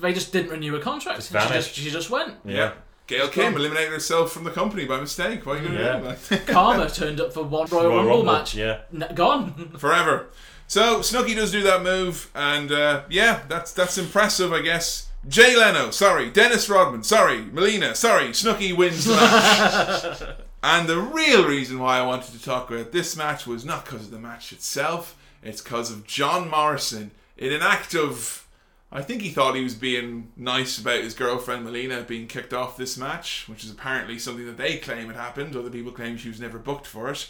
[0.00, 1.18] they just didn't renew a contract.
[1.20, 1.68] Just and she vanished.
[1.74, 2.34] just she just went.
[2.44, 2.72] Yeah.
[3.06, 5.46] Gail Kim eliminated herself from the company by mistake.
[5.46, 5.92] What are you Yeah.
[6.00, 6.34] gonna do?
[6.34, 8.54] Like, Karma turned up for one Royal, Royal Rumble, Rumble, match.
[8.54, 8.80] yeah.
[8.92, 9.72] N- gone.
[9.78, 10.26] forever.
[10.68, 15.08] So Snooki does do that move, and uh, yeah, that's that's impressive, I guess.
[15.26, 20.22] Jay Leno, sorry, Dennis Rodman, sorry, Melina, sorry, Snooki wins the match.
[20.62, 24.02] and the real reason why I wanted to talk about this match was not because
[24.02, 28.44] of the match itself, it's because of John Morrison in an act of.
[28.90, 32.78] I think he thought he was being nice about his girlfriend Melina being kicked off
[32.78, 35.54] this match, which is apparently something that they claim had happened.
[35.54, 37.28] Other people claim she was never booked for it.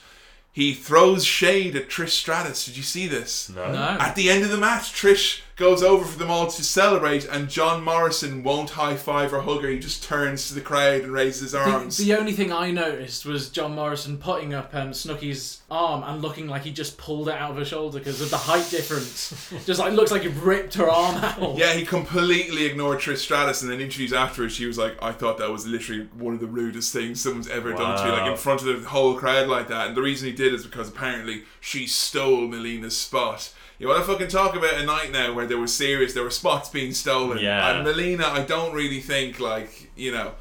[0.53, 2.65] He throws shade at Trish Stratus.
[2.65, 3.49] Did you see this?
[3.49, 3.71] No.
[3.73, 3.97] No.
[4.01, 7.49] At the end of the match, Trish goes over for them all to celebrate, and
[7.49, 9.69] John Morrison won't high five or hug her.
[9.69, 11.97] He just turns to the crowd and raises his arms.
[11.99, 16.47] the only thing I noticed was John Morrison putting up um, Snooki's arm and looking
[16.47, 19.53] like he just pulled it out of her shoulder because of the height difference.
[19.67, 21.59] just like looks like he ripped her arm out.
[21.59, 25.39] Yeah, he completely ignored Trish Stratus, and then interviews afterwards, she was like, "I thought
[25.39, 28.37] that was literally one of the rudest things someone's ever done to you, like in
[28.37, 31.43] front of the whole crowd like that." And the reason he did is because apparently
[31.61, 33.53] she stole Melina's spot.
[33.79, 36.31] You want to fucking talk about a night now where there was serious, there were
[36.31, 37.39] spots being stolen.
[37.39, 37.71] Yeah.
[37.71, 40.33] And Melina, I don't really think like you know.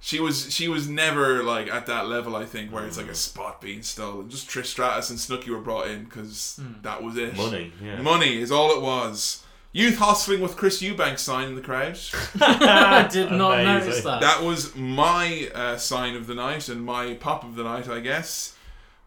[0.00, 2.36] She was she was never like at that level.
[2.36, 4.28] I think where it's like a spot being stolen.
[4.28, 7.34] Just Trish Stratus and Snooki were brought in because that was it.
[7.34, 8.02] Money, yeah.
[8.02, 9.42] money is all it was.
[9.72, 11.98] Youth hostling with Chris Eubanks sign in the crowd.
[12.40, 13.88] I did not Amazing.
[13.88, 14.20] notice that.
[14.20, 18.00] That was my uh, sign of the night and my pop of the night, I
[18.00, 18.54] guess.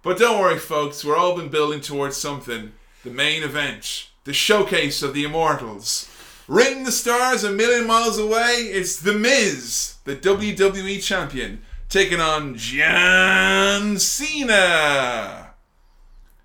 [0.07, 2.71] But don't worry, folks, we're all been building towards something.
[3.03, 6.09] The main event, the showcase of the Immortals.
[6.47, 12.55] Rating the stars a million miles away, it's The Miz, the WWE Champion, taking on
[12.55, 15.46] John Cena.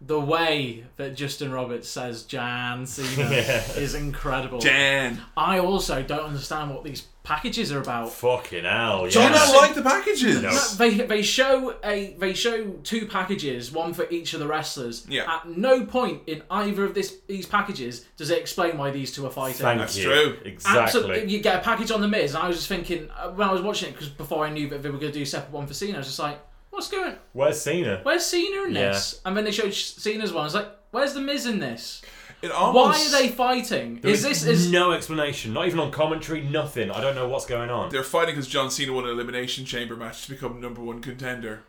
[0.05, 3.63] The way that Justin Roberts says Jan Cena Yeah.
[3.77, 4.59] is incredible.
[4.59, 5.21] Jan.
[5.37, 8.11] I also don't understand what these packages are about.
[8.11, 9.31] Fucking hell, Do you yeah.
[9.31, 10.43] not like the packages?
[10.43, 10.51] No.
[10.51, 15.07] No, they they show a they show two packages, one for each of the wrestlers.
[15.09, 15.33] Yeah.
[15.33, 19.25] At no point in either of this these packages does it explain why these two
[19.25, 19.61] are fighting.
[19.61, 20.05] Thank That's you.
[20.05, 20.39] true.
[20.45, 20.81] Exactly.
[20.83, 23.49] Absolutely, you get a package on the Miz, and I was just thinking uh, when
[23.49, 25.27] I was watching it because before I knew that they were going to do a
[25.27, 26.41] separate one for Cena, I was just like,
[26.73, 27.17] "What's going?
[27.35, 28.01] Where's Cena?
[28.03, 28.89] Where's Cena in Yeah.
[28.93, 30.41] this?" And then they showed Cena's one.
[30.41, 32.03] I was like, "Where's the Miz in this?
[32.41, 34.01] It Why are they fighting?
[34.01, 35.53] There is this is no explanation?
[35.53, 36.41] Not even on commentary.
[36.41, 36.91] Nothing.
[36.91, 37.91] I don't know what's going on.
[37.91, 41.63] They're fighting because John Cena won an Elimination Chamber match to become number one contender.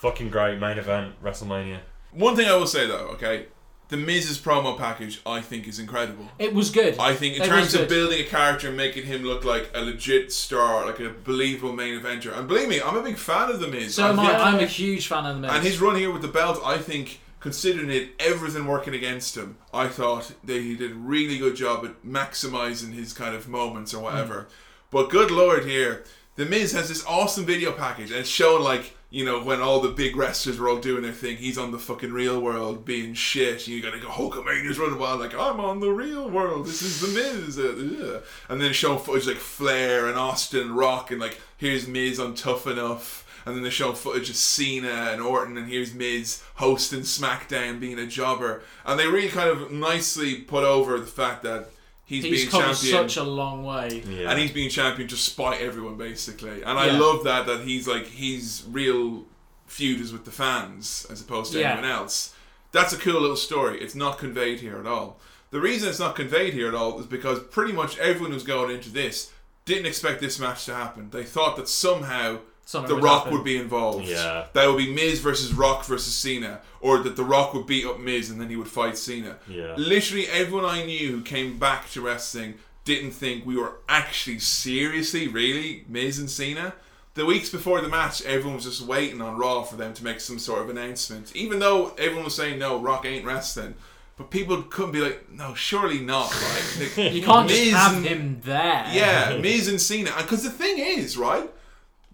[0.00, 1.80] Fucking great main event WrestleMania.
[2.12, 3.46] One thing I will say though, okay,
[3.88, 6.26] the Miz's promo package I think is incredible.
[6.38, 6.98] it was good.
[6.98, 9.80] I think in It terms of building a character and making him look like a
[9.80, 12.36] legit star, like a believable main eventer.
[12.36, 13.94] And believe me, I'm a big fan of the Miz.
[13.94, 14.26] So am I.
[14.28, 15.50] think- I'm a huge fan of the Miz.
[15.52, 19.56] and his run here with the belt, I think, considering it everything working against him,
[19.72, 23.94] I thought that he did a really good job at maximizing his kind of moments
[23.94, 24.48] or whatever.
[24.50, 24.52] Mm.
[24.90, 26.04] But good lord, here
[26.36, 29.80] the Miz has this awesome video package, and it's showing like you know when all
[29.80, 31.38] the big wrestlers were all doing their thing.
[31.38, 33.66] He's on the fucking real world being shit.
[33.66, 36.66] And you gotta go Hulkamania's running wild like I'm on the real world.
[36.66, 38.20] This is the Miz, uh, uh."
[38.52, 42.66] and then showing footage like Flair and Austin Rock, and like here's Miz on Tough
[42.66, 43.24] Enough.
[43.46, 47.98] And then they show footage of Cena and Orton, and here's Miz hosting SmackDown, being
[47.98, 48.62] a jobber.
[48.84, 51.70] And they really kind of nicely put over the fact that
[52.08, 54.02] he's, He's being come champion such a long way.
[54.08, 54.30] Yeah.
[54.30, 56.62] and he's being champion to spite everyone basically.
[56.62, 56.98] And I Yeah.
[56.98, 59.26] love that that he's like his real
[59.66, 61.72] feud is with the fans as opposed to Yeah.
[61.74, 62.34] anyone else.
[62.72, 63.80] That's a cool little story.
[63.80, 65.20] It's not conveyed here at all.
[65.50, 68.70] The reason it's not conveyed here at all is because pretty much everyone who's going
[68.74, 69.30] into this
[69.64, 71.10] didn't expect this match to happen.
[71.10, 72.38] They thought that somehow
[72.68, 73.32] Something The would Rock happen.
[73.38, 74.06] would be involved.
[74.06, 74.44] Yeah.
[74.52, 77.98] That would be Miz versus Rock versus Cena, or that The Rock would beat up
[77.98, 79.38] Miz and then he would fight Cena.
[79.48, 79.74] Yeah.
[79.78, 85.28] Literally everyone I knew who came back to wrestling didn't think we were actually seriously,
[85.28, 86.74] really, Miz and Cena.
[87.14, 90.20] The weeks before the match, everyone was just waiting on Raw for them to make
[90.20, 91.34] some sort of announcement.
[91.34, 93.76] Even though everyone was saying, no, Rock ain't wrestling.
[94.18, 96.30] But people couldn't be like, no, surely not.
[96.98, 98.86] Like, You can't just Miz have and- him there.
[98.92, 100.12] yeah, Miz and Cena.
[100.18, 101.48] Because the thing is, right?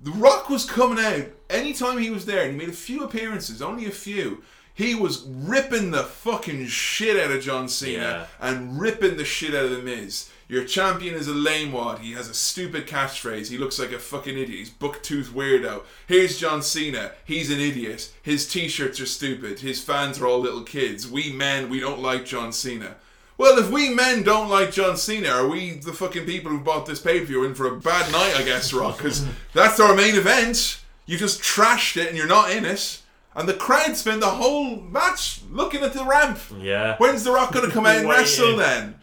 [0.04, 3.62] The Rock was coming out anytime he was there, and he made a few appearances,
[3.62, 4.42] only a few.
[4.74, 8.26] He was ripping the fucking shit out of John Cena Yeah.
[8.38, 10.28] and ripping the shit out of the Miz.
[10.46, 12.00] Your champion is a lame lamewad.
[12.00, 13.48] He has a stupid catchphrase.
[13.48, 14.50] He looks like a fucking idiot.
[14.58, 15.84] He's bucktooth weirdo.
[16.06, 17.12] Here's John Cena.
[17.24, 18.10] He's an idiot.
[18.20, 19.60] His t-shirts are stupid.
[19.60, 21.08] His fans are all little kids.
[21.08, 22.96] We men, we don't like John Cena.
[23.36, 26.86] Well, if we men don't like John Cena, are we the fucking people who bought
[26.86, 28.98] this pay per view in for a bad night, I guess, Rock?
[28.98, 30.80] Because that's our main event.
[31.06, 33.00] You just trashed it and you're not in it.
[33.34, 36.38] And the crowd spend the whole match looking at the ramp.
[36.60, 36.96] Yeah.
[36.98, 38.94] When's The Rock going to come out and wrestle then?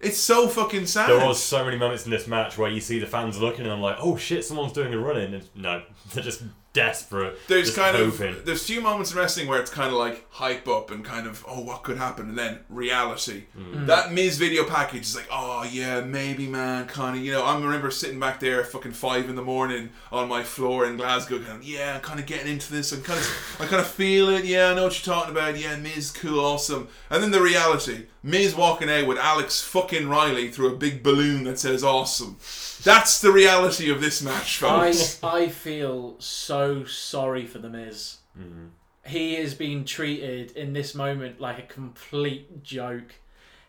[0.00, 1.08] It's so fucking sad.
[1.08, 3.72] There was so many moments in this match where you see the fans looking and
[3.72, 5.34] I'm like, oh shit, someone's doing a run in.
[5.34, 7.38] And no, they're just desperate.
[7.48, 8.28] there's kind hoping.
[8.34, 11.26] of there's few moments in wrestling where it's kind of like hype up and kind
[11.26, 13.86] of oh what could happen and then reality Mm.
[13.86, 17.54] that Miz video package is like oh yeah maybe man kind of you know I
[17.58, 21.38] remember sitting back there at fucking five in the morning on my floor in Glasgow
[21.38, 24.44] going yeah kind of getting into this and kind of I kind of feel it
[24.46, 28.06] yeah I know what you're talking about yeah Miz cool awesome and then the reality
[28.22, 32.36] Miz walking out with Alex fucking Riley through a big balloon that says awesome
[32.82, 38.18] that's the reality of this match folks I I feel so sorry for the Miz.
[38.38, 38.66] Mm-hmm.
[39.06, 43.14] he is being treated in this moment like a complete joke.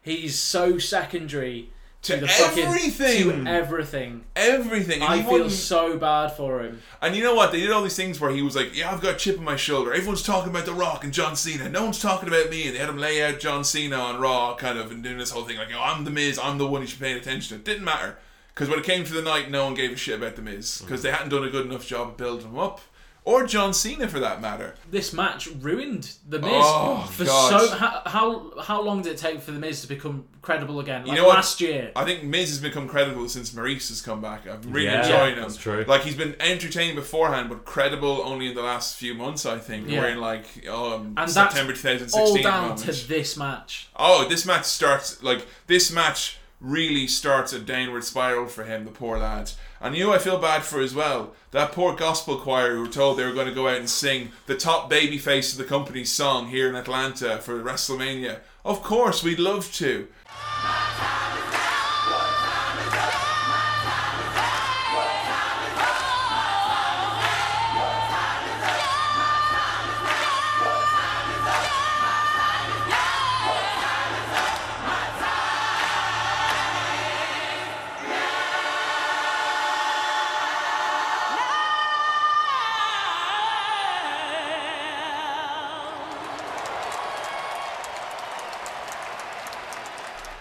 [0.02, 1.70] He's so secondary
[2.04, 3.46] to, To the fucking everything.
[3.46, 4.26] to everything.
[4.36, 5.02] Everything.
[5.02, 6.82] And I feel wouldn't- so bad for him.
[7.02, 7.52] And you know what?
[7.54, 9.46] They did all these things where he was like, "Yeah, I've got a chip on
[9.46, 9.94] my shoulder.
[9.94, 11.70] Everyone's talking about The Rock and John Cena.
[11.70, 14.56] No one's talking about me." And they had him lay out John Cena on Raw,
[14.56, 16.38] kind of, and doing this whole thing like, "Oh, I'm the Miz.
[16.38, 18.18] I'm the one you should pay attention to." It didn't matter
[18.54, 20.82] because when it came to the night, no one gave a shit about the Miz
[20.82, 22.82] because they hadn't done a good enough job of building him up,
[23.26, 24.76] or John Cena for that matter.
[24.92, 27.70] This match ruined the Miz Oh, for God.
[27.70, 31.04] so how, how how long did it take for the Miz to become credible again?
[31.06, 31.36] Like you know what?
[31.36, 31.92] last year.
[31.96, 34.46] I think Miz has become credible since Maryse has come back.
[34.46, 35.42] I'm really Yeah, enjoying him.
[35.42, 35.86] that's true.
[35.88, 39.46] Like he's been entertaining beforehand, but credible only in the last few months.
[39.46, 40.02] I think Yeah.
[40.02, 42.22] we're in like um, and September 2016.
[42.22, 42.80] all down moment.
[42.82, 43.88] to this match.
[43.96, 48.92] Oh, this match starts like this match really starts a downward spiral for him, the
[48.92, 49.52] poor lad.
[49.82, 51.36] And you, I feel bad for as well.
[51.52, 54.32] That poor gospel choir who were told they were going to go out and sing
[54.46, 58.40] the top babyface of the company's song here in Atlanta for WrestleMania.
[58.64, 60.08] Of course, we'd love to.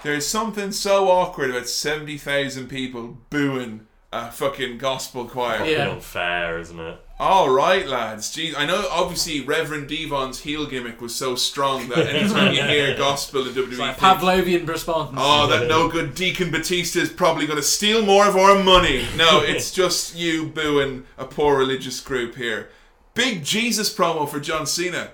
[0.03, 5.59] There's something so awkward about 70,000 people booing a fucking gospel choir.
[5.59, 6.99] Fucking unfair, isn't it?
[7.19, 8.35] All right, lads.
[8.37, 8.87] Jeez, I know.
[8.91, 13.69] Obviously, Reverend D-Von's heel gimmick was so strong that anytime you hear gospel in WWE,
[13.71, 15.15] It's like think, Pavlovian response.
[15.17, 19.07] oh, that no good Deacon Batista is probably going to steal more of our money.
[19.17, 22.71] No, it's just you booing a poor religious group here.
[23.15, 25.13] Big Jesus promo for John Cena.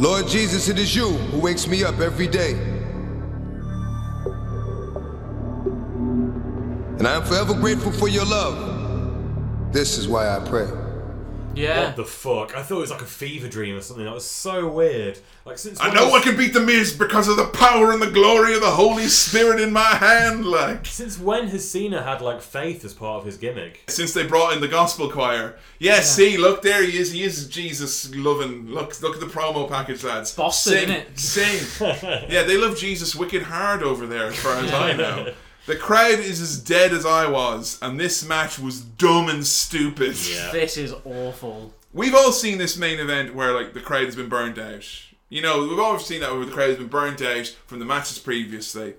[0.00, 2.79] Lord Jesus, it is you who wakes me up every day.
[7.00, 9.72] And I am forever grateful for your love.
[9.72, 10.68] This is why I pray.
[11.54, 11.86] Yeah.
[11.86, 12.54] What the fuck?
[12.54, 14.04] I thought it was like a fever dream or something.
[14.04, 15.18] That was so weird.
[15.46, 18.02] Like since I know was- I can beat the Miz because of the power and
[18.02, 20.44] the glory of the Holy Spirit in my hand.
[20.44, 23.82] Like Since when has Cena had like faith as part of his gimmick?
[23.88, 25.56] since they brought in the gospel choir.
[25.78, 27.12] Yeah, see, look there he is.
[27.12, 28.68] He is Jesus loving.
[28.68, 30.34] Look, look at the promo package, lads.
[30.34, 31.18] Boston, sing, innit?
[31.18, 32.26] sing.
[32.30, 35.32] yeah, they love Jesus wicked hard over there, as far as I know.
[35.66, 40.16] The crowd is as dead as I was, and this match was dumb and stupid.
[40.52, 41.72] This is awful.
[41.92, 44.84] We've all seen this main event where like the crowd has been burned out.
[45.28, 47.84] You know, we've all seen that where the crowd has been burnt out from the
[47.84, 48.94] matches previously.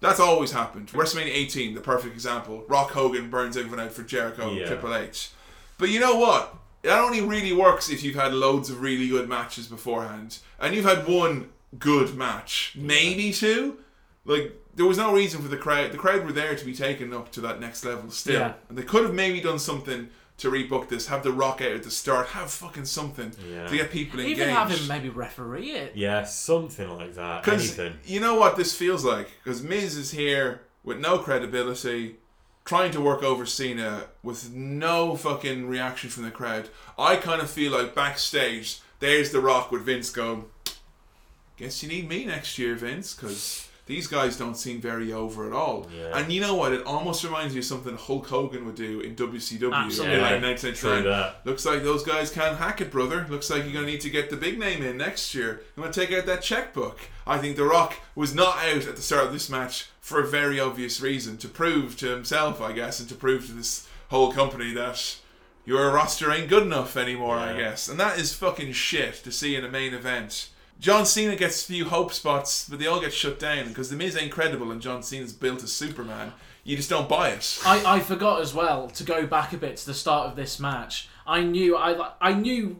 [0.00, 0.88] That's always happened.
[0.88, 2.64] WrestleMania 18, the perfect example.
[2.68, 4.66] Rock Hogan burns everyone out for Jericho, Yeah.
[4.66, 5.30] Triple H.
[5.76, 6.54] But you know what?
[6.82, 10.38] That only really works if you've had loads of really good matches beforehand.
[10.60, 12.74] And you've had one good match.
[12.76, 13.78] Maybe two.
[14.24, 15.92] Like, there was no reason for the crowd.
[15.92, 18.40] The crowd were there to be taken up to that next level still.
[18.40, 18.54] Yeah.
[18.68, 20.08] And they could have maybe done something
[20.38, 21.08] to rebook this.
[21.08, 22.28] Have the Rock out at the start.
[22.28, 23.66] Have fucking something Yeah.
[23.66, 24.40] to get people engaged.
[24.40, 25.96] Even have him maybe referee it.
[25.96, 27.46] Yeah, something like that.
[27.48, 27.98] Anything.
[28.04, 29.28] you know what this feels like?
[29.42, 32.16] Because Miz is here with no credibility,
[32.64, 36.68] trying to work over Cena with no fucking reaction from the crowd.
[36.96, 40.44] I kind of feel like backstage, there's The Rock with Vince going,
[41.56, 45.52] Guess you need me next year, Vince, because these guys don't seem very over at
[45.52, 45.88] all.
[45.92, 46.16] Yeah.
[46.16, 46.72] And you know what?
[46.72, 50.16] It almost reminds me of something Hulk Hogan would do in WCW Absolutely.
[50.16, 51.32] in like Yeah, 1999.
[51.44, 53.26] Looks like those guys can't hack it, brother.
[53.28, 55.62] Looks like you're going to need to get the big name in next year.
[55.76, 57.00] I'm going to take out that checkbook.
[57.26, 60.26] I think The Rock was not out at the start of this match for a
[60.26, 64.32] very obvious reason to prove to himself, I guess, and to prove to this whole
[64.32, 65.16] company that
[65.64, 67.88] your roster ain't good enough anymore, I guess.
[67.88, 70.48] And that is fucking shit to see in a main event.
[70.80, 73.96] John Cena gets a few hope spots, but they all get shut down because The
[73.96, 76.32] Miz ain't credible and John Cena's built as Superman.
[76.62, 77.58] You just don't buy it.
[77.64, 80.60] I, I forgot as well to go back a bit to the start of this
[80.60, 81.08] match.
[81.26, 82.76] I knew I I knew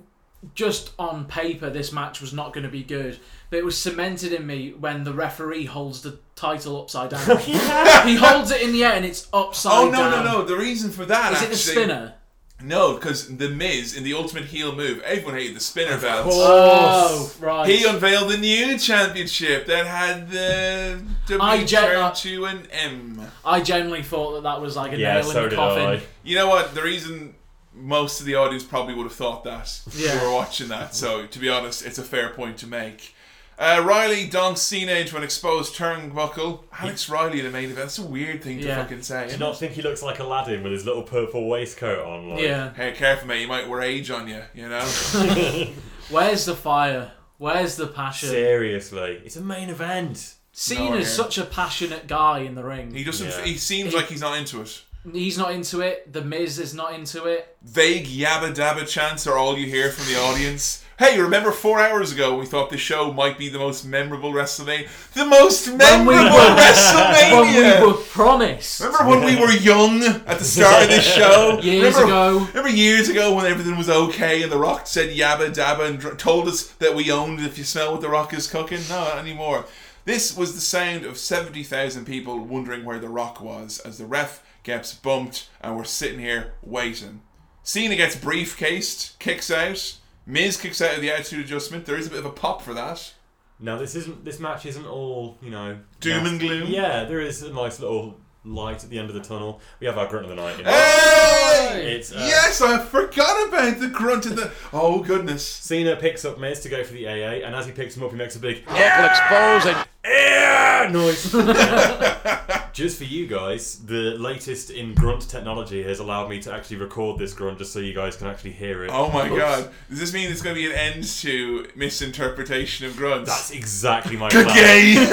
[0.55, 3.19] just on paper this match was not going to be good,
[3.51, 7.39] but it was cemented in me when the referee holds the title upside down.
[7.39, 10.25] he holds it in the air and it's oh, upside Oh no down.
[10.25, 10.45] no no!
[10.45, 12.15] The reason for that Is it the spinner?
[12.61, 16.27] No, because the Miz in the Ultimate Heel move, everyone hated the spinner belt.
[16.31, 17.69] Oh, right.
[17.69, 22.67] He unveiled the new championship that had the W I gen- turned uh, to an
[22.73, 23.23] M.
[23.45, 25.87] I genuinely thought that that was like a Yeah, nail so in the did coffin.
[25.87, 26.03] I.
[26.25, 26.75] You know what?
[26.75, 27.35] The reason
[27.75, 30.19] most of the audience probably would have thought that Yeah.
[30.19, 30.97] who were watching that.
[30.97, 33.15] So to be honest, it's a fair point to make.
[33.59, 36.63] Uh, Riley donks Cena into an exposed turnbuckle.
[36.79, 37.79] Alex Riley in the main event.
[37.79, 38.83] That's a weird thing to Yeah.
[38.83, 39.17] fucking say.
[39.17, 42.29] Do you isn't not think he looks like Aladdin with his little purple waistcoat on?
[42.31, 42.73] Like, Yeah.
[42.75, 43.41] Hey, careful, mate.
[43.43, 44.43] You might wear age on you.
[44.55, 44.85] You know.
[46.09, 47.13] Where's the fire?
[47.39, 48.29] Where's the passion?
[48.29, 50.35] Seriously, it's a main event.
[50.53, 52.93] Cena's No, such a passionate guy in the ring.
[52.95, 53.29] he doesn't.
[53.29, 53.45] Yeah.
[53.45, 54.83] He seems like he's not into it.
[55.13, 56.13] He's not into it.
[56.13, 57.57] The Miz is not into it.
[57.63, 60.85] Vague yabba dabba chants are all you hear from the audience.
[60.99, 64.89] Hey, remember four hours ago we thought this show might be the most memorable WrestleMania?
[65.13, 67.41] The most memorable WrestleMania!
[67.41, 68.81] when we were promised.
[68.81, 71.61] Remember when we were young at the start of this show?
[71.63, 72.39] Years remember, ago.
[72.49, 76.17] Remember years ago when everything was okay and The Rock said yabba dabba and dr-
[76.19, 78.81] told us that we owned if you smell what The Rock is cooking?
[78.89, 79.67] No, not anymore.
[80.05, 84.43] This was the sound of 70,000 people wondering where The Rock was as the ref
[84.65, 87.21] gets bumped and we're sitting here waiting.
[87.63, 89.99] Cena gets briefcased, kicks out.
[90.29, 91.87] Miz kicks out of the attitude adjustment.
[91.87, 93.15] There is a bit of a pop for that.
[93.59, 94.27] Now this isn't.
[94.27, 95.79] This match isn't all you know.
[96.01, 96.69] Doom and gloom?
[96.69, 99.61] Yeah, there is a nice little light at the end of the tunnel.
[99.81, 100.59] We have our grunt of the night.
[100.59, 100.71] You know?
[100.71, 101.95] Hey!
[101.97, 104.53] It's, uh, yes, I forgot about the grunt of the.
[104.73, 105.47] Oh goodness!
[105.47, 108.11] Cena picks up Miz to go for the AA, and as he picks him up,
[108.11, 111.33] he makes a big Knuckle expose and "Yeah!" noise.
[112.73, 117.19] just for you guys, the latest in grunt technology has allowed me to actually record
[117.19, 118.91] this grunt, just so you guys can actually hear it.
[118.93, 119.39] Oh my Oops.
[119.39, 119.71] god!
[119.89, 123.29] Does this mean there's going to be an end to misinterpretation of grunts?
[123.29, 124.45] That's exactly my Gay.
[124.45, 124.99] plan.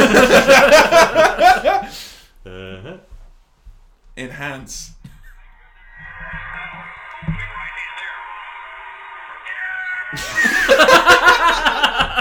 [2.46, 2.98] uh-huh.
[4.18, 4.92] Enhance.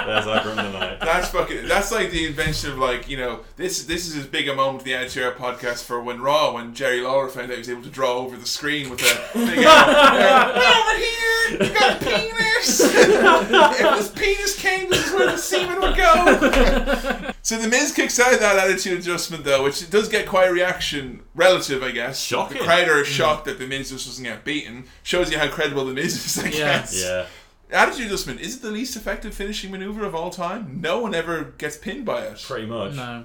[0.07, 1.01] There's our grunt of the night.
[1.01, 1.67] That's fucking.
[1.69, 3.85] That's like the invention of like you know this.
[3.85, 6.75] This is as big a moment in the Attitude Era podcast for when Raw when
[6.75, 9.59] Jerry Lawler found out he was able to draw over the screen with a big
[9.67, 11.25] over here.
[11.51, 12.81] You got a penis.
[12.81, 17.33] if this penis came, this is where the semen would go.
[17.43, 20.53] so the Miz kicks out of that attitude adjustment though, which does get quite a
[20.53, 22.21] reaction, relative, I guess.
[22.21, 22.59] Shocking.
[22.59, 23.05] The crowd are hmm.
[23.05, 24.85] shocked that the Miz just doesn't get beaten.
[25.03, 26.51] Shows you how credible the Miz is, I Yeah.
[26.51, 27.03] guess.
[27.03, 27.27] Yeah.
[27.71, 30.81] Attitude adjustment is it the least effective finishing maneuver of all time?
[30.81, 32.43] No one ever gets pinned by it.
[32.47, 32.95] Pretty much.
[32.95, 33.25] No.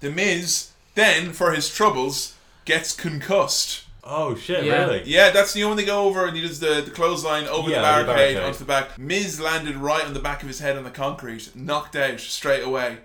[0.00, 3.84] The Miz then, for his troubles, gets concussed.
[4.06, 4.64] Oh shit!
[4.64, 4.84] Yeah.
[4.84, 5.02] Really?
[5.06, 7.70] Yeah, that's the know when they go over and he does the, the clothesline over
[7.70, 8.42] Yeah, the over the barricade, barricade.
[8.42, 8.98] onto the back.
[8.98, 12.62] Miz landed right on the back of his head on the concrete, knocked out straight
[12.62, 12.98] away.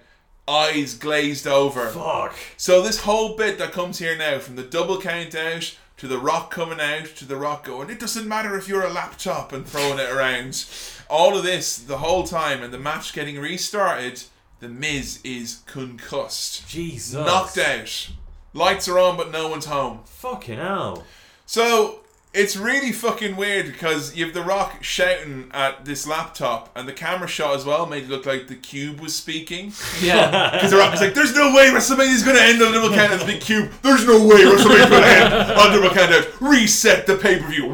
[0.48, 1.88] Eyes glazed over.
[1.88, 2.36] Fuck.
[2.58, 6.18] So this whole bit that comes here now, from the double count out to the
[6.18, 9.68] rock coming out to the rock going, it doesn't matter if you're a laptop and
[9.68, 10.66] throwing it around.
[11.10, 14.24] All of this the whole time and the match getting restarted,
[14.62, 16.68] the Miz is concussed.
[16.70, 17.14] Jesus.
[17.14, 18.10] Knocked out.
[18.54, 20.00] Lights are on but no one's home.
[20.06, 21.04] Fucking hell.
[21.46, 22.00] So
[22.34, 26.94] it's really fucking weird because you have The Rock shouting at this laptop, and the
[26.94, 29.74] camera shot as well made it look like the cube was speaking.
[30.02, 30.52] Yeah.
[30.54, 32.94] Because The Rock was like, "There's no way WrestleMania's going to end on a double
[32.96, 33.72] count as a big cube.
[33.82, 36.28] There's no way WrestleMania's going to end on double count out.
[36.42, 37.66] Reset the pay per view."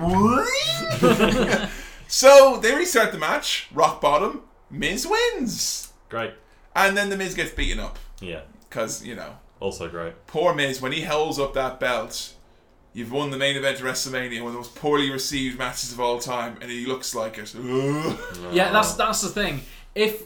[2.07, 3.67] so they restart the match.
[3.73, 4.41] Rock bottom.
[4.69, 6.33] Miz wins, Great.
[6.75, 8.41] and then the Miz gets beaten up Yeah.
[8.67, 10.25] because you know Also great.
[10.27, 12.33] poor Miz, when he holds up that belt,
[12.95, 15.99] you've won the main event of WrestleMania, one of the most poorly received matches of
[15.99, 17.53] all time, and he looks like it.
[18.51, 19.61] Yeah, that's that's the thing.
[19.93, 20.23] If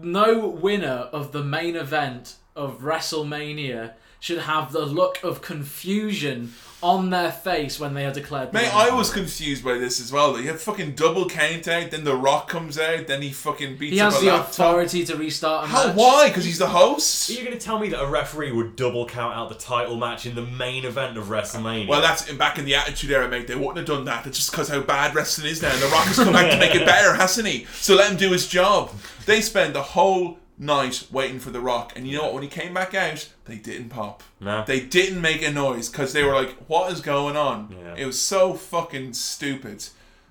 [0.00, 6.50] no winner of the main event of WrestleMania should have the look of confusion
[6.82, 8.48] on their face when they are declared.
[8.50, 8.90] the Mate, winner.
[8.92, 10.38] I was confused by this as well.
[10.40, 13.92] You have fucking double count out, then The Rock comes out, then he fucking beats
[13.94, 14.48] He up he has a the laptop.
[14.50, 15.86] authority to restart a How?
[15.88, 15.96] match.
[15.96, 16.28] Why?
[16.28, 17.28] Because he's the host.
[17.28, 19.96] Are you going to tell me that a referee would double count out the title
[19.98, 21.86] match in the main event of WrestleMania?
[21.88, 23.46] Well, that's back in the Attitude Era, mate.
[23.46, 24.26] They wouldn't have done that.
[24.26, 25.70] It's just because how bad wrestling is now.
[25.70, 27.64] And The Rock has come back to make it better, hasn't he?
[27.74, 28.90] So let him do his job.
[29.26, 32.34] They spend the whole night waiting for The Rock, and you know what?
[32.34, 34.22] When he came back out, they didn't pop.
[34.40, 34.64] No.
[34.66, 37.94] They didn't make a noise because they were like, "What is going on?" Yeah.
[37.96, 39.86] It was so fucking stupid.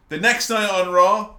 [0.10, 1.36] The next night on Raw,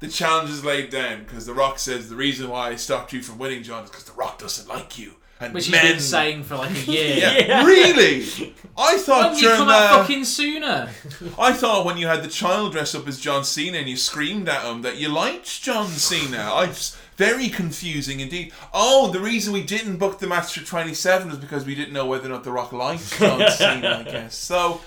[0.00, 3.22] the challenge is laid down because The Rock says the reason why I stopped you
[3.22, 5.14] from winning, John, is because The Rock doesn't like you.
[5.40, 7.16] And Which he's men been saying for like a year.
[7.16, 7.64] yeah.
[7.64, 8.54] Really?
[8.78, 10.88] I thought Why didn't you come the, out fucking sooner?
[11.36, 14.48] I thought when you had the child dress up as John Cena and you screamed
[14.48, 16.48] at him that you liked John Cena.
[16.52, 18.52] I just very confusing indeed.
[18.72, 22.06] Oh, the reason we didn't book the match for 27 was because we didn't know
[22.06, 24.34] whether or not The Rock liked John Cena, I guess.
[24.34, 24.80] So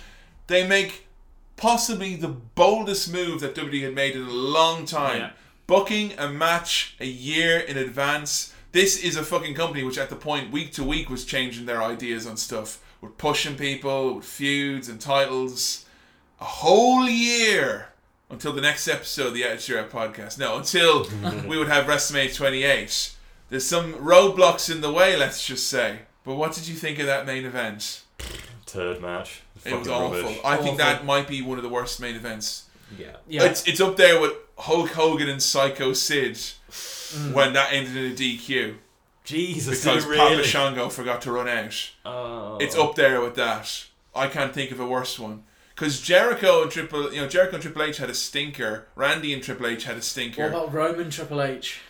[0.48, 1.08] they make
[1.58, 5.18] possibly the boldest move that WWE had made in a long time.
[5.18, 5.30] Yeah.
[5.68, 8.54] Booking a match a year in advance.
[8.72, 11.82] This is a fucking company which at the point week to week was changing their
[11.82, 12.84] ideas on stuff.
[13.02, 15.86] We're pushing people with feuds and titles.
[16.40, 17.88] A whole year
[18.30, 20.38] until the next episode of the Attitude Era podcast.
[20.38, 21.08] No, until
[21.48, 23.16] we would have WrestleMania 28.
[23.50, 26.00] There's some roadblocks in the way, let's just say.
[26.24, 28.04] But what did you think of that main event?
[28.66, 29.44] Turd match.
[29.64, 30.18] It was awful.
[30.18, 30.40] rubbish.
[30.44, 30.78] I think Awful.
[30.78, 32.68] that might be one of the worst main events.
[32.98, 33.18] Yeah.
[33.28, 33.44] Yeah.
[33.44, 37.34] It's it's up there with Hulk Hogan and Psycho Sid mm.
[37.34, 38.76] when that ended in a DQ
[39.26, 40.44] Jesus, because did it Papa?
[40.44, 41.92] Shango forgot to run out.
[42.06, 42.58] Oh.
[42.62, 43.86] It's up there with that.
[44.14, 45.44] I can't think of a worse one.
[45.76, 48.88] Because Jericho and Triple, you know, Jericho and Triple H had a stinker.
[48.96, 50.44] Randy and Triple H had a stinker.
[50.44, 51.82] What about Roman Triple H?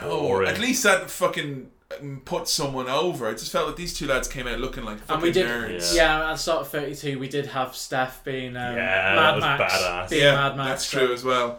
[0.00, 0.48] No, Boring.
[0.48, 3.26] at least that fucking um, put someone over.
[3.28, 5.46] I just felt that these two lads came out looking like fucking And we did,
[5.46, 5.94] nerds.
[5.96, 6.20] yeah.
[6.28, 9.42] At the start of 32, we did have Steph being um, Yeah, Mad that was
[9.44, 9.74] Max.
[9.74, 10.10] badass.
[10.10, 10.68] Being yeah, Mad Max.
[10.68, 11.58] that's so- true as well.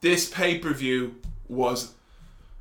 [0.00, 1.16] This pay per view
[1.48, 1.92] was.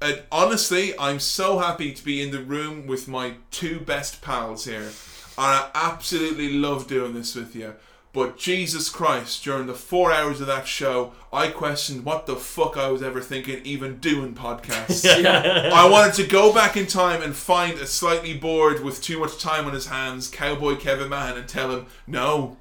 [0.02, 4.66] Uh, honestly, I'm so happy to be in the room with my two best pals
[4.66, 4.90] here.
[5.38, 7.74] And I absolutely love doing this with you.
[8.14, 12.76] But Jesus Christ, during the four hours of that show, I questioned what the fuck
[12.76, 15.06] I was ever thinking, even doing podcasts.
[15.22, 15.70] Yeah.
[15.74, 19.38] I wanted to go back in time and find a slightly bored with too much
[19.42, 22.58] time on his hands cowboy Kevin Mann and tell him, no,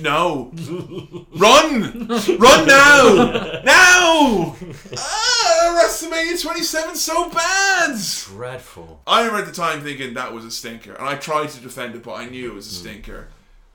[0.00, 0.50] no,
[1.36, 4.56] run, run now, now.
[4.96, 5.33] Ah,
[5.74, 7.98] WrestleMania 27 so bad.
[8.26, 9.00] Dreadful.
[9.06, 11.94] I remember at the time thinking that was a stinker, and I tried to defend
[11.94, 12.88] it, but I knew it was a hmm.
[12.88, 13.28] stinker.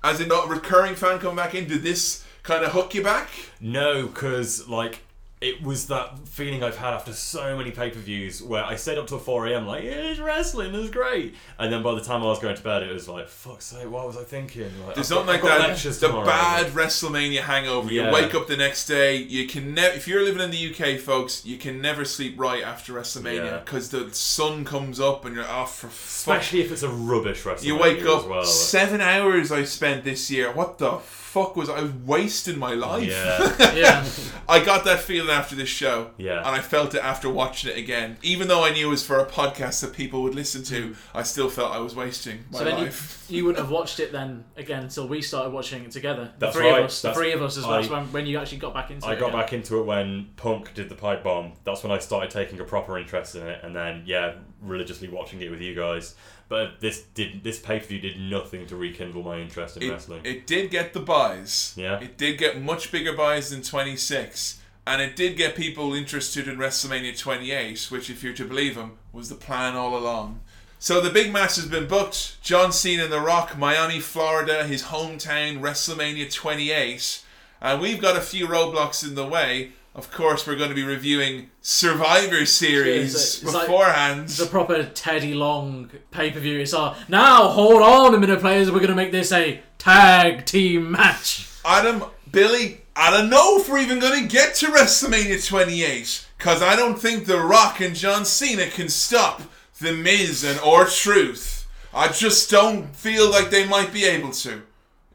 [0.04, 3.04] As a not a recurring fan coming back in, did this kind of hook you
[3.04, 3.30] back?
[3.60, 5.02] No, because like
[5.42, 8.98] it was that feeling I've had after so many pay per views where I stayed
[8.98, 9.66] up till four a.m.
[9.66, 12.62] like yeah, it's wrestling, it's great, and then by the time I was going to
[12.64, 14.70] bed, it was like fuck's sake, what was I thinking?
[14.86, 15.78] Like, There's something like that.
[15.78, 16.26] The tomorrow.
[16.26, 17.90] bad WrestleMania hangover.
[17.92, 18.08] Yeah.
[18.08, 19.16] You wake up the next day.
[19.16, 19.96] You can never.
[19.96, 23.58] If you're living in the UK, folks, you can never sleep right after WrestleMania Yeah.
[23.60, 25.94] because the sun comes up and you're off for fuck.
[26.40, 27.68] especially if it's a rubbish wrestling.
[27.74, 28.44] You wake up well.
[28.44, 30.52] seven hours I spent this year.
[30.52, 33.08] What the fuck was I wasting my life?
[33.08, 33.56] Yeah.
[33.80, 34.04] Yeah.
[34.48, 36.10] I got that feeling after this show.
[36.18, 36.40] Yeah.
[36.40, 38.18] And I felt it after watching it again.
[38.24, 40.96] Even though I knew it was for a podcast that people would listen to, mm.
[41.14, 43.26] I still felt I was wasting my So then you, life.
[43.30, 46.32] you wouldn't have watched it then again until we started watching it together.
[46.40, 47.02] The That's three right, of us.
[47.04, 47.74] The three of us as well.
[47.74, 49.18] I- That's when, when you actually got back into I it.
[49.18, 49.40] I got again.
[49.40, 51.54] back into it when Punk did the pipe bomb.
[51.64, 55.42] That's when I started taking a proper interest in it, and then yeah, religiously watching
[55.42, 56.16] it with you guys.
[56.50, 59.92] But this did this pay per view did nothing to rekindle my interest in It,
[59.92, 60.22] wrestling.
[60.26, 61.74] it did get the buys.
[61.78, 62.00] Yeah.
[62.00, 64.60] It did get much bigger buys than 26.
[64.88, 68.94] And it did get people interested in WrestleMania 28, which, if you're to believe him,
[69.14, 70.42] was the plan all along.
[70.80, 72.42] So the big match has been booked.
[72.42, 77.24] John Cena and The Rock, Miami, Florida, his hometown, WrestleMania 28.
[77.62, 79.74] And we've got a few roadblocks in the way.
[80.00, 84.30] Of course, we're going to be reviewing Survivor Series It's like beforehand.
[84.30, 86.58] the proper Teddy Long pay per view.
[86.62, 87.50] It's all now.
[87.50, 88.72] Hold on a minute, players.
[88.72, 91.50] We're gonna make this a tag team match.
[91.66, 96.62] Adam, Billy, I don't know if we're even going to get to WrestleMania 28 because
[96.62, 99.42] I don't think The Rock and John Cena can stop
[99.82, 101.68] The Miz and R-Truth.
[101.94, 104.62] I just don't feel like they might be able to,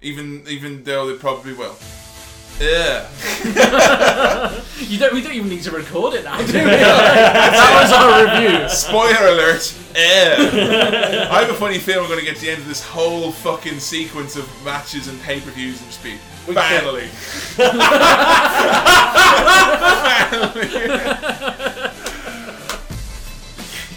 [0.02, 1.76] even even though they probably will.
[2.60, 3.08] Yeah.
[4.76, 5.14] You don't.
[5.14, 6.52] We don't even need to record it now, do we?
[6.52, 8.68] that was our review.
[8.68, 9.74] Spoiler alert.
[9.96, 11.28] Yeah.
[11.30, 13.32] I have a funny feeling we're going to get to the end of this whole
[13.32, 16.16] fucking sequence of matches and pay per views and just be
[16.52, 17.08] finally.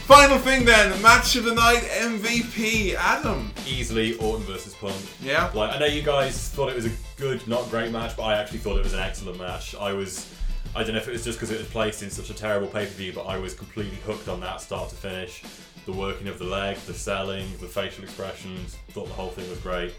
[0.07, 3.51] Final thing then, match of the night MVP, Adam.
[3.67, 4.95] Easily Orton versus Punk.
[5.21, 5.51] Yeah.
[5.53, 8.37] Like I know you guys thought it was a good, not great match, but I
[8.37, 9.75] actually thought it was an excellent match.
[9.75, 10.33] I was,
[10.73, 12.67] I don't know if it was just because it was placed in such a terrible
[12.67, 15.43] pay per view, but I was completely hooked on that start to finish.
[15.85, 18.77] The working of the leg, the selling, the facial expressions.
[18.91, 19.93] Thought the whole thing was great.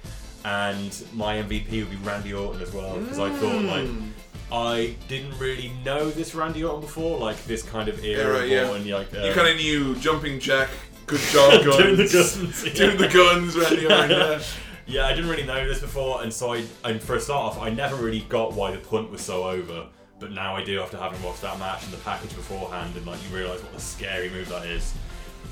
[0.47, 3.87] And my MVP would be Randy Orton as well because I thought like.
[3.87, 4.07] Hmm.
[4.51, 8.69] I didn't really know this Randy Orton before, like this kind of era, Era, yeah.
[8.69, 10.71] Orton, like, you um, kind of knew jumping jack,
[11.07, 12.73] good job guns, Doing the guns, yeah.
[12.73, 14.11] doing the guns, Randy Orton.
[14.11, 14.43] Yeah.
[14.91, 17.61] Yeah, I didn't really know this before, and so I, and for a start off,
[17.61, 19.87] I never really got why the punt was so over.
[20.19, 23.19] But now I do after having watched that match and the package beforehand, and like
[23.23, 24.95] you realise what a scary move that is.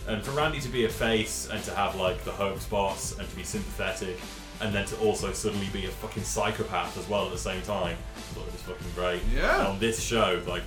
[0.08, 3.28] And for Randy to be a face and to have like the home spots and
[3.28, 4.18] to be sympathetic,
[4.62, 7.98] and then to also suddenly be a fucking psychopath as well at the same time,
[8.36, 9.22] thought it was fucking great.
[9.34, 9.58] Yeah.
[9.60, 10.62] And on this show, like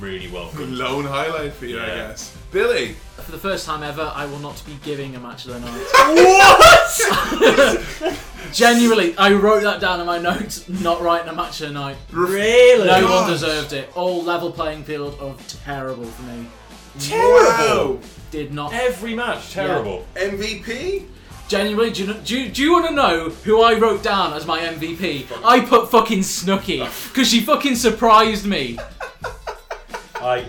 [0.00, 0.76] really well done.
[0.78, 1.94] Lone highlight for you, I Yeah.
[2.08, 2.36] guess.
[2.50, 2.96] Billy.
[3.16, 5.86] For the first time ever, I will not be giving a match of the night.
[8.02, 8.18] what?
[8.52, 10.68] Genuinely, I wrote that down in my notes.
[10.68, 11.96] Not writing a match of the night.
[12.10, 12.84] Really?
[12.86, 13.30] No one Gosh.
[13.30, 13.90] deserved it.
[13.96, 16.46] All level playing field of terrible for me.
[16.98, 18.00] Terrible.
[18.30, 18.72] Did not.
[18.74, 20.04] Every match terrible.
[20.14, 21.06] MVP?
[21.48, 24.46] Genuinely, do you, do, you, do you want to know who I wrote down as
[24.46, 25.26] my MVP?
[25.44, 26.78] I put fucking Snooki
[27.12, 28.78] because she fucking surprised me.
[30.14, 30.46] I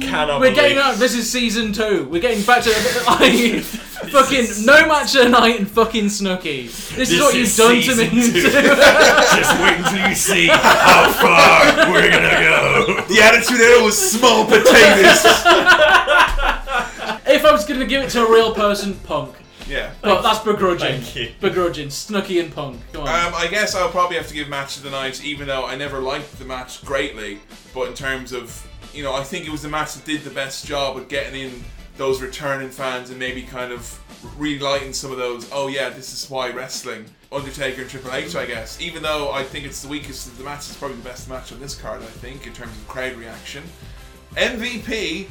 [0.00, 0.96] cannot believe We're getting believe- out.
[0.96, 2.06] This is season two.
[2.10, 2.70] We're getting back to
[3.06, 3.62] like
[4.12, 6.64] fucking no match of the night and fucking Snooki.
[6.66, 8.22] This, is This what is you've done to season me.
[8.32, 8.42] two.
[8.42, 13.04] Just wait until you see how far we're gonna go.
[13.08, 15.24] The attitude era was small potatoes.
[17.26, 19.36] if I was going to give it to a real person, Punk.
[19.68, 19.92] Yeah.
[20.00, 21.00] But that's begrudging.
[21.00, 21.32] Thank you.
[21.40, 21.88] Begrudging.
[21.88, 22.80] Snooki and Punk.
[22.92, 23.08] Go on.
[23.08, 25.76] Um, I guess I'll probably have to give match of the night, even though I
[25.76, 27.40] never liked the match greatly.
[27.74, 30.30] But in terms of, you know, I think it was the match that did the
[30.30, 31.64] best job at getting in
[31.96, 33.98] those returning fans and maybe kind of
[34.38, 35.48] relighting some of those.
[35.52, 37.04] Oh yeah, this is why wrestling.
[37.30, 38.80] Undertaker and Triple H, I guess.
[38.80, 41.52] Even though I think it's the weakest of the matches, it's probably the best match
[41.52, 42.02] on this card.
[42.02, 43.62] I think in terms of crowd reaction.
[44.34, 45.28] MVP,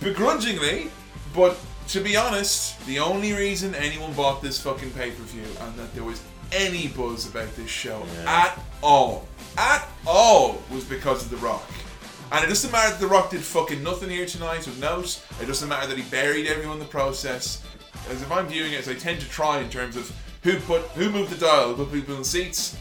[0.00, 0.90] begrudgingly,
[1.34, 5.74] but to be honest, the only reason anyone bought this fucking pay per view and
[5.76, 11.30] that there was any buzz about this show at all, at all, was because of
[11.30, 11.68] The Rock.
[12.30, 15.22] And it doesn't matter that The Rock did fucking nothing here tonight of note.
[15.40, 17.62] It doesn't matter that he buried everyone in the process.
[18.08, 20.10] As if I'm viewing it as I tend to try in terms of
[20.42, 22.76] who put who moved the dial, who put people in seats.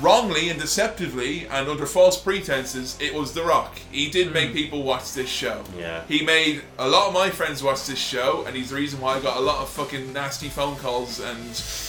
[0.00, 3.78] Wrongly and deceptively and under false pretenses, it was The Rock.
[3.90, 4.54] He did make hmm.
[4.54, 5.64] people watch this show.
[5.78, 6.02] Yeah.
[6.08, 9.16] He made a lot of my friends watch this show, and he's the reason why
[9.16, 11.38] I got a lot of fucking nasty phone calls and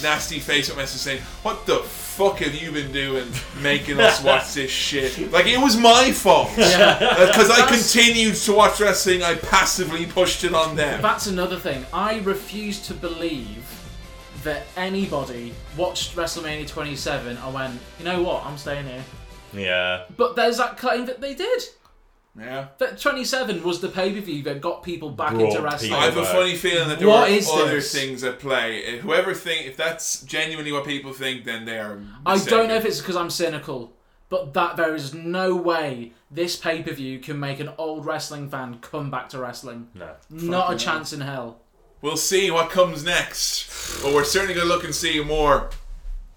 [0.02, 3.28] nasty Facebook messages saying, "What the fuck have you been doing,
[3.62, 6.98] making us watch this shit?" Like it was my fault Yeah.
[7.02, 9.24] Uh, because I continued to watch wrestling.
[9.24, 11.02] I passively pushed it on them.
[11.02, 11.86] That's another thing.
[11.92, 13.67] I refuse to believe
[14.48, 19.04] that anybody watched WrestleMania 27 and went, you know what, I'm staying here.
[19.54, 20.06] Yeah.
[20.16, 21.64] But there's that claim that they did.
[22.40, 22.68] Yeah.
[22.78, 25.92] That 27 was the pay per view that got people back Brought into wrestling.
[25.92, 27.94] I have a funny feeling that there What were other this?
[27.94, 28.78] things at play.
[28.78, 32.00] If Whoever think if that's genuinely what people think, then they are.
[32.26, 33.92] I don't know if it's because I'm cynical,
[34.30, 38.50] but that there is no way this pay per view can make an old wrestling
[38.50, 39.90] fan come back to wrestling.
[39.94, 40.12] No.
[40.30, 41.60] Not a Fucking chance in hell.
[42.02, 44.02] We'll see what comes next.
[44.04, 45.70] But we're certainly going to look and see more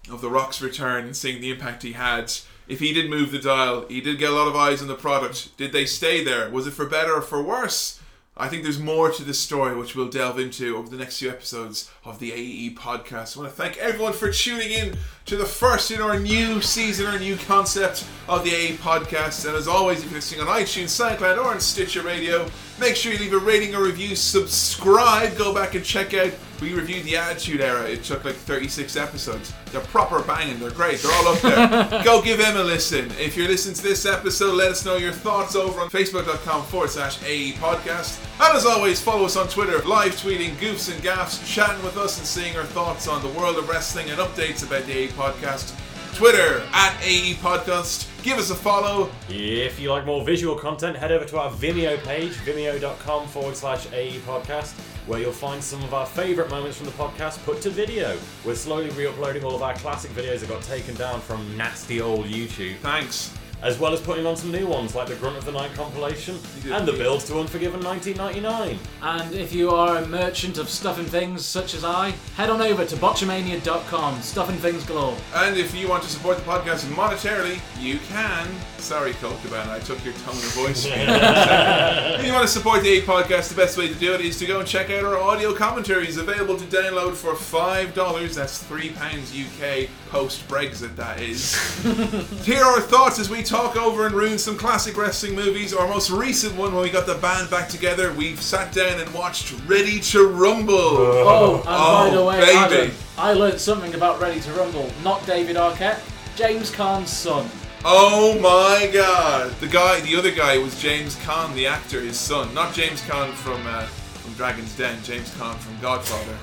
[0.09, 2.33] of The Rock's return and seeing the impact he had.
[2.67, 4.95] If he did move the dial, he did get a lot of eyes on the
[4.95, 5.55] product.
[5.57, 6.49] Did they stay there?
[6.49, 8.00] Was it for better or for worse?
[8.37, 11.29] I think there's more to this story, which we'll delve into over the next few
[11.29, 13.35] episodes of the AE podcast.
[13.35, 14.95] I want to thank everyone for tuning in
[15.25, 19.45] to the first in our new season, our new concept of the AE podcast.
[19.45, 23.11] And as always, if you're listening on iTunes, SoundCloud, or on Stitcher Radio, make sure
[23.11, 26.31] you leave a rating or review, subscribe, go back and check out.
[26.61, 27.89] We reviewed the Attitude Era.
[27.89, 29.51] It took like 36 episodes.
[29.71, 30.59] They're proper banging.
[30.59, 30.99] They're great.
[30.99, 32.03] They're all up there.
[32.05, 33.11] go give them a listen.
[33.19, 36.91] If you're listening to this episode, let us know your thoughts over on facebook.com forward
[36.91, 38.23] slash AE podcast.
[38.39, 42.19] And as always, follow us on Twitter, live tweeting goofs and gaffs, chatting with us
[42.19, 45.75] and seeing our thoughts on the world of wrestling and updates about the AE podcast.
[46.13, 48.07] Twitter at AE Podcast.
[48.21, 49.09] Give us a follow.
[49.29, 53.87] If you like more visual content, head over to our Vimeo page, vimeo.com forward slash
[53.91, 54.73] AE podcast,
[55.07, 58.17] where you'll find some of our favourite moments from the podcast put to video.
[58.45, 62.01] We're slowly re uploading all of our classic videos that got taken down from nasty
[62.01, 62.77] old YouTube.
[62.77, 63.33] Thanks.
[63.61, 66.37] As well as putting on some new ones like the Grunt of the Night compilation
[66.71, 68.79] and the build to Unforgiven 1999.
[69.01, 72.61] And if you are a merchant of stuff and things such as I, head on
[72.61, 74.21] over to botchamania.com.
[74.21, 75.15] Stuff and things galore.
[75.35, 78.47] And if you want to support the podcast monetarily, you can.
[78.77, 80.85] Sorry, Colt Cabana, I took your tone of voice.
[80.89, 84.39] if you want to support the A podcast, the best way to do it is
[84.39, 88.33] to go and check out our audio commentaries available to download for $5.
[88.33, 91.55] That's £3 UK post Brexit, that is.
[92.45, 95.73] Here are our thoughts as we talk over and ruin some classic wrestling movies.
[95.73, 99.11] Our most recent one, when we got the band back together, we've sat down and
[99.13, 100.75] watched Ready to Rumble.
[100.75, 102.57] Oh, and by the way, baby.
[102.57, 104.91] Adam, I learned something about Ready to Rumble.
[105.01, 106.01] Not David Arquette,
[106.35, 107.49] James Caan's son.
[107.85, 109.53] Oh my god!
[109.61, 112.53] The guy, the other guy was James Caan, the actor, his son.
[112.53, 115.01] Not James Caan from uh, from Dragon's Den.
[115.03, 116.37] James Caan from Godfather.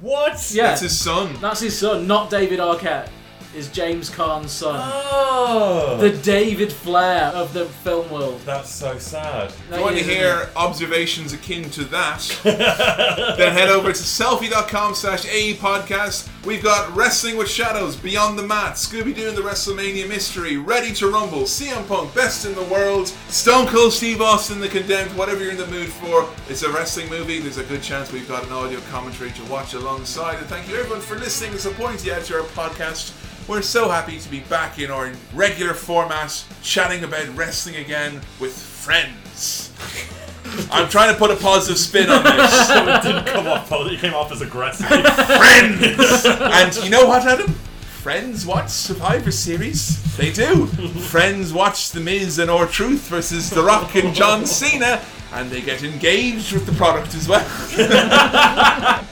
[0.00, 0.50] What?
[0.52, 0.68] Yeah.
[0.68, 1.36] That's his son.
[1.40, 3.08] That's his son, not David Arquette.
[3.54, 4.80] Is James Caan's son.
[4.92, 5.96] Oh!
[6.00, 8.40] The David Flair of the film world.
[8.44, 9.50] That's so sad.
[9.70, 12.40] If you want to hear observations akin to that,
[13.38, 16.28] then head over to sellfy.com slash AE podcast.
[16.44, 21.10] We've got Wrestling with Shadows, Beyond the Mat, Scooby-Doo and the WrestleMania Mystery, Ready to
[21.10, 25.52] Rumble, CM Punk, Best in the World, Stone Cold Steve Austin, The Condemned, whatever you're
[25.52, 26.28] in the mood for.
[26.48, 27.38] It's a wrestling movie.
[27.38, 30.38] There's a good chance we've got an audio commentary to watch alongside.
[30.38, 33.12] And thank you everyone for listening and supporting the Edge Our podcast.
[33.46, 38.56] We're so happy to be back in our regular format, chatting about wrestling again with
[38.56, 39.70] friends.
[40.72, 42.68] I'm trying to put a positive spin on this.
[42.68, 44.86] So it didn't come off, it came off as aggressive.
[44.86, 46.24] Friends!
[46.26, 47.52] and you know what, Adam?
[47.52, 50.16] Friends watch Survivor Series.
[50.16, 50.66] They do.
[50.66, 55.02] Friends watch The Miz and R-Truth versus The Rock and John Cena.
[55.34, 57.46] and they get engaged with the product as well.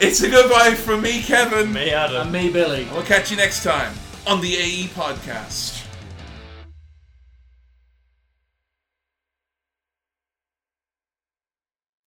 [0.00, 1.70] it's a goodbye from me, Kevin.
[1.70, 2.22] Me, Adam.
[2.22, 2.88] And me, Billy.
[2.92, 3.92] We'll catch you next time
[4.26, 5.81] on the AE podcast.